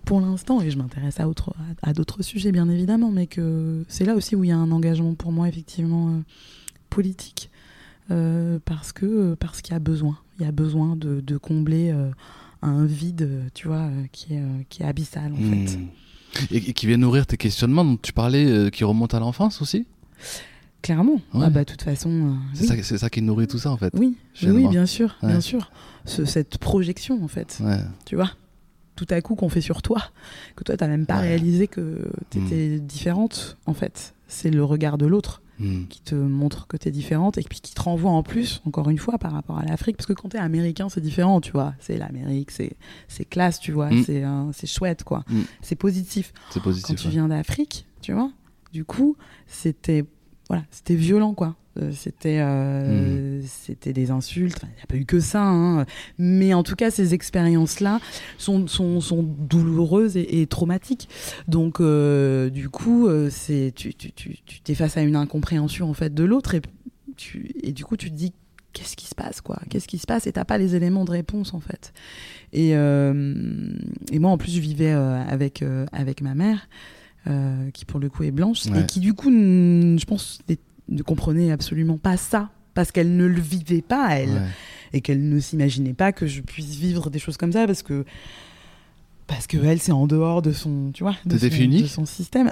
pour 0.05 0.21
l'instant, 0.21 0.61
et 0.61 0.71
je 0.71 0.77
m'intéresse 0.77 1.21
à, 1.21 1.29
autre- 1.29 1.55
à, 1.83 1.91
à 1.91 1.93
d'autres 1.93 2.23
sujets 2.23 2.53
bien 2.53 2.69
évidemment, 2.69 3.11
mais 3.11 3.27
que 3.27 3.85
c'est 3.89 4.05
là 4.05 4.15
aussi 4.15 4.37
où 4.37 4.45
il 4.45 4.49
y 4.49 4.53
a 4.53 4.57
un 4.59 4.71
engagement 4.71 5.15
pour 5.15 5.33
moi 5.33 5.49
effectivement 5.49 6.09
euh, 6.11 6.21
politique, 6.91 7.51
euh, 8.11 8.59
parce 8.65 8.93
que 8.93 9.35
parce 9.35 9.63
qu'il 9.63 9.73
y 9.73 9.77
a 9.77 9.81
besoin, 9.81 10.19
il 10.39 10.45
y 10.45 10.49
a 10.49 10.53
besoin 10.53 10.97
de, 10.97 11.21
de 11.21 11.37
combler 11.39 11.95
un 12.63 12.85
vide, 12.85 13.51
tu 13.55 13.69
vois, 13.69 13.89
qui 14.13 14.35
est 14.35 14.43
qui 14.69 14.83
est 14.83 14.87
abyssal 14.87 15.33
en 15.33 15.37
fait. 15.37 15.77
Mm. 15.79 15.89
Et, 16.51 16.57
et 16.57 16.73
qui 16.73 16.87
vient 16.87 16.97
nourrir 16.97 17.27
tes 17.27 17.37
questionnements 17.37 17.85
dont 17.85 17.97
tu 17.97 18.13
parlais, 18.13 18.71
qui 18.73 18.85
remontent 18.85 19.17
à 19.17 19.21
l'enfance 19.21 19.63
aussi? 19.63 19.87
Clairement. 20.85 21.15
Ouais. 21.33 21.45
Ah 21.47 21.51
bah 21.51 21.65
de 21.65 21.71
toute 21.71 21.81
façon. 21.83 22.11
euh, 22.11 22.33
C'est 22.53 22.71
oui. 22.71 22.99
ça, 22.99 23.09
qui 23.11 23.23
nourrit 23.23 23.47
tout 23.47 23.59
ça 23.59 23.71
en 23.71 23.77
fait. 23.79 23.91
Oui, 23.95 24.17
oui, 24.43 24.69
bien 24.69 24.85
sûr, 24.87 25.17
Ouais. 25.23 25.31
bien 25.31 25.41
sûr. 25.41 25.71
Ce- 26.05 26.25
cette 26.27 26.59
projection 26.59 27.25
en 27.25 27.29
fait. 27.29 27.59
Ouais. 27.63 27.79
tu 28.05 28.15
vois 28.17 28.31
tout 28.97 29.07
à 29.11 29.21
coup 29.23 29.35
qu'on 29.35 29.49
fait 29.49 29.61
sur 29.63 29.83
toi 29.83 30.01
que 30.55 30.63
toi 30.63 30.77
t'as 30.77 30.87
même 30.87 31.05
pas 31.07 31.17
réalisé 31.19 31.67
que 31.67 32.09
t'étais 32.31 32.79
différente 32.79 33.57
en 33.67 33.75
fait 33.75 34.15
c'est 34.29 34.51
le 34.51 34.63
regard 34.63 34.99
de 34.99 35.07
l'autre 35.07 35.41
Mm. 35.59 35.85
qui 35.89 36.01
te 36.01 36.15
montre 36.17 36.67
que 36.69 36.77
t'es 36.77 36.91
différente 36.93 37.39
et 37.39 37.43
puis 37.43 37.61
qui 37.61 37.75
te 37.75 37.81
renvoie 37.83 38.11
en 38.13 38.23
plus 38.25 38.61
encore 38.67 38.91
une 38.91 38.99
fois 38.99 39.19
par 39.19 39.31
rapport 39.33 39.57
à 39.59 39.65
l'Afrique 39.65 39.97
parce 39.97 40.07
que 40.07 40.13
quand 40.13 40.29
t'es 40.29 40.39
américain 40.39 40.89
c'est 40.89 41.01
différent 41.01 41.41
tu 41.41 41.51
vois 41.53 41.75
c'est 41.81 41.97
l'Amérique 41.97 42.51
c'est 42.53 43.25
classe 43.25 43.59
tu 43.61 43.73
vois 43.73 43.91
Mm. 43.91 44.03
c'est 44.05 44.25
euh, 44.25 44.53
chouette 44.65 45.03
quoi 45.05 45.25
Mm. 45.31 45.41
c'est 45.63 45.77
positif 45.77 46.33
C'est 46.51 46.59
quand 46.61 46.65
positif. 46.65 46.97
tu 47.01 47.07
ouais. 47.07 47.13
viens 47.13 47.27
d'Afrique 47.29 47.87
tu 48.01 48.13
vois 48.13 48.31
du 48.73 48.85
coup 48.85 49.17
c'était 49.49 50.05
voilà 50.49 50.65
c'était 50.71 50.95
violent 50.95 51.35
quoi. 51.35 51.57
Euh, 51.81 51.91
c'était 51.93 52.39
euh, 52.39 53.43
c'était 53.47 53.93
des 53.93 54.11
insultes. 54.11 54.55
Enfin, 54.59 54.69
il 54.73 54.77
n'y 54.77 54.83
a 54.83 54.87
pas 54.87 54.97
eu 54.97 55.05
que 55.05 55.19
ça 55.19 55.43
hein. 55.43 55.87
mais 56.19 56.55
en 56.55 56.63
tout 56.63 56.77
cas 56.77 56.91
ces 56.91 57.15
expériences 57.15 57.81
là 57.81 58.01
sont, 58.39 58.69
sont, 58.69 59.01
sont 59.01 59.23
douloureuses 59.23 60.17
et, 60.17 60.41
et 60.41 60.47
traumatiques. 60.47 61.09
Donc 61.49 61.81
euh, 61.81 62.49
du 62.51 62.69
coup 62.69 63.09
c'est 63.31 63.73
tu 63.75 63.95
tu 63.95 64.13
tu 64.13 64.39
tu 64.45 64.61
t'es 64.61 64.75
face 64.75 64.97
à 64.97 65.03
une 65.03 65.17
incompréhension 65.17 65.91
en 65.91 65.95
fait 65.95 66.15
de 66.15 66.25
l'autre 66.25 66.55
et 66.55 66.63
tu 67.17 67.55
et 67.63 67.73
du 67.73 67.85
coup 67.85 67.97
tu 67.97 68.11
te 68.11 68.17
dis 68.17 68.33
qu'est-ce 68.73 68.97
qui 68.97 69.07
se 69.07 69.15
passe 69.15 69.41
quoi? 69.41 69.59
Qu'est-ce 69.69 69.89
qui 69.89 69.99
se 69.99 70.07
passe? 70.07 70.27
Et 70.29 70.33
t'as 70.33 70.45
pas 70.45 70.59
les 70.59 70.77
éléments 70.77 71.05
de 71.05 71.11
réponse 71.11 71.55
en 71.55 71.61
fait. 71.61 71.93
Et 72.53 72.71
et 72.71 74.19
moi 74.21 74.31
en 74.31 74.39
plus 74.39 74.53
je 74.53 74.61
vivais 74.61 74.93
avec 74.93 75.65
avec 75.93 76.21
ma 76.21 76.37
mère 76.37 76.69
euh, 77.27 77.71
qui 77.71 77.85
pour 77.85 78.01
le 78.01 78.09
coup 78.09 78.23
est 78.25 78.31
blanche 78.31 78.67
Ouais. 78.67 78.81
et 78.83 78.87
qui 78.87 79.01
du 79.01 79.15
coup 79.15 79.31
je 79.31 80.05
pense 80.05 80.41
ne 80.89 81.03
comprenait 81.03 81.51
absolument 81.51 81.97
pas 81.99 82.17
ça 82.17 82.51
parce 82.75 82.93
qu'elle 82.93 83.17
ne 83.17 83.25
le 83.25 83.41
vivait 83.41 83.83
pas 83.83 84.09
elle 84.19 84.31
Ouais. 84.31 84.49
et 84.93 85.01
qu'elle 85.01 85.29
ne 85.29 85.39
s'imaginait 85.41 85.95
pas 85.95 86.13
que 86.13 86.27
je 86.27 86.41
puisse 86.41 86.75
vivre 86.77 87.09
des 87.11 87.19
choses 87.19 87.37
comme 87.37 87.53
ça 87.53 87.67
parce 87.67 87.83
que 87.83 88.05
parce 89.27 89.47
que 89.47 89.57
elle 89.65 89.81
c'est 89.81 89.93
en 89.93 90.07
dehors 90.07 90.43
de 90.43 90.53
son 90.53 90.91
tu 90.93 91.03
vois 91.03 91.17
de 91.25 91.39
son, 91.39 91.47
de 91.47 91.87
son 91.87 92.05
système 92.05 92.51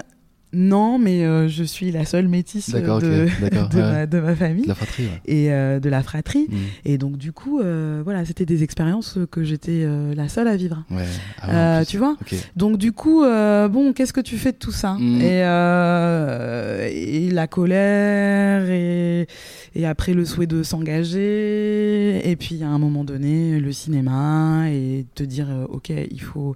non 0.53 0.99
mais 0.99 1.23
euh, 1.25 1.47
je 1.47 1.63
suis 1.63 1.91
la 1.91 2.05
seule 2.05 2.27
métisse 2.27 2.69
ok, 2.69 2.75
de, 2.75 2.81
d'accord, 2.81 2.99
de, 3.69 3.77
ouais. 3.77 3.81
ma, 3.91 4.05
de 4.05 4.19
ma 4.19 4.35
famille 4.35 4.63
De 4.63 4.67
la 4.69 4.75
fratrie. 4.75 5.03
ouais. 5.05 5.21
et 5.25 5.51
euh, 5.51 5.79
de 5.79 5.89
la 5.89 6.03
fratrie 6.03 6.47
Mm. 6.49 6.55
et 6.85 6.97
donc 6.97 7.17
du 7.17 7.31
coup 7.31 7.59
euh, 7.59 8.01
voilà 8.03 8.23
c'était 8.25 8.45
des 8.45 8.63
expériences 8.63 9.17
que 9.31 9.43
j'étais 9.43 9.83
euh, 9.83 10.13
la 10.15 10.27
seule 10.29 10.47
à 10.47 10.55
vivre 10.55 10.83
Ouais. 10.91 11.05
Ah 11.41 11.79
Euh, 11.79 11.85
tu 11.85 11.97
vois 11.97 12.15
donc 12.55 12.77
du 12.77 12.91
coup, 12.91 13.23
euh, 13.23 13.67
bon, 13.67 13.93
qu'est-ce 13.93 14.13
que 14.13 14.21
tu 14.21 14.37
fais 14.37 14.51
de 14.51 14.57
tout 14.57 14.71
ça 14.71 14.93
Mm. 14.99 15.21
et, 15.21 15.43
euh, 15.43 16.87
et 16.91 17.29
la 17.31 17.47
colère 17.47 18.69
et, 18.69 19.27
et 19.75 19.85
après 19.85 20.13
le 20.13 20.25
souhait 20.25 20.47
de 20.47 20.61
s'engager 20.63 22.29
et 22.29 22.35
puis 22.35 22.63
à 22.63 22.67
un 22.67 22.77
moment 22.77 23.03
donné 23.03 23.59
le 23.59 23.71
cinéma 23.71 24.65
et 24.69 25.05
te 25.15 25.23
dire 25.23 25.47
euh, 25.49 25.65
ok 25.69 25.91
il 26.11 26.21
faut 26.21 26.55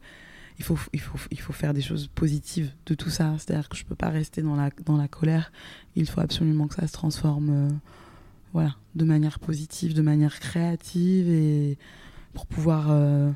il 0.59 0.63
faut 0.65 0.77
il 0.93 0.99
faut 0.99 1.19
il 1.31 1.39
faut 1.39 1.53
faire 1.53 1.73
des 1.73 1.81
choses 1.81 2.07
positives 2.07 2.71
de 2.87 2.93
tout 2.95 3.09
ça. 3.09 3.35
C'est-à-dire 3.37 3.69
que 3.69 3.77
je 3.77 3.85
peux 3.85 3.95
pas 3.95 4.09
rester 4.09 4.41
dans 4.41 4.55
la 4.55 4.69
dans 4.85 4.97
la 4.97 5.07
colère. 5.07 5.51
Il 5.95 6.07
faut 6.09 6.21
absolument 6.21 6.67
que 6.67 6.75
ça 6.75 6.87
se 6.87 6.93
transforme 6.93 7.49
euh, 7.49 7.69
voilà 8.53 8.75
de 8.95 9.05
manière 9.05 9.39
positive 9.39 9.93
de 9.93 10.01
manière 10.01 10.39
créative 10.39 11.29
et 11.29 11.77
pour 12.33 12.45
pouvoir 12.47 12.87
euh, 12.89 13.31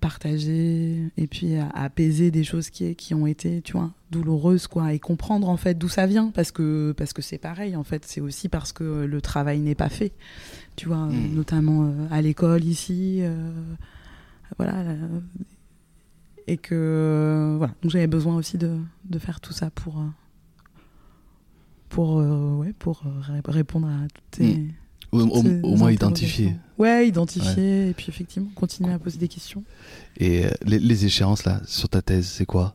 partager 0.00 1.10
et 1.16 1.26
puis 1.26 1.56
à- 1.56 1.68
apaiser 1.70 2.30
des 2.30 2.44
choses 2.44 2.70
qui, 2.70 2.94
qui 2.94 3.14
ont 3.14 3.26
été 3.26 3.60
tu 3.62 3.72
vois 3.72 3.90
douloureuses 4.10 4.66
quoi 4.66 4.92
et 4.94 4.98
comprendre 4.98 5.48
en 5.48 5.56
fait 5.56 5.74
d'où 5.76 5.88
ça 5.88 6.06
vient. 6.06 6.30
Parce 6.30 6.52
que 6.52 6.92
parce 6.96 7.12
que 7.12 7.22
c'est 7.22 7.38
pareil 7.38 7.74
en 7.74 7.84
fait. 7.84 8.04
C'est 8.06 8.20
aussi 8.20 8.48
parce 8.48 8.72
que 8.72 9.04
le 9.06 9.20
travail 9.20 9.60
n'est 9.60 9.74
pas 9.74 9.88
fait. 9.88 10.12
Tu 10.76 10.86
vois 10.88 11.04
euh, 11.04 11.10
Mm. 11.10 11.34
notamment 11.34 11.84
euh, 11.84 12.06
à 12.10 12.20
l'école 12.22 12.64
ici 12.64 13.22
voilà 14.56 14.82
et 16.48 16.56
que 16.56 17.54
voilà 17.58 17.74
donc 17.82 17.90
j'avais 17.92 18.06
besoin 18.08 18.34
aussi 18.36 18.56
de, 18.58 18.78
de 19.04 19.18
faire 19.18 19.40
tout 19.40 19.52
ça 19.52 19.70
pour 19.70 19.98
euh, 20.00 20.06
pour 21.88 22.18
euh, 22.18 22.56
ouais 22.56 22.72
pour 22.78 23.02
euh, 23.06 23.20
ré- 23.20 23.40
répondre 23.46 23.88
à 23.88 24.06
toutes 24.08 24.36
ces, 24.36 24.68
Mm. 25.10 25.60
Au, 25.62 25.74
moins 25.74 25.90
identifié. 25.90 26.54
ouais 26.76 27.08
identifier 27.08 27.88
et 27.88 27.94
puis 27.94 28.04
effectivement 28.10 28.50
continuer 28.54 28.92
à 28.92 28.98
poser 28.98 29.16
des 29.16 29.26
questions 29.28 29.64
Et 30.18 30.44
euh, 30.44 30.50
les, 30.66 30.78
les 30.78 31.06
échéances 31.06 31.46
là 31.46 31.62
sur 31.66 31.88
ta 31.88 32.02
thèse, 32.02 32.26
c'est 32.26 32.44
quoi? 32.44 32.74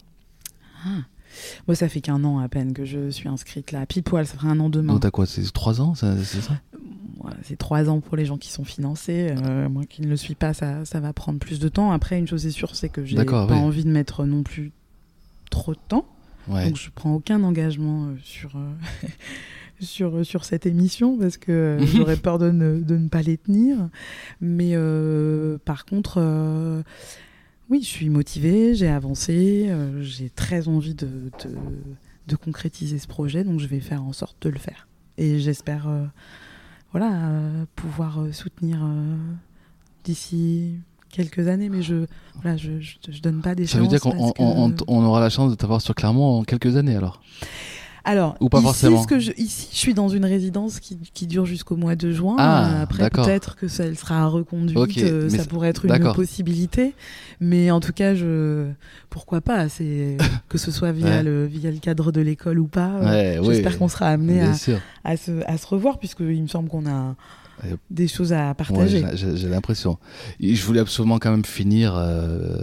Moi, 1.68 1.76
ça 1.76 1.88
fait 1.90 2.02
qu'un 2.02 2.24
an 2.24 2.40
à 2.40 2.50
peine 2.50 2.74
que 2.74 2.86
je 2.86 3.12
suis 3.12 3.30
inscrite 3.30 3.72
là. 3.72 3.86
Pile 3.86 4.02
poil, 4.02 4.26
ça 4.26 4.34
fera 4.34 4.50
un 4.50 4.60
an 4.60 4.70
demain. 4.72 4.94
Donc 4.94 5.04
t'as 5.04 5.12
quoi? 5.12 5.28
C'est 5.28 5.44
trois 5.54 5.80
ans, 5.80 5.94
ça- 5.94 6.18
c'est 6.24 6.42
ça? 6.42 6.60
C'est 7.44 7.58
trois 7.58 7.90
ans 7.90 8.00
pour 8.00 8.18
les 8.18 8.26
gens 8.26 8.38
qui 8.38 8.50
sont 8.50 8.64
financés. 8.64 9.34
Euh, 9.44 9.70
moi 9.70 9.84
qui 9.86 10.02
ne 10.02 10.08
le 10.08 10.18
suis 10.18 10.36
pas, 10.36 10.54
ça, 10.54 10.86
ça 10.86 11.00
va 11.00 11.14
prendre 11.14 11.40
plus 11.40 11.60
de 11.60 11.70
temps. 11.70 11.92
Après, 11.92 12.18
une 12.18 12.28
chose 12.28 12.46
est 12.46 12.52
sûre, 12.52 12.76
c'est 12.76 12.90
que 12.90 13.06
j'ai 13.06 13.24
pas 13.24 13.46
oui. 13.46 13.54
envie 13.54 13.84
de 13.84 13.92
mettre 13.92 14.26
non 14.26 14.44
plus 14.44 14.72
trop 15.50 15.74
de 15.74 15.80
temps. 15.88 16.06
Ouais. 16.48 16.68
Donc 16.68 16.78
je 16.78 16.90
prends 16.94 17.14
aucun 17.14 17.44
engagement 17.44 18.08
euh, 18.08 18.16
sur, 18.22 18.56
euh, 18.56 19.08
sur, 19.80 20.26
sur 20.26 20.44
cette 20.46 20.66
émission 20.66 21.18
parce 21.18 21.38
que 21.38 21.52
euh, 21.52 21.86
j'aurais 21.86 22.18
peur 22.18 22.38
de 22.38 22.52
ne, 22.52 22.80
de 22.80 22.98
ne 22.98 23.08
pas 23.08 23.22
les 23.22 23.38
tenir. 23.38 23.90
Mais 24.42 24.76
par 25.66 25.86
contre, 25.86 26.84
oui, 27.70 27.82
je 27.82 27.88
suis 27.88 28.10
motivée, 28.10 28.76
j'ai 28.76 28.90
avancé, 28.90 29.74
j'ai 30.02 30.30
très 30.30 30.68
envie 30.68 30.96
de, 30.96 31.08
de, 31.08 31.56
de 32.28 32.36
concrétiser 32.36 33.00
ce 33.00 33.08
projet, 33.08 33.44
donc 33.44 33.60
je 33.60 33.68
vais 33.68 33.80
faire 33.80 34.04
en 34.04 34.14
sorte 34.14 34.36
de 34.42 34.50
le 34.50 34.60
faire. 34.60 34.88
Et 35.18 35.40
j'espère 35.40 35.88
voilà, 36.94 37.12
euh, 37.12 37.66
pouvoir 37.76 38.22
euh, 38.22 38.32
soutenir 38.32 38.80
euh, 38.84 39.16
d'ici 40.06 40.76
quelques 41.10 41.48
années, 41.48 41.68
mais 41.68 41.82
je 41.82 42.06
voilà, 42.42 42.56
je, 42.56 42.80
je, 42.80 42.96
je 43.10 43.22
donne 43.22 43.42
pas 43.42 43.56
d'échéance. 43.56 43.72
Ça 43.72 43.80
veut 43.80 43.88
dire 43.88 44.00
qu'on 44.00 45.06
aura 45.06 45.20
la 45.20 45.30
chance 45.30 45.52
de 45.52 45.56
t'avoir 45.56 45.82
sur 45.82 45.96
Clermont 45.96 46.40
en 46.40 46.44
quelques 46.44 46.78
années 46.78 46.96
alors? 46.96 47.22
Alors, 48.06 48.36
Ou 48.42 48.50
pas 48.50 48.58
ici, 48.58 48.66
forcément. 48.66 49.02
ce 49.04 49.08
que 49.08 49.20
je, 49.20 49.32
ici, 49.38 49.70
je 49.72 49.78
suis 49.78 49.94
dans 49.94 50.10
une 50.10 50.26
résidence 50.26 50.80
qui, 50.82 50.98
qui 51.14 51.26
dure 51.26 51.46
jusqu'au 51.46 51.78
mois 51.78 51.96
de 51.96 52.12
juin. 52.12 52.36
Ah, 52.38 52.70
Euh, 52.80 52.84
Après, 52.84 53.10
peut-être 53.10 53.56
que 53.56 53.68
ça 53.70 53.86
elle 53.86 53.98
sera 53.98 54.28
reconduite. 54.28 54.78
Ok, 54.78 54.98
euh, 54.98 55.30
ça 55.30 55.46
pourrait 55.46 55.70
être 55.70 55.86
une 55.86 56.12
possibilité. 56.14 56.96
Mais 57.40 57.72
en 57.72 57.80
tout 57.80 57.94
cas, 57.94 58.14
je, 58.14 58.70
pourquoi 59.10 59.40
pas 59.40 59.70
C'est 59.70 60.18
que 60.50 60.58
ce 60.58 60.70
soit 60.72 60.92
via 60.92 61.08
Ouais. 61.08 61.24
le 61.24 61.46
via 61.46 61.72
le 61.72 61.78
cadre 61.80 62.12
de 62.12 62.20
l'école 62.20 62.60
ou 62.60 62.68
pas. 62.68 62.90
euh, 63.02 63.38
oui. 63.40 63.56
J'espère 63.56 63.78
qu'on 63.78 63.88
sera 63.88 64.08
amené 64.08 64.42
à, 64.42 64.54
se, 64.54 64.72
à 65.46 65.58
se 65.58 65.68
revoir 65.68 65.98
puisqu'il 66.00 66.42
me 66.44 66.48
semble 66.48 66.68
qu'on 66.70 66.86
a 66.86 67.16
des 67.90 68.10
choses 68.10 68.34
à 68.34 68.54
partager. 68.54 69.06
j'ai- 69.14 69.48
l'impression. 69.48 69.98
Je 70.42 70.62
voulais 70.66 70.82
absolument 70.82 71.20
quand 71.20 71.32
même 71.32 71.46
finir, 71.46 71.94
euh, 71.96 72.58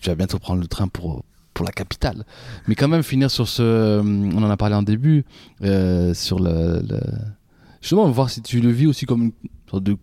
tu 0.00 0.08
vas 0.08 0.16
bientôt 0.16 0.38
prendre 0.40 0.60
le 0.60 0.66
train 0.66 0.88
pour, 0.88 1.22
pour 1.56 1.64
la 1.64 1.72
capitale, 1.72 2.24
mais 2.68 2.74
quand 2.74 2.86
même 2.86 3.02
finir 3.02 3.30
sur 3.30 3.48
ce, 3.48 3.98
on 4.00 4.42
en 4.42 4.50
a 4.50 4.56
parlé 4.58 4.74
en 4.74 4.82
début, 4.82 5.24
euh, 5.62 6.12
sur 6.12 6.38
le, 6.38 6.82
le- 6.86 7.00
justement 7.80 8.08
voir 8.10 8.28
si 8.28 8.42
tu 8.42 8.60
le 8.60 8.70
vis 8.70 8.86
aussi 8.86 9.06
comme 9.06 9.22
une 9.22 9.32
sorte 9.70 9.82
de 9.84 9.96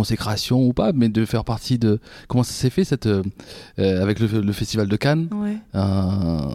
consécration 0.00 0.58
ou 0.68 0.72
pas, 0.80 0.90
mais 0.92 1.08
de 1.18 1.22
faire 1.32 1.44
partie 1.54 1.78
de 1.86 1.92
comment 2.28 2.44
ça 2.44 2.52
s'est 2.60 2.70
fait 2.76 2.84
cette 2.92 3.06
euh, 3.06 3.22
euh, 3.78 4.02
avec 4.04 4.16
le, 4.22 4.26
le 4.50 4.52
festival 4.60 4.86
de 4.94 4.96
Cannes? 5.04 5.26
Ouais. 5.42 5.56
Euh, 5.74 6.54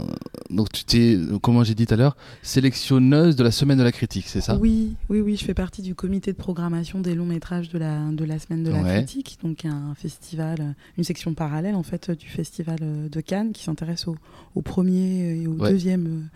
donc 0.58 0.68
tu 0.72 0.84
t'es, 0.89 1.18
comment 1.42 1.64
j'ai 1.64 1.76
dit 1.76 1.86
tout 1.88 1.96
à 1.96 1.98
l'heure, 1.98 2.16
sélectionneuse 2.44 3.36
de 3.36 3.44
la 3.44 3.52
semaine 3.52 3.80
de 3.80 3.84
la 3.84 3.92
critique, 4.00 4.26
c'est 4.28 4.42
ça? 4.48 4.54
Oui, 4.58 4.96
oui, 5.10 5.20
oui, 5.26 5.34
je 5.39 5.44
fais 5.44 5.54
partie 5.56 5.82
du 5.82 5.96
comité 5.96 6.32
de 6.32 6.38
programmation 6.38 7.00
des 7.08 7.16
longs 7.16 7.26
métrages 7.38 7.70
de 7.70 7.80
la, 7.80 7.96
de 8.22 8.26
la 8.26 8.38
semaine 8.38 8.64
de 8.64 8.72
la 8.72 8.82
Ouais. 8.82 8.94
critique, 8.98 9.38
donc 9.44 9.66
un 9.66 9.94
festival, 9.96 10.76
une 10.98 11.04
section 11.04 11.34
parallèle 11.34 11.76
en 11.76 11.84
fait 11.84 12.12
du 12.12 12.28
festival 12.28 12.80
de 13.16 13.22
Cannes 13.22 13.52
qui 13.54 13.64
s'intéresse 13.64 14.08
au, 14.08 14.16
au 14.56 14.62
premier 14.62 15.42
et 15.42 15.48
au 15.48 15.54
Ouais. 15.62 15.72
deuxième 15.72 16.30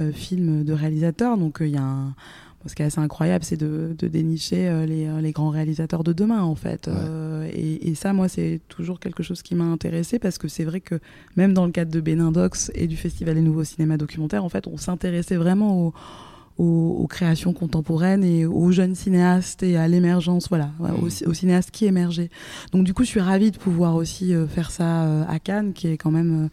euh, 0.00 0.12
film 0.12 0.64
de 0.64 0.72
réalisateur. 0.72 1.38
Donc 1.38 1.60
euh, 1.60 1.66
il 1.66 1.74
y 1.74 1.78
a 1.78 1.82
un 1.82 2.14
ce 2.68 2.74
qui 2.74 2.82
est 2.82 2.86
assez 2.86 3.00
incroyable, 3.00 3.44
c'est 3.44 3.56
de, 3.56 3.94
de 3.98 4.08
dénicher 4.08 4.68
euh, 4.68 4.86
les, 4.86 5.06
euh, 5.06 5.20
les 5.20 5.32
grands 5.32 5.50
réalisateurs 5.50 6.04
de 6.04 6.12
demain, 6.12 6.42
en 6.42 6.54
fait. 6.54 6.86
Ouais. 6.86 6.94
Euh, 6.96 7.50
et, 7.52 7.88
et 7.90 7.94
ça, 7.94 8.12
moi, 8.12 8.28
c'est 8.28 8.60
toujours 8.68 9.00
quelque 9.00 9.22
chose 9.22 9.42
qui 9.42 9.54
m'a 9.54 9.64
intéressé 9.64 10.18
parce 10.18 10.38
que 10.38 10.48
c'est 10.48 10.64
vrai 10.64 10.80
que 10.80 10.98
même 11.36 11.54
dans 11.54 11.66
le 11.66 11.72
cadre 11.72 11.90
de 11.90 12.00
Bénindox 12.00 12.70
et 12.74 12.86
du 12.86 12.96
Festival 12.96 13.34
des 13.34 13.40
Nouveaux 13.40 13.64
Cinémas 13.64 13.96
Documentaires, 13.96 14.44
en 14.44 14.48
fait, 14.48 14.66
on 14.66 14.76
s'intéressait 14.76 15.36
vraiment 15.36 15.86
aux, 15.86 15.94
aux, 16.58 16.96
aux 17.02 17.06
créations 17.06 17.52
contemporaines 17.52 18.24
et 18.24 18.46
aux 18.46 18.70
jeunes 18.70 18.94
cinéastes 18.94 19.62
et 19.62 19.76
à 19.76 19.88
l'émergence, 19.88 20.48
voilà, 20.48 20.70
Mm. 20.78 21.02
aux, 21.02 21.28
aux 21.30 21.34
cinéastes 21.34 21.70
qui 21.70 21.84
émergeaient. 21.86 22.30
Donc, 22.72 22.84
du 22.84 22.94
coup, 22.94 23.04
je 23.04 23.08
suis 23.08 23.20
ravie 23.20 23.50
de 23.50 23.58
pouvoir 23.58 23.94
aussi 23.96 24.34
euh, 24.34 24.46
faire 24.46 24.70
ça 24.70 25.22
à 25.28 25.38
Cannes, 25.38 25.72
qui 25.72 25.88
est 25.88 25.96
quand 25.98 26.10
même. 26.10 26.48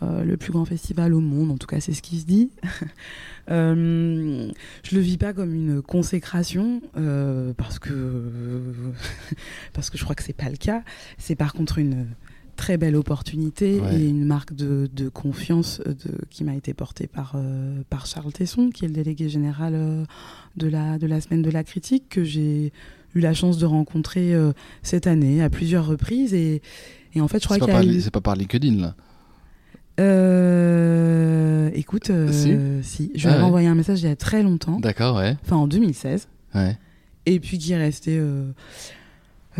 le 0.00 0.36
plus 0.36 0.52
grand 0.52 0.64
festival 0.64 1.12
au 1.12 1.18
monde, 1.18 1.50
en 1.50 1.56
tout 1.56 1.66
cas 1.66 1.80
c'est 1.80 1.92
ce 1.92 2.02
qui 2.02 2.20
se 2.20 2.24
dit. 2.24 2.50
Euh, 3.50 4.48
je 4.82 4.94
le 4.94 5.00
vis 5.00 5.16
pas 5.16 5.32
comme 5.32 5.54
une 5.54 5.80
consécration 5.82 6.80
euh, 6.96 7.52
parce 7.56 7.78
que 7.78 7.92
parce 9.72 9.90
que 9.90 9.98
je 9.98 10.04
crois 10.04 10.14
que 10.14 10.22
c'est 10.22 10.32
pas 10.32 10.50
le 10.50 10.56
cas. 10.56 10.82
C'est 11.18 11.34
par 11.36 11.52
contre 11.52 11.78
une 11.78 12.06
très 12.56 12.76
belle 12.76 12.96
opportunité 12.96 13.80
Ouais. 13.80 13.94
et 14.00 14.08
une 14.08 14.24
marque 14.24 14.52
de, 14.54 14.88
de 14.92 15.08
confiance 15.08 15.80
euh, 15.86 15.94
de, 15.94 16.18
qui 16.28 16.42
m'a 16.44 16.54
été 16.56 16.74
portée 16.74 17.06
par 17.06 17.34
euh, 17.36 17.82
par 17.88 18.06
Charles 18.06 18.32
Tesson, 18.32 18.70
qui 18.70 18.84
est 18.84 18.88
le 18.88 18.94
délégué 18.94 19.28
général 19.28 19.74
euh, 19.74 20.04
de 20.56 20.66
la 20.66 20.98
de 20.98 21.06
la 21.06 21.20
semaine 21.20 21.42
de 21.42 21.50
la 21.50 21.62
critique 21.64 22.08
que 22.08 22.24
j'ai 22.24 22.72
eu 23.14 23.20
la 23.20 23.32
chance 23.32 23.58
de 23.58 23.64
rencontrer 23.66 24.34
euh, 24.34 24.52
cette 24.82 25.06
année 25.06 25.42
à 25.42 25.48
plusieurs 25.50 25.86
reprises 25.86 26.34
et 26.34 26.60
et 27.14 27.20
en 27.20 27.28
fait 27.28 27.40
je 27.40 27.44
crois 27.46 27.58
qu'il 27.58 27.92
y 27.92 27.98
a 27.98 28.00
c'est 28.00 28.10
pas 28.10 28.20
par 28.20 28.34
LinkedIn 28.36 28.76
là. 28.80 28.94
Euh, 29.98 31.70
écoute, 31.74 32.10
euh, 32.10 32.32
Si. 32.32 32.56
si. 32.82 33.10
Je 33.14 33.22
lui 33.22 33.28
Ah 33.28 33.32
avais 33.34 33.42
ouais. 33.42 33.46
envoyé 33.48 33.68
un 33.68 33.74
message 33.74 34.00
il 34.02 34.08
y 34.08 34.12
a 34.12 34.16
très 34.16 34.42
longtemps, 34.42 34.78
D'accord, 34.80 35.16
ouais. 35.16 35.36
enfin 35.44 35.56
en 35.56 35.66
2016, 35.66 36.28
ouais. 36.54 36.76
et 37.26 37.40
puis 37.40 37.58
qui 37.58 37.72
est 37.72 37.76
resté 37.76 38.16
euh, 38.18 38.50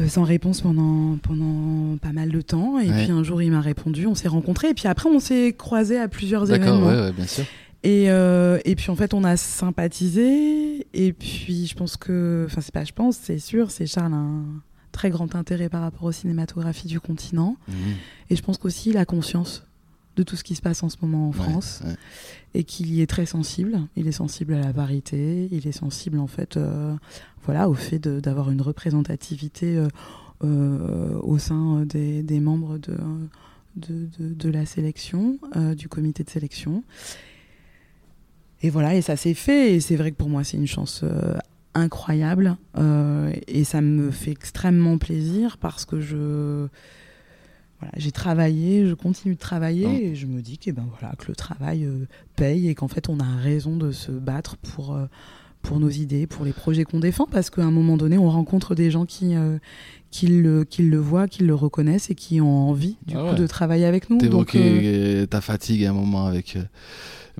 sans 0.09 0.23
réponse 0.25 0.61
pendant, 0.61 1.17
pendant 1.19 1.97
pas 1.99 2.13
mal 2.13 2.31
de 2.31 2.41
temps. 2.41 2.79
Et 2.79 2.89
Ouais. 2.89 3.05
puis 3.05 3.13
un 3.13 3.23
jour, 3.23 3.43
il 3.43 3.51
m'a 3.51 3.61
répondu, 3.61 4.07
on 4.07 4.15
s'est 4.15 4.29
rencontrés, 4.29 4.71
et 4.71 4.75
puis 4.75 4.87
après, 4.89 5.09
on 5.09 5.21
s'est 5.21 5.55
croisés 5.57 5.99
à 5.99 6.09
plusieurs 6.09 6.47
D'accord, 6.47 6.69
événements. 6.77 6.87
ouais, 6.89 7.01
ouais, 7.09 7.13
bien 7.13 7.27
sûr. 7.27 7.45
Et, 7.85 8.05
et 8.07 8.75
puis 8.77 8.91
en 8.91 8.97
fait, 8.97 9.15
on 9.15 9.23
a 9.25 9.37
sympathisé, 9.37 10.87
et 10.95 11.13
puis 11.13 11.67
je 11.67 11.75
pense 11.77 11.97
que, 11.97 12.45
enfin, 12.51 12.61
c'est 12.61 12.75
pas 12.75 12.85
je 12.85 12.93
pense, 12.93 13.17
c'est 13.17 13.39
sûr, 13.39 13.71
c'est 13.71 13.87
Charles 13.87 14.13
a 14.15 14.17
un 14.17 14.45
très 14.93 15.11
grand 15.11 15.37
intérêt 15.37 15.69
par 15.69 15.83
rapport 15.83 16.03
aux 16.05 16.13
cinématographies 16.13 16.89
du 16.89 16.99
continent. 16.99 17.57
Mhm. 17.69 17.75
Et 18.31 18.37
je 18.37 18.43
pense 18.43 18.59
qu'aussi, 18.59 18.91
il 18.91 18.97
a 18.97 19.05
conscience 19.05 19.65
de 20.19 20.25
tout 20.25 20.35
ce 20.37 20.43
qui 20.43 20.55
se 20.57 20.61
passe 20.63 20.83
en 20.83 20.89
ce 20.89 20.97
moment 21.01 21.29
en 21.29 21.33
France 21.33 21.81
ouais. 21.85 21.95
et 22.55 22.65
qu'il 22.65 22.93
y 22.93 23.01
est 23.03 23.07
très 23.07 23.25
sensible. 23.25 23.79
Il 23.97 24.09
est 24.09 24.13
sensible 24.13 24.53
à 24.55 24.61
la 24.61 24.73
parité, 24.73 25.49
il 25.53 25.67
est 25.67 25.73
sensible 25.73 26.19
en 26.19 26.27
fait 26.27 26.57
euh, 26.57 26.93
voilà, 27.45 27.69
au 27.69 27.75
fait 27.75 28.01
d'avoir 28.01 28.51
une 28.51 28.61
représentativité 28.61 29.77
euh, 29.77 29.89
euh, 30.45 31.19
au 31.23 31.39
sein 31.39 31.85
des, 31.87 32.23
des 32.25 32.41
membres 32.41 32.79
de, 32.79 32.97
de, 33.77 34.09
de- 34.19 34.35
de 34.35 34.49
la 34.51 34.67
sélection, 34.67 35.39
du 35.77 35.89
comité 35.89 36.25
de 36.25 36.31
sélection. 36.31 36.83
Et 38.63 38.71
voilà, 38.71 38.97
et 38.97 39.03
ça 39.03 39.17
s'est 39.17 39.35
fait, 39.35 39.75
et 39.75 39.81
c'est 39.81 39.95
vrai 39.95 40.11
que 40.11 40.17
pour 40.17 40.29
moi 40.29 40.43
c'est 40.43 40.57
une 40.57 40.67
chance 40.67 41.05
incroyable, 41.75 42.57
et 43.47 43.63
ça 43.65 43.81
me 43.81 44.11
fait 44.11 44.33
extrêmement 44.33 44.99
plaisir 44.99 45.59
parce 45.59 45.85
que 45.85 46.01
je... 46.01 46.67
Voilà, 47.81 47.93
j'ai 47.97 48.11
travaillé, 48.11 48.87
je 48.87 48.95
continue 48.95 49.35
de 49.35 49.41
travailler 49.41 50.07
et 50.09 50.15
je 50.17 50.27
me 50.27 50.43
dis 50.43 50.59
que, 50.59 50.71
ben 50.73 50.85
voilà, 50.99 51.15
que 51.17 51.27
le 51.29 51.37
travail 51.37 51.85
euh, 51.85 52.07
paye 52.35 52.69
et 52.69 52.75
qu'en 52.75 52.89
fait 52.89 53.09
on 53.09 53.21
a 53.21 53.37
raison 53.37 53.77
de 53.77 53.93
se 53.93 54.11
battre 54.11 54.57
pour, 54.57 54.95
euh, 54.95 55.07
pour 55.63 55.79
nos 55.79 55.89
idées, 55.89 56.27
pour 56.27 56.45
les 56.45 56.53
projets 56.53 56.83
qu'on 56.83 56.99
défend 56.99 57.27
parce 57.31 57.51
qu'à 57.51 57.63
un 57.63 57.71
moment 57.71 57.97
donné 57.97 58.19
on 58.19 58.29
rencontre 58.31 58.75
des 58.75 58.91
gens 58.91 59.07
qui, 59.07 59.37
euh, 59.37 59.59
qui, 60.11 60.27
le, 60.27 60.65
qui 60.65 60.83
le 60.83 60.99
voient, 60.99 61.29
qui 61.29 61.45
le 61.45 61.55
reconnaissent 61.55 62.11
et 62.11 62.17
qui 62.17 62.41
ont 62.41 62.69
envie 62.69 62.97
du 63.07 63.15
Ah 63.17 63.31
coup 63.31 63.41
de 63.41 63.47
travailler 63.47 63.85
avec 63.85 64.11
nous. 64.11 64.19
Donc, 64.19 64.51
T'évoquais 64.51 65.27
ta 65.29 65.41
fatigue 65.41 65.85
à 65.85 65.91
un 65.91 65.95
moment 65.95 66.27
avec 66.27 66.59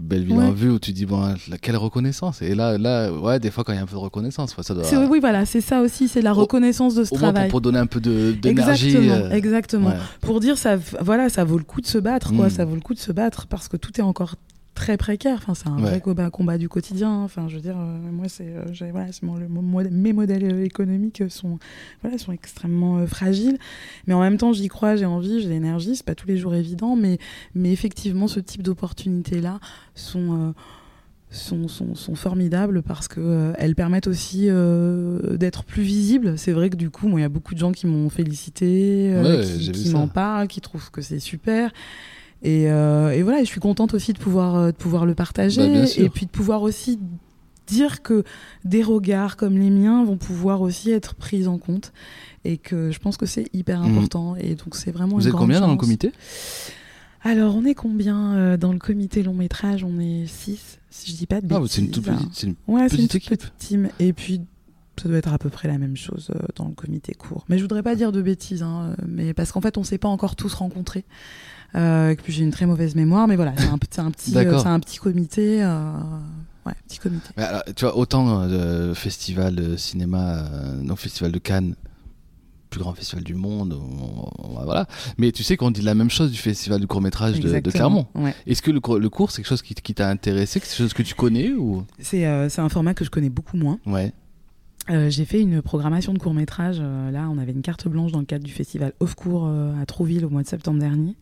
Belleville 0.01 0.37
Ouais. 0.37 0.45
en 0.47 0.53
vue 0.53 0.71
où 0.71 0.79
tu 0.79 0.93
dis, 0.93 1.07
bon, 1.07 1.35
quelle 1.63 1.77
reconnaissance. 1.77 2.43
Et 2.43 2.55
là, 2.55 2.79
là, 2.79 3.13
ouais, 3.13 3.39
des 3.41 3.51
fois, 3.51 3.65
quand 3.65 3.73
il 3.73 3.77
y 3.77 3.79
a 3.79 3.83
un 3.83 3.87
peu 3.87 3.93
de 3.95 3.99
reconnaissance, 4.01 4.55
ça 4.61 4.75
doit. 4.75 4.85
c'est- 4.85 4.97
oui, 4.97 5.19
voilà, 5.21 5.47
c'est 5.47 5.61
ça 5.61 5.81
aussi, 5.81 6.09
c'est 6.09 6.23
la 6.23 6.33
reconnaissance 6.33 6.95
de 6.95 7.05
ce 7.05 7.15
Au 7.15 7.19
moins 7.19 7.29
pour, 7.29 7.33
travail. 7.35 7.51
pour 7.51 7.61
donner 7.61 7.79
un 7.79 7.87
peu 7.87 8.01
de- 8.01 8.33
d'énergie. 8.33 8.87
Exactement, 8.89 9.13
euh, 9.15 9.31
exactement. 9.31 9.89
ouais. 9.89 9.97
Pour 10.21 10.41
dire 10.41 10.59
ça, 10.59 10.77
voilà, 11.01 11.29
ça 11.29 11.45
vaut 11.45 11.59
le 11.59 11.65
coup 11.65 11.81
de 11.81 11.87
se 11.87 11.99
battre, 11.99 12.33
quoi. 12.35 12.47
Mm. 12.47 12.51
Ça 12.51 12.65
vaut 12.65 12.75
le 12.75 12.81
coup 12.81 12.95
de 12.95 12.99
se 12.99 13.13
battre 13.13 13.47
parce 13.47 13.69
que 13.69 13.77
tout 13.77 13.99
est 13.99 14.03
encore 14.05 14.35
très 14.79 14.97
précaire. 14.97 15.39
Enfin, 15.43 15.55
c'est 15.55 15.69
un 15.69 15.77
Ouais. 15.77 15.83
vrai 15.91 16.01
combat, 16.01 16.31
combat 16.31 16.57
du 16.57 16.69
quotidien. 16.69 17.11
Enfin, 17.23 17.49
je 17.49 17.57
veux 17.57 17.61
dire, 17.61 17.77
euh, 17.79 17.99
moi, 18.11 18.29
c'est, 18.29 18.47
euh, 18.49 18.91
voilà, 18.93 19.13
c'est 19.13 19.23
mon- 19.25 19.37
le- 19.37 19.49
mon 19.49 19.63
modè- 19.63 19.91
mes 19.91 20.13
modèles 20.13 20.45
euh, 20.53 20.65
économiques 20.65 21.23
sont, 21.29 21.59
voilà, 22.03 22.17
sont 22.19 22.33
extrêmement 22.33 22.99
euh, 22.99 23.07
fragiles. 23.07 23.59
Mais 24.07 24.15
en 24.15 24.21
même 24.21 24.37
temps, 24.39 24.53
j'y 24.53 24.69
crois, 24.69 24.97
j'ai 24.97 25.05
envie, 25.07 25.41
j'ai 25.43 25.49
l'énergie. 25.49 25.97
C'est 25.97 26.07
pas 26.07 26.15
tous 26.15 26.27
les 26.29 26.37
jours 26.39 26.55
évident, 26.55 26.97
mais, 26.97 27.19
mais 27.55 27.73
effectivement, 27.73 28.29
ce 28.29 28.41
type 28.41 28.63
d'opportunités-là 28.63 29.61
sont. 29.95 30.55
sont, 31.31 31.69
sont, 31.69 31.95
sont 31.95 32.15
formidables 32.15 32.81
parce 32.83 33.07
que 33.07 33.21
euh, 33.21 33.53
elles 33.59 33.75
permettent 33.75 34.07
aussi 34.07 34.47
euh, 34.49 35.37
d'être 35.37 35.63
plus 35.65 35.83
visibles. 35.83 36.39
C'est 36.39 36.53
vrai 36.53 36.71
que 36.71 36.77
du 36.77 36.89
coup, 36.89 37.07
moi, 37.07 37.21
il 37.21 37.23
y 37.23 37.27
a 37.27 37.29
beaucoup 37.29 37.53
de 37.53 37.59
gens 37.59 37.71
qui 37.73 37.87
m'ont 37.87 38.09
félicité, 38.09 39.13
euh, 39.13 39.41
Ouais, 39.41 39.45
qui, 39.45 39.71
qui 39.73 39.91
m'en 39.91 40.09
parlent, 40.09 40.49
qui 40.49 40.63
trouvent 40.63 40.91
que 40.91 41.03
c'est 41.03 41.19
super. 41.19 41.71
Et, 42.43 42.71
euh, 42.71 43.11
et 43.11 43.23
voilà, 43.23 43.41
je 43.41 43.49
suis 43.49 43.61
contente 43.61 43.95
aussi 43.95 44.13
de 44.13 44.19
pouvoir, 44.19 44.55
euh, 44.57 44.67
de 44.71 44.77
pouvoir 44.77 45.07
le 45.07 45.15
partager 45.15 45.61
Bah, 45.69 45.85
et 45.97 46.09
puis 46.09 46.27
de 46.27 46.31
pouvoir 46.31 46.63
aussi 46.63 46.99
dire 47.67 48.01
que 48.03 48.25
des 48.65 48.83
regards 48.83 49.37
comme 49.37 49.59
les 49.59 49.71
miens 49.71 50.05
vont 50.05 50.17
pouvoir 50.17 50.61
aussi 50.63 50.91
être 50.91 51.15
pris 51.15 51.47
en 51.49 51.59
compte 51.59 51.93
et 52.45 52.57
que 52.57 52.91
je 52.91 52.99
pense 52.99 53.17
que 53.17 53.27
c'est 53.27 53.47
hyper 53.53 53.81
Mhm. 53.83 53.91
important 53.91 54.37
et 54.37 54.55
donc 54.55 54.75
c'est 54.77 54.91
vraiment 54.93 55.17
Vous 55.17 55.23
une 55.23 55.27
êtes 55.29 55.33
grande 55.33 55.43
combien 55.49 55.61
dans 55.61 55.71
le 55.71 55.77
comité? 55.77 56.13
Alors 57.23 57.57
on 57.57 57.65
est 57.65 57.75
combien 57.75 58.35
euh, 58.37 58.57
dans 58.57 58.73
le 58.73 58.79
comité 58.79 59.23
long 59.23 59.35
métrage? 59.35 59.83
On 59.85 59.99
est 60.01 60.27
6 60.27 60.79
si 60.91 61.11
je 61.13 61.17
dis 61.17 61.27
pas 61.27 61.41
de 61.41 61.47
Ah, 61.51 61.59
bêtises. 61.59 61.73
c'est 61.75 61.81
une 61.83 61.91
toute 61.91 62.05
petite. 62.05 62.43
une- 62.45 62.55
Ouais, 62.69 62.89
c'est 62.89 62.97
une 62.97 63.09
petite 63.09 63.11
toute 63.11 63.17
équipe. 63.33 63.41
petite 63.41 63.59
team. 63.59 63.89
Et 63.99 64.13
puis, 64.13 64.41
ça 65.03 65.09
doit 65.09 65.19
être 65.19 65.33
à 65.33 65.39
peu 65.39 65.51
près 65.51 65.69
la 65.69 65.79
même 65.79 65.97
chose 65.97 66.31
euh, 66.35 66.39
dans 66.57 66.67
le 66.69 66.75
comité 66.75 67.13
court. 67.15 67.45
Mais 67.49 67.59
je 67.59 67.63
voudrais 67.63 67.83
pas 67.83 67.95
dire 67.97 68.13
de 68.13 68.23
bêtises, 68.23 68.63
hein, 68.63 68.95
mais 69.07 69.35
parce 69.35 69.53
qu'en 69.53 69.61
fait, 69.61 69.77
on 69.79 69.85
s'est 69.85 69.99
pas 69.99 70.09
encore 70.09 70.37
tous 70.37 70.55
rencontrés. 70.55 71.05
Euh, 71.75 72.11
et 72.11 72.17
puis 72.17 72.33
j'ai 72.33 72.45
une 72.45 72.51
très 72.51 72.67
mauvaise 72.67 72.95
mémoire, 72.95 73.29
mais 73.29 73.37
voilà, 73.37 73.53
c'est 73.57 73.67
un, 73.67 73.79
c'est 73.91 74.01
un 74.01 74.11
petit, 74.11 74.37
euh, 74.37 74.65
un 74.65 74.81
petit 74.81 74.99
comité. 74.99 75.63
euh, 75.63 75.93
ouais, 76.67 76.73
petit 76.89 76.99
comité. 76.99 77.29
Mais 77.37 77.43
alors, 77.45 77.63
tu 77.77 77.85
vois, 77.85 77.97
autant 77.97 78.43
euh, 78.43 78.95
festival 78.95 79.55
de 79.55 79.77
cinéma, 79.77 80.39
euh, 80.39 80.75
non, 80.83 80.97
festival 80.97 81.31
de 81.33 81.39
Cannes, 81.39 81.75
plus 82.71 82.81
grand 82.81 82.93
festival 82.95 83.23
du 83.25 83.35
monde, 83.35 83.75
on- 83.75 84.29
on- 84.59 84.65
voilà. 84.65 84.87
Mais 85.19 85.31
tu 85.33 85.43
sais 85.43 85.57
qu'on 85.57 85.71
dit 85.71 85.81
la 85.83 85.95
même 85.95 86.11
chose 86.11 86.31
du 86.31 86.39
festival 86.39 86.81
du 86.81 86.87
court 86.87 87.01
métrage 87.01 87.39
de. 87.41 87.71
Clermont. 87.71 88.07
Ouais. 88.15 88.35
Est-ce 88.47 88.61
que 88.63 88.71
le, 88.71 88.81
le 88.99 89.09
cours, 89.11 89.31
c'est 89.31 89.43
quelque 89.43 89.49
chose 89.49 89.63
qui, 89.63 89.75
t'a 89.95 90.09
intéressé, 90.09 90.61
quelque 90.61 90.75
chose 90.75 90.93
que 90.95 91.03
tu 91.03 91.15
connais 91.15 91.53
ou? 91.53 91.85
C'est 91.99 92.27
euh, 92.27 92.49
un 92.59 92.69
format 92.69 92.95
que 92.95 93.05
je 93.05 93.11
connais 93.11 93.31
beaucoup 93.31 93.57
moins. 93.57 93.79
Ouais. 93.87 94.13
Euh, 94.91 95.11
j'ai 95.11 95.25
fait 95.27 95.41
une 95.41 95.61
programmation 95.61 96.15
de 96.15 96.19
court 96.19 96.33
métrage. 96.35 96.81
là, 96.81 97.29
on 97.31 97.37
avait 97.39 97.53
une 97.53 97.61
carte 97.63 97.87
blanche 97.89 98.13
dans 98.13 98.21
le 98.21 98.25
cadre 98.25 98.45
du 98.45 98.53
festival 98.53 98.93
Off 99.01 99.15
Court 99.15 99.45
euh, 99.47 99.73
à 99.81 99.85
Trouville 99.87 100.25
au 100.25 100.31
mois 100.31 100.43
de 100.43 100.49
septembre 100.49 100.79
dernier. 100.81 101.15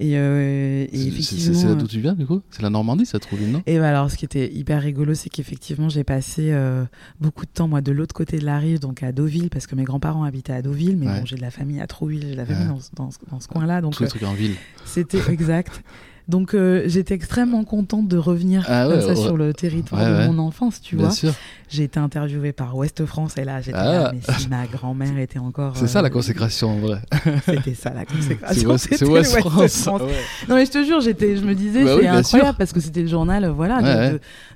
Et, 0.00 0.18
euh, 0.18 0.84
et 0.92 1.06
effectivement. 1.06 1.54
c'est 1.54 1.66
là 1.66 1.72
euh, 1.72 1.74
d'où 1.76 1.86
tu 1.86 2.00
viens, 2.00 2.14
du 2.14 2.26
coup? 2.26 2.40
C'est 2.50 2.62
la 2.62 2.70
Normandie, 2.70 3.06
ça 3.06 3.20
trouve, 3.20 3.40
non? 3.46 3.62
Et 3.66 3.78
bah 3.78 3.88
alors, 3.90 4.10
ce 4.10 4.16
qui 4.16 4.24
était 4.24 4.52
hyper 4.52 4.82
rigolo, 4.82 5.14
c'est 5.14 5.30
qu'effectivement, 5.30 5.88
j'ai 5.88 6.02
passé 6.02 6.50
euh, 6.52 6.84
beaucoup 7.20 7.44
de 7.46 7.50
temps, 7.50 7.68
moi, 7.68 7.80
de 7.80 7.92
l'autre 7.92 8.14
côté 8.14 8.38
de 8.40 8.44
la 8.44 8.58
rive, 8.58 8.80
donc 8.80 9.04
à 9.04 9.12
Deauville, 9.12 9.50
parce 9.50 9.68
que 9.68 9.76
mes 9.76 9.84
grands-parents 9.84 10.24
habitaient 10.24 10.52
à 10.52 10.62
Deauville, 10.62 10.96
mais 10.96 11.06
Ouais. 11.06 11.20
bon, 11.20 11.26
j'ai 11.26 11.36
de 11.36 11.40
la 11.42 11.52
famille 11.52 11.80
à 11.80 11.86
Trouville, 11.86 12.22
j'ai 12.22 12.32
de 12.32 12.36
la 12.36 12.44
famille 12.46 12.62
Ouais. 12.66 12.68
dans, 12.74 12.80
ce- 12.80 12.90
dans 12.96 13.10
ce, 13.12 13.18
dans 13.30 13.38
ce 13.38 13.46
coin-là, 13.46 13.80
donc 13.80 13.92
Tous 13.94 14.02
les 14.02 14.06
euh, 14.08 14.10
trucs 14.10 14.24
en 14.24 14.34
ville. 14.34 14.54
c'était 14.84 15.18
exact. 15.32 15.82
Donc 16.26 16.54
euh, 16.54 16.84
j'étais 16.86 17.12
extrêmement 17.12 17.64
contente 17.64 18.08
de 18.08 18.16
revenir 18.16 18.64
Ah 18.66 18.88
ouais, 18.88 18.98
ça 19.02 19.08
ouais. 19.08 19.14
sur 19.16 19.36
le 19.36 19.52
territoire 19.52 20.00
Ouais, 20.02 20.26
de 20.26 20.32
mon 20.32 20.38
enfance, 20.38 20.80
tu 20.80 20.96
Bien 20.96 21.04
vois. 21.08 21.14
sûr. 21.14 21.34
J'ai 21.68 21.84
été 21.84 21.98
interviewée 21.98 22.52
par 22.52 22.76
Ouest 22.76 23.04
France 23.06 23.36
et 23.38 23.44
là 23.44 23.60
j'étais 23.60 23.76
Ah. 23.78 23.92
là, 23.92 24.12
mais 24.14 24.20
si 24.38 24.48
ma 24.48 24.66
grand-mère 24.66 25.18
était 25.18 25.38
encore. 25.38 25.76
C'est 25.76 25.86
ça 25.86 26.02
la 26.02 26.08
euh, 26.08 26.10
consécration 26.10 26.70
en 26.70 26.78
vrai. 26.78 27.00
C'était 27.46 27.74
ça 27.74 27.92
la 27.94 28.04
consécration. 28.04 28.76
C'est 28.78 29.04
Ouest 29.06 29.38
France. 29.38 29.82
France. 29.82 30.02
Ouais. 30.02 30.14
Non 30.48 30.54
mais 30.56 30.66
je 30.66 30.70
te 30.70 30.84
jure, 30.84 31.00
j'étais, 31.00 31.36
je 31.36 31.44
me 31.44 31.54
disais, 31.54 31.82
Bah 31.84 31.90
c'est 31.94 32.00
oui, 32.02 32.06
incroyable 32.06 32.48
sûr. 32.50 32.56
parce 32.56 32.72
que 32.72 32.80
c'était 32.80 33.02
le 33.02 33.08
journal, 33.08 33.44
euh, 33.44 33.52
voilà, 33.52 33.80
de- 33.80 33.86
Ouais, 33.86 34.12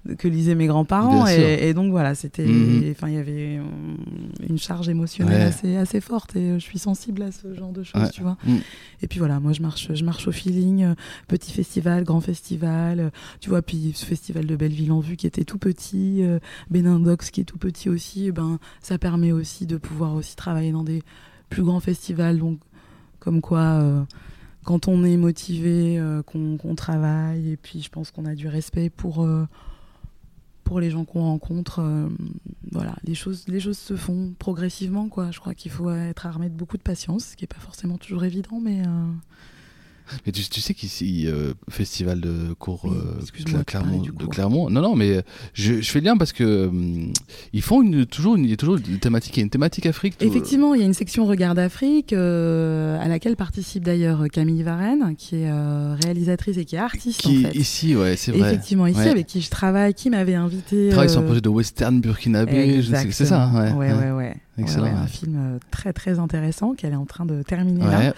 de- 0.06 0.10
de- 0.10 0.14
que 0.14 0.28
lisaient 0.28 0.54
mes 0.54 0.66
grands-parents 0.66 1.26
et, 1.28 1.68
et 1.68 1.74
donc 1.74 1.90
voilà, 1.90 2.14
c'était, 2.14 2.44
Mhm. 2.46 2.94
il 3.06 3.12
y 3.14 3.16
avait 3.18 3.58
euh, 3.58 3.62
une 4.48 4.58
charge 4.58 4.88
émotionnelle 4.88 5.38
Ouais. 5.40 5.44
assez, 5.44 5.76
assez 5.76 6.00
forte 6.00 6.36
et 6.36 6.54
je 6.54 6.58
suis 6.64 6.78
sensible 6.78 7.22
à 7.22 7.32
ce 7.32 7.54
genre 7.54 7.72
de 7.72 7.82
choses, 7.82 8.10
tu 8.12 8.22
vois. 8.22 8.36
Mm. 8.44 8.56
Et 9.02 9.06
puis 9.08 9.18
voilà, 9.18 9.40
moi 9.40 9.52
je 9.52 9.62
marche, 9.62 9.88
je 9.94 10.04
marche 10.04 10.28
au 10.28 10.32
feeling, 10.32 10.94
petit 11.26 11.52
festival, 11.52 12.04
grand 12.04 12.20
festival, 12.20 13.10
tu 13.40 13.48
vois, 13.50 13.62
puis 13.62 13.92
ce 13.94 14.04
festival 14.04 14.46
de 14.46 14.56
Belleville 14.56 14.92
en 14.92 15.00
vue 15.00 15.16
qui 15.16 15.26
était 15.26 15.44
tout 15.44 15.58
petit, 15.58 16.22
euh, 16.22 16.38
Dox 17.00 17.30
qui 17.30 17.40
est 17.40 17.44
tout 17.44 17.58
petit 17.58 17.88
aussi, 17.88 18.26
eh 18.26 18.32
ben 18.32 18.58
ça 18.80 18.98
permet 18.98 19.32
aussi 19.32 19.66
de 19.66 19.76
pouvoir 19.76 20.14
aussi 20.14 20.36
travailler 20.36 20.72
dans 20.72 20.84
des 20.84 21.02
plus 21.48 21.62
grands 21.62 21.80
festivals, 21.80 22.38
donc 22.38 22.58
comme 23.18 23.40
quoi. 23.40 23.60
euh, 23.60 24.04
quand 24.64 24.86
on 24.86 25.02
est 25.02 25.16
motivé, 25.16 25.98
euh, 25.98 26.22
qu'on 26.22 26.74
travaille, 26.74 27.52
et 27.52 27.56
puis 27.56 27.80
je 27.80 27.88
pense 27.88 28.10
qu'on 28.10 28.26
a 28.26 28.34
du 28.34 28.48
respect 28.48 28.90
pour, 28.90 29.24
euh, 29.24 29.46
pour 30.62 30.78
les 30.78 30.90
gens 30.90 31.06
qu'on 31.06 31.22
rencontre, 31.22 31.80
voilà, 32.70 32.94
les 33.04 33.14
choses, 33.14 33.46
les 33.48 33.60
choses 33.60 33.78
se 33.78 33.96
font 33.96 34.34
progressivement, 34.38 35.08
quoi. 35.08 35.30
Je 35.30 35.40
crois 35.40 35.54
qu'il 35.54 35.70
faut 35.70 35.90
être 35.90 36.26
armé 36.26 36.50
de 36.50 36.54
beaucoup 36.54 36.76
de 36.76 36.82
patience, 36.82 37.28
ce 37.28 37.36
qui 37.36 37.44
n'est 37.44 37.48
pas 37.48 37.60
forcément 37.60 37.96
toujours 37.96 38.24
évident, 38.24 38.60
mais 38.60 38.82
Mais 40.26 40.32
tu, 40.32 40.42
tu 40.48 40.60
sais 40.60 40.74
qu'ici, 40.74 41.24
euh, 41.26 41.52
festival 41.68 42.20
de 42.20 42.52
cours 42.58 42.80
Oui, 42.84 42.92
euh, 42.96 43.52
de 43.58 43.62
Clermont, 43.64 44.02
cours. 44.18 44.28
Clermont. 44.30 44.70
Non, 44.70 44.80
non, 44.80 44.96
mais 44.96 45.22
je, 45.54 45.80
je 45.80 45.90
fais 45.90 46.00
le 46.00 46.06
lien 46.06 46.16
parce 46.16 46.32
que 46.32 46.66
hum, 46.66 47.12
ils 47.52 47.62
font 47.62 47.82
une, 47.82 48.06
toujours, 48.06 48.36
une, 48.36 48.44
il 48.44 48.50
y 48.50 48.54
a 48.54 48.56
toujours 48.56 48.76
une 48.76 48.98
thématique, 48.98 49.36
il 49.36 49.40
y 49.40 49.42
a 49.42 49.44
une 49.44 49.50
thématique 49.50 49.86
Afrique. 49.86 50.18
tout- 50.18 50.24
effectivement, 50.26 50.74
il 50.74 50.80
y 50.80 50.82
a 50.84 50.86
une 50.86 50.94
section 50.94 51.26
Regard 51.26 51.54
d'Afrique 51.54 52.12
euh, 52.12 52.98
à 53.00 53.08
laquelle 53.08 53.36
participe 53.36 53.84
d'ailleurs 53.84 54.24
Camille 54.32 54.62
Varenne, 54.62 55.14
qui 55.16 55.36
est 55.36 55.50
euh, 55.50 55.94
réalisatrice 56.02 56.56
et 56.56 56.64
qui 56.64 56.76
est 56.76 56.78
artiste 56.78 57.20
qui 57.20 57.46
en 57.46 57.50
fait. 57.50 57.58
ici, 57.58 57.96
ouais, 57.96 58.16
c'est 58.16 58.32
vrai. 58.32 58.48
Effectivement, 58.52 58.86
ici 58.86 58.98
Ouais. 59.00 59.08
avec 59.10 59.26
qui 59.26 59.40
je 59.40 59.50
travaille, 59.50 59.94
qui 59.94 60.10
m'avait 60.10 60.34
invité. 60.34 60.88
Travaille 60.90 61.10
sur 61.10 61.20
un 61.20 61.22
euh, 61.22 61.26
projet 61.26 61.40
de 61.40 61.48
western 61.48 62.00
burkinabé, 62.00 62.82
je 62.82 62.94
sais 62.94 63.06
que 63.06 63.12
c'est 63.12 63.26
ça. 63.26 63.44
hein. 63.44 63.74
Ouais, 63.76 63.92
ouais, 63.92 63.94
ouais, 63.94 64.10
ouais. 64.12 64.36
Excellent, 64.58 64.84
Ouais, 64.86 64.92
ouais. 64.92 64.98
Un 64.98 65.06
film 65.06 65.36
euh, 65.36 65.58
très 65.70 65.92
très 65.92 66.18
intéressant 66.18 66.74
qu'elle 66.74 66.92
est 66.92 66.96
en 66.96 67.06
train 67.06 67.24
de 67.26 67.42
terminer 67.42 67.84
là 67.84 68.12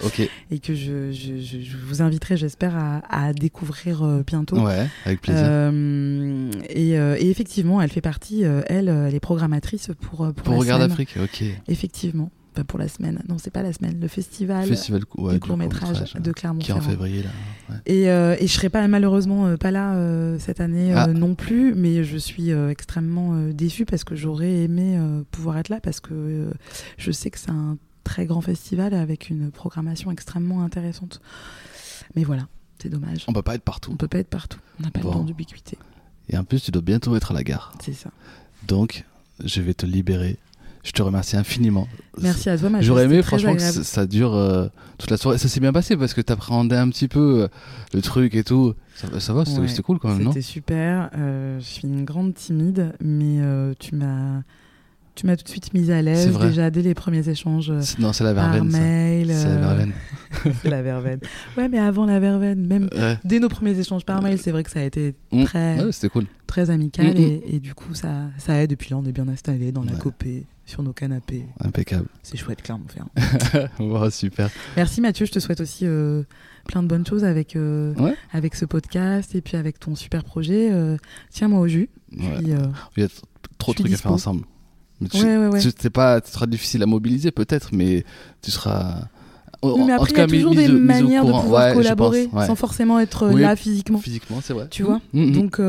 et 0.49 0.59
que 0.59 0.73
je, 0.73 1.11
je, 1.11 1.77
vous 1.87 2.01
inviterai, 2.01 2.37
j'espère, 2.37 2.75
à, 2.75 3.01
à 3.09 3.33
découvrir 3.33 4.03
euh, 4.03 4.23
bientôt. 4.25 4.59
Ouais, 4.59 4.87
avec 5.05 5.21
plaisir. 5.21 5.43
Euh, 5.45 6.49
et, 6.69 6.97
euh, 6.97 7.15
et 7.19 7.29
effectivement, 7.29 7.81
elle 7.81 7.91
fait 7.91 8.01
partie, 8.01 8.41
elle, 8.41 8.89
elle 8.89 9.13
est 9.15 9.19
programmatrice 9.19 9.91
pour, 10.01 10.17
pour, 10.17 10.33
Pour 10.33 10.53
la 10.53 10.59
Regard 10.59 10.77
semaine. 10.77 10.89
d'Afrique, 10.89 11.15
ok. 11.21 11.43
Effectivement, 11.67 12.31
pas 12.53 12.63
pour 12.63 12.77
la 12.79 12.87
semaine. 12.87 13.21
Non, 13.29 13.37
c'est 13.37 13.49
pas 13.51 13.63
la 13.63 13.71
semaine. 13.73 13.99
Le 13.99 14.07
festival, 14.07 14.67
Festival 14.67 15.03
ouais, 15.17 15.33
du 15.35 15.39
court 15.39 15.57
métrage 15.57 15.99
de 15.99 16.05
qui 16.05 16.17
est 16.17 16.29
en 16.29 16.33
Clermont-Ferrand. 16.33 16.81
février 16.81 17.23
là. 17.23 17.29
ouais. 17.69 17.75
Et, 17.85 18.09
euh, 18.09 18.35
et 18.39 18.47
je 18.47 18.51
serai 18.53 18.69
pas 18.69 18.85
malheureusement 18.87 19.47
euh, 19.47 19.57
pas 19.57 19.71
là 19.71 19.95
euh, 19.95 20.37
cette 20.39 20.59
année 20.59 20.91
euh, 20.93 20.97
Ah. 20.97 21.07
non 21.07 21.35
plus, 21.35 21.73
mais 21.75 22.03
je 22.03 22.17
suis 22.17 22.49
extrêmement 22.51 23.35
déçue 23.51 23.85
parce 23.85 24.03
que 24.03 24.15
j'aurais 24.15 24.51
aimé 24.63 24.99
pouvoir 25.31 25.57
être 25.57 25.69
là 25.69 25.79
parce 25.81 25.99
que 25.99 26.51
je 26.97 27.11
sais 27.11 27.29
que 27.31 27.39
c'est 27.39 27.51
un 27.51 27.77
très 28.03 28.25
grand 28.25 28.41
festival 28.41 28.93
avec 28.93 29.29
une 29.29 29.51
programmation 29.51 30.11
extrêmement 30.11 30.63
intéressante. 30.63 31.21
Mais 32.15 32.23
voilà, 32.23 32.47
c'est 32.81 32.89
dommage. 32.89 33.23
On 33.27 33.33
peut 33.33 33.41
pas 33.43 33.55
être 33.55 33.63
partout. 33.63 33.91
On 33.93 33.95
peut 33.95 34.07
pas 34.07 34.19
être 34.19 34.27
partout. 34.29 34.59
On 34.79 34.83
n'a 34.83 34.91
pas 34.91 34.99
Bon. 34.99 35.09
le 35.09 35.13
temps 35.15 35.23
d'ubiquité. 35.23 35.77
Et 36.29 36.37
en 36.37 36.43
plus, 36.43 36.61
tu 36.63 36.71
dois 36.71 36.81
bientôt 36.81 37.15
être 37.15 37.31
à 37.31 37.33
la 37.33 37.43
gare. 37.43 37.73
C'est 37.81 37.93
ça. 37.93 38.09
Donc, 38.67 39.05
je 39.43 39.61
vais 39.61 39.73
te 39.73 39.85
libérer. 39.85 40.37
Je 40.83 40.91
te 40.91 41.01
remercie 41.01 41.37
infiniment. 41.37 41.87
Merci 42.21 42.49
à 42.49 42.57
toi, 42.57 42.69
Mathieu. 42.69 42.87
J'aurais 42.87 43.05
aimé 43.05 43.21
franchement 43.21 43.51
que 43.51 43.57
agréable. 43.57 43.77
ça, 43.77 43.83
ça 43.83 44.05
dure 44.07 44.33
euh, 44.33 44.67
toute 44.97 45.11
la 45.11 45.17
soirée. 45.17 45.37
Ça 45.37 45.47
s'est 45.47 45.59
bien 45.59 45.71
passé 45.73 45.95
parce 45.95 46.13
que 46.13 46.21
t'appréhendais 46.21 46.75
un 46.77 46.89
petit 46.89 47.07
peu 47.07 47.43
euh, 47.43 47.47
le 47.93 48.01
truc 48.01 48.33
et 48.35 48.43
tout. 48.43 48.73
Ça, 48.95 49.07
ça 49.19 49.33
va, 49.33 49.45
c'était 49.45 49.59
Ouais, 49.61 49.81
cool 49.83 49.99
quand 49.99 50.09
même, 50.09 50.23
non? 50.23 50.31
C'était 50.31 50.41
super. 50.41 51.09
Euh, 51.17 51.59
je 51.59 51.65
suis 51.65 51.87
une 51.87 52.03
grande 52.03 52.33
timide, 52.33 52.93
mais 52.99 53.39
tu 53.79 53.95
m'as 53.95 54.41
tu 55.13 55.25
m'as 55.27 55.35
tout 55.35 55.43
de 55.43 55.49
suite 55.49 55.73
mise 55.73 55.91
à 55.91 56.01
l'aise 56.01 56.35
déjà 56.39 56.71
dès 56.71 56.81
les 56.81 56.93
premiers 56.93 57.27
échanges 57.27 57.71
Non, 57.99 58.13
c'est 58.13 58.23
la 58.23 58.33
verveine. 58.33 58.71
C'est 58.71 59.25
la 59.25 59.57
verveine. 59.57 59.91
c'est 60.63 60.69
la 60.69 60.81
verveine. 60.81 61.19
Ouais, 61.57 61.67
mais 61.67 61.79
avant 61.79 62.05
la 62.05 62.19
verveine, 62.19 62.65
même 62.65 62.89
Ouais. 62.95 63.19
dès 63.25 63.39
nos 63.39 63.49
premiers 63.49 63.77
échanges 63.77 64.05
par 64.05 64.21
mail, 64.21 64.39
c'est 64.41 64.51
vrai 64.51 64.63
que 64.63 64.71
ça 64.71 64.79
a 64.79 64.83
été 64.83 65.13
Mm. 65.33 65.43
très, 65.43 65.83
Ouais, 65.83 66.09
cool. 66.11 66.25
très 66.47 66.69
amical 66.69 67.07
Mm, 67.07 67.09
mm. 67.11 67.17
et, 67.17 67.55
et 67.55 67.59
du 67.59 67.73
coup, 67.75 67.93
ça, 67.93 68.07
ça 68.37 68.55
aide. 68.63 68.71
Et 68.71 68.75
puis 68.77 68.89
là, 68.91 68.97
on 68.97 69.05
est 69.05 69.11
bien 69.11 69.27
installés 69.27 69.71
dans 69.73 69.83
la 69.83 69.91
copée, 69.93 70.45
sur 70.71 70.81
nos 70.83 70.93
canapés. 70.93 71.45
Impeccable. 71.59 72.07
C'est 72.23 72.37
chouette, 72.37 72.61
Clermont-Ferrand. 72.61 73.09
Wow, 73.79 74.09
super. 74.09 74.49
Merci 74.77 75.01
Mathieu, 75.01 75.25
je 75.25 75.31
te 75.31 75.39
souhaite 75.39 75.61
aussi 75.61 75.85
euh, 75.85 76.23
plein 76.67 76.81
de 76.81 76.87
bonnes 76.87 77.05
choses 77.05 77.23
avec, 77.23 77.55
euh, 77.55 77.93
Ouais. 77.95 78.15
avec 78.31 78.55
ce 78.55 78.65
podcast 78.65 79.35
et 79.35 79.41
puis 79.41 79.57
avec 79.57 79.79
ton 79.79 79.95
super 79.95 80.23
projet. 80.23 80.69
Euh, 80.71 80.97
Tiens-moi 81.29 81.59
au 81.59 81.67
jus. 81.67 81.89
Ouais. 82.17 82.37
Puis, 82.37 82.47
Il 82.97 83.03
y 83.03 83.05
a 83.05 83.09
trop 83.57 83.73
de 83.73 83.77
trucs 83.79 83.93
à 83.93 83.97
faire 83.97 84.11
ensemble. 84.13 84.45
Mais 85.01 85.07
tu, 85.09 85.23
Ouais, 85.25 85.59
tu- 85.59 85.89
pas, 85.89 86.21
ce 86.23 86.31
sera 86.31 86.45
difficile 86.47 86.81
à 86.83 86.85
mobiliser 86.85 87.31
peut-être, 87.31 87.69
mais 87.73 88.03
tu 88.41 88.51
seras. 88.51 89.07
Oui, 89.63 89.83
mais 89.85 89.93
après, 89.93 90.11
il 90.11 90.17
y 90.17 90.21
a 90.21 90.27
toujours 90.27 90.55
des 90.55 90.67
manières 90.69 91.25
de 91.25 91.31
pouvoir 91.31 91.73
collaborer 91.73 92.27
pense, 92.27 92.47
sans 92.47 92.55
forcément 92.55 92.99
être 92.99 93.29
Oui. 93.31 93.41
là 93.41 93.55
physiquement. 93.55 93.99
Physiquement, 93.99 94.39
c'est 94.41 94.53
vrai. 94.53 94.67
Tu 94.71 94.83
vois 94.83 94.99
Mm, 95.13 95.21
mm. 95.25 95.31
Donc 95.33 95.59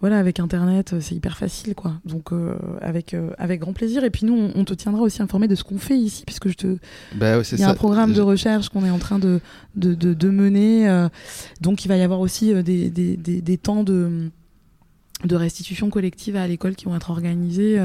voilà, 0.00 0.18
avec 0.18 0.40
Internet, 0.40 0.92
euh, 0.92 1.00
c'est 1.00 1.14
hyper 1.14 1.36
facile, 1.38 1.74
quoi. 1.74 1.94
Donc 2.04 2.32
euh, 2.32 2.56
avec 2.82 3.14
euh, 3.14 3.30
avec 3.38 3.60
grand 3.60 3.72
plaisir. 3.72 4.04
Et 4.04 4.10
puis 4.10 4.26
nous, 4.26 4.34
on, 4.34 4.52
on 4.54 4.64
te 4.64 4.74
tiendra 4.74 5.00
aussi 5.02 5.22
informé 5.22 5.48
de 5.48 5.54
ce 5.54 5.64
qu'on 5.64 5.78
fait 5.78 5.96
ici, 5.98 6.22
puisque 6.26 6.48
je 6.48 6.54
te, 6.54 6.76
Bah 7.14 7.38
ouais, 7.38 7.44
il 7.44 7.58
y 7.58 7.62
a 7.62 7.66
ça. 7.66 7.70
un 7.70 7.74
programme 7.74 8.12
de 8.12 8.20
recherche 8.20 8.68
qu'on 8.68 8.84
est 8.84 8.90
en 8.90 8.98
train 8.98 9.18
de 9.18 9.40
de, 9.74 9.94
de, 9.94 10.12
de 10.14 10.28
mener. 10.30 10.88
euh, 10.88 11.08
donc 11.60 11.84
il 11.84 11.88
va 11.88 11.96
y 11.96 12.02
avoir 12.02 12.20
aussi 12.20 12.52
des, 12.62 12.90
des, 12.90 13.16
des, 13.16 13.40
des 13.40 13.58
temps 13.58 13.84
de 13.84 14.28
de 15.24 15.34
restitution 15.34 15.88
collective 15.88 16.36
à 16.36 16.46
l'école 16.46 16.74
qui 16.76 16.84
vont 16.84 16.94
être 16.94 17.08
organisés 17.10 17.80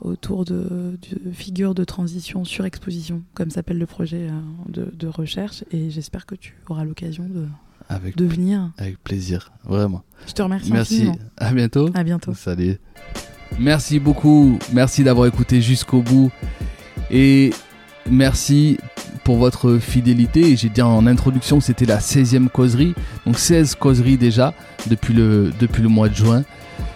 autour 0.00 0.46
de, 0.46 0.96
de 1.24 1.30
figures 1.30 1.74
de 1.74 1.84
transition 1.84 2.46
sur 2.46 2.64
exposition, 2.64 3.22
comme 3.34 3.50
s'appelle 3.50 3.76
le 3.76 3.84
projet 3.84 4.28
de, 4.66 4.90
de 4.98 5.06
recherche. 5.08 5.62
Et 5.72 5.90
j'espère 5.90 6.24
que 6.24 6.34
tu 6.34 6.54
auras 6.70 6.84
l'occasion 6.84 7.24
de, 7.28 7.44
Avec, 7.88 8.16
de 8.16 8.26
venir. 8.26 8.70
avec 8.78 9.02
plaisir, 9.02 9.50
vraiment. 9.64 10.02
Je 10.26 10.32
te 10.32 10.42
remercie. 10.42 10.72
Merci. 10.72 10.94
infiniment. 10.96 11.16
À 11.38 11.52
bientôt. 11.52 11.90
À 11.94 12.04
bientôt. 12.04 12.34
Salut. 12.34 12.78
Merci 13.58 13.98
beaucoup, 13.98 14.58
merci 14.72 15.02
d'avoir 15.04 15.26
écouté 15.26 15.62
jusqu'au 15.62 16.02
bout 16.02 16.30
et 17.10 17.50
merci 18.10 18.78
pour 19.24 19.36
votre 19.38 19.78
fidélité. 19.78 20.54
J'ai 20.56 20.68
dit 20.68 20.82
en 20.82 21.06
introduction 21.06 21.58
que 21.58 21.64
c'était 21.64 21.86
la 21.86 21.98
16e 21.98 22.48
causerie, 22.48 22.94
donc 23.26 23.38
16 23.38 23.74
causeries 23.76 24.18
déjà 24.18 24.54
depuis 24.88 25.14
le, 25.14 25.50
depuis 25.58 25.82
le 25.82 25.88
mois 25.88 26.08
de 26.08 26.14
juin. 26.14 26.44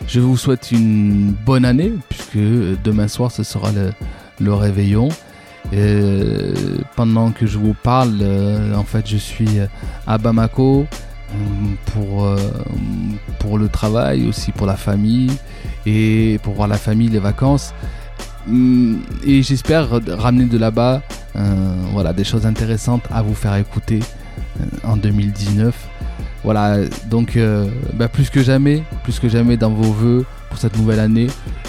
Je 0.06 0.20
vous 0.20 0.36
souhaite 0.36 0.70
une 0.72 1.32
bonne 1.32 1.64
année 1.64 1.92
puisque 2.08 2.36
demain 2.84 3.08
soir 3.08 3.30
ce 3.32 3.42
sera 3.42 3.72
le, 3.72 3.92
le 4.40 4.52
réveillon. 4.54 5.08
Et 5.72 6.52
pendant 6.96 7.30
que 7.30 7.46
je 7.46 7.58
vous 7.58 7.74
parle, 7.74 8.18
euh, 8.20 8.74
en 8.74 8.84
fait 8.84 9.08
je 9.08 9.16
suis 9.16 9.48
à 10.06 10.18
Bamako 10.18 10.86
euh, 10.86 11.34
pour, 11.92 12.24
euh, 12.24 12.36
pour 13.38 13.58
le 13.58 13.68
travail, 13.68 14.26
aussi 14.26 14.52
pour 14.52 14.66
la 14.66 14.76
famille 14.76 15.30
et 15.86 16.38
pour 16.42 16.54
voir 16.54 16.68
la 16.68 16.76
famille, 16.78 17.08
les 17.08 17.18
vacances. 17.20 17.72
Mm, 18.46 18.96
Et 19.24 19.42
j'espère 19.42 19.88
ramener 20.18 20.46
de 20.46 20.58
là-bas 20.58 21.02
euh, 21.36 21.74
voilà, 21.92 22.12
des 22.12 22.24
choses 22.24 22.44
intéressantes 22.44 23.04
à 23.10 23.22
vous 23.22 23.34
faire 23.34 23.54
écouter 23.56 24.00
euh, 24.60 24.64
en 24.84 24.96
2019. 24.96 25.74
Voilà, 26.44 26.78
donc 27.08 27.36
euh, 27.36 27.68
bah, 27.94 28.08
plus 28.08 28.28
que 28.28 28.42
jamais, 28.42 28.82
plus 29.04 29.18
que 29.20 29.28
jamais 29.28 29.56
dans 29.56 29.70
vos 29.70 29.92
voeux 29.92 30.26
pour 30.50 30.58
cette 30.58 30.76
nouvelle 30.76 31.00
année, 31.00 31.28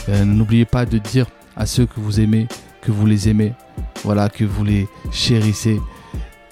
euh, 0.10 0.26
n'oubliez 0.26 0.66
pas 0.66 0.86
de 0.86 0.98
dire 0.98 1.28
à 1.56 1.66
ceux 1.66 1.86
que 1.86 2.00
vous 2.00 2.20
aimez 2.20 2.48
que 2.84 2.92
vous 2.92 3.06
les 3.06 3.30
aimez, 3.30 3.54
voilà, 4.04 4.30
que 4.30 4.44
vous 4.44 4.64
les 4.64 4.88
chérissez. 5.12 5.80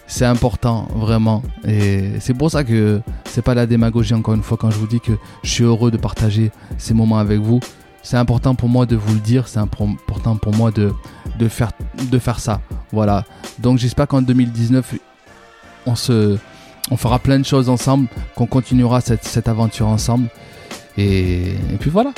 C'est 0.07 0.25
important, 0.25 0.87
vraiment. 0.95 1.41
Et 1.65 2.19
c'est 2.19 2.33
pour 2.33 2.51
ça 2.51 2.63
que 2.63 3.01
c'est 3.25 3.41
pas 3.41 3.53
la 3.53 3.65
démagogie, 3.65 4.13
encore 4.13 4.33
une 4.33 4.43
fois, 4.43 4.57
quand 4.57 4.69
je 4.71 4.77
vous 4.77 4.87
dis 4.87 4.99
que 4.99 5.13
je 5.43 5.49
suis 5.49 5.63
heureux 5.63 5.91
de 5.91 5.97
partager 5.97 6.51
ces 6.77 6.93
moments 6.93 7.17
avec 7.19 7.39
vous. 7.39 7.59
C'est 8.03 8.17
important 8.17 8.55
pour 8.55 8.67
moi 8.67 8.85
de 8.87 8.95
vous 8.95 9.13
le 9.13 9.19
dire, 9.19 9.47
c'est 9.47 9.59
impor- 9.59 9.89
important 9.91 10.35
pour 10.35 10.55
moi 10.55 10.71
de, 10.71 10.91
de, 11.37 11.47
faire, 11.47 11.71
de 12.11 12.17
faire 12.19 12.39
ça. 12.39 12.59
Voilà. 12.91 13.25
Donc 13.59 13.77
j'espère 13.77 14.07
qu'en 14.07 14.21
2019, 14.23 14.95
on, 15.85 15.95
se, 15.95 16.37
on 16.89 16.97
fera 16.97 17.19
plein 17.19 17.37
de 17.39 17.45
choses 17.45 17.69
ensemble, 17.69 18.07
qu'on 18.35 18.47
continuera 18.47 19.01
cette, 19.01 19.23
cette 19.23 19.47
aventure 19.47 19.87
ensemble. 19.87 20.27
Et 20.97 21.53
puis 21.79 21.89
voilà. 21.91 22.11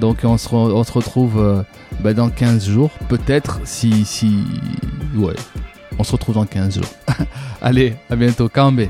Donc 0.00 0.20
on 0.24 0.38
se, 0.38 0.48
retrouve 0.48 1.38
euh, 1.38 1.62
bah, 2.00 2.14
dans 2.14 2.30
15 2.30 2.66
jours, 2.66 2.90
peut-être 3.10 3.60
si, 3.64 4.06
si... 4.06 4.44
Ouais, 5.14 5.34
on 5.98 6.04
se 6.04 6.12
retrouve 6.12 6.36
dans 6.36 6.46
15 6.46 6.76
jours. 6.76 6.90
Allez, 7.60 7.94
à 8.08 8.16
bientôt, 8.16 8.48
Kambé. 8.48 8.88